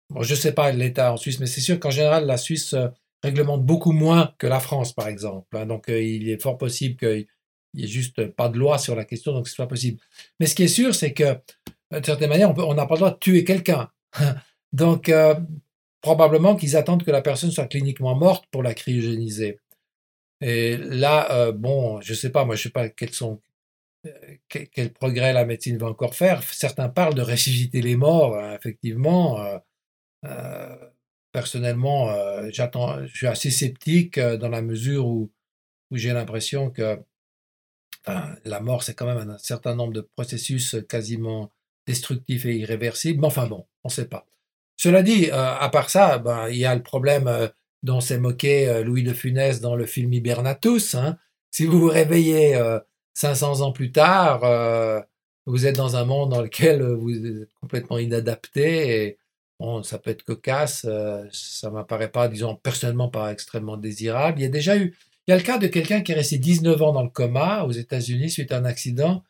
bon, 0.10 0.22
je 0.22 0.36
sais 0.36 0.54
pas 0.54 0.72
l'État 0.72 1.12
en 1.14 1.18
Suisse, 1.18 1.40
mais 1.40 1.48
c'est 1.48 1.62
sûr 1.62 1.80
qu'en 1.80 1.90
général, 1.90 2.26
la 2.26 2.38
Suisse 2.38 2.74
euh, 2.74 2.88
réglemente 3.24 3.66
beaucoup 3.66 3.92
moins 3.92 4.34
que 4.38 4.48
la 4.48 4.60
France, 4.60 4.94
par 4.94 5.08
exemple. 5.08 5.58
Hein, 5.58 5.66
donc, 5.66 5.90
euh, 5.90 6.02
il 6.02 6.30
est 6.30 6.42
fort 6.42 6.58
possible 6.58 6.98
qu'il 6.98 7.28
n'y 7.74 7.84
ait 7.84 7.88
juste 7.88 8.28
pas 8.28 8.50
de 8.50 8.58
loi 8.58 8.78
sur 8.78 8.96
la 8.96 9.06
question, 9.06 9.34
donc 9.34 9.48
ce 9.48 9.56
soit 9.56 9.68
possible. 9.68 10.00
Mais 10.40 10.46
ce 10.46 10.56
qui 10.56 10.64
est 10.64 10.68
sûr, 10.68 10.96
c'est 10.96 11.14
que, 11.14 11.38
d'une 11.92 12.04
certaine 12.04 12.30
manière, 12.30 12.58
on 12.58 12.74
n'a 12.74 12.86
pas 12.86 12.96
le 12.96 13.00
droit 13.00 13.12
de 13.12 13.20
tuer 13.20 13.44
quelqu'un. 13.44 13.90
Donc, 14.74 15.10
euh, 15.10 15.36
probablement 16.02 16.56
qu'ils 16.56 16.78
attendent 16.78 17.04
que 17.04 17.12
la 17.12 17.22
personne 17.22 17.52
soit 17.52 17.68
cliniquement 17.68 18.16
morte 18.16 18.46
pour 18.52 18.64
la 18.64 18.74
cryogéniser. 18.74 19.60
Et 20.42 20.78
là, 20.78 21.32
euh, 21.32 21.52
bon, 21.52 22.02
je 22.02 22.14
sais 22.14 22.32
pas, 22.32 22.46
moi, 22.46 22.56
je 22.56 22.64
sais 22.64 22.70
pas 22.70 22.90
quels 22.90 23.14
sont 23.14 23.42
quel, 24.50 24.94
progrès 24.94 25.32
la 25.32 25.46
médecine 25.46 25.78
va 25.78 25.88
encore 25.88 26.16
faire. 26.16 26.42
Certains 26.44 26.90
parlent 26.90 27.14
de 27.14 27.22
ressusciter 27.22 27.82
les 27.82 27.96
morts, 27.96 28.36
hein, 28.38 28.56
effectivement. 28.56 29.38
personnellement, 31.32 32.10
j'attends, 32.50 33.06
je 33.06 33.16
suis 33.16 33.28
assez 33.28 33.52
sceptique 33.52 34.20
dans 34.20 34.50
la 34.50 34.62
mesure 34.62 35.06
où 35.08 35.32
j'ai 35.92 36.14
l'impression 36.14 36.72
que 36.72 37.00
la 38.08 38.60
mort, 38.60 38.84
c'est 38.84 38.96
quand 38.96 39.06
même 39.06 39.30
un 39.30 39.38
certain 39.38 39.76
nombre 39.76 39.94
de 39.94 40.02
processus 40.02 40.76
quasiment 40.90 41.52
destructifs 41.88 42.46
et 42.46 42.58
irréversibles. 42.58 43.22
Mais 43.22 43.28
enfin 43.28 43.48
bon, 43.48 43.66
on 43.84 43.90
ne 43.90 43.94
sait 43.94 44.06
pas. 44.06 44.26
Cela 44.78 45.04
dit, 45.04 45.30
euh, 45.32 45.56
à 45.60 45.70
part 45.70 45.90
ça, 45.90 46.18
ben, 46.18 46.50
il 46.50 46.58
y 46.58 46.66
a 46.66 46.74
le 46.74 46.82
problème 46.82 47.28
euh, 47.28 47.48
dont 47.84 48.02
s'est 48.02 48.18
moqué 48.18 48.68
euh, 48.68 48.84
Louis 48.84 49.04
de 49.04 49.14
Funès 49.14 49.62
dans 49.62 49.76
le 49.76 49.86
film 49.86 50.12
Hibernatus. 50.14 50.96
Hein. 50.96 51.18
Si 51.52 51.66
vous 51.66 51.80
vous 51.80 51.88
réveillez 51.88 52.58
500 53.14 53.62
ans 53.62 53.74
plus 53.74 53.92
tard, 53.92 54.40
vous 55.46 55.66
êtes 55.68 55.76
dans 55.76 55.98
un 55.98 56.06
monde 56.06 56.30
dans 56.30 56.42
lequel 56.42 56.82
vous 56.82 57.12
êtes 57.12 57.50
complètement 57.60 57.98
inadapté 57.98 59.04
et 59.04 59.18
ça 59.84 60.00
peut 60.00 60.12
être 60.12 60.24
cocasse. 60.24 60.88
ça 61.34 61.70
m'apparaît 61.70 62.10
pas, 62.10 62.30
disons, 62.30 62.56
personnellement 62.56 63.10
pas 63.10 63.34
extrêmement 63.34 63.76
désirable. 63.76 64.40
Il 64.40 64.44
y 64.44 64.46
a 64.46 64.50
déjà 64.50 64.78
eu 64.78 64.96
il 65.28 65.32
y 65.32 65.34
a 65.34 65.38
le 65.38 65.44
cas 65.44 65.58
de 65.58 65.68
quelqu'un 65.68 66.02
qui 66.02 66.14
est 66.14 66.16
resté 66.16 66.38
19 66.38 66.82
ans 66.82 66.94
dans 66.94 67.04
le 67.04 67.10
coma 67.10 67.64
aux 67.64 67.72
États-Unis 67.72 68.30
suite 68.30 68.52
à 68.52 68.58
un 68.58 68.66
accident 68.66 69.24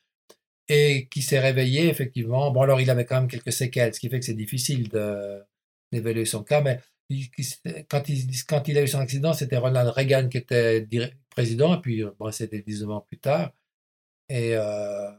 et 0.72 1.08
qui 1.08 1.22
s'est 1.22 1.40
réveillé 1.40 1.90
effectivement. 1.90 2.52
Bon, 2.52 2.62
alors 2.62 2.82
il 2.82 2.90
avait 2.90 3.06
quand 3.06 3.20
même 3.20 3.30
quelques 3.30 3.54
séquelles, 3.54 3.94
ce 3.94 4.00
qui 4.00 4.10
fait 4.10 4.20
que 4.20 4.26
c'est 4.26 4.34
difficile 4.34 4.90
d'évaluer 5.92 6.26
son 6.26 6.44
cas, 6.44 6.62
mais 6.62 6.80
quand, 7.90 8.08
il, 8.10 8.28
quand 8.48 8.68
il 8.68 8.78
a 8.78 8.84
eu 8.84 8.88
son 8.88 9.00
accident, 9.00 9.34
c'était 9.34 9.58
Ronald 9.58 9.90
Reagan 9.90 10.30
qui 10.30 10.38
était 10.38 10.88
président, 11.30 11.76
et 11.76 11.82
puis 11.82 12.04
bon, 12.20 12.32
c'était 12.32 12.62
19 12.62 12.90
ans 12.90 13.02
plus 13.02 13.20
tard. 13.20 13.52
Et 14.30 14.56
euh, 14.56 15.12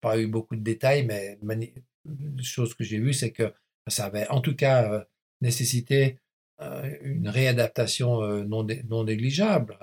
pas 0.00 0.18
eu 0.18 0.26
beaucoup 0.26 0.56
de 0.56 0.62
détails, 0.62 1.04
mais 1.06 1.38
la 1.42 2.42
chose 2.42 2.74
que 2.74 2.84
j'ai 2.84 2.98
vue, 2.98 3.12
c'est 3.12 3.32
que 3.32 3.52
ça 3.88 4.06
avait 4.06 4.28
en 4.28 4.40
tout 4.40 4.54
cas 4.54 4.92
euh, 4.92 5.04
nécessité 5.40 6.18
euh, 6.60 6.94
une 7.02 7.28
réadaptation 7.28 8.22
euh, 8.22 8.44
non, 8.44 8.66
non 8.88 9.04
négligeable. 9.04 9.78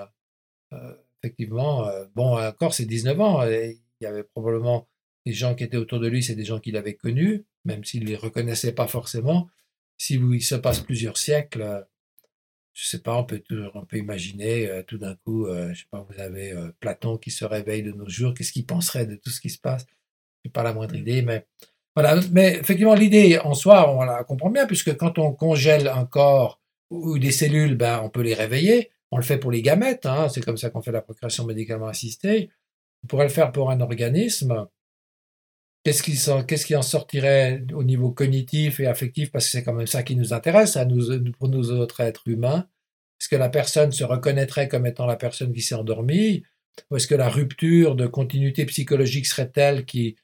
Euh, 0.74 0.95
effectivement, 1.24 1.89
bon, 2.16 2.38
encore, 2.38 2.74
c'est 2.74 2.86
19 2.86 3.20
ans. 3.20 3.41
Il 4.02 4.06
y 4.06 4.08
avait 4.08 4.24
probablement 4.24 4.88
des 5.26 5.34
gens 5.34 5.56
qui 5.56 5.64
étaient 5.64 5.78
autour 5.78 6.00
de 6.00 6.08
lui, 6.08 6.24
c'est 6.24 6.36
des 6.36 6.45
gens 6.45 6.60
qu'il 6.60 6.78
avait 6.78 6.95
connus, 6.95 7.45
même 7.66 7.84
s'il 7.84 8.04
ne 8.04 8.08
les 8.08 8.16
reconnaissait 8.16 8.74
pas 8.74 8.88
forcément. 8.88 9.50
Si 9.98 10.16
il 10.16 10.43
se 10.43 10.56
passe 10.56 10.80
plusieurs 10.80 11.18
siècles, 11.18 11.86
je 12.74 12.86
ne 12.86 12.88
sais 12.88 13.00
pas, 13.00 13.18
on 13.18 13.24
peut, 13.24 13.41
on 13.74 13.86
peut 13.86 13.98
imaginer 13.98 14.84
tout 14.88 14.98
d'un 14.98 15.16
coup, 15.16 15.48
je 15.48 15.74
sais 15.74 15.88
pas, 15.89 16.06
vous 16.08 16.22
avez 16.22 16.54
Platon 16.80 17.18
qui 17.18 17.32
se 17.32 17.43
réveille 17.43 17.84
de 17.84 17.91
nos 17.91 18.08
jours, 18.08 18.34
qu'est-ce 18.34 18.52
qu'il 18.52 18.66
penserait 18.66 19.06
de 19.06 19.16
tout 19.16 19.32
ce 19.32 19.41
qui 19.41 19.50
se 19.50 19.60
passe? 19.60 19.86
Je 20.43 20.50
n'ai 20.50 20.52
pas 20.52 20.64
la 20.64 20.74
moindre 20.74 20.93
mmh. 20.93 21.00
idée, 21.00 21.22
mais 21.24 21.45
voilà. 21.95 22.22
Mais 22.32 22.58
effectivement, 22.58 22.93
l'idée 22.93 23.39
en 23.39 23.56
soi, 23.56 23.91
on 23.91 24.04
la 24.04 24.24
comprend 24.24 24.52
bien, 24.52 24.68
puisque 24.68 24.95
quand 24.95 25.18
on 25.18 25.34
congèle 25.34 25.88
un 25.88 26.06
corps 26.06 26.62
ou 26.91 27.18
des 27.18 27.32
cellules, 27.32 27.76
ben, 27.76 28.02
on 28.04 28.10
peut 28.10 28.22
les 28.22 28.36
réveiller. 28.36 28.91
On 29.10 29.18
le 29.18 29.24
fait 29.24 29.39
pour 29.39 29.52
les 29.52 29.62
gamètes, 29.62 30.06
hein, 30.06 30.30
c'est 30.30 30.43
comme 30.43 30.58
ça 30.58 30.70
qu'on 30.70 30.82
fait 30.82 30.91
la 30.91 31.02
procréation 31.02 31.45
médicalement 31.45 31.88
assistée. 31.88 32.52
On 33.08 33.12
pourrait 33.12 33.28
le 33.28 33.32
faire 33.32 33.53
pour 33.53 33.72
un 33.72 33.80
organisme. 33.80 34.68
Qu'est-ce 35.86 36.66
qui, 36.66 36.76
en 36.76 36.82
sortirait 36.82 37.64
au 37.74 37.86
niveau 37.86 38.12
cognitif 38.12 38.82
et 38.82 38.86
affectif? 38.86 39.32
Parce 39.32 39.45
que 39.45 39.51
c'est 39.51 39.64
quand 39.64 39.72
même 39.72 39.88
ça 39.88 40.03
qui 40.03 40.18
nous 40.18 40.34
intéresse, 40.34 40.76
à 40.76 40.84
nous, 40.84 41.32
pour 41.32 41.47
nous 41.47 41.72
autres 41.72 42.01
êtres 42.01 42.28
humains. 42.28 42.68
Est-ce 43.22 43.30
que 43.30 43.38
la 43.38 43.47
personne 43.47 43.93
se 43.93 44.03
reconnaîtrait 44.03 44.68
comme 44.68 44.86
étant 44.86 45.05
la 45.05 45.16
personne 45.16 45.53
qui 45.53 45.62
s'est 45.62 45.74
endormie? 45.74 46.43
Ou 46.91 46.97
est-ce 46.97 47.08
que 47.08 47.16
la 47.16 47.30
rupture 47.30 47.95
de 47.95 48.08
continuité 48.08 48.66
psychologique 48.66 49.26
serait 49.26 49.49
telle 49.49 49.86
qui 49.86 50.18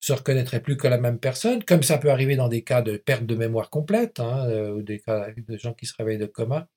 se 0.00 0.14
reconnaîtraient 0.14 0.62
plus 0.62 0.78
que 0.78 0.88
la 0.88 0.96
même 0.96 1.18
personne, 1.18 1.62
comme 1.62 1.82
ça 1.82 1.98
peut 1.98 2.10
arriver 2.10 2.36
dans 2.36 2.48
des 2.48 2.62
cas 2.62 2.80
de 2.80 2.96
perte 2.96 3.26
de 3.26 3.34
mémoire 3.34 3.68
complète, 3.68 4.18
hein, 4.18 4.46
euh, 4.48 4.76
ou 4.76 4.82
des 4.82 5.00
cas 5.00 5.26
de 5.36 5.58
gens 5.58 5.74
qui 5.74 5.84
se 5.84 5.92
réveillent 5.98 6.16
de 6.16 6.24
coma. 6.24 6.68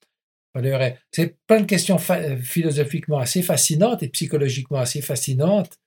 C'est 1.12 1.38
plein 1.48 1.62
de 1.62 1.66
questions 1.66 1.98
euh, 2.10 2.38
philosophiquement 2.38 3.20
assez 3.20 3.42
fascinantes 3.42 4.04
et 4.04 4.10
psychologiquement 4.10 4.80
assez 4.80 5.02
fascinantes. 5.02 5.80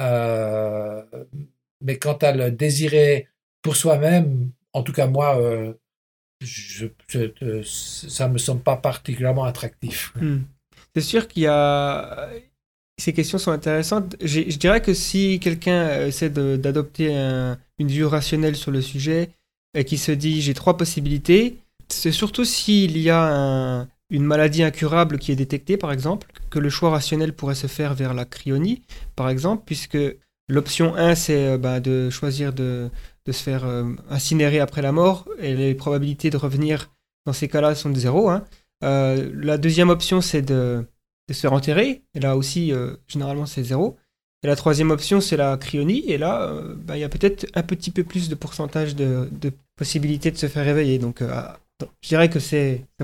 Euh, 0.00 1.02
mais 1.80 1.98
quant 1.98 2.16
à 2.16 2.32
le 2.32 2.50
désirer 2.50 3.28
pour 3.62 3.76
soi-même, 3.76 4.50
en 4.72 4.82
tout 4.82 4.92
cas 4.92 5.06
moi, 5.06 5.38
je, 6.40 6.86
ça 7.62 8.28
ne 8.28 8.32
me 8.32 8.38
semble 8.38 8.62
pas 8.62 8.76
particulièrement 8.76 9.44
attractif. 9.44 10.12
Hmm. 10.16 10.40
C'est 10.94 11.02
sûr 11.02 11.28
qu'il 11.28 11.42
y 11.42 11.46
a, 11.46 12.30
ces 12.98 13.12
questions 13.12 13.38
sont 13.38 13.50
intéressantes. 13.50 14.16
Je 14.20 14.56
dirais 14.56 14.80
que 14.80 14.94
si 14.94 15.40
quelqu'un 15.40 16.06
essaie 16.06 16.30
d'adopter 16.30 17.12
une 17.78 17.88
vue 17.88 18.04
rationnelle 18.04 18.56
sur 18.56 18.70
le 18.70 18.80
sujet 18.80 19.30
et 19.74 19.84
qui 19.84 19.98
se 19.98 20.12
dit 20.12 20.40
j'ai 20.40 20.54
trois 20.54 20.76
possibilités, 20.76 21.63
c'est 21.88 22.12
surtout 22.12 22.44
s'il 22.44 22.98
y 22.98 23.10
a 23.10 23.86
une 24.10 24.24
maladie 24.24 24.62
incurable 24.62 25.18
qui 25.18 25.32
est 25.32 25.36
détectée, 25.36 25.76
par 25.76 25.92
exemple, 25.92 26.28
que 26.50 26.58
le 26.58 26.70
choix 26.70 26.90
rationnel 26.90 27.34
pourrait 27.34 27.54
se 27.54 27.66
faire 27.66 27.94
vers 27.94 28.14
la 28.14 28.24
cryonie, 28.24 28.82
par 29.16 29.28
exemple, 29.28 29.64
puisque 29.66 29.98
l'option 30.48 30.94
1, 30.94 31.14
c'est 31.14 31.48
euh, 31.48 31.58
bah, 31.58 31.80
de 31.80 32.10
choisir 32.10 32.52
de, 32.52 32.90
se 33.26 33.42
faire 33.42 33.64
euh, 33.64 33.92
incinérer 34.10 34.60
après 34.60 34.82
la 34.82 34.92
mort, 34.92 35.28
et 35.40 35.54
les 35.54 35.74
probabilités 35.74 36.30
de 36.30 36.36
revenir 36.36 36.92
dans 37.26 37.32
ces 37.32 37.48
cas-là 37.48 37.74
sont 37.74 37.90
de 37.90 37.98
zéro. 37.98 38.28
Hein. 38.28 38.44
Euh, 38.82 39.30
la 39.34 39.58
deuxième 39.58 39.90
option, 39.90 40.20
c'est 40.20 40.42
de 40.42 40.86
de 41.26 41.32
se 41.32 41.40
faire 41.40 41.54
enterrer. 41.54 42.02
Et 42.12 42.20
là 42.20 42.36
aussi, 42.36 42.70
généralement, 43.08 43.46
c'est 43.46 43.62
zéro. 43.62 43.96
Et 44.42 44.46
la 44.46 44.56
troisième 44.56 44.90
option, 44.90 45.22
c'est 45.22 45.38
la 45.38 45.56
cryonie. 45.56 46.04
Et 46.06 46.18
là, 46.18 46.52
bah, 46.76 46.98
il 46.98 47.00
y 47.00 47.04
a 47.04 47.08
peut-être 47.08 47.46
un 47.54 47.62
petit 47.62 47.90
peu 47.90 48.04
plus 48.04 48.28
de 48.28 48.34
pourcentage 48.34 48.94
de, 48.94 49.30
de 49.32 49.50
possibilité 49.74 50.30
de 50.30 50.36
se 50.36 50.48
faire 50.48 50.66
réveiller. 50.66 50.98
Donc, 50.98 51.22
je 52.02 52.08
dirais 52.08 52.28
que 52.28 52.38
ça 52.38 52.56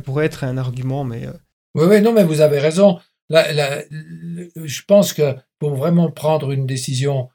pourrait 0.05 0.27
être 0.27 0.45
un 0.45 0.57
argument, 0.57 1.05
mais. 1.05 1.27
Oui, 1.75 1.87
oui, 1.89 2.01
non, 2.01 2.13
mais 2.13 2.25
vous 2.25 2.41
avez 2.41 2.59
raison. 2.59 2.99
je 3.31 4.83
pense 4.87 5.13
que 5.13 5.35
pour 5.59 5.75
vraiment 5.75 6.11
prendre 6.11 6.51
une 6.53 6.67
décision, 6.67 7.29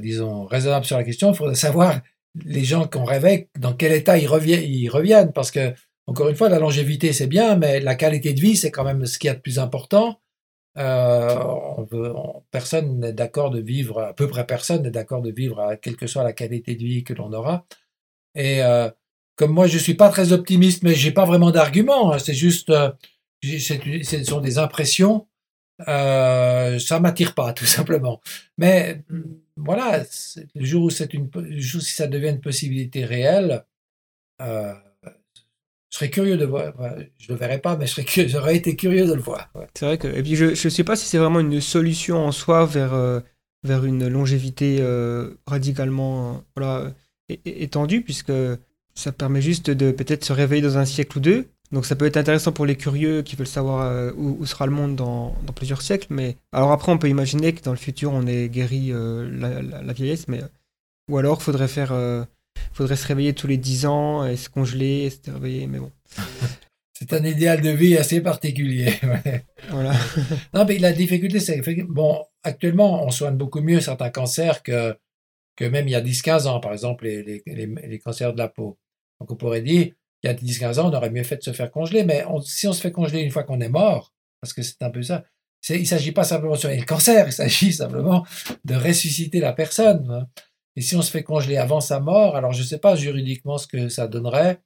disons, 0.00 0.46
raisonnable 0.46 0.84
sur 0.84 0.96
la 0.96 1.04
question, 1.04 1.32
il 1.32 1.36
faudrait 1.36 1.54
savoir 1.54 2.00
les 2.44 2.64
gens 2.64 2.86
qu'on 2.86 3.04
réveille, 3.04 3.48
dans 3.58 3.72
quel 3.72 3.92
état 3.92 4.18
ils 4.18 4.28
reviennent, 4.28 4.62
ils 4.62 4.88
reviennent 4.88 5.32
parce 5.32 5.50
que 5.50 5.74
encore 6.08 6.30
une 6.30 6.36
fois, 6.36 6.48
la 6.48 6.58
longévité, 6.58 7.12
c'est 7.12 7.26
bien, 7.26 7.56
mais 7.56 7.80
la 7.80 7.94
qualité 7.94 8.32
de 8.32 8.40
vie, 8.40 8.56
c'est 8.56 8.70
quand 8.70 8.82
même 8.82 9.04
ce 9.04 9.18
qu'il 9.18 9.28
y 9.28 9.30
a 9.30 9.34
de 9.34 9.40
plus 9.40 9.58
important. 9.58 10.18
Euh, 10.78 11.84
personne 12.50 13.00
n'est 13.00 13.12
d'accord 13.12 13.50
de 13.50 13.60
vivre, 13.60 14.00
à 14.00 14.14
peu 14.14 14.26
près 14.26 14.46
personne 14.46 14.84
n'est 14.84 14.90
d'accord 14.90 15.20
de 15.20 15.30
vivre, 15.30 15.76
quelle 15.82 15.96
que 15.96 16.06
soit 16.06 16.22
la 16.22 16.32
qualité 16.32 16.76
de 16.76 16.82
vie 16.82 17.04
que 17.04 17.12
l'on 17.12 17.30
aura. 17.34 17.66
Et 18.34 18.62
euh, 18.62 18.90
comme 19.38 19.52
moi, 19.52 19.68
je 19.68 19.78
suis 19.78 19.94
pas 19.94 20.08
très 20.10 20.32
optimiste, 20.32 20.82
mais 20.82 20.94
j'ai 20.94 21.12
pas 21.12 21.24
vraiment 21.24 21.52
d'argument. 21.52 22.12
Hein. 22.12 22.18
c'est 22.18 22.34
juste, 22.34 22.70
euh, 22.70 22.90
ce 23.42 24.24
sont 24.24 24.40
des 24.40 24.58
impressions. 24.58 25.28
Euh, 25.86 26.80
ça 26.80 26.98
m'attire 26.98 27.34
pas, 27.34 27.52
tout 27.54 27.64
simplement. 27.64 28.20
Mais 28.58 29.04
voilà, 29.56 30.02
le 30.54 30.64
jour 30.64 30.84
où 30.84 30.90
c'est 30.90 31.14
une, 31.14 31.30
le 31.34 31.60
jour 31.60 31.80
ça 31.80 32.08
devient 32.08 32.30
une 32.30 32.40
possibilité 32.40 33.04
réelle, 33.04 33.64
euh, 34.42 34.74
je 35.90 35.96
serais 35.96 36.10
curieux 36.10 36.36
de 36.36 36.44
voir. 36.44 36.72
Je 37.18 37.32
le 37.32 37.38
verrai 37.38 37.60
pas, 37.60 37.76
mais 37.76 37.86
j'aurais 38.26 38.56
été 38.56 38.74
curieux 38.74 39.06
de 39.06 39.14
le 39.14 39.20
voir. 39.20 39.52
C'est 39.74 39.86
vrai 39.86 39.98
que. 39.98 40.08
Et 40.08 40.22
puis 40.22 40.34
je 40.34 40.46
ne 40.46 40.54
sais 40.54 40.84
pas 40.84 40.96
si 40.96 41.06
c'est 41.06 41.18
vraiment 41.18 41.40
une 41.40 41.60
solution 41.60 42.26
en 42.26 42.32
soi 42.32 42.66
vers, 42.66 42.92
euh, 42.92 43.20
vers 43.62 43.84
une 43.84 44.08
longévité 44.08 44.78
euh, 44.80 45.34
radicalement 45.46 46.42
voilà, 46.56 46.92
étendue, 47.44 48.02
puisque 48.02 48.32
ça 48.98 49.12
permet 49.12 49.40
juste 49.40 49.70
de 49.70 49.90
peut-être 49.90 50.24
se 50.24 50.32
réveiller 50.32 50.62
dans 50.62 50.78
un 50.78 50.84
siècle 50.84 51.18
ou 51.18 51.20
deux. 51.20 51.48
Donc 51.70 51.84
ça 51.84 51.96
peut 51.96 52.06
être 52.06 52.16
intéressant 52.16 52.52
pour 52.52 52.64
les 52.66 52.76
curieux 52.76 53.22
qui 53.22 53.36
veulent 53.36 53.46
savoir 53.46 53.82
euh, 53.82 54.10
où, 54.16 54.44
sera 54.46 54.64
le 54.64 54.72
monde 54.72 54.96
dans, 54.96 55.36
dans, 55.46 55.52
plusieurs 55.52 55.82
siècles. 55.82 56.08
Mais 56.10 56.36
alors 56.52 56.72
après, 56.72 56.90
on 56.90 56.98
peut 56.98 57.08
imaginer 57.08 57.52
que 57.52 57.62
dans 57.62 57.72
le 57.72 57.76
futur, 57.76 58.12
on 58.12 58.26
ait 58.26 58.48
guéri 58.48 58.90
la, 58.92 59.62
la, 59.62 59.92
vieillesse, 59.92 60.28
mais 60.28 60.40
ou 61.10 61.18
alors 61.18 61.42
faudrait 61.42 61.68
faire 61.68 61.92
faudrait 62.72 62.96
se 62.96 63.06
réveiller 63.06 63.34
tous 63.34 63.46
les 63.46 63.56
10 63.56 63.86
ans 63.86 64.26
et 64.26 64.36
se 64.36 64.48
congeler 64.48 65.04
et 65.04 65.10
se 65.10 65.30
réveiller, 65.30 65.66
mais 65.66 65.78
bon. 65.78 65.92
C'est 66.98 67.12
un 67.12 67.24
idéal 67.24 67.60
de 67.60 67.70
vie 67.70 67.96
assez 67.96 68.20
particulier. 68.20 68.92
Voilà. 69.70 69.92
non, 70.54 70.64
mais 70.64 70.78
la 70.78 70.92
difficulté, 70.92 71.40
c'est 71.40 71.60
que, 71.60 71.82
bon, 71.82 72.24
actuellement, 72.42 73.04
on 73.04 73.10
soigne 73.10 73.36
beaucoup 73.36 73.60
mieux 73.60 73.80
certains 73.80 74.08
cancers 74.08 74.62
que, 74.62 74.96
que 75.56 75.66
même 75.66 75.86
il 75.86 75.90
y 75.90 75.94
a 75.94 76.00
10-15 76.00 76.48
ans, 76.48 76.58
par 76.58 76.72
exemple, 76.72 77.04
les, 77.04 77.22
les, 77.22 77.66
les, 77.66 77.98
cancers 77.98 78.32
de 78.32 78.38
la 78.38 78.48
peau. 78.48 78.78
Donc, 79.20 79.30
on 79.30 79.36
pourrait 79.36 79.62
dire, 79.62 79.92
il 80.22 80.26
y 80.26 80.30
a 80.30 80.34
10-15 80.34 80.80
ans, 80.80 80.90
on 80.90 80.94
aurait 80.94 81.10
mieux 81.10 81.22
fait 81.22 81.36
de 81.36 81.42
se 81.42 81.52
faire 81.52 81.70
congeler, 81.70 82.04
mais 82.04 82.24
si 82.44 82.66
on 82.66 82.72
se 82.72 82.80
fait 82.80 82.92
congeler 82.92 83.20
une 83.20 83.30
fois 83.30 83.44
qu'on 83.44 83.60
est 83.60 83.68
mort, 83.68 84.12
parce 84.40 84.52
que 84.52 84.62
c'est 84.62 84.82
un 84.82 84.90
peu 84.90 85.02
ça, 85.02 85.24
il 85.68 85.80
ne 85.80 85.84
s'agit 85.84 86.12
pas 86.12 86.24
simplement 86.24 86.54
de 86.54 86.58
soigner 86.58 86.78
le 86.78 86.84
cancer, 86.84 87.26
il 87.26 87.32
s'agit 87.32 87.72
simplement 87.72 88.24
de 88.64 88.74
ressusciter 88.74 89.40
la 89.40 89.52
personne. 89.52 90.08
Hein. 90.10 90.26
Et 90.76 90.80
si 90.80 90.94
on 90.96 91.02
se 91.02 91.10
fait 91.10 91.24
congeler 91.24 91.56
avant 91.56 91.80
sa 91.80 92.00
mort, 92.00 92.36
alors 92.36 92.52
je 92.52 92.62
ne 92.62 92.66
sais 92.66 92.78
pas 92.78 92.94
juridiquement 92.94 93.58
ce 93.58 93.66
que 93.66 93.88
ça 93.88 94.06
donnerait. 94.06 94.60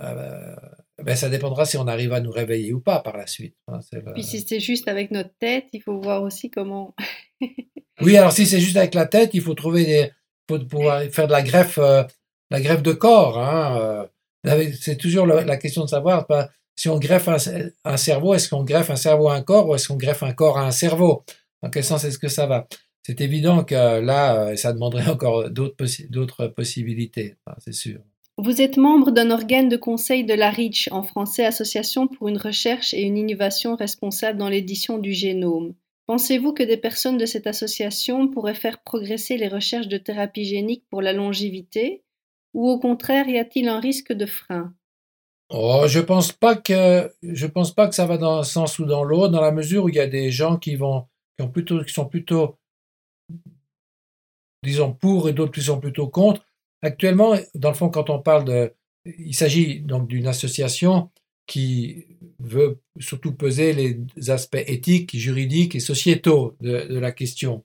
Euh, 0.00 0.54
ben 1.02 1.16
ça 1.16 1.28
dépendra 1.28 1.64
si 1.64 1.76
on 1.76 1.86
arrive 1.88 2.12
à 2.12 2.20
nous 2.20 2.30
réveiller 2.30 2.72
ou 2.72 2.80
pas 2.80 3.00
par 3.00 3.16
la 3.16 3.26
suite. 3.26 3.56
Hein, 3.66 3.80
Puis 4.14 4.22
si 4.22 4.40
c'est 4.46 4.60
juste 4.60 4.88
avec 4.88 5.10
notre 5.10 5.32
tête, 5.38 5.66
il 5.72 5.82
faut 5.82 5.98
voir 6.00 6.22
aussi 6.22 6.50
comment. 6.50 6.94
oui, 8.00 8.16
alors 8.16 8.32
si 8.32 8.46
c'est 8.46 8.60
juste 8.60 8.76
avec 8.76 8.94
la 8.94 9.06
tête, 9.06 9.30
il 9.32 9.40
faut 9.40 9.54
trouver 9.54 9.84
des, 9.86 10.10
faut 10.48 10.58
pouvoir 10.58 11.02
faire 11.04 11.26
de 11.26 11.32
la 11.32 11.42
greffe, 11.42 11.78
euh, 11.78 12.04
la 12.50 12.60
greffe 12.60 12.82
de 12.82 12.92
corps. 12.92 13.38
Hein, 13.38 14.08
euh. 14.46 14.72
c'est 14.80 14.96
toujours 14.96 15.26
la, 15.26 15.56
question 15.56 15.84
de 15.84 15.88
savoir 15.88 16.26
si 16.76 16.88
on 16.88 16.98
greffe 16.98 17.28
un, 17.28 17.96
cerveau, 17.96 18.34
est-ce 18.34 18.48
qu'on 18.48 18.64
greffe 18.64 18.90
un 18.90 18.96
cerveau 18.96 19.28
à 19.28 19.34
un 19.34 19.42
corps 19.42 19.68
ou 19.68 19.74
est-ce 19.74 19.88
qu'on 19.88 19.96
greffe 19.96 20.22
un 20.22 20.32
corps 20.32 20.58
à 20.58 20.66
un 20.66 20.70
cerveau? 20.70 21.24
Dans 21.62 21.70
quel 21.70 21.84
sens 21.84 22.04
est-ce 22.04 22.18
que 22.18 22.28
ça 22.28 22.46
va? 22.46 22.68
C'est 23.02 23.20
évident 23.20 23.64
que 23.64 23.74
là, 24.00 24.56
ça 24.56 24.72
demanderait 24.72 25.10
encore 25.10 25.50
d'autres 25.50 26.46
possibilités, 26.48 27.36
c'est 27.58 27.74
sûr. 27.74 28.00
Vous 28.40 28.62
êtes 28.62 28.76
membre 28.76 29.10
d'un 29.10 29.32
organe 29.32 29.68
de 29.68 29.76
conseil 29.76 30.24
de 30.24 30.34
la 30.34 30.52
REACH, 30.52 30.90
en 30.92 31.02
français 31.02 31.44
Association 31.44 32.06
pour 32.06 32.28
une 32.28 32.38
recherche 32.38 32.94
et 32.94 33.02
une 33.02 33.16
innovation 33.16 33.74
responsable 33.74 34.38
dans 34.38 34.48
l'édition 34.48 34.98
du 34.98 35.12
génome. 35.12 35.74
Pensez-vous 36.06 36.52
que 36.52 36.62
des 36.62 36.76
personnes 36.76 37.18
de 37.18 37.26
cette 37.26 37.48
association 37.48 38.28
pourraient 38.28 38.54
faire 38.54 38.80
progresser 38.84 39.36
les 39.36 39.48
recherches 39.48 39.88
de 39.88 39.98
thérapie 39.98 40.44
génique 40.44 40.84
pour 40.88 41.02
la 41.02 41.12
longévité? 41.12 42.04
Ou 42.54 42.68
au 42.68 42.78
contraire, 42.78 43.28
y 43.28 43.38
a-t-il 43.38 43.68
un 43.68 43.80
risque 43.80 44.12
de 44.12 44.26
frein? 44.26 44.74
Oh, 45.50 45.84
je 45.86 46.00
pense 46.00 46.32
pas 46.32 46.56
que 46.56 47.10
je 47.22 47.46
pense 47.46 47.74
pas 47.74 47.88
que 47.88 47.94
ça 47.94 48.06
va 48.06 48.18
dans 48.18 48.38
un 48.38 48.44
sens 48.44 48.78
ou 48.78 48.84
dans 48.84 49.02
l'autre, 49.02 49.32
dans 49.32 49.40
la 49.40 49.52
mesure 49.52 49.84
où 49.84 49.88
il 49.88 49.94
y 49.94 50.00
a 50.00 50.06
des 50.06 50.30
gens 50.30 50.58
qui 50.58 50.76
vont 50.76 51.06
qui, 51.38 51.94
sont 51.94 52.06
plutôt 52.06 52.58
disons 54.62 54.92
pour 54.92 55.28
et 55.28 55.32
d'autres 55.32 55.52
qui 55.52 55.62
sont 55.62 55.80
plutôt 55.80 56.08
contre. 56.08 56.44
Actuellement, 56.82 57.34
dans 57.54 57.70
le 57.70 57.74
fond, 57.74 57.88
quand 57.88 58.10
on 58.10 58.20
parle 58.20 58.44
de... 58.44 58.74
Il 59.04 59.34
s'agit 59.34 59.80
donc 59.80 60.08
d'une 60.08 60.26
association 60.26 61.10
qui 61.46 62.04
veut 62.40 62.78
surtout 62.98 63.32
peser 63.32 63.72
les 63.72 64.30
aspects 64.30 64.62
éthiques, 64.66 65.16
juridiques 65.16 65.74
et 65.74 65.80
sociétaux 65.80 66.56
de, 66.60 66.98
la 66.98 67.12
question. 67.12 67.64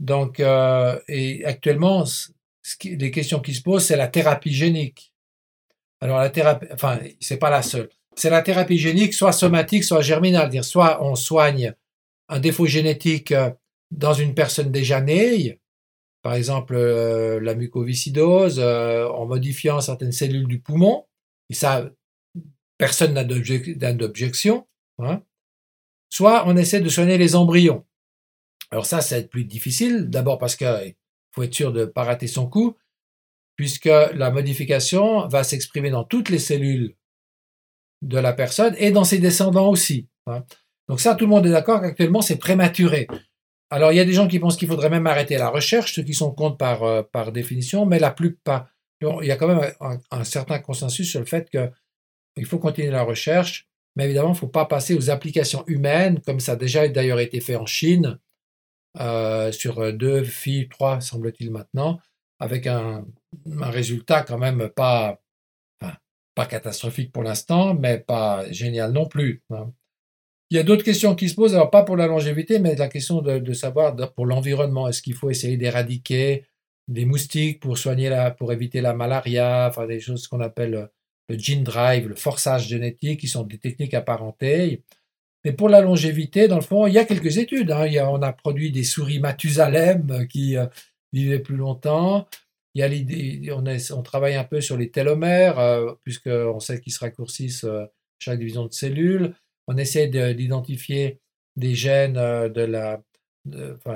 Donc, 0.00 0.40
euh, 0.40 0.98
et 1.08 1.44
actuellement, 1.44 2.04
les 2.84 3.10
questions 3.10 3.40
qui 3.40 3.54
se 3.54 3.62
posent, 3.62 3.86
c'est 3.86 3.96
la 3.96 4.08
thérapie 4.08 4.52
génique. 4.52 5.12
Alors, 6.00 6.18
la 6.18 6.30
thérapie, 6.30 6.66
enfin, 6.72 6.98
c'est 7.20 7.36
pas 7.36 7.50
la 7.50 7.62
seule. 7.62 7.88
C'est 8.16 8.30
la 8.30 8.42
thérapie 8.42 8.78
génique, 8.78 9.14
soit 9.14 9.32
somatique, 9.32 9.84
soit 9.84 10.00
germinale. 10.00 10.50
Dire, 10.50 10.64
soit 10.64 11.02
on 11.02 11.14
soigne 11.14 11.74
un 12.28 12.40
défaut 12.40 12.66
génétique 12.66 13.32
euh, 13.32 13.50
dans 13.90 14.14
une 14.14 14.34
personne 14.34 14.72
déjà 14.72 15.00
née, 15.00 15.60
par 16.22 16.34
exemple 16.34 16.74
euh, 16.74 17.40
la 17.40 17.54
mucoviscidose, 17.54 18.58
euh, 18.58 19.06
en 19.08 19.26
modifiant 19.26 19.80
certaines 19.80 20.12
cellules 20.12 20.48
du 20.48 20.60
poumon, 20.60 21.04
et 21.50 21.54
ça, 21.54 21.90
personne 22.78 23.12
n'a 23.12 23.24
d'objection, 23.24 24.66
hein. 24.98 25.22
soit 26.08 26.44
on 26.46 26.56
essaie 26.56 26.80
de 26.80 26.88
soigner 26.88 27.18
les 27.18 27.36
embryons. 27.36 27.84
Alors 28.70 28.86
ça, 28.86 29.02
ça 29.02 29.16
va 29.16 29.20
être 29.20 29.30
plus 29.30 29.44
difficile, 29.44 30.08
d'abord 30.08 30.38
parce 30.38 30.56
qu'il 30.56 30.94
faut 31.34 31.42
être 31.42 31.54
sûr 31.54 31.72
de 31.72 31.80
ne 31.80 31.84
pas 31.86 32.04
rater 32.04 32.26
son 32.26 32.48
coup, 32.48 32.76
puisque 33.56 33.86
la 33.86 34.30
modification 34.30 35.26
va 35.28 35.44
s'exprimer 35.44 35.90
dans 35.90 36.04
toutes 36.04 36.28
les 36.28 36.38
cellules 36.38 36.96
de 38.02 38.18
la 38.18 38.32
personne 38.32 38.74
et 38.78 38.90
dans 38.90 39.04
ses 39.04 39.18
descendants 39.18 39.70
aussi. 39.70 40.08
Hein. 40.26 40.44
Donc 40.88 41.00
ça, 41.00 41.14
tout 41.14 41.24
le 41.24 41.30
monde 41.30 41.46
est 41.46 41.50
d'accord 41.50 41.80
qu'actuellement, 41.80 42.22
c'est 42.22 42.38
prématuré. 42.38 43.06
Alors, 43.70 43.92
il 43.92 43.96
y 43.96 44.00
a 44.00 44.04
des 44.04 44.12
gens 44.12 44.28
qui 44.28 44.38
pensent 44.38 44.56
qu'il 44.56 44.68
faudrait 44.68 44.90
même 44.90 45.06
arrêter 45.06 45.38
la 45.38 45.48
recherche, 45.48 45.94
ceux 45.94 46.02
qui 46.02 46.12
sont 46.12 46.32
contre 46.32 46.58
par, 46.58 46.82
euh, 46.82 47.02
par 47.02 47.32
définition, 47.32 47.86
mais 47.86 47.98
la 47.98 48.10
plupart, 48.10 48.68
il 49.00 49.26
y 49.26 49.30
a 49.30 49.36
quand 49.36 49.48
même 49.48 49.72
un, 50.10 50.24
certain 50.24 50.58
consensus 50.58 51.10
sur 51.10 51.20
le 51.20 51.26
fait 51.26 51.48
qu'il 51.50 52.46
faut 52.46 52.58
continuer 52.58 52.90
la 52.90 53.02
recherche, 53.02 53.68
mais 53.96 54.04
évidemment, 54.04 54.28
il 54.28 54.32
ne 54.32 54.38
faut 54.38 54.48
pas 54.48 54.66
passer 54.66 54.94
aux 54.94 55.10
applications 55.10 55.64
humaines, 55.66 56.20
comme 56.20 56.38
ça 56.38 56.52
a 56.52 56.56
déjà 56.56 56.86
d'ailleurs 56.88 57.18
été 57.18 57.40
fait 57.40 57.56
en 57.56 57.66
Chine, 57.66 58.18
euh, 59.00 59.52
sur 59.52 59.92
deux 59.92 60.24
filles, 60.24 60.68
trois, 60.68 61.00
semble-t-il 61.00 61.50
maintenant, 61.50 62.00
avec 62.38 62.66
un, 62.66 63.04
résultat 63.46 64.22
quand 64.22 64.38
même 64.38 64.68
pas, 64.68 65.20
pas 66.34 66.46
catastrophique 66.46 67.12
pour 67.12 67.22
l'instant, 67.22 67.74
mais 67.74 67.98
pas 67.98 68.50
génial 68.50 68.92
non 68.92 69.06
plus. 69.06 69.42
Hein. 69.50 69.72
Il 70.52 70.56
y 70.56 70.58
a 70.58 70.64
d'autres 70.64 70.84
questions 70.84 71.14
qui 71.14 71.30
se 71.30 71.34
posent, 71.34 71.54
alors 71.54 71.70
pas 71.70 71.82
pour 71.82 71.96
la 71.96 72.06
longévité, 72.06 72.58
mais 72.58 72.74
la 72.74 72.88
question 72.88 73.22
de, 73.22 73.52
savoir 73.54 73.96
pour 74.12 74.26
l'environnement. 74.26 74.86
Est-ce 74.86 75.00
qu'il 75.00 75.14
faut 75.14 75.30
essayer 75.30 75.56
d'éradiquer 75.56 76.44
des 76.88 77.06
moustiques 77.06 77.60
pour 77.60 77.78
soigner 77.78 78.10
la, 78.10 78.30
pour 78.30 78.52
éviter 78.52 78.82
la 78.82 78.92
malaria, 78.92 79.66
enfin 79.70 79.86
des 79.86 79.98
choses 79.98 80.28
qu'on 80.28 80.40
appelle 80.40 80.90
le 81.30 81.38
gene 81.38 81.64
drive, 81.64 82.06
le 82.06 82.14
forçage 82.14 82.68
génétique, 82.68 83.20
qui 83.20 83.28
sont 83.28 83.44
des 83.44 83.56
techniques 83.56 83.94
apparentées. 83.94 84.82
Mais 85.44 85.52
pour 85.52 85.68
la 85.68 85.80
longévité, 85.80 86.48
dans 86.48 86.56
le 86.56 86.62
fond, 86.62 86.86
il 86.86 86.94
y 86.94 86.98
a 86.98 87.04
quelques 87.04 87.38
études. 87.38 87.70
Hein. 87.70 87.88
on 88.08 88.22
a 88.22 88.32
produit 88.32 88.70
des 88.70 88.84
souris 88.84 89.18
Mathusalem 89.18 90.26
qui 90.28 90.56
euh, 90.56 90.66
vivaient 91.12 91.40
plus 91.40 91.56
longtemps. 91.56 92.28
Il 92.74 92.80
y 92.80 92.82
a 92.82 92.88
l'idée, 92.88 93.50
on, 93.52 94.02
travaille 94.02 94.34
un 94.34 94.44
peu 94.44 94.60
sur 94.60 94.76
les 94.76 94.90
télomères, 94.90 95.58
euh, 95.58 95.92
puisqu'on 96.04 96.60
sait 96.60 96.80
qu'ils 96.80 96.92
se 96.92 97.00
raccourcissent 97.00 97.64
euh, 97.64 97.84
chaque 98.18 98.38
division 98.38 98.66
de 98.66 98.72
cellules 98.72 99.34
on 99.68 99.76
essaie 99.76 100.08
d'identifier 100.08 101.20
des 101.56 101.74
gènes 101.74 102.16
euh, 102.16 102.98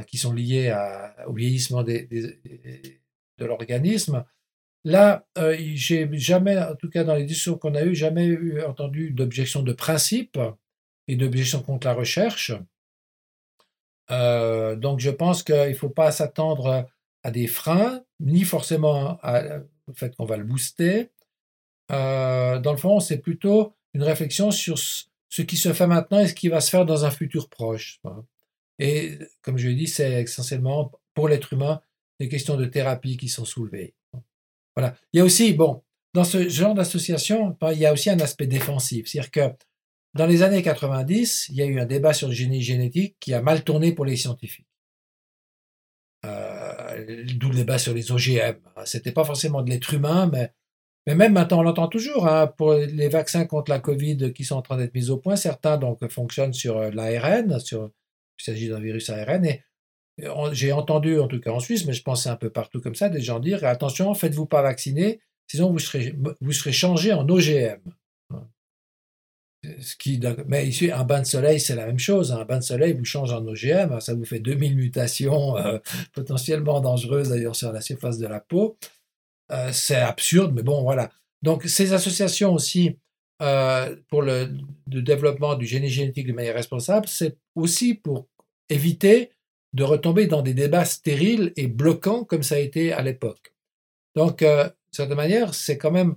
qui 0.07 0.19
sont 0.19 0.33
liés 0.33 0.75
au 1.27 1.33
vieillissement 1.33 1.83
de 1.83 2.07
l'organisme. 3.39 4.25
Là, 4.85 5.27
euh, 5.37 5.57
j'ai 5.59 6.09
jamais, 6.13 6.57
en 6.59 6.77
tout 6.77 6.89
cas 6.89 7.03
dans 7.03 7.17
les 7.17 7.25
discussions 7.25 7.59
qu'on 7.59 7.75
a 7.75 7.83
eues, 7.83 7.95
jamais 7.95 8.27
eu, 8.27 8.63
entendu 8.63 9.11
d'objection 9.11 9.63
de 9.63 9.73
principe 9.73 10.39
et 11.09 11.17
d'objection 11.17 11.63
contre 11.63 11.87
la 11.87 11.95
recherche. 11.95 12.53
Euh, 14.11 14.77
donc 14.77 15.01
je 15.01 15.11
pense 15.11 15.43
qu'il 15.43 15.55
ne 15.55 15.75
faut 15.75 15.89
pas 15.89 16.11
s'attendre 16.13 16.89
à 17.23 17.31
des 17.31 17.47
freins, 17.47 18.03
ni 18.21 18.45
forcément 18.45 19.19
au 19.89 19.93
fait 19.95 20.15
qu'on 20.17 20.25
va 20.25 20.37
le 20.37 20.45
booster. 20.45 21.11
dans 21.89 22.73
le 22.73 22.77
fond, 22.77 23.01
c'est 23.01 23.19
plutôt 23.19 23.75
une 23.95 24.03
réflexion 24.03 24.51
sur 24.51 24.79
ce 24.79 25.43
qui 25.43 25.57
se 25.57 25.73
fait 25.73 25.87
maintenant 25.87 26.21
et 26.21 26.29
ce 26.29 26.35
qui 26.35 26.49
va 26.49 26.61
se 26.61 26.71
faire 26.71 26.87
dans 26.87 27.05
un 27.05 27.11
futur 27.11 27.49
proche. 27.49 28.01
Et 28.79 29.19
comme 29.43 29.59
je 29.59 29.69
l'ai 29.69 29.75
dit, 29.75 29.87
c'est 29.87 30.23
essentiellement 30.23 30.93
pour 31.15 31.29
l'être 31.29 31.53
humain 31.53 31.81
des 32.21 32.29
questions 32.29 32.57
de 32.57 32.67
thérapie 32.67 33.17
qui 33.17 33.29
sont 33.29 33.45
soulevées. 33.45 33.95
Voilà. 34.75 34.95
Il 35.13 35.19
y 35.19 35.21
a 35.21 35.25
aussi, 35.25 35.53
bon, 35.55 35.83
dans 36.15 36.25
ce 36.25 36.49
genre 36.49 36.75
d'association, 36.75 37.57
il 37.73 37.79
y 37.79 37.87
a 37.87 37.93
aussi 37.93 38.11
un 38.11 38.21
aspect 38.21 38.47
défensif. 38.47 39.07
C'est-à-dire 39.07 39.31
que 39.31 39.41
dans 40.17 40.27
les 40.27 40.43
années 40.43 40.63
90, 40.63 41.49
il 41.51 41.57
y 41.57 41.63
a 41.63 41.67
eu 41.67 41.81
un 41.81 41.87
débat 41.87 42.13
sur 42.13 42.29
le 42.29 42.35
génie 42.35 42.63
génétique 42.63 43.17
qui 43.21 43.35
a 43.35 43.43
mal 43.43 43.63
tourné 43.63 43.93
pour 43.93 44.05
les 44.05 44.17
scientifiques. 44.17 44.67
Euh, 46.25 47.25
D'où 47.37 47.51
le 47.51 47.57
débat 47.57 47.79
sur 47.79 47.95
les 47.95 48.11
OGM. 48.11 48.57
C'était 48.85 49.13
pas 49.13 49.25
forcément 49.25 49.63
de 49.63 49.71
l'être 49.71 49.95
humain, 49.95 50.29
mais 50.33 50.51
mais 51.07 51.15
même 51.15 51.35
maintenant, 51.35 51.61
on 51.61 51.63
l'entend 51.63 51.87
toujours, 51.87 52.27
hein, 52.27 52.49
pour 52.49 52.73
les 52.73 53.09
vaccins 53.09 53.45
contre 53.45 53.71
la 53.71 53.79
Covid 53.79 54.33
qui 54.33 54.45
sont 54.45 54.57
en 54.57 54.63
train 54.63 54.77
d'être 54.77 54.93
mis 54.93 55.11
au 55.11 55.19
point, 55.19 55.37
certains 55.37 55.77
donc 55.77 56.07
fonctionnent 56.09 56.53
sur 56.53 56.79
euh, 56.79 56.91
l'ARN, 56.91 57.57
il 57.73 58.45
s'agit 58.45 58.69
d'un 58.69 58.81
virus 58.81 59.09
ARN, 59.09 59.45
et 59.45 59.63
j'ai 60.53 60.73
entendu, 60.73 61.21
en 61.21 61.29
tout 61.29 61.41
cas 61.41 61.53
en 61.53 61.61
Suisse, 61.61 61.87
mais 61.87 61.93
je 61.93 62.03
pense 62.03 62.27
un 62.27 62.37
peu 62.37 62.51
partout 62.51 62.81
comme 62.81 62.97
ça, 62.97 63.09
des 63.09 63.21
gens 63.21 63.39
dire 63.39 63.65
attention, 63.65 64.13
faites-vous 64.15 64.47
pas 64.47 64.63
vacciner, 64.63 65.21
sinon 65.47 65.71
vous 65.71 65.79
serez, 65.79 66.13
vous 66.41 66.53
serez 66.53 66.73
changé 66.73 67.13
en 67.13 67.29
OGM. 67.29 67.79
Mais 70.47 70.67
ici, 70.67 70.91
un 70.91 71.05
bain 71.05 71.21
de 71.21 71.27
soleil, 71.27 71.61
c'est 71.61 71.75
la 71.75 71.87
même 71.87 71.99
chose. 71.99 72.33
Un 72.33 72.45
bain 72.45 72.59
de 72.59 72.65
soleil 72.65 72.93
vous 72.93 73.05
change 73.05 73.33
en 73.33 73.47
OGM, 73.47 74.01
ça 74.01 74.15
vous 74.15 74.25
fait 74.25 74.41
2000 74.41 74.77
mutations 74.77 75.57
euh, 75.57 75.79
potentiellement 76.13 76.81
dangereuses 76.81 77.31
d'ailleurs 77.31 77.57
sur 77.57 77.73
la 77.73 77.81
surface 77.81 78.19
de 78.19 78.27
la 78.27 78.41
peau. 78.41 78.77
Euh, 79.53 79.71
c'est 79.73 79.97
absurde, 79.97 80.53
mais 80.55 80.63
bon, 80.63 80.83
voilà. 80.83 81.11
Donc, 81.43 81.65
ces 81.65 81.93
associations 81.93 82.53
aussi 82.53 82.99
euh, 83.43 83.95
pour 84.09 84.23
le, 84.23 84.51
développement 84.87 85.55
du 85.55 85.67
génie 85.67 85.91
génétique 85.91 86.27
de 86.27 86.33
manière 86.33 86.55
responsable, 86.55 87.07
c'est 87.09 87.37
aussi 87.55 87.95
pour 87.95 88.27
éviter 88.69 89.31
de 89.73 89.85
retomber 89.85 90.27
dans 90.27 90.43
des 90.43 90.55
débats 90.55 90.85
stériles 90.85 91.53
et 91.57 91.67
bloquants 91.67 92.25
comme 92.25 92.43
ça 92.43 92.57
a 92.57 92.59
été 92.59 92.93
à 92.93 93.03
l'époque. 93.03 93.55
Donc, 94.15 94.39
de 94.41 94.71
certaine 94.91 95.17
manière, 95.17 95.55
c'est 95.55 95.77
quand 95.77 95.91
même 95.91 96.17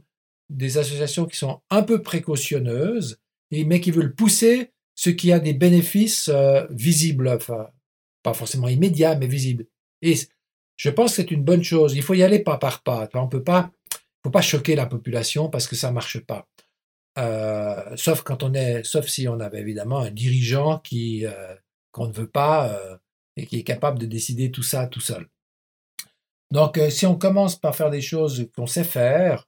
des 0.50 0.78
associations 0.78 1.26
qui 1.26 1.38
sont 1.38 1.62
un 1.70 1.84
peu 1.84 2.02
précautionneuses, 2.02 3.20
mais 3.52 3.82
qui 3.82 3.92
veulent 3.92 4.16
pousser 4.16 4.72
ce 4.96 5.10
qui 5.10 5.32
a 5.32 5.40
des 5.40 5.54
bénéfices 5.54 6.30
visibles, 6.70 7.30
enfin, 7.30 7.68
pas 8.24 8.34
forcément 8.34 8.68
immédiats, 8.68 9.16
mais 9.16 9.28
visibles. 9.28 9.66
Et 10.02 10.16
je 10.76 10.90
pense 10.90 11.12
que 11.12 11.16
c'est 11.18 11.32
une 11.32 11.44
bonne 11.44 11.64
chose. 11.64 11.96
Il 11.96 12.04
faut 12.04 12.14
y 12.14 12.24
aller 12.24 12.40
pas 12.40 12.58
par 12.58 12.84
pas. 12.84 13.10
On 13.14 13.28
peut 13.28 13.44
pas, 13.44 13.72
faut 14.24 14.30
pas 14.30 14.42
choquer 14.42 14.76
la 14.76 14.86
population 14.86 15.50
parce 15.50 15.68
que 15.68 15.76
ça 15.76 15.92
marche 15.92 16.20
pas. 16.20 16.48
Euh, 17.18 17.96
sauf 17.96 18.22
quand 18.22 18.44
on 18.44 18.54
est, 18.54 18.84
sauf 18.84 19.08
si 19.08 19.28
on 19.28 19.40
avait 19.40 19.60
évidemment 19.60 20.00
un 20.00 20.12
dirigeant 20.12 20.80
qui 20.80 21.26
euh, 21.26 21.56
qu'on 21.92 22.08
ne 22.08 22.14
veut 22.14 22.30
pas 22.30 22.70
euh, 22.70 22.98
et 23.36 23.46
qui 23.46 23.60
est 23.60 23.64
capable 23.64 24.00
de 24.00 24.06
décider 24.06 24.52
tout 24.52 24.64
ça 24.64 24.88
tout 24.88 25.00
seul. 25.00 25.28
Donc, 26.52 26.78
euh, 26.78 26.90
si 26.90 27.06
on 27.06 27.16
commence 27.16 27.56
par 27.56 27.76
faire 27.76 27.90
des 27.90 28.02
choses 28.02 28.50
qu'on 28.56 28.68
sait 28.68 28.84
faire, 28.84 29.48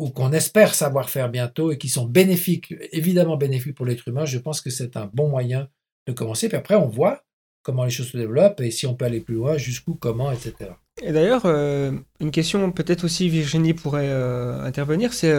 ou 0.00 0.10
qu'on 0.10 0.32
espère 0.32 0.74
savoir 0.74 1.10
faire 1.10 1.28
bientôt 1.28 1.70
et 1.70 1.78
qui 1.78 1.90
sont 1.90 2.06
bénéfiques, 2.06 2.74
évidemment 2.90 3.36
bénéfiques 3.36 3.74
pour 3.74 3.84
l'être 3.84 4.08
humain, 4.08 4.24
je 4.24 4.38
pense 4.38 4.62
que 4.62 4.70
c'est 4.70 4.96
un 4.96 5.10
bon 5.12 5.28
moyen 5.28 5.68
de 6.06 6.12
commencer. 6.12 6.48
Puis 6.48 6.56
après, 6.56 6.74
on 6.74 6.88
voit 6.88 7.22
comment 7.62 7.84
les 7.84 7.90
choses 7.90 8.08
se 8.08 8.16
développent 8.16 8.60
et 8.62 8.70
si 8.70 8.86
on 8.86 8.94
peut 8.94 9.04
aller 9.04 9.20
plus 9.20 9.34
loin, 9.34 9.58
jusqu'où, 9.58 9.94
comment, 9.94 10.32
etc. 10.32 10.70
Et 11.02 11.12
d'ailleurs, 11.12 11.44
euh, 11.44 11.92
une 12.18 12.30
question 12.30 12.72
peut-être 12.72 13.04
aussi 13.04 13.28
Virginie 13.28 13.74
pourrait 13.74 14.08
euh, 14.08 14.62
intervenir, 14.62 15.12
c'est 15.12 15.34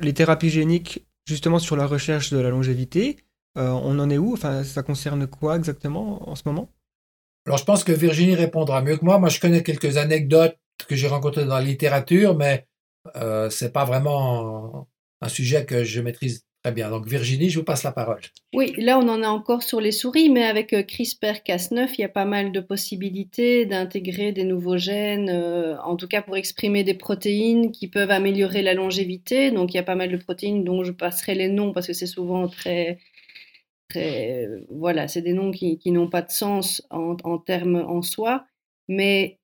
les 0.00 0.14
thérapies 0.14 0.50
géniques 0.50 1.06
justement 1.26 1.58
sur 1.58 1.76
la 1.76 1.86
recherche 1.86 2.30
de 2.30 2.38
la 2.38 2.48
longévité. 2.48 3.18
on 3.56 3.98
en 3.98 4.08
est 4.08 4.18
où? 4.18 4.32
Enfin, 4.32 4.64
ça 4.64 4.82
concerne 4.82 5.26
quoi 5.26 5.56
exactement 5.56 6.28
en 6.30 6.34
ce 6.34 6.42
moment? 6.46 6.70
Alors, 7.46 7.58
je 7.58 7.64
pense 7.64 7.84
que 7.84 7.92
Virginie 7.92 8.34
répondra 8.34 8.80
mieux 8.80 8.96
que 8.96 9.04
moi. 9.04 9.18
Moi, 9.18 9.28
je 9.28 9.38
connais 9.38 9.62
quelques 9.62 9.98
anecdotes 9.98 10.56
que 10.88 10.96
j'ai 10.96 11.08
rencontrées 11.08 11.44
dans 11.44 11.54
la 11.54 11.62
littérature, 11.62 12.36
mais 12.36 12.66
euh, 13.16 13.50
c'est 13.50 13.72
pas 13.72 13.84
vraiment 13.84 14.88
un 15.20 15.28
sujet 15.28 15.64
que 15.64 15.84
je 15.84 16.00
maîtrise 16.00 16.44
très 16.62 16.72
bien. 16.72 16.90
Donc, 16.90 17.06
Virginie, 17.06 17.48
je 17.48 17.58
vous 17.58 17.64
passe 17.64 17.84
la 17.84 17.92
parole. 17.92 18.20
Oui, 18.54 18.74
là, 18.76 18.98
on 18.98 19.08
en 19.08 19.22
a 19.22 19.28
encore 19.28 19.62
sur 19.62 19.80
les 19.80 19.92
souris, 19.92 20.30
mais 20.30 20.44
avec 20.44 20.72
euh, 20.72 20.82
CRISPR-Cas9, 20.82 21.90
il 21.96 22.00
y 22.00 22.04
a 22.04 22.08
pas 22.08 22.24
mal 22.24 22.52
de 22.52 22.60
possibilités 22.60 23.66
d'intégrer 23.66 24.32
des 24.32 24.44
nouveaux 24.44 24.76
gènes, 24.76 25.30
euh, 25.30 25.76
en 25.82 25.96
tout 25.96 26.08
cas 26.08 26.22
pour 26.22 26.36
exprimer 26.36 26.82
des 26.82 26.94
protéines 26.94 27.70
qui 27.70 27.88
peuvent 27.88 28.10
améliorer 28.10 28.62
la 28.62 28.74
longévité. 28.74 29.50
Donc, 29.50 29.72
il 29.72 29.76
y 29.76 29.80
a 29.80 29.84
pas 29.84 29.94
mal 29.94 30.10
de 30.10 30.16
protéines 30.16 30.64
dont 30.64 30.82
je 30.82 30.92
passerai 30.92 31.34
les 31.34 31.48
noms 31.48 31.72
parce 31.72 31.86
que 31.86 31.92
c'est 31.92 32.06
souvent 32.06 32.48
très 32.48 32.98
voilà, 34.70 35.08
c'est 35.08 35.22
des 35.22 35.32
noms 35.32 35.50
qui, 35.50 35.80
n'ont 35.86 36.08
pas 36.08 36.22
de 36.22 36.30
sens 36.30 36.82
en, 36.90 37.38
termes 37.38 37.76
en 37.76 38.02
soi, 38.02 38.46
mais 38.88 39.38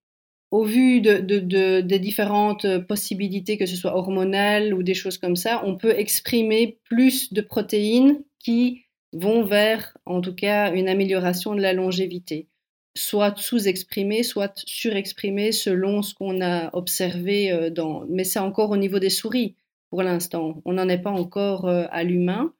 au 0.52 0.64
vu 0.64 1.00
de, 1.00 1.80
des 1.80 1.98
différentes 1.98 2.66
possibilités, 2.86 3.56
que 3.56 3.64
ce 3.64 3.74
soit 3.74 3.96
hormonales 3.96 4.74
ou 4.74 4.82
des 4.82 4.92
choses 4.92 5.16
comme 5.16 5.34
ça, 5.34 5.62
on 5.64 5.76
peut 5.76 5.98
exprimer 5.98 6.78
plus 6.84 7.32
de 7.32 7.40
protéines 7.40 8.22
qui 8.38 8.84
vont 9.14 9.44
vers, 9.44 9.96
en 10.04 10.20
tout 10.20 10.34
cas, 10.34 10.72
une 10.74 10.88
amélioration 10.88 11.54
de 11.54 11.62
la 11.62 11.72
longévité, 11.72 12.48
soit 12.94 13.38
sous-exprimées, 13.38 14.22
soit 14.22 14.52
surexprimées 14.66 15.52
selon 15.52 16.02
ce 16.02 16.14
qu'on 16.14 16.42
a 16.42 16.70
observé 16.76 17.50
euh, 17.50 17.70
dans... 17.70 18.04
Mais 18.10 18.24
c'est 18.24 18.38
encore 18.38 18.70
au 18.70 18.76
niveau 18.76 18.98
des 18.98 19.10
souris 19.10 19.56
pour 19.88 20.02
l'instant. 20.02 20.60
On 20.66 20.74
n'en 20.74 20.88
est 20.88 21.00
pas 21.00 21.10
encore 21.10 21.66
euh, 21.66 21.86
à 21.90 22.04
l'humain. 22.04 22.52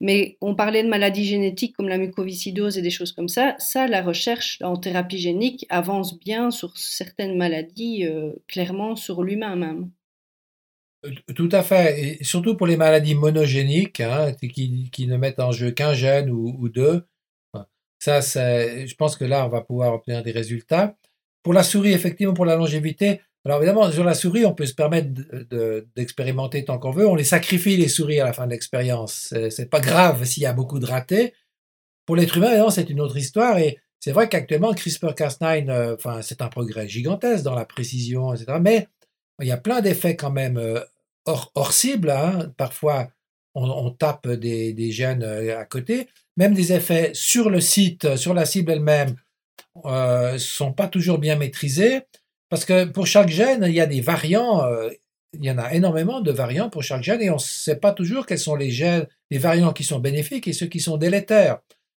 Mais 0.00 0.36
on 0.42 0.54
parlait 0.54 0.82
de 0.82 0.88
maladies 0.88 1.24
génétiques 1.24 1.74
comme 1.74 1.88
la 1.88 1.98
mucoviscidose 1.98 2.76
et 2.76 2.82
des 2.82 2.90
choses 2.90 3.12
comme 3.12 3.28
ça. 3.28 3.54
Ça, 3.58 3.86
la 3.88 4.02
recherche 4.02 4.58
en 4.62 4.76
thérapie 4.76 5.18
génique 5.18 5.64
avance 5.70 6.18
bien 6.18 6.50
sur 6.50 6.76
certaines 6.76 7.36
maladies, 7.36 8.04
euh, 8.04 8.32
clairement 8.46 8.94
sur 8.94 9.22
l'humain 9.22 9.56
même. 9.56 9.90
Euh, 11.06 11.10
tout 11.34 11.48
à 11.52 11.62
fait, 11.62 12.18
et 12.20 12.24
surtout 12.24 12.56
pour 12.56 12.66
les 12.66 12.76
maladies 12.76 13.14
monogéniques, 13.14 14.00
hein, 14.00 14.32
qui, 14.34 14.90
qui, 14.90 15.06
ne 15.06 15.16
mettent 15.16 15.40
en 15.40 15.52
jeu 15.52 15.70
qu'un 15.70 15.94
gène 15.94 16.30
ou, 16.30 16.68
deux. 16.68 17.06
Ça, 17.98 18.20
je 18.20 18.94
pense 18.94 19.16
que 19.16 19.24
là, 19.24 19.46
on 19.46 19.48
va 19.48 19.62
pouvoir 19.62 19.94
obtenir 19.94 20.22
des 20.22 20.30
résultats. 20.30 20.96
Pour 21.42 21.54
la 21.54 21.62
souris, 21.62 21.92
effectivement, 21.92 22.34
pour 22.34 22.44
la 22.44 22.56
longévité, 22.56 23.20
alors 23.46 23.62
évidemment, 23.62 23.90
sur 23.92 24.04
la 24.04 24.14
souris, 24.14 24.44
on 24.44 24.54
peut 24.54 24.66
se 24.66 24.74
permettre 24.74 25.08
d'expérimenter 25.94 26.64
tant 26.64 26.78
qu'on 26.78 26.90
veut. 26.90 27.06
On 27.06 27.14
les 27.14 27.24
sacrifie, 27.24 27.76
les 27.76 27.88
souris, 27.88 28.20
à 28.20 28.24
la 28.24 28.32
fin 28.32 28.44
de 28.44 28.50
l'expérience. 28.50 29.32
C'est 29.50 29.70
pas 29.70 29.80
grave 29.80 30.24
s'il 30.24 30.42
y 30.42 30.46
a 30.46 30.52
beaucoup 30.52 30.80
de 30.80 30.86
ratés. 30.86 31.32
Pour 32.06 32.16
l'être 32.16 32.36
humain, 32.36 32.70
c'est 32.70 32.90
une 32.90 33.00
autre 33.00 33.16
histoire. 33.16 33.58
Et 33.58 33.78
c'est 34.00 34.12
vrai 34.12 34.28
qu'actuellement, 34.28 34.72
CRISPR-Cas9, 34.72 35.68
euh, 35.68 35.94
enfin, 35.94 36.22
c'est 36.22 36.42
un 36.42 36.48
progrès 36.48 36.88
gigantesque 36.88 37.44
dans 37.44 37.54
la 37.54 37.64
précision, 37.64 38.32
etc. 38.32 38.58
Mais 38.60 38.88
il 39.40 39.48
y 39.48 39.52
a 39.52 39.56
plein 39.56 39.80
d'effets 39.80 40.16
quand 40.16 40.30
même 40.30 40.56
euh, 40.58 40.80
hors, 41.24 41.72
cible. 41.72 42.10
Hein. 42.10 42.52
Parfois, 42.56 43.08
on, 43.54 43.90
tape 43.90 44.28
des, 44.28 44.90
gènes 44.92 45.24
euh, 45.24 45.58
à 45.58 45.64
côté. 45.64 46.08
Même 46.36 46.54
des 46.54 46.72
effets 46.72 47.10
sur 47.14 47.50
le 47.50 47.60
site, 47.60 48.16
sur 48.16 48.34
la 48.34 48.44
cible 48.44 48.70
elle-même, 48.70 49.16
ne 49.84 50.38
sont 50.38 50.72
pas 50.72 50.88
toujours 50.88 51.18
bien 51.18 51.36
maîtrisés. 51.36 52.02
Parce 52.48 52.64
que 52.64 52.84
pour 52.84 53.06
chaque 53.06 53.28
gène, 53.28 53.64
il 53.66 53.74
y 53.74 53.80
a 53.80 53.86
des 53.86 54.00
variants, 54.00 54.64
euh, 54.64 54.90
il 55.32 55.44
y 55.44 55.50
en 55.50 55.58
a 55.58 55.72
énormément 55.74 56.20
de 56.20 56.30
variants 56.30 56.70
pour 56.70 56.82
chaque 56.82 57.02
gène 57.02 57.20
et 57.22 57.30
on 57.30 57.34
ne 57.34 57.40
sait 57.40 57.76
pas 57.76 57.92
toujours 57.92 58.26
quels 58.26 58.38
sont 58.38 58.54
les 58.54 58.70
gènes, 58.70 59.06
les 59.30 59.38
variants 59.38 59.72
qui 59.72 59.84
sont 59.84 59.98
bénéfiques 59.98 60.46
et 60.48 60.52
ceux 60.52 60.66
qui 60.66 60.80
sont 60.80 60.96
délétères. 60.96 61.58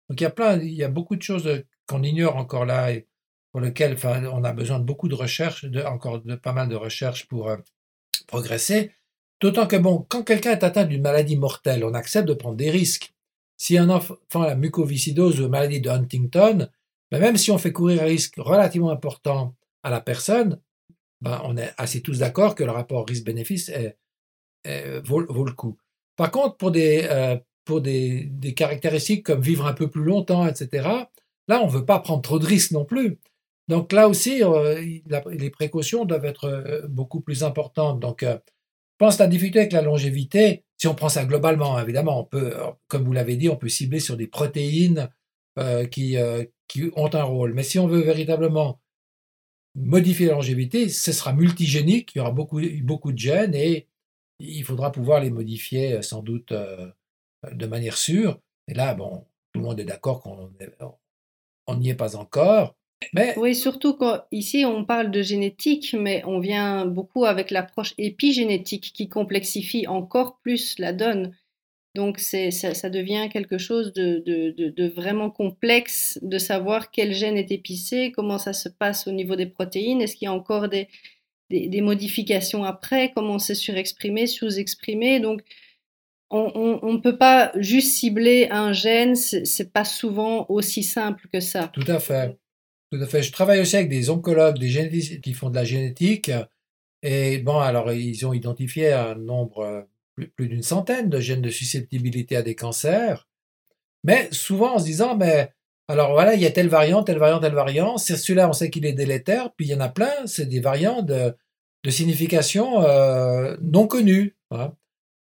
Donc 0.09 0.21
il 0.21 0.25
y 0.25 0.27
a 0.27 0.31
plein, 0.31 0.59
il 0.61 0.75
y 0.75 0.85
a 0.85 0.89
beaucoup 0.89 1.17
de 1.17 1.23
choses 1.23 1.63
qu'on 1.87 2.03
ignore 2.03 2.37
encore 2.37 2.65
là 2.65 2.93
et 2.93 3.07
pour 3.51 3.61
lesquelles 3.61 3.97
on 4.05 4.45
a 4.45 4.53
besoin 4.53 4.79
de 4.79 4.85
beaucoup 4.85 5.09
de 5.09 5.15
recherches, 5.15 5.67
encore 5.87 6.21
de 6.21 6.35
pas 6.37 6.53
mal 6.53 6.69
de 6.69 6.77
recherches 6.77 7.27
pour 7.27 7.49
euh, 7.49 7.57
progresser. 8.27 8.93
D'autant 9.41 9.67
que 9.67 9.77
bon, 9.77 10.07
quand 10.09 10.23
quelqu'un 10.23 10.53
est 10.53 10.63
atteint 10.63 10.85
d'une 10.85 11.03
maladie 11.03 11.37
mortelle, 11.37 11.85
on 11.85 11.95
accepte 11.95 12.29
de 12.29 12.35
prendre 12.35 12.57
des 12.57 12.71
risques. 12.71 13.15
Si 13.57 13.79
un 13.79 13.91
enfant 13.91 14.17
a 14.35 14.47
la 14.47 14.55
mucoviscidose 14.55 15.41
ou 15.41 15.49
maladie 15.49 15.81
de 15.81 15.89
Huntington, 15.89 16.69
ben 17.11 17.21
même 17.21 17.37
si 17.37 17.51
on 17.51 17.59
fait 17.59 17.73
courir 17.73 18.03
un 18.03 18.07
risque 18.07 18.35
relativement 18.37 18.91
important 18.91 19.56
à 19.87 19.91
la 19.91 20.01
personne, 20.01 20.61
ben, 21.21 21.41
on 21.45 21.57
est 21.57 21.73
assez 21.79 22.03
tous 22.03 22.19
d'accord 22.19 22.57
que 22.57 22.65
le 22.65 22.73
rapport 22.73 23.07
risque-bénéfice 23.07 23.71
vaut, 25.05 25.21
le 25.21 25.53
coup. 25.53 25.77
Par 26.17 26.33
contre, 26.33 26.57
pour 26.57 26.73
des, 26.73 27.07
euh, 27.09 27.37
pour 27.65 27.81
des, 27.81 28.25
des, 28.25 28.53
caractéristiques 28.53 29.25
comme 29.25 29.41
vivre 29.41 29.65
un 29.65 29.75
peu 29.75 29.89
plus 29.89 30.03
longtemps, 30.03 30.47
etc., 30.47 30.89
là, 31.49 31.63
on 31.63 31.67
ne 31.67 31.71
veut 31.71 31.85
pas 31.85 32.01
prendre 32.01 32.23
trop 32.23 32.41
de 32.41 32.47
risques 32.47 32.73
non 32.73 32.85
plus. 32.85 33.21
Donc 33.69 33.93
là 33.93 34.09
aussi, 34.09 34.43
euh, 34.43 34.81
les 35.31 35.51
précautions 35.51 36.05
doivent 36.05 36.25
être 36.25 36.47
euh, 36.47 36.87
beaucoup 36.89 37.21
plus 37.21 37.45
importantes. 37.45 38.01
Donc, 38.01 38.25
je 38.25 38.39
pense 38.99 39.19
que 39.19 39.23
la 39.23 39.29
difficulté 39.29 39.61
avec 39.61 39.73
la 39.73 39.83
longévité, 39.83 40.65
si 40.79 40.89
on 40.89 40.95
prend 40.97 41.09
ça 41.09 41.25
globalement, 41.25 41.79
évidemment, 41.79 42.21
on 42.21 42.25
peut, 42.25 42.55
comme 42.89 43.05
vous 43.05 43.13
l'avez 43.13 43.37
dit, 43.37 43.49
on 43.49 43.57
peut 43.57 43.69
cibler 43.69 44.01
sur 44.01 44.17
des 44.17 44.27
protéines 44.27 45.11
qui, 45.91 46.17
qui 46.69 46.91
ont 46.97 47.15
un 47.15 47.23
rôle. 47.23 47.55
Mais 47.55 47.63
si 47.63 47.79
on 47.79 47.87
veut 47.87 48.01
véritablement 48.01 48.81
modifier 49.77 50.27
la 50.27 50.33
longévité, 50.33 50.89
ce 50.89 51.13
sera 51.13 51.33
multigénique, 51.33 52.15
il 52.15 52.19
y 52.19 52.21
aura 52.21 52.31
beaucoup, 52.31 52.61
beaucoup 52.83 53.13
de 53.13 53.19
gènes 53.19 53.55
et 53.55 53.87
il 54.41 54.65
faudra 54.65 54.91
pouvoir 54.91 55.21
les 55.21 55.31
modifier 55.31 55.95
euh, 55.95 56.03
sans 56.03 56.23
doute 56.23 56.53
euh, 56.53 56.91
de 57.53 57.67
manière 57.67 57.97
sûre. 57.97 58.41
Et 58.69 58.75
là, 58.75 58.95
bon, 58.95 59.25
tout 59.53 59.61
le 59.61 59.67
monde 59.67 59.79
est 59.79 59.85
d'accord 59.85 60.21
qu'on 60.21 61.77
n'y 61.77 61.91
est 61.91 61.95
pas 61.95 62.17
encore. 62.17 62.75
Mais... 63.13 63.35
Oui, 63.37 63.55
surtout 63.55 63.99
qu'ici 63.99 64.65
on 64.65 64.85
parle 64.85 65.11
de 65.11 65.23
génétique, 65.23 65.95
mais 65.99 66.23
on 66.25 66.41
vient 66.41 66.87
beaucoup 66.87 67.27
avec 67.27 67.51
l'approche 67.51 67.95
épigénétique 67.99 68.93
qui 68.95 69.09
complexifie 69.09 69.87
encore 69.87 70.39
plus 70.39 70.79
la 70.79 70.93
donne. 70.95 71.37
Donc 71.97 72.19
ça, 72.21 72.51
ça, 72.51 72.91
devient 72.91 73.31
quelque 73.33 73.57
chose 73.57 73.95
de, 73.95 74.95
vraiment 74.95 75.31
complexe 75.31 76.19
de 76.21 76.37
savoir 76.37 76.91
quel 76.91 77.15
gène 77.15 77.39
est 77.39 77.51
épicé, 77.51 78.13
comment 78.15 78.37
ça 78.37 78.53
se 78.53 78.69
passe 78.69 79.07
au 79.07 79.13
niveau 79.13 79.35
des 79.35 79.47
protéines, 79.47 80.03
est-ce 80.03 80.15
qu'il 80.15 80.27
y 80.27 80.29
a 80.29 80.33
encore 80.35 80.69
des, 80.69 80.89
modifications 81.81 82.65
après, 82.65 83.13
comment 83.15 83.39
c'est 83.39 83.55
surexprimé, 83.55 84.27
sous-exprimé. 84.27 85.21
Donc 85.21 85.41
on 86.29 86.93
ne 86.93 86.99
peut 86.99 87.17
pas 87.17 87.51
juste 87.57 87.95
cibler 87.95 88.49
un 88.51 88.75
gène, 88.75 89.17
c'est 89.17 89.73
pas 89.73 89.87
souvent 89.87 90.45
aussi 90.51 90.83
simple 90.83 91.29
que 91.33 91.41
ça. 91.41 91.71
Tout 91.73 91.85
à 91.89 91.99
fait. 91.99 92.37
Tout 92.93 93.01
à 93.01 93.07
fait. 93.07 93.23
Je 93.23 93.33
travaille 93.33 93.61
aussi 93.61 93.77
avec 93.77 93.89
des 93.89 94.11
oncologues, 94.11 94.59
des 94.59 94.69
génétistes 94.69 95.23
qui 95.23 95.33
font 95.33 95.49
de 95.49 95.55
la 95.55 95.65
génétique. 95.65 96.31
Et 97.03 97.39
bon, 97.39 97.59
alors 97.59 97.91
ils 97.91 98.27
ont 98.27 98.35
identifié 98.35 98.93
un 98.93 99.15
nombre 99.15 99.89
plus, 100.17 100.49
d'une 100.49 100.63
centaine 100.63 101.09
de 101.09 101.21
gènes 101.21 101.43
de 101.43 101.51
susceptibilité 101.51 102.37
à 102.37 102.43
des 102.43 102.55
cancers, 102.55 103.29
mais 104.05 104.29
souvent 104.33 104.75
en 104.75 104.79
se 104.79 104.85
disant, 104.85 105.17
mais 105.17 105.53
alors 105.89 106.13
voilà, 106.13 106.35
il 106.35 106.41
y 106.41 106.47
a 106.47 106.51
telle 106.51 106.69
variant, 106.69 107.05
telle 107.05 107.19
variant, 107.19 107.39
telle 107.39 107.55
variant, 107.55 107.97
c'est 107.97 108.17
celui-là, 108.17 108.49
on 108.49 108.53
sait 108.53 108.71
qu'il 108.71 108.87
est 108.87 108.93
délétère, 108.93 109.53
puis 109.55 109.67
il 109.67 109.71
y 109.71 109.75
en 109.75 109.81
a 109.81 109.89
plein, 109.89 110.27
c'est 110.27 110.47
des 110.47 110.61
variants 110.61 111.03
de, 111.03 111.35
de 111.85 111.91
signification 111.91 112.83
euh, 112.83 113.57
non 113.63 113.87
connue. 113.87 114.37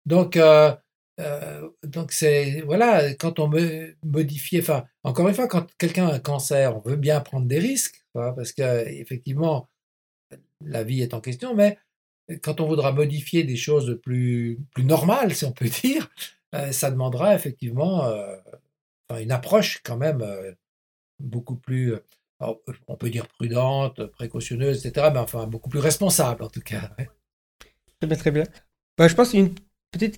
Donc, 0.07 0.37
euh, 0.37 0.73
euh, 1.21 1.69
donc 1.83 2.13
c'est 2.13 2.61
voilà, 2.61 3.15
quand 3.15 3.41
on 3.41 3.49
veut 3.49 3.97
modifier, 4.05 4.61
enfin, 4.61 4.85
encore 5.03 5.29
une 5.29 5.35
fois, 5.35 5.49
quand 5.49 5.67
quelqu'un 5.79 6.07
a 6.07 6.15
un 6.15 6.19
cancer, 6.21 6.77
on 6.77 6.89
veut 6.89 6.97
bien 6.97 7.21
prendre 7.21 7.47
des 7.47 7.59
risques, 7.59 8.05
parce 8.15 8.53
que 8.53 8.87
effectivement, 8.89 9.69
la 10.65 10.85
vie 10.85 11.03
est 11.03 11.15
en 11.15 11.21
question, 11.21 11.55
mais 11.55 11.79
quand 12.43 12.61
on 12.61 12.67
voudra 12.67 12.93
modifier 12.93 13.45
des 13.45 13.57
choses 13.57 13.99
plus, 14.03 14.59
plus 14.75 14.85
normales, 14.85 15.35
si 15.35 15.45
on 15.45 15.53
peut 15.53 15.69
dire, 15.83 16.11
euh, 16.55 16.73
ça 16.73 16.91
demandera 16.91 17.35
effectivement 17.35 18.05
euh, 18.05 18.37
une 19.21 19.33
approche 19.33 19.81
quand 19.83 19.97
même 19.97 20.23
euh, 20.23 20.53
beaucoup 21.19 21.57
plus, 21.57 21.95
on 22.41 22.97
peut 22.97 23.11
dire 23.11 23.29
prudente, 23.29 24.07
précautionneuse, 24.07 24.85
etc., 24.85 25.11
mais 25.13 25.21
enfin 25.21 25.47
beaucoup 25.47 25.71
plus 25.71 25.79
responsable 25.79 26.43
en 26.43 26.49
tout 26.49 26.61
cas. 26.61 26.91
Très 28.01 28.09
bien, 28.09 28.17
très 28.17 28.31
bien. 28.31 28.45
Bah, 28.99 29.09
je 29.09 29.15
pense 29.15 29.33
une 29.33 29.55
Peut-être 29.93 30.17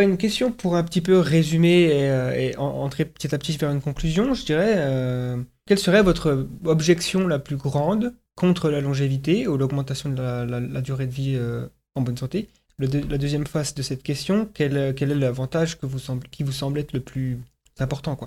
une 0.00 0.16
question 0.16 0.50
pour 0.50 0.76
un 0.76 0.82
petit 0.82 1.02
peu 1.02 1.18
résumer 1.18 1.82
et, 1.82 2.08
euh, 2.08 2.58
entrer 2.58 3.04
petit 3.04 3.34
à 3.34 3.38
petit 3.38 3.54
vers 3.58 3.70
une 3.70 3.82
conclusion, 3.82 4.32
je 4.32 4.46
dirais. 4.46 4.74
Euh, 4.78 5.36
quelle 5.66 5.78
serait 5.78 6.02
votre 6.02 6.48
objection 6.64 7.28
la 7.28 7.38
plus 7.38 7.56
grande 7.56 8.14
contre 8.34 8.70
la 8.70 8.80
longévité 8.80 9.46
ou 9.46 9.58
l'augmentation 9.58 10.08
de 10.08 10.16
la, 10.16 10.80
durée 10.80 11.06
de 11.06 11.12
vie 11.12 11.34
euh, 11.36 11.66
en 11.94 12.00
bonne 12.00 12.16
santé? 12.16 12.48
La 12.78 12.86
deuxième 12.88 13.46
phase 13.46 13.74
de 13.74 13.82
cette 13.82 14.02
question, 14.02 14.48
quel, 14.54 14.76
est 14.76 15.04
l'avantage 15.06 15.78
qui 15.78 16.42
vous 16.42 16.52
semble 16.52 16.78
être 16.78 16.94
le 16.94 17.00
plus 17.00 17.38
important, 17.78 18.18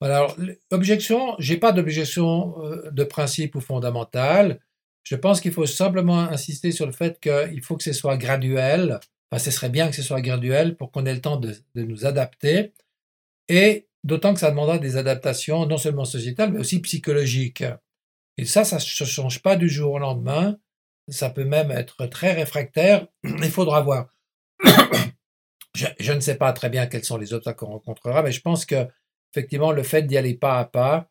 alors, 0.00 0.36
objection, 0.70 1.34
j'ai 1.40 1.56
pas 1.56 1.72
d'objection 1.72 2.54
de 2.88 3.02
principe 3.02 3.56
ou 3.56 3.60
fondamentale. 3.60 4.60
Je 5.02 5.16
pense 5.16 5.40
qu'il 5.40 5.50
faut 5.50 5.66
simplement 5.66 6.20
insister 6.20 6.70
sur 6.70 6.86
le 6.86 6.92
fait 6.92 7.18
qu'il 7.18 7.60
faut 7.62 7.76
que 7.76 7.82
ce 7.82 7.92
soit 7.92 8.16
graduel 8.16 9.00
ce 9.36 9.50
serait 9.50 9.68
bien 9.68 9.90
que 9.90 9.96
ce 9.96 10.02
soit 10.02 10.22
graduel 10.22 10.76
pour 10.76 10.90
qu'on 10.90 11.04
ait 11.04 11.14
le 11.14 11.20
temps 11.20 11.36
de, 11.36 11.54
nous 11.74 12.06
adapter. 12.06 12.72
Et 13.48 13.88
d'autant 14.04 14.32
que 14.32 14.40
ça 14.40 14.50
demandera 14.50 14.78
des 14.78 14.96
adaptations 14.96 15.66
non 15.66 15.76
seulement 15.76 16.06
sociétales, 16.06 16.52
mais 16.52 16.60
aussi 16.60 16.80
psychologiques. 16.80 17.64
Et 18.38 18.46
ça, 18.46 18.64
ça 18.64 18.76
ne 18.76 18.80
se 18.80 19.04
change 19.04 19.42
pas 19.42 19.56
du 19.56 19.68
jour 19.68 19.92
au 19.92 19.98
lendemain. 19.98 20.58
Ça 21.08 21.28
peut 21.28 21.44
même 21.44 21.70
être 21.70 22.06
très 22.06 22.32
réfractaire. 22.32 23.06
Il 23.24 23.50
faudra 23.50 23.82
voir. 23.82 24.08
je, 25.74 26.12
ne 26.12 26.20
sais 26.20 26.36
pas 26.36 26.52
très 26.52 26.70
bien 26.70 26.86
quels 26.86 27.04
sont 27.04 27.18
les 27.18 27.34
obstacles 27.34 27.58
qu'on 27.58 27.72
rencontrera, 27.72 28.22
mais 28.22 28.32
je 28.32 28.40
pense 28.40 28.64
que 28.64 28.86
effectivement, 29.32 29.72
le 29.72 29.82
fait 29.82 30.02
d'y 30.02 30.16
aller 30.16 30.34
pas 30.34 30.58
à 30.58 30.64
pas, 30.64 31.10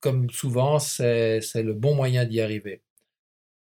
comme 0.00 0.30
souvent, 0.30 0.78
c'est 0.78 1.40
le 1.54 1.72
bon 1.72 1.94
moyen 1.94 2.24
d'y 2.24 2.40
arriver. 2.40 2.82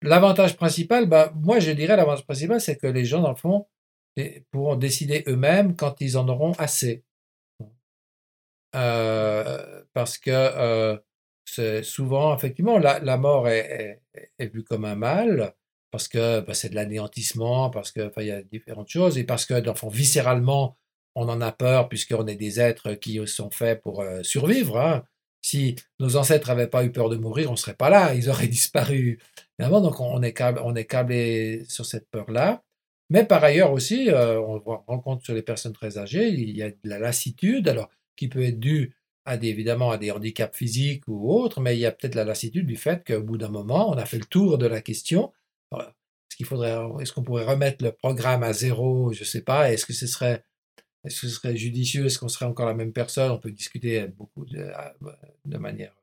L'avantage 0.01 0.55
principal, 0.55 1.07
bah, 1.07 1.31
moi 1.35 1.59
je 1.59 1.71
dirais 1.71 1.95
l'avantage 1.95 2.25
principal, 2.25 2.61
c'est 2.61 2.75
que 2.75 2.87
les 2.87 3.05
gens, 3.05 3.21
dans 3.21 3.29
le 3.29 3.35
fond, 3.35 3.65
pourront 4.51 4.75
décider 4.75 5.23
eux-mêmes 5.27 5.75
quand 5.75 6.01
ils 6.01 6.17
en 6.17 6.27
auront 6.27 6.53
assez. 6.53 7.03
Euh, 8.75 9.83
parce 9.93 10.17
que 10.17 10.31
euh, 10.31 10.97
c'est 11.45 11.83
souvent, 11.83 12.35
effectivement, 12.35 12.77
la, 12.79 13.17
mort 13.17 13.47
est, 13.47 14.01
vue 14.39 14.63
comme 14.63 14.85
un 14.85 14.95
mal, 14.95 15.53
parce 15.91 16.07
que 16.07 16.41
bah, 16.41 16.53
c'est 16.53 16.69
de 16.69 16.75
l'anéantissement, 16.75 17.69
parce 17.69 17.91
qu'il 17.91 18.11
y 18.19 18.31
a 18.31 18.41
différentes 18.41 18.89
choses, 18.89 19.17
et 19.17 19.23
parce 19.23 19.45
que, 19.45 19.61
fond, 19.75 19.89
viscéralement, 19.89 20.77
on 21.15 21.29
en 21.29 21.41
a 21.41 21.51
peur, 21.51 21.87
puisqu'on 21.87 22.27
est 22.27 22.35
des 22.35 22.59
êtres 22.59 22.93
qui 22.95 23.25
sont 23.27 23.51
faits 23.51 23.81
pour 23.81 24.01
euh, 24.01 24.23
survivre. 24.23 24.77
Hein. 24.77 25.03
Si 25.41 25.75
nos 25.99 26.17
ancêtres 26.17 26.47
n'avaient 26.49 26.67
pas 26.67 26.83
eu 26.83 26.91
peur 26.91 27.09
de 27.09 27.17
mourir, 27.17 27.49
on 27.49 27.53
ne 27.53 27.57
serait 27.57 27.75
pas 27.75 27.89
là, 27.89 28.13
ils 28.15 28.29
auraient 28.29 28.47
disparu. 28.49 29.19
Évidemment, 29.59 29.81
donc 29.81 29.99
on 30.01 30.21
est 30.21 30.33
câblé 30.85 31.63
sur 31.69 31.85
cette 31.85 32.09
peur-là. 32.09 32.64
Mais 33.09 33.25
par 33.25 33.43
ailleurs 33.43 33.71
aussi, 33.71 34.09
euh, 34.09 34.39
on 34.39 34.59
rencontre 34.87 35.23
sur 35.23 35.33
les 35.33 35.43
personnes 35.43 35.73
très 35.73 35.97
âgées, 35.97 36.29
il 36.29 36.55
y 36.55 36.63
a 36.63 36.71
de 36.71 36.77
la 36.83 36.99
lassitude, 36.99 37.67
alors 37.67 37.89
qui 38.15 38.27
peut 38.27 38.43
être 38.43 38.59
due 38.59 38.95
à 39.25 39.37
des, 39.37 39.47
évidemment 39.49 39.91
à 39.91 39.97
des 39.97 40.11
handicaps 40.11 40.55
physiques 40.57 41.07
ou 41.07 41.31
autres, 41.31 41.59
mais 41.61 41.75
il 41.75 41.79
y 41.79 41.85
a 41.85 41.91
peut-être 41.91 42.15
la 42.15 42.23
lassitude 42.23 42.65
du 42.65 42.75
fait 42.77 43.05
qu'au 43.05 43.21
bout 43.21 43.37
d'un 43.37 43.49
moment, 43.49 43.89
on 43.91 43.97
a 43.97 44.05
fait 44.05 44.17
le 44.19 44.25
tour 44.25 44.57
de 44.57 44.67
la 44.67 44.81
question. 44.81 45.33
Est-ce 46.35 46.37
qu'il 46.37 46.45
faudrait, 46.45 46.75
est-ce 47.01 47.13
qu'on 47.13 47.23
pourrait 47.23 47.45
remettre 47.45 47.83
le 47.83 47.91
programme 47.91 48.43
à 48.43 48.53
zéro? 48.53 49.11
Je 49.13 49.21
ne 49.21 49.25
sais 49.25 49.41
pas. 49.41 49.71
Est-ce 49.71 49.85
que 49.85 49.93
ce 49.93 50.07
serait, 50.07 50.43
est-ce 51.03 51.21
que 51.21 51.27
ce 51.27 51.35
serait 51.35 51.55
judicieux? 51.55 52.05
Est-ce 52.05 52.19
qu'on 52.19 52.27
serait 52.27 52.45
encore 52.45 52.67
la 52.67 52.73
même 52.73 52.93
personne? 52.93 53.31
On 53.31 53.39
peut 53.39 53.51
discuter 53.51 54.07
beaucoup 54.07 54.45
de, 54.45 55.57
manière 55.57 55.95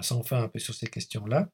sans 0.00 0.22
fin 0.22 0.44
un 0.44 0.48
peu 0.48 0.58
sur 0.58 0.74
ces 0.74 0.86
questions-là. 0.86 1.50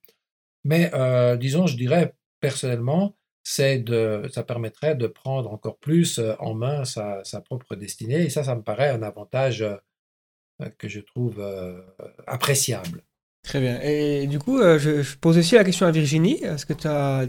Mais 0.64 0.90
euh, 0.94 1.36
disons, 1.36 1.66
je 1.66 1.76
dirais 1.76 2.14
personnellement, 2.40 3.16
c'est 3.48 3.78
de, 3.78 4.28
ça 4.30 4.42
permettrait 4.42 4.94
de 4.94 5.06
prendre 5.06 5.50
encore 5.50 5.78
plus 5.78 6.18
euh, 6.18 6.34
en 6.38 6.52
main 6.52 6.84
sa, 6.84 7.22
propre 7.46 7.76
destinée. 7.76 8.24
Et 8.24 8.28
ça, 8.28 8.44
ça 8.44 8.54
me 8.54 8.60
paraît 8.60 8.90
un 8.90 9.02
avantage 9.02 9.62
euh, 9.62 10.68
que 10.76 10.86
je 10.86 11.00
trouve 11.00 11.40
euh, 11.40 11.80
appréciable. 12.26 13.02
Très 13.42 13.60
bien. 13.60 13.80
Et 13.80 14.26
du 14.26 14.38
coup, 14.38 14.58
je, 14.58 15.16
pose 15.16 15.38
aussi 15.38 15.54
la 15.54 15.64
question 15.64 15.86
à 15.86 15.90
Virginie. 15.90 16.44
Est-ce 16.44 16.66
que 16.66 16.74
tu 16.74 16.88
as 16.88 17.26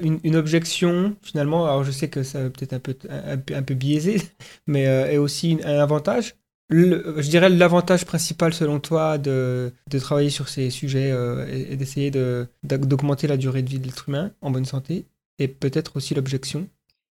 une, 0.00 0.36
objection 0.36 1.16
finalement? 1.22 1.64
Alors, 1.64 1.82
je 1.82 1.92
sais 1.92 2.08
que 2.08 2.22
ça 2.22 2.40
peut-être 2.50 2.74
un 2.74 2.80
peu, 2.80 2.94
un, 3.08 3.62
peu 3.62 3.74
biaisé, 3.74 4.20
mais 4.66 4.82
est 4.82 5.16
aussi 5.16 5.58
un 5.64 5.78
avantage? 5.78 6.34
Je 6.68 7.30
dirais 7.30 7.48
l'avantage 7.48 8.04
principal 8.04 8.52
selon 8.52 8.80
toi 8.80 9.16
de, 9.16 9.72
de, 9.88 9.98
travailler 9.98 10.28
sur 10.28 10.50
ces 10.50 10.68
sujets 10.68 11.14
et, 11.50 11.76
d'essayer 11.76 12.10
d'augmenter 12.10 13.26
la 13.26 13.38
durée 13.38 13.62
de 13.62 13.70
vie 13.70 13.78
de 13.78 13.86
l'être 13.86 14.10
humain 14.10 14.32
en 14.42 14.50
bonne 14.50 14.66
santé 14.66 15.06
et 15.38 15.48
peut-être 15.48 15.96
aussi 15.96 16.14
l'objection 16.14 16.68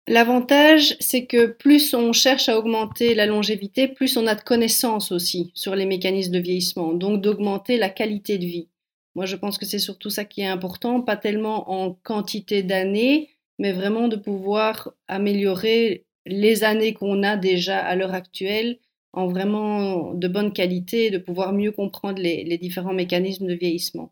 L'avantage, 0.08 0.96
c'est 1.00 1.28
que 1.28 1.46
plus 1.46 1.94
on 1.94 2.14
cherche 2.14 2.50
à 2.50 2.58
augmenter 2.58 3.14
la 3.14 3.28
longévité, 3.28 3.88
plus 3.88 4.18
on 4.18 4.26
a 4.26 4.34
de 4.34 4.41
connaissances 4.41 5.12
aussi 5.12 5.52
sur 5.54 5.76
les 5.76 5.86
mécanismes 5.86 6.32
de 6.32 6.40
vieillissement, 6.40 6.94
donc 6.94 7.22
d'augmenter 7.22 7.78
la 7.78 7.90
qualité 7.90 8.40
de 8.40 8.46
vie. 8.46 8.70
Moi, 9.14 9.28
je 9.28 9.36
pense 9.36 9.60
que 9.60 9.66
c'est 9.66 9.78
surtout 9.78 10.10
ça 10.10 10.26
qui 10.26 10.41
est 10.41 10.48
important, 10.48 11.02
pas 11.02 11.16
tellement 11.16 11.70
en 11.72 11.94
quantité 11.94 12.64
d'années, 12.64 13.30
mais 13.60 13.72
vraiment 13.72 14.08
de 14.08 14.16
pouvoir 14.16 14.94
améliorer 15.08 16.06
les 16.26 16.64
années 16.64 16.94
qu'on 16.94 17.22
a 17.22 17.38
déjà 17.38 17.78
à 17.78 17.96
l'heure 17.96 18.16
actuelle 18.16 18.80
en 19.14 19.28
vraiment 19.28 20.16
de 20.16 20.28
bonne 20.28 20.54
qualité, 20.54 21.12
de 21.12 21.20
pouvoir 21.20 21.54
mieux 21.54 21.72
comprendre 21.72 22.20
les, 22.20 22.44
les 22.44 22.58
différents 22.58 22.94
mécanismes 22.94 23.46
de 23.46 23.54
vieillissement. 23.54 24.12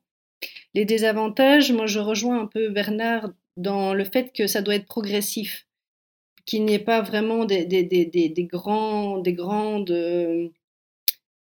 Les 0.75 0.85
désavantages, 0.85 1.71
moi 1.71 1.87
je 1.87 1.99
rejoins 1.99 2.41
un 2.41 2.45
peu 2.47 2.69
Bernard 2.69 3.31
dans 3.57 3.93
le 3.93 4.05
fait 4.05 4.31
que 4.33 4.47
ça 4.47 4.61
doit 4.61 4.75
être 4.75 4.85
progressif, 4.85 5.67
qu'il 6.45 6.63
n'y 6.63 6.73
ait 6.73 6.79
pas 6.79 7.01
vraiment 7.01 7.43
des, 7.45 7.65
des, 7.65 7.83
des, 7.83 8.05
des 8.05 8.43
grands, 8.45 9.17
des 9.19 9.33
grandes 9.33 9.91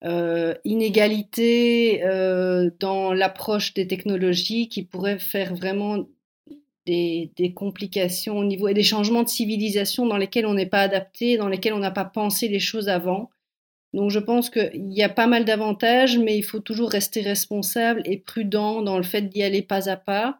euh, 0.03 0.53
inégalités 0.65 2.03
euh, 2.03 2.69
dans 2.79 3.13
l'approche 3.13 3.73
des 3.73 3.87
technologies 3.87 4.69
qui 4.69 4.83
pourraient 4.83 5.19
faire 5.19 5.55
vraiment 5.55 6.07
des, 6.85 7.31
des, 7.37 7.53
complications 7.53 8.37
au 8.37 8.45
niveau 8.45 8.67
et 8.67 8.73
des 8.73 8.83
changements 8.83 9.23
de 9.23 9.29
civilisation 9.29 10.05
dans 10.05 10.17
lesquels 10.17 10.45
on 10.45 10.53
n'est 10.53 10.65
pas 10.65 10.81
adapté, 10.81 11.37
dans 11.37 11.49
lesquels 11.49 11.73
on 11.73 11.79
n'a 11.79 11.91
pas 11.91 12.05
pensé 12.05 12.47
les 12.47 12.59
choses 12.59 12.89
avant. 12.89 13.29
Donc 13.93 14.09
je 14.11 14.19
pense 14.19 14.49
qu'il 14.49 14.93
y 14.93 15.03
a 15.03 15.09
pas 15.09 15.27
mal 15.27 15.45
d'avantages, 15.45 16.17
mais 16.17 16.37
il 16.37 16.43
faut 16.43 16.59
toujours 16.59 16.89
rester 16.91 17.21
responsable 17.21 18.01
et 18.05 18.17
prudent 18.17 18.81
dans 18.81 18.97
le 18.97 19.03
fait 19.03 19.23
d'y 19.23 19.43
aller 19.43 19.61
pas 19.61 19.89
à 19.89 19.97
pas 19.97 20.39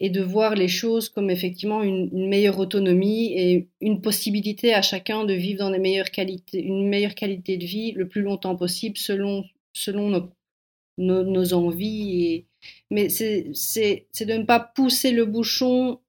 et 0.00 0.10
de 0.10 0.22
voir 0.22 0.54
les 0.54 0.68
choses 0.68 1.08
comme 1.08 1.30
effectivement 1.30 1.82
une, 1.82 2.28
meilleure 2.28 2.58
autonomie 2.58 3.32
et 3.32 3.68
une 3.80 4.00
possibilité 4.00 4.72
à 4.72 4.82
chacun 4.82 5.24
de 5.24 5.34
vivre 5.34 5.58
dans 5.58 5.70
des 5.70 5.78
meilleures 5.78 6.10
qualités, 6.10 6.62
une 6.62 6.88
meilleure 6.88 7.14
qualité 7.14 7.56
de 7.56 7.64
vie 7.64 7.92
le 7.92 8.06
plus 8.06 8.22
longtemps 8.22 8.56
possible 8.56 8.96
selon, 8.96 9.44
selon 9.72 10.08
nos, 10.98 11.24
nos, 11.24 11.52
envies. 11.52 12.24
Et... 12.24 12.46
Mais 12.90 13.08
c'est 13.08 13.52
de 14.20 14.34
ne 14.34 14.44
pas 14.44 14.60
pousser 14.60 15.10
le 15.10 15.24
bouchon 15.24 16.00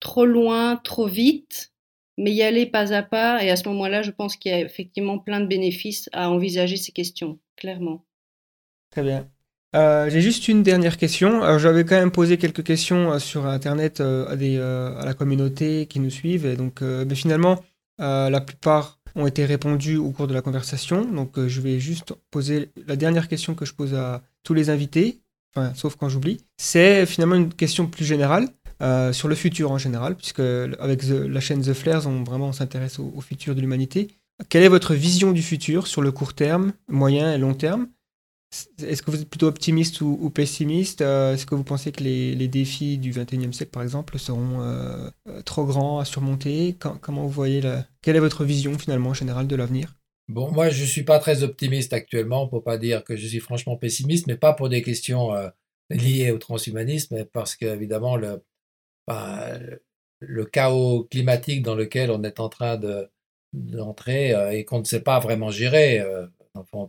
trop 0.00 0.26
loin, 0.26 0.76
trop 0.76 1.06
vite, 1.06 1.72
mais 2.16 2.32
y 2.32 2.42
aller 2.42 2.66
pas 2.66 2.92
à 2.92 3.02
pas. 3.02 3.44
Et 3.44 3.50
à 3.50 3.56
ce 3.56 3.68
moment-là, 3.68 4.02
je 4.02 4.10
pense 4.10 4.36
qu'il 4.36 4.50
y 4.50 4.54
a 4.54 4.60
effectivement 4.60 5.18
plein 5.18 5.40
de 5.40 5.46
bénéfices 5.46 6.08
à 6.12 6.30
envisager 6.30 6.76
ces 6.76 6.92
questions, 6.92 7.38
clairement. 7.56 8.04
Très 8.90 9.02
bien. 9.02 9.30
Euh, 9.76 10.08
j'ai 10.08 10.20
juste 10.20 10.48
une 10.48 10.62
dernière 10.62 10.96
question. 10.96 11.58
J'avais 11.58 11.84
quand 11.84 11.96
même 11.96 12.10
posé 12.10 12.38
quelques 12.38 12.64
questions 12.64 13.12
euh, 13.12 13.18
sur 13.18 13.46
Internet 13.46 14.00
euh, 14.00 14.98
à, 14.98 15.04
la 15.04 15.14
communauté 15.14 15.86
qui 15.86 16.00
nous 16.00 16.10
suivent. 16.10 16.56
Donc, 16.56 16.80
mais 16.80 17.14
finalement, 17.14 17.62
la 17.98 18.40
plupart 18.40 18.98
ont 19.14 19.26
été 19.26 19.44
répondues 19.44 19.96
au 19.96 20.10
cours 20.10 20.26
de 20.26 20.34
la 20.34 20.42
conversation. 20.42 21.04
Donc, 21.04 21.38
je 21.46 21.60
vais 21.60 21.80
juste 21.80 22.14
poser 22.30 22.70
la 22.86 22.96
dernière 22.96 23.28
question 23.28 23.54
que 23.54 23.64
je 23.64 23.74
pose 23.74 23.94
à 23.94 24.22
tous 24.44 24.54
les 24.54 24.70
invités, 24.70 25.20
sauf 25.74 25.96
quand 25.96 26.08
j'oublie. 26.08 26.38
C'est 26.56 27.04
finalement 27.06 27.34
une 27.34 27.52
question 27.52 27.86
plus 27.86 28.04
générale. 28.04 28.48
sur 29.12 29.26
le 29.26 29.34
futur 29.34 29.72
en 29.72 29.78
général, 29.78 30.14
puisque 30.14 30.40
avec 30.40 31.02
la 31.02 31.40
chaîne 31.40 31.62
The 31.62 31.72
Flares, 31.72 32.06
on 32.06 32.22
vraiment 32.22 32.52
s'intéresse 32.52 33.00
au 33.00 33.20
futur 33.20 33.56
de 33.56 33.60
l'humanité. 33.60 34.08
Quelle 34.48 34.62
est 34.62 34.68
votre 34.68 34.94
vision 34.94 35.32
du 35.32 35.42
futur 35.42 35.88
sur 35.88 36.00
le 36.00 36.12
court 36.12 36.34
terme, 36.34 36.72
moyen 36.88 37.34
et 37.34 37.38
long 37.38 37.54
terme? 37.54 37.88
Est-ce 38.82 39.02
que 39.02 39.10
vous 39.10 39.20
êtes 39.20 39.28
plutôt 39.28 39.46
optimiste 39.46 40.00
ou, 40.00 40.30
pessimiste 40.30 41.02
euh, 41.02 41.34
Est-ce 41.34 41.44
que 41.44 41.54
vous 41.54 41.64
pensez 41.64 41.92
que 41.92 42.02
les, 42.02 42.48
défis 42.48 42.96
du 42.96 43.10
XXIe 43.10 43.52
siècle, 43.52 43.70
par 43.70 43.82
exemple, 43.82 44.18
seront 44.18 44.62
euh, 44.62 45.10
euh, 45.28 45.42
trop 45.42 45.66
grands 45.66 45.98
à 45.98 46.04
surmonter? 46.04 46.76
Comment 46.78 47.22
vous 47.22 47.30
voyez 47.30 47.60
la... 47.60 47.86
Quelle 48.00 48.16
est 48.16 48.20
votre 48.20 48.44
vision 48.44 48.78
finalement 48.78 49.12
générale 49.12 49.46
de 49.46 49.56
l'avenir? 49.56 49.94
Bon, 50.28 50.50
moi, 50.50 50.70
je 50.70 50.82
ne 50.82 50.86
suis 50.86 51.04
pas 51.04 51.18
très 51.18 51.42
optimiste 51.42 51.92
actuellement, 51.92 52.48
pour 52.48 52.62
pas 52.62 52.78
dire 52.78 53.04
que 53.04 53.16
je 53.16 53.26
suis 53.26 53.40
franchement 53.40 53.76
pessimiste, 53.76 54.26
mais 54.26 54.36
pas 54.36 54.54
pour 54.54 54.68
des 54.68 54.82
questions 54.82 55.30
liées 55.90 56.30
au 56.30 56.38
transhumanisme, 56.38 57.24
parce 57.26 57.54
qu'évidemment, 57.54 58.16
le, 58.16 58.42
ben, 59.06 59.78
le 60.20 60.44
chaos 60.44 61.04
climatique 61.10 61.62
dans 61.62 61.74
lequel 61.74 62.10
on 62.10 62.22
est 62.24 62.40
en 62.40 62.48
train 62.48 62.78
d'entrer 63.54 64.34
et 64.56 64.64
qu'on 64.64 64.80
ne 64.80 64.84
sait 64.84 65.02
pas 65.02 65.18
vraiment 65.18 65.50
gérer 65.50 66.02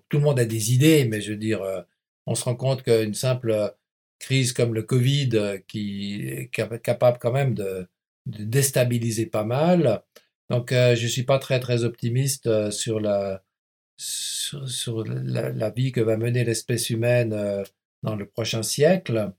tout 0.10 0.18
le 0.18 0.24
monde 0.24 0.40
a 0.40 0.46
des 0.46 0.74
idées, 0.74 1.06
mais 1.06 1.22
je 1.22 1.32
veux 1.32 1.38
dire, 1.38 1.62
euh, 1.62 1.82
on 2.26 2.36
se 2.36 2.44
rend 2.44 2.56
compte 2.56 2.84
qu'une 2.84 3.14
simple 3.14 3.74
crise 4.20 4.54
comme 4.54 4.74
le 4.74 4.84
Covid, 4.84 5.30
euh, 5.34 5.58
qui 5.68 6.28
est 6.28 6.50
capable 6.50 7.18
quand 7.20 7.32
même 7.32 7.54
de, 7.54 7.88
déstabiliser 8.26 9.26
pas 9.26 9.44
mal, 9.44 10.04
Donc, 10.50 10.72
je 10.72 11.02
ne 11.02 11.08
suis 11.08 11.24
pas 11.24 11.40
très, 11.40 11.60
très 11.60 11.84
optimiste 11.84 12.70
sur 12.72 13.00
la, 13.00 13.44
sur, 13.98 15.04
la, 15.06 15.70
vie 15.72 15.92
que 15.92 16.02
va 16.02 16.16
mener 16.18 16.44
l'espèce 16.44 16.90
humaine 16.92 17.64
dans 18.04 18.16
le 18.16 18.26
prochain 18.28 18.62
siècle. 18.62 19.32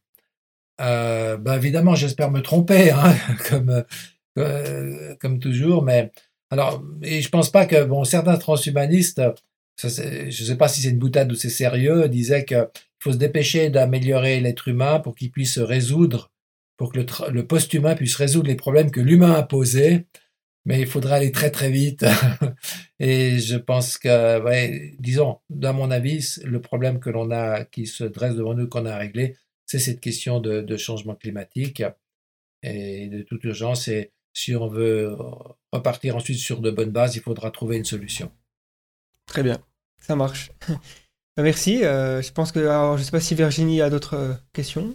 ben 0.79 1.55
évidemment, 1.55 1.95
j'espère 1.95 2.33
me 2.33 2.43
tromper, 2.43 2.91
hein, 2.91 3.15
comme, 3.49 3.85
comme 5.21 5.39
toujours, 5.39 5.83
mais 5.85 6.11
alors, 6.51 6.83
et 7.03 7.23
je 7.23 7.29
pense 7.29 7.51
pas 7.51 7.65
que, 7.65 7.85
bon, 7.85 8.05
certains 8.05 8.37
transhumanistes, 8.37 9.23
je 9.89 10.27
ne 10.27 10.31
sais 10.31 10.57
pas 10.57 10.69
si 10.69 10.83
c'est 10.83 10.91
une 10.91 10.99
boutade 10.99 11.31
ou 11.33 11.35
c'est 11.35 11.51
sérieux, 11.51 12.09
disaient 12.09 12.45
qu'il 12.45 12.69
faut 12.99 13.13
se 13.13 13.17
dépêcher 13.17 13.71
d'améliorer 13.71 14.41
l'être 14.41 14.69
humain 14.69 15.01
pour 15.01 15.15
qu'il 15.15 15.31
puisse 15.31 15.59
résoudre, 15.59 16.33
pour 16.77 16.93
que 16.93 17.01
le, 17.01 17.07
le 17.31 17.47
post-humain 17.47 17.95
puisse 17.95 18.17
résoudre 18.17 18.49
les 18.49 18.57
problèmes 18.57 18.91
que 18.91 19.01
l'humain 19.01 19.33
a 19.33 19.43
posés, 19.43 20.07
mais 20.65 20.81
il 20.81 20.87
faudra 20.87 21.17
aller 21.17 21.33
très 21.33 21.51
très 21.51 21.71
vite. 21.71 22.05
et 22.99 23.39
je 23.39 23.57
pense 23.57 23.99
que, 23.99 24.97
disons, 25.01 25.39
dans 25.49 25.73
mon 25.73 25.91
avis, 25.91 26.39
le 26.45 26.61
problème 26.61 27.01
que 27.01 27.11
l'on 27.11 27.31
a, 27.31 27.65
qui 27.65 27.87
se 27.87 28.05
dresse 28.05 28.35
devant 28.35 28.55
nous, 28.55 28.69
qu'on 28.69 28.87
a 28.87 28.97
réglé, 28.97 29.37
c'est 29.67 29.79
cette 29.79 30.01
question 30.01 30.41
de, 30.41 30.61
de 30.61 30.77
changement 30.77 31.15
climatique. 31.15 31.83
Et 32.63 33.09
de 33.09 33.23
toute 33.23 33.45
urgence, 33.45 33.89
et 33.89 34.13
si 34.35 34.55
on 34.55 34.69
veut 34.69 35.17
repartir 35.73 36.17
ensuite 36.17 36.39
sur 36.39 36.61
de 36.61 36.71
bonnes 36.71 36.91
bases, 36.91 37.17
il 37.17 37.23
faudra 37.23 37.51
trouver 37.51 37.77
une 37.77 37.85
solution. 37.85 38.31
Très 39.27 39.43
bien, 39.43 39.63
ça 40.01 40.17
marche. 40.17 40.51
Merci. 41.37 41.85
Euh, 41.85 42.21
je 42.23 42.33
pense 42.33 42.53
que, 42.53 42.59
alors, 42.59 42.97
je 42.97 43.03
ne 43.03 43.05
sais 43.05 43.11
pas 43.11 43.21
si 43.21 43.35
Virginie 43.35 43.81
a 43.81 43.91
d'autres 43.91 44.15
euh, 44.15 44.33
questions. 44.53 44.95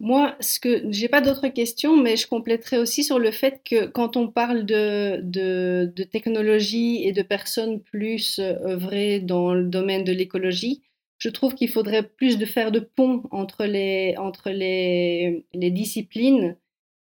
Moi, 0.00 0.34
ce 0.40 0.58
que 0.58 0.90
j'ai 0.90 1.08
pas 1.08 1.20
d'autres 1.20 1.48
questions, 1.48 1.96
mais 1.96 2.16
je 2.16 2.26
compléterai 2.26 2.78
aussi 2.78 3.04
sur 3.04 3.18
le 3.18 3.30
fait 3.30 3.60
que 3.64 3.86
quand 3.86 4.16
on 4.16 4.28
parle 4.28 4.66
de, 4.66 5.20
de, 5.22 6.02
technologie 6.02 7.04
et 7.04 7.12
de 7.12 7.22
personnes 7.22 7.80
plus 7.80 8.38
euh, 8.38 8.54
œuvrées 8.66 9.20
dans 9.20 9.54
le 9.54 9.64
domaine 9.64 10.04
de 10.04 10.12
l'écologie, 10.12 10.82
je 11.18 11.28
trouve 11.28 11.54
qu'il 11.54 11.70
faudrait 11.70 12.02
plus 12.02 12.36
de 12.36 12.44
faire 12.44 12.72
de 12.72 12.80
pont 12.80 13.22
entre 13.30 13.64
les, 13.64 14.16
entre 14.18 14.50
les, 14.50 15.46
les 15.54 15.70
disciplines 15.70 16.56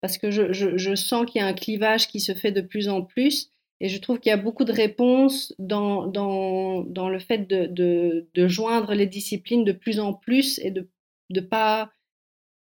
parce 0.05 0.19
que 0.19 0.29
je, 0.29 0.95
sens 0.95 1.25
qu'il 1.25 1.41
y 1.41 1.43
a 1.43 1.47
un 1.47 1.53
clivage 1.53 2.07
qui 2.07 2.19
se 2.19 2.35
fait 2.35 2.51
de 2.51 2.61
plus 2.61 2.89
en 2.89 3.01
plus 3.01 3.51
et 3.81 3.89
je 3.89 3.99
trouve 3.99 4.19
qu'il 4.19 4.29
y 4.29 4.33
a 4.33 4.37
beaucoup 4.37 4.63
de 4.63 4.71
réponses 4.71 5.53
dans, 5.59 6.07
dans, 6.07 7.09
le 7.09 7.19
fait 7.19 7.47
de, 7.47 7.65
de, 8.33 8.47
joindre 8.47 8.93
les 8.93 9.07
disciplines 9.07 9.65
de 9.65 9.73
plus 9.73 9.99
en 9.99 10.13
plus 10.13 10.59
et 10.59 10.71
de 10.71 10.89
ne 11.29 11.41
pas 11.41 11.91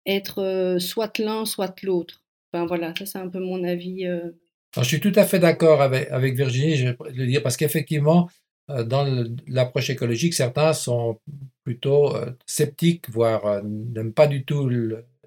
être 0.06 0.42
euh, 0.42 0.78
soit 0.78 1.18
l'un, 1.18 1.44
soit 1.44 1.82
l'autre. 1.82 2.24
Enfin 2.52 2.66
voilà, 2.66 2.94
ça 2.98 3.06
c'est 3.06 3.18
un 3.18 3.28
peu 3.28 3.40
mon 3.40 3.64
avis. 3.64 4.06
Euh. 4.06 4.30
je 4.76 4.82
suis 4.82 5.00
tout 5.00 5.12
à 5.14 5.24
fait 5.24 5.38
d'accord 5.38 5.82
avec, 5.82 6.10
avec 6.10 6.34
Virginie, 6.36 6.76
je 6.76 6.88
vais 6.88 6.96
le 7.12 7.26
dire, 7.26 7.42
parce 7.42 7.56
qu'effectivement, 7.56 8.28
euh, 8.70 8.82
dans 8.84 9.06
l'approche 9.46 9.90
écologique, 9.90 10.34
certains 10.34 10.72
sont 10.72 11.20
plutôt 11.62 12.14
sceptiques, 12.46 13.08
voire 13.08 13.62
n'aiment 13.64 14.12
pas 14.12 14.26
du 14.26 14.44
tout 14.44 14.68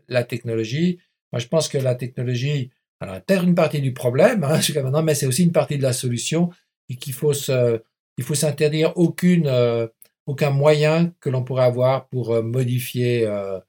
la 0.08 0.24
technologie 0.24 1.00
moi, 1.32 1.40
je 1.40 1.48
pense 1.48 1.68
que 1.68 1.78
la 1.78 1.96
technologie, 1.96 2.72
alors, 3.00 3.16
est 3.16 3.32
une 3.44 3.56
partie 3.56 3.82
du 3.82 3.94
problème 3.94 4.44
hein, 4.44 4.60
mais 5.04 5.14
c'est 5.14 5.28
aussi 5.28 5.44
une 5.44 5.52
partie 5.52 5.78
de 5.78 5.84
la 5.84 5.94
solution 5.94 6.50
et 6.90 6.96
qu'il 6.96 7.14
faut 7.14 7.34
se, 7.34 7.82
il 8.18 8.24
faut 8.24 8.36
s'interdire 8.36 8.94
aucune, 8.96 9.48
euh, 9.48 9.88
aucun 10.26 10.50
moyen 10.50 11.14
que 11.20 11.30
l'on 11.30 11.44
pourrait 11.44 11.66
avoir 11.66 12.08
pour 12.10 12.34
euh, 12.34 12.42
modifier 12.42 13.26
euh, 13.26 13.60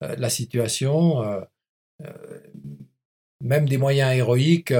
la 0.00 0.30
situation. 0.30 1.24
même 3.42 3.68
des 3.68 3.78
moyens 3.78 4.14
héroïques, 4.14 4.72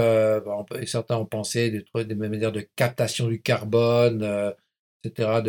certains 0.87 1.17
ont 1.17 1.27
pensé 1.27 1.71
des, 1.71 2.05
des 2.05 2.15
manières 2.15 2.53
de 2.53 2.67
captation 2.77 3.29
du 3.29 3.41
carbone, 3.41 4.55
etc. 5.05 5.41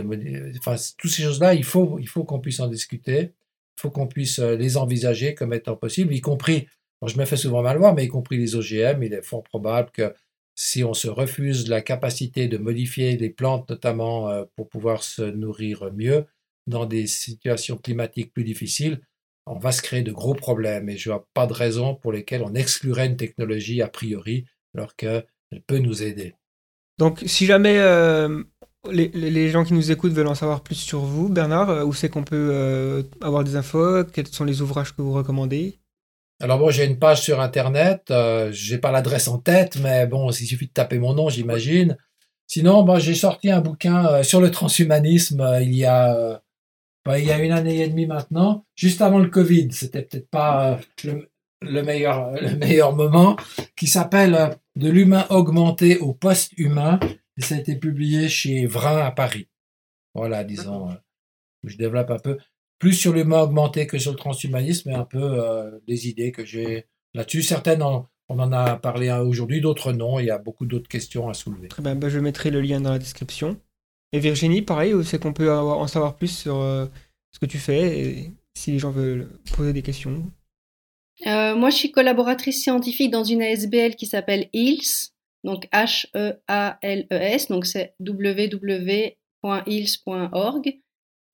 Enfin, 0.60 0.76
toutes 0.98 1.12
ces 1.12 1.24
choses-là, 1.24 1.54
il 1.54 1.64
faut, 1.66 2.00
il 2.00 2.08
faut 2.08 2.24
qu'on 2.24 2.40
puisse 2.40 2.60
en 2.60 2.68
discuter. 2.68 3.34
Il 3.78 3.82
faut 3.82 3.92
qu'on 3.92 4.08
puisse 4.08 4.40
les 4.40 4.78
envisager 4.78 5.36
comme 5.36 5.54
étant 5.54 5.76
possibles, 5.76 6.14
y 6.14 6.22
compris 6.22 6.68
je 7.06 7.18
me 7.18 7.26
fais 7.26 7.38
souvent 7.38 7.62
mal 7.62 7.78
voir, 7.78 7.94
mais 7.94 8.06
y 8.06 8.08
compris 8.08 8.38
les 8.38 8.56
OGM, 8.56 9.04
il 9.04 9.14
est 9.14 9.22
fort 9.22 9.44
probable 9.44 9.92
que 9.92 10.14
si 10.56 10.84
on 10.84 10.96
se 10.96 11.08
refuse 11.08 11.70
la 11.70 11.82
capacité 11.82 12.48
de 12.48 12.58
modifier 12.58 13.16
les 13.16 13.30
plantes, 13.30 13.70
notamment 13.70 14.30
euh, 14.30 14.46
pour 14.56 14.68
pouvoir 14.68 15.04
se 15.04 15.22
nourrir 15.22 15.92
mieux, 15.94 16.26
dans 16.66 16.86
des 16.86 17.06
situations 17.06 17.78
climatiques 17.78 18.34
plus 18.34 18.44
difficiles, 18.44 19.00
on 19.46 19.60
va 19.60 19.72
se 19.72 19.82
créer 19.82 20.02
de 20.02 20.12
gros 20.12 20.34
problèmes. 20.34 20.90
Et 20.90 20.98
je 20.98 21.10
vois 21.10 21.28
pas 21.34 21.46
de 21.46 21.54
raison 21.54 21.96
pour 21.96 22.12
lesquelles 22.12 22.44
on 22.44 22.56
exclurait 22.56 23.06
une 23.06 23.16
technologie 23.16 23.82
a 23.84 23.88
priori, 23.88 24.46
alors 24.76 24.96
qu'elle 24.96 25.26
peut 25.68 25.78
nous 25.78 26.02
aider. 26.02 26.34
Donc, 26.98 27.22
si 27.28 27.46
jamais 27.46 27.78
euh, 27.78 28.44
les, 28.90 29.50
gens 29.50 29.64
qui 29.64 29.74
nous 29.74 29.92
écoutent 29.92 30.14
veulent 30.14 30.28
en 30.28 30.36
savoir 30.36 30.64
plus 30.64 30.76
sur 30.76 31.02
vous, 31.02 31.30
Bernard, 31.30 31.70
euh, 31.70 31.86
où 31.86 31.94
c'est 31.94 32.10
qu'on 32.10 32.24
peut 32.24 33.06
avoir 33.22 33.44
des 33.44 33.56
infos? 33.56 34.04
Quels 34.06 34.28
sont 34.28 34.44
les 34.44 34.62
ouvrages 34.62 34.96
que 34.96 35.04
vous 35.04 35.14
recommandez? 35.14 35.78
Alors 36.40 36.60
bon, 36.60 36.70
j'ai 36.70 36.86
une 36.86 37.00
page 37.00 37.22
sur 37.22 37.42
Internet, 37.42 38.12
euh, 38.12 38.52
j'ai 38.52 38.78
pas 38.78 38.92
l'adresse 38.92 39.28
en 39.28 39.40
tête, 39.40 39.78
mais 39.78 40.06
bon, 40.06 40.30
il 40.30 40.46
suffit 40.48 40.68
de 40.68 40.72
taper 40.72 41.00
mon 41.00 41.14
nom, 41.14 41.30
j'imagine. 41.30 41.98
Sinon, 42.46 42.84
bon, 42.84 43.00
j'ai 43.00 43.16
sorti 43.16 43.50
un 43.50 43.60
bouquin 43.60 44.06
euh, 44.06 44.24
sur 44.24 44.40
le 44.40 44.52
transhumanisme 44.52 45.42
euh, 45.42 45.62
il 45.62 45.76
y 45.76 45.86
a 45.86 46.42
bah, 47.06 47.18
il 47.20 47.26
y 47.26 47.32
a 47.32 47.40
une 47.40 47.54
année 47.54 47.82
et 47.82 47.88
demie 47.88 48.06
maintenant, 48.06 48.66
juste 48.76 49.02
avant 49.02 49.18
le 49.18 49.30
Covid. 49.30 49.70
C'était 49.72 50.04
peut-être 50.04 50.30
pas 50.30 50.80
le, 51.04 51.82
meilleur 51.82 52.32
le 52.40 52.56
meilleur 52.56 52.96
moment, 52.96 53.36
qui 53.76 53.88
s'appelle 53.88 54.58
De 54.76 54.90
l'humain 54.90 55.26
augmenté 55.30 55.98
au 55.98 56.14
post-humain, 56.14 57.00
et 57.38 57.42
ça 57.42 57.56
a 57.56 57.60
été 57.60 57.76
publié 57.78 58.30
chez 58.30 58.68
Vrin 58.68 58.98
à 58.98 59.12
Paris. 59.12 59.48
Voilà, 60.14 60.44
disons, 60.44 60.90
je 61.64 61.78
développe 61.78 62.12
un 62.12 62.20
peu 62.20 62.38
plus 62.80 62.94
sur 62.94 63.14
l'humain 63.14 63.42
augmenté 63.42 63.88
que 63.88 63.98
sur 63.98 64.12
le 64.12 64.18
transhumanisme, 64.18 64.90
et 64.90 64.94
un 64.94 65.06
peu 65.06 65.22
euh, 65.22 65.80
des 65.88 66.08
idées 66.08 66.32
que 66.32 66.46
j'ai 66.46 66.86
là-dessus. 67.14 67.42
Certaines, 67.42 67.82
on, 67.82 68.06
en 68.30 68.52
a 68.52 68.76
parlé 68.78 69.12
aujourd'hui, 69.12 69.62
d'autres 69.62 69.94
non. 69.94 70.20
Il 70.20 70.26
y 70.26 70.32
a 70.32 70.38
beaucoup 70.38 70.66
d'autres 70.66 70.90
questions 70.90 71.30
à 71.30 71.34
soulever. 71.34 71.68
Très 71.70 71.82
bien, 71.82 71.96
bah, 71.96 72.10
je 72.10 72.20
mettrai 72.20 72.52
le 72.52 72.62
lien 72.62 72.82
dans 72.82 72.92
la 72.92 73.00
description. 73.00 73.60
Et 74.14 74.20
Virginie, 74.20 74.62
pareil, 74.62 74.94
c'est 75.04 75.22
qu'on 75.22 75.34
peut 75.34 75.52
en 75.52 75.88
savoir 75.88 76.16
plus 76.16 76.36
sur 76.36 76.58
euh, 76.58 76.86
ce 77.32 77.40
que 77.40 77.46
tu 77.46 77.58
fais, 77.58 78.00
et 78.00 78.32
si 78.58 78.72
les 78.72 78.80
gens 78.80 78.92
veulent 78.92 79.30
poser 79.56 79.74
des 79.74 79.82
questions. 79.82 80.32
Euh, 81.26 81.56
moi, 81.56 81.72
je 81.72 81.78
suis 81.78 81.92
collaboratrice 81.92 82.62
scientifique 82.62 83.12
dans 83.12 83.24
une 83.24 83.42
ASBL 83.42 83.96
qui 83.96 84.06
s'appelle 84.06 84.50
HEALS, 84.54 85.14
donc 85.44 85.68
H-E-A-L-E-S, 85.74 87.48
donc 87.48 87.66
c'est 87.66 87.96
www.heals.org. 88.00 89.16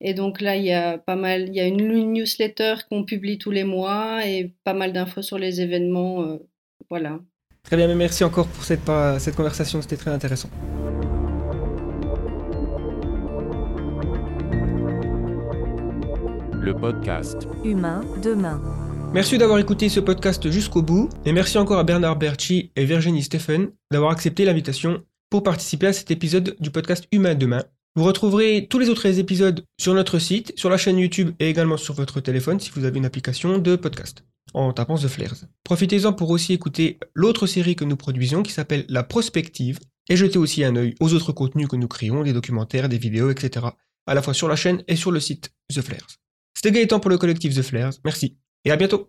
Et 0.00 0.14
donc 0.14 0.40
là, 0.40 0.56
il 0.56 0.64
y 0.64 0.72
a 0.72 0.98
pas 0.98 1.16
mal, 1.16 1.48
il 1.48 1.54
y 1.54 1.60
a 1.60 1.66
une 1.66 2.12
newsletter 2.12 2.74
qu'on 2.88 3.04
publie 3.04 3.38
tous 3.38 3.50
les 3.50 3.64
mois 3.64 4.26
et 4.26 4.52
pas 4.64 4.74
mal 4.74 4.92
d'infos 4.92 5.22
sur 5.22 5.38
les 5.38 5.60
événements. 5.60 6.22
Euh, 6.22 6.38
voilà. 6.90 7.20
Très 7.62 7.76
bien, 7.76 7.86
mais 7.86 7.94
merci 7.94 8.24
encore 8.24 8.46
pour 8.48 8.64
cette, 8.64 8.90
cette 9.18 9.36
conversation, 9.36 9.80
c'était 9.80 9.96
très 9.96 10.10
intéressant. 10.10 10.50
Le 16.60 16.74
podcast 16.74 17.46
Humain 17.62 18.02
demain. 18.22 18.60
Merci 19.14 19.38
d'avoir 19.38 19.58
écouté 19.58 19.88
ce 19.88 20.00
podcast 20.00 20.50
jusqu'au 20.50 20.82
bout 20.82 21.08
et 21.24 21.32
merci 21.32 21.56
encore 21.56 21.78
à 21.78 21.84
Bernard 21.84 22.16
Berchi 22.16 22.72
et 22.74 22.84
Virginie 22.84 23.22
Stephen 23.22 23.70
d'avoir 23.92 24.10
accepté 24.10 24.44
l'invitation 24.44 25.02
pour 25.30 25.42
participer 25.42 25.86
à 25.86 25.92
cet 25.92 26.10
épisode 26.10 26.56
du 26.58 26.70
podcast 26.70 27.06
Humain 27.12 27.34
demain 27.34 27.62
vous 27.96 28.04
retrouverez 28.04 28.66
tous 28.68 28.80
les 28.80 28.88
autres 28.88 29.06
épisodes 29.20 29.64
sur 29.78 29.94
notre 29.94 30.18
site, 30.18 30.52
sur 30.56 30.68
la 30.68 30.76
chaîne 30.76 30.98
YouTube 30.98 31.30
et 31.38 31.48
également 31.48 31.76
sur 31.76 31.94
votre 31.94 32.20
téléphone 32.20 32.58
si 32.58 32.70
vous 32.70 32.84
avez 32.84 32.98
une 32.98 33.04
application 33.04 33.58
de 33.58 33.76
podcast 33.76 34.24
en 34.52 34.72
tapant 34.72 34.98
The 34.98 35.06
Flares. 35.06 35.44
Profitez-en 35.62 36.12
pour 36.12 36.30
aussi 36.30 36.52
écouter 36.52 36.98
l'autre 37.14 37.46
série 37.46 37.76
que 37.76 37.84
nous 37.84 37.96
produisons 37.96 38.42
qui 38.42 38.52
s'appelle 38.52 38.84
La 38.88 39.04
Prospective 39.04 39.78
et 40.08 40.16
jetez 40.16 40.38
aussi 40.38 40.64
un 40.64 40.74
œil 40.74 40.94
aux 41.00 41.14
autres 41.14 41.32
contenus 41.32 41.68
que 41.68 41.76
nous 41.76 41.88
créons, 41.88 42.24
des 42.24 42.32
documentaires, 42.32 42.88
des 42.88 42.98
vidéos, 42.98 43.30
etc. 43.30 43.66
à 44.06 44.14
la 44.14 44.22
fois 44.22 44.34
sur 44.34 44.48
la 44.48 44.56
chaîne 44.56 44.82
et 44.88 44.96
sur 44.96 45.12
le 45.12 45.20
site 45.20 45.52
The 45.72 45.80
Flares. 45.80 46.18
C'était 46.54 46.72
Gaëtan 46.72 46.98
pour 46.98 47.10
le 47.10 47.18
collectif 47.18 47.54
The 47.54 47.62
Flares. 47.62 47.94
Merci 48.04 48.36
et 48.64 48.72
à 48.72 48.76
bientôt 48.76 49.06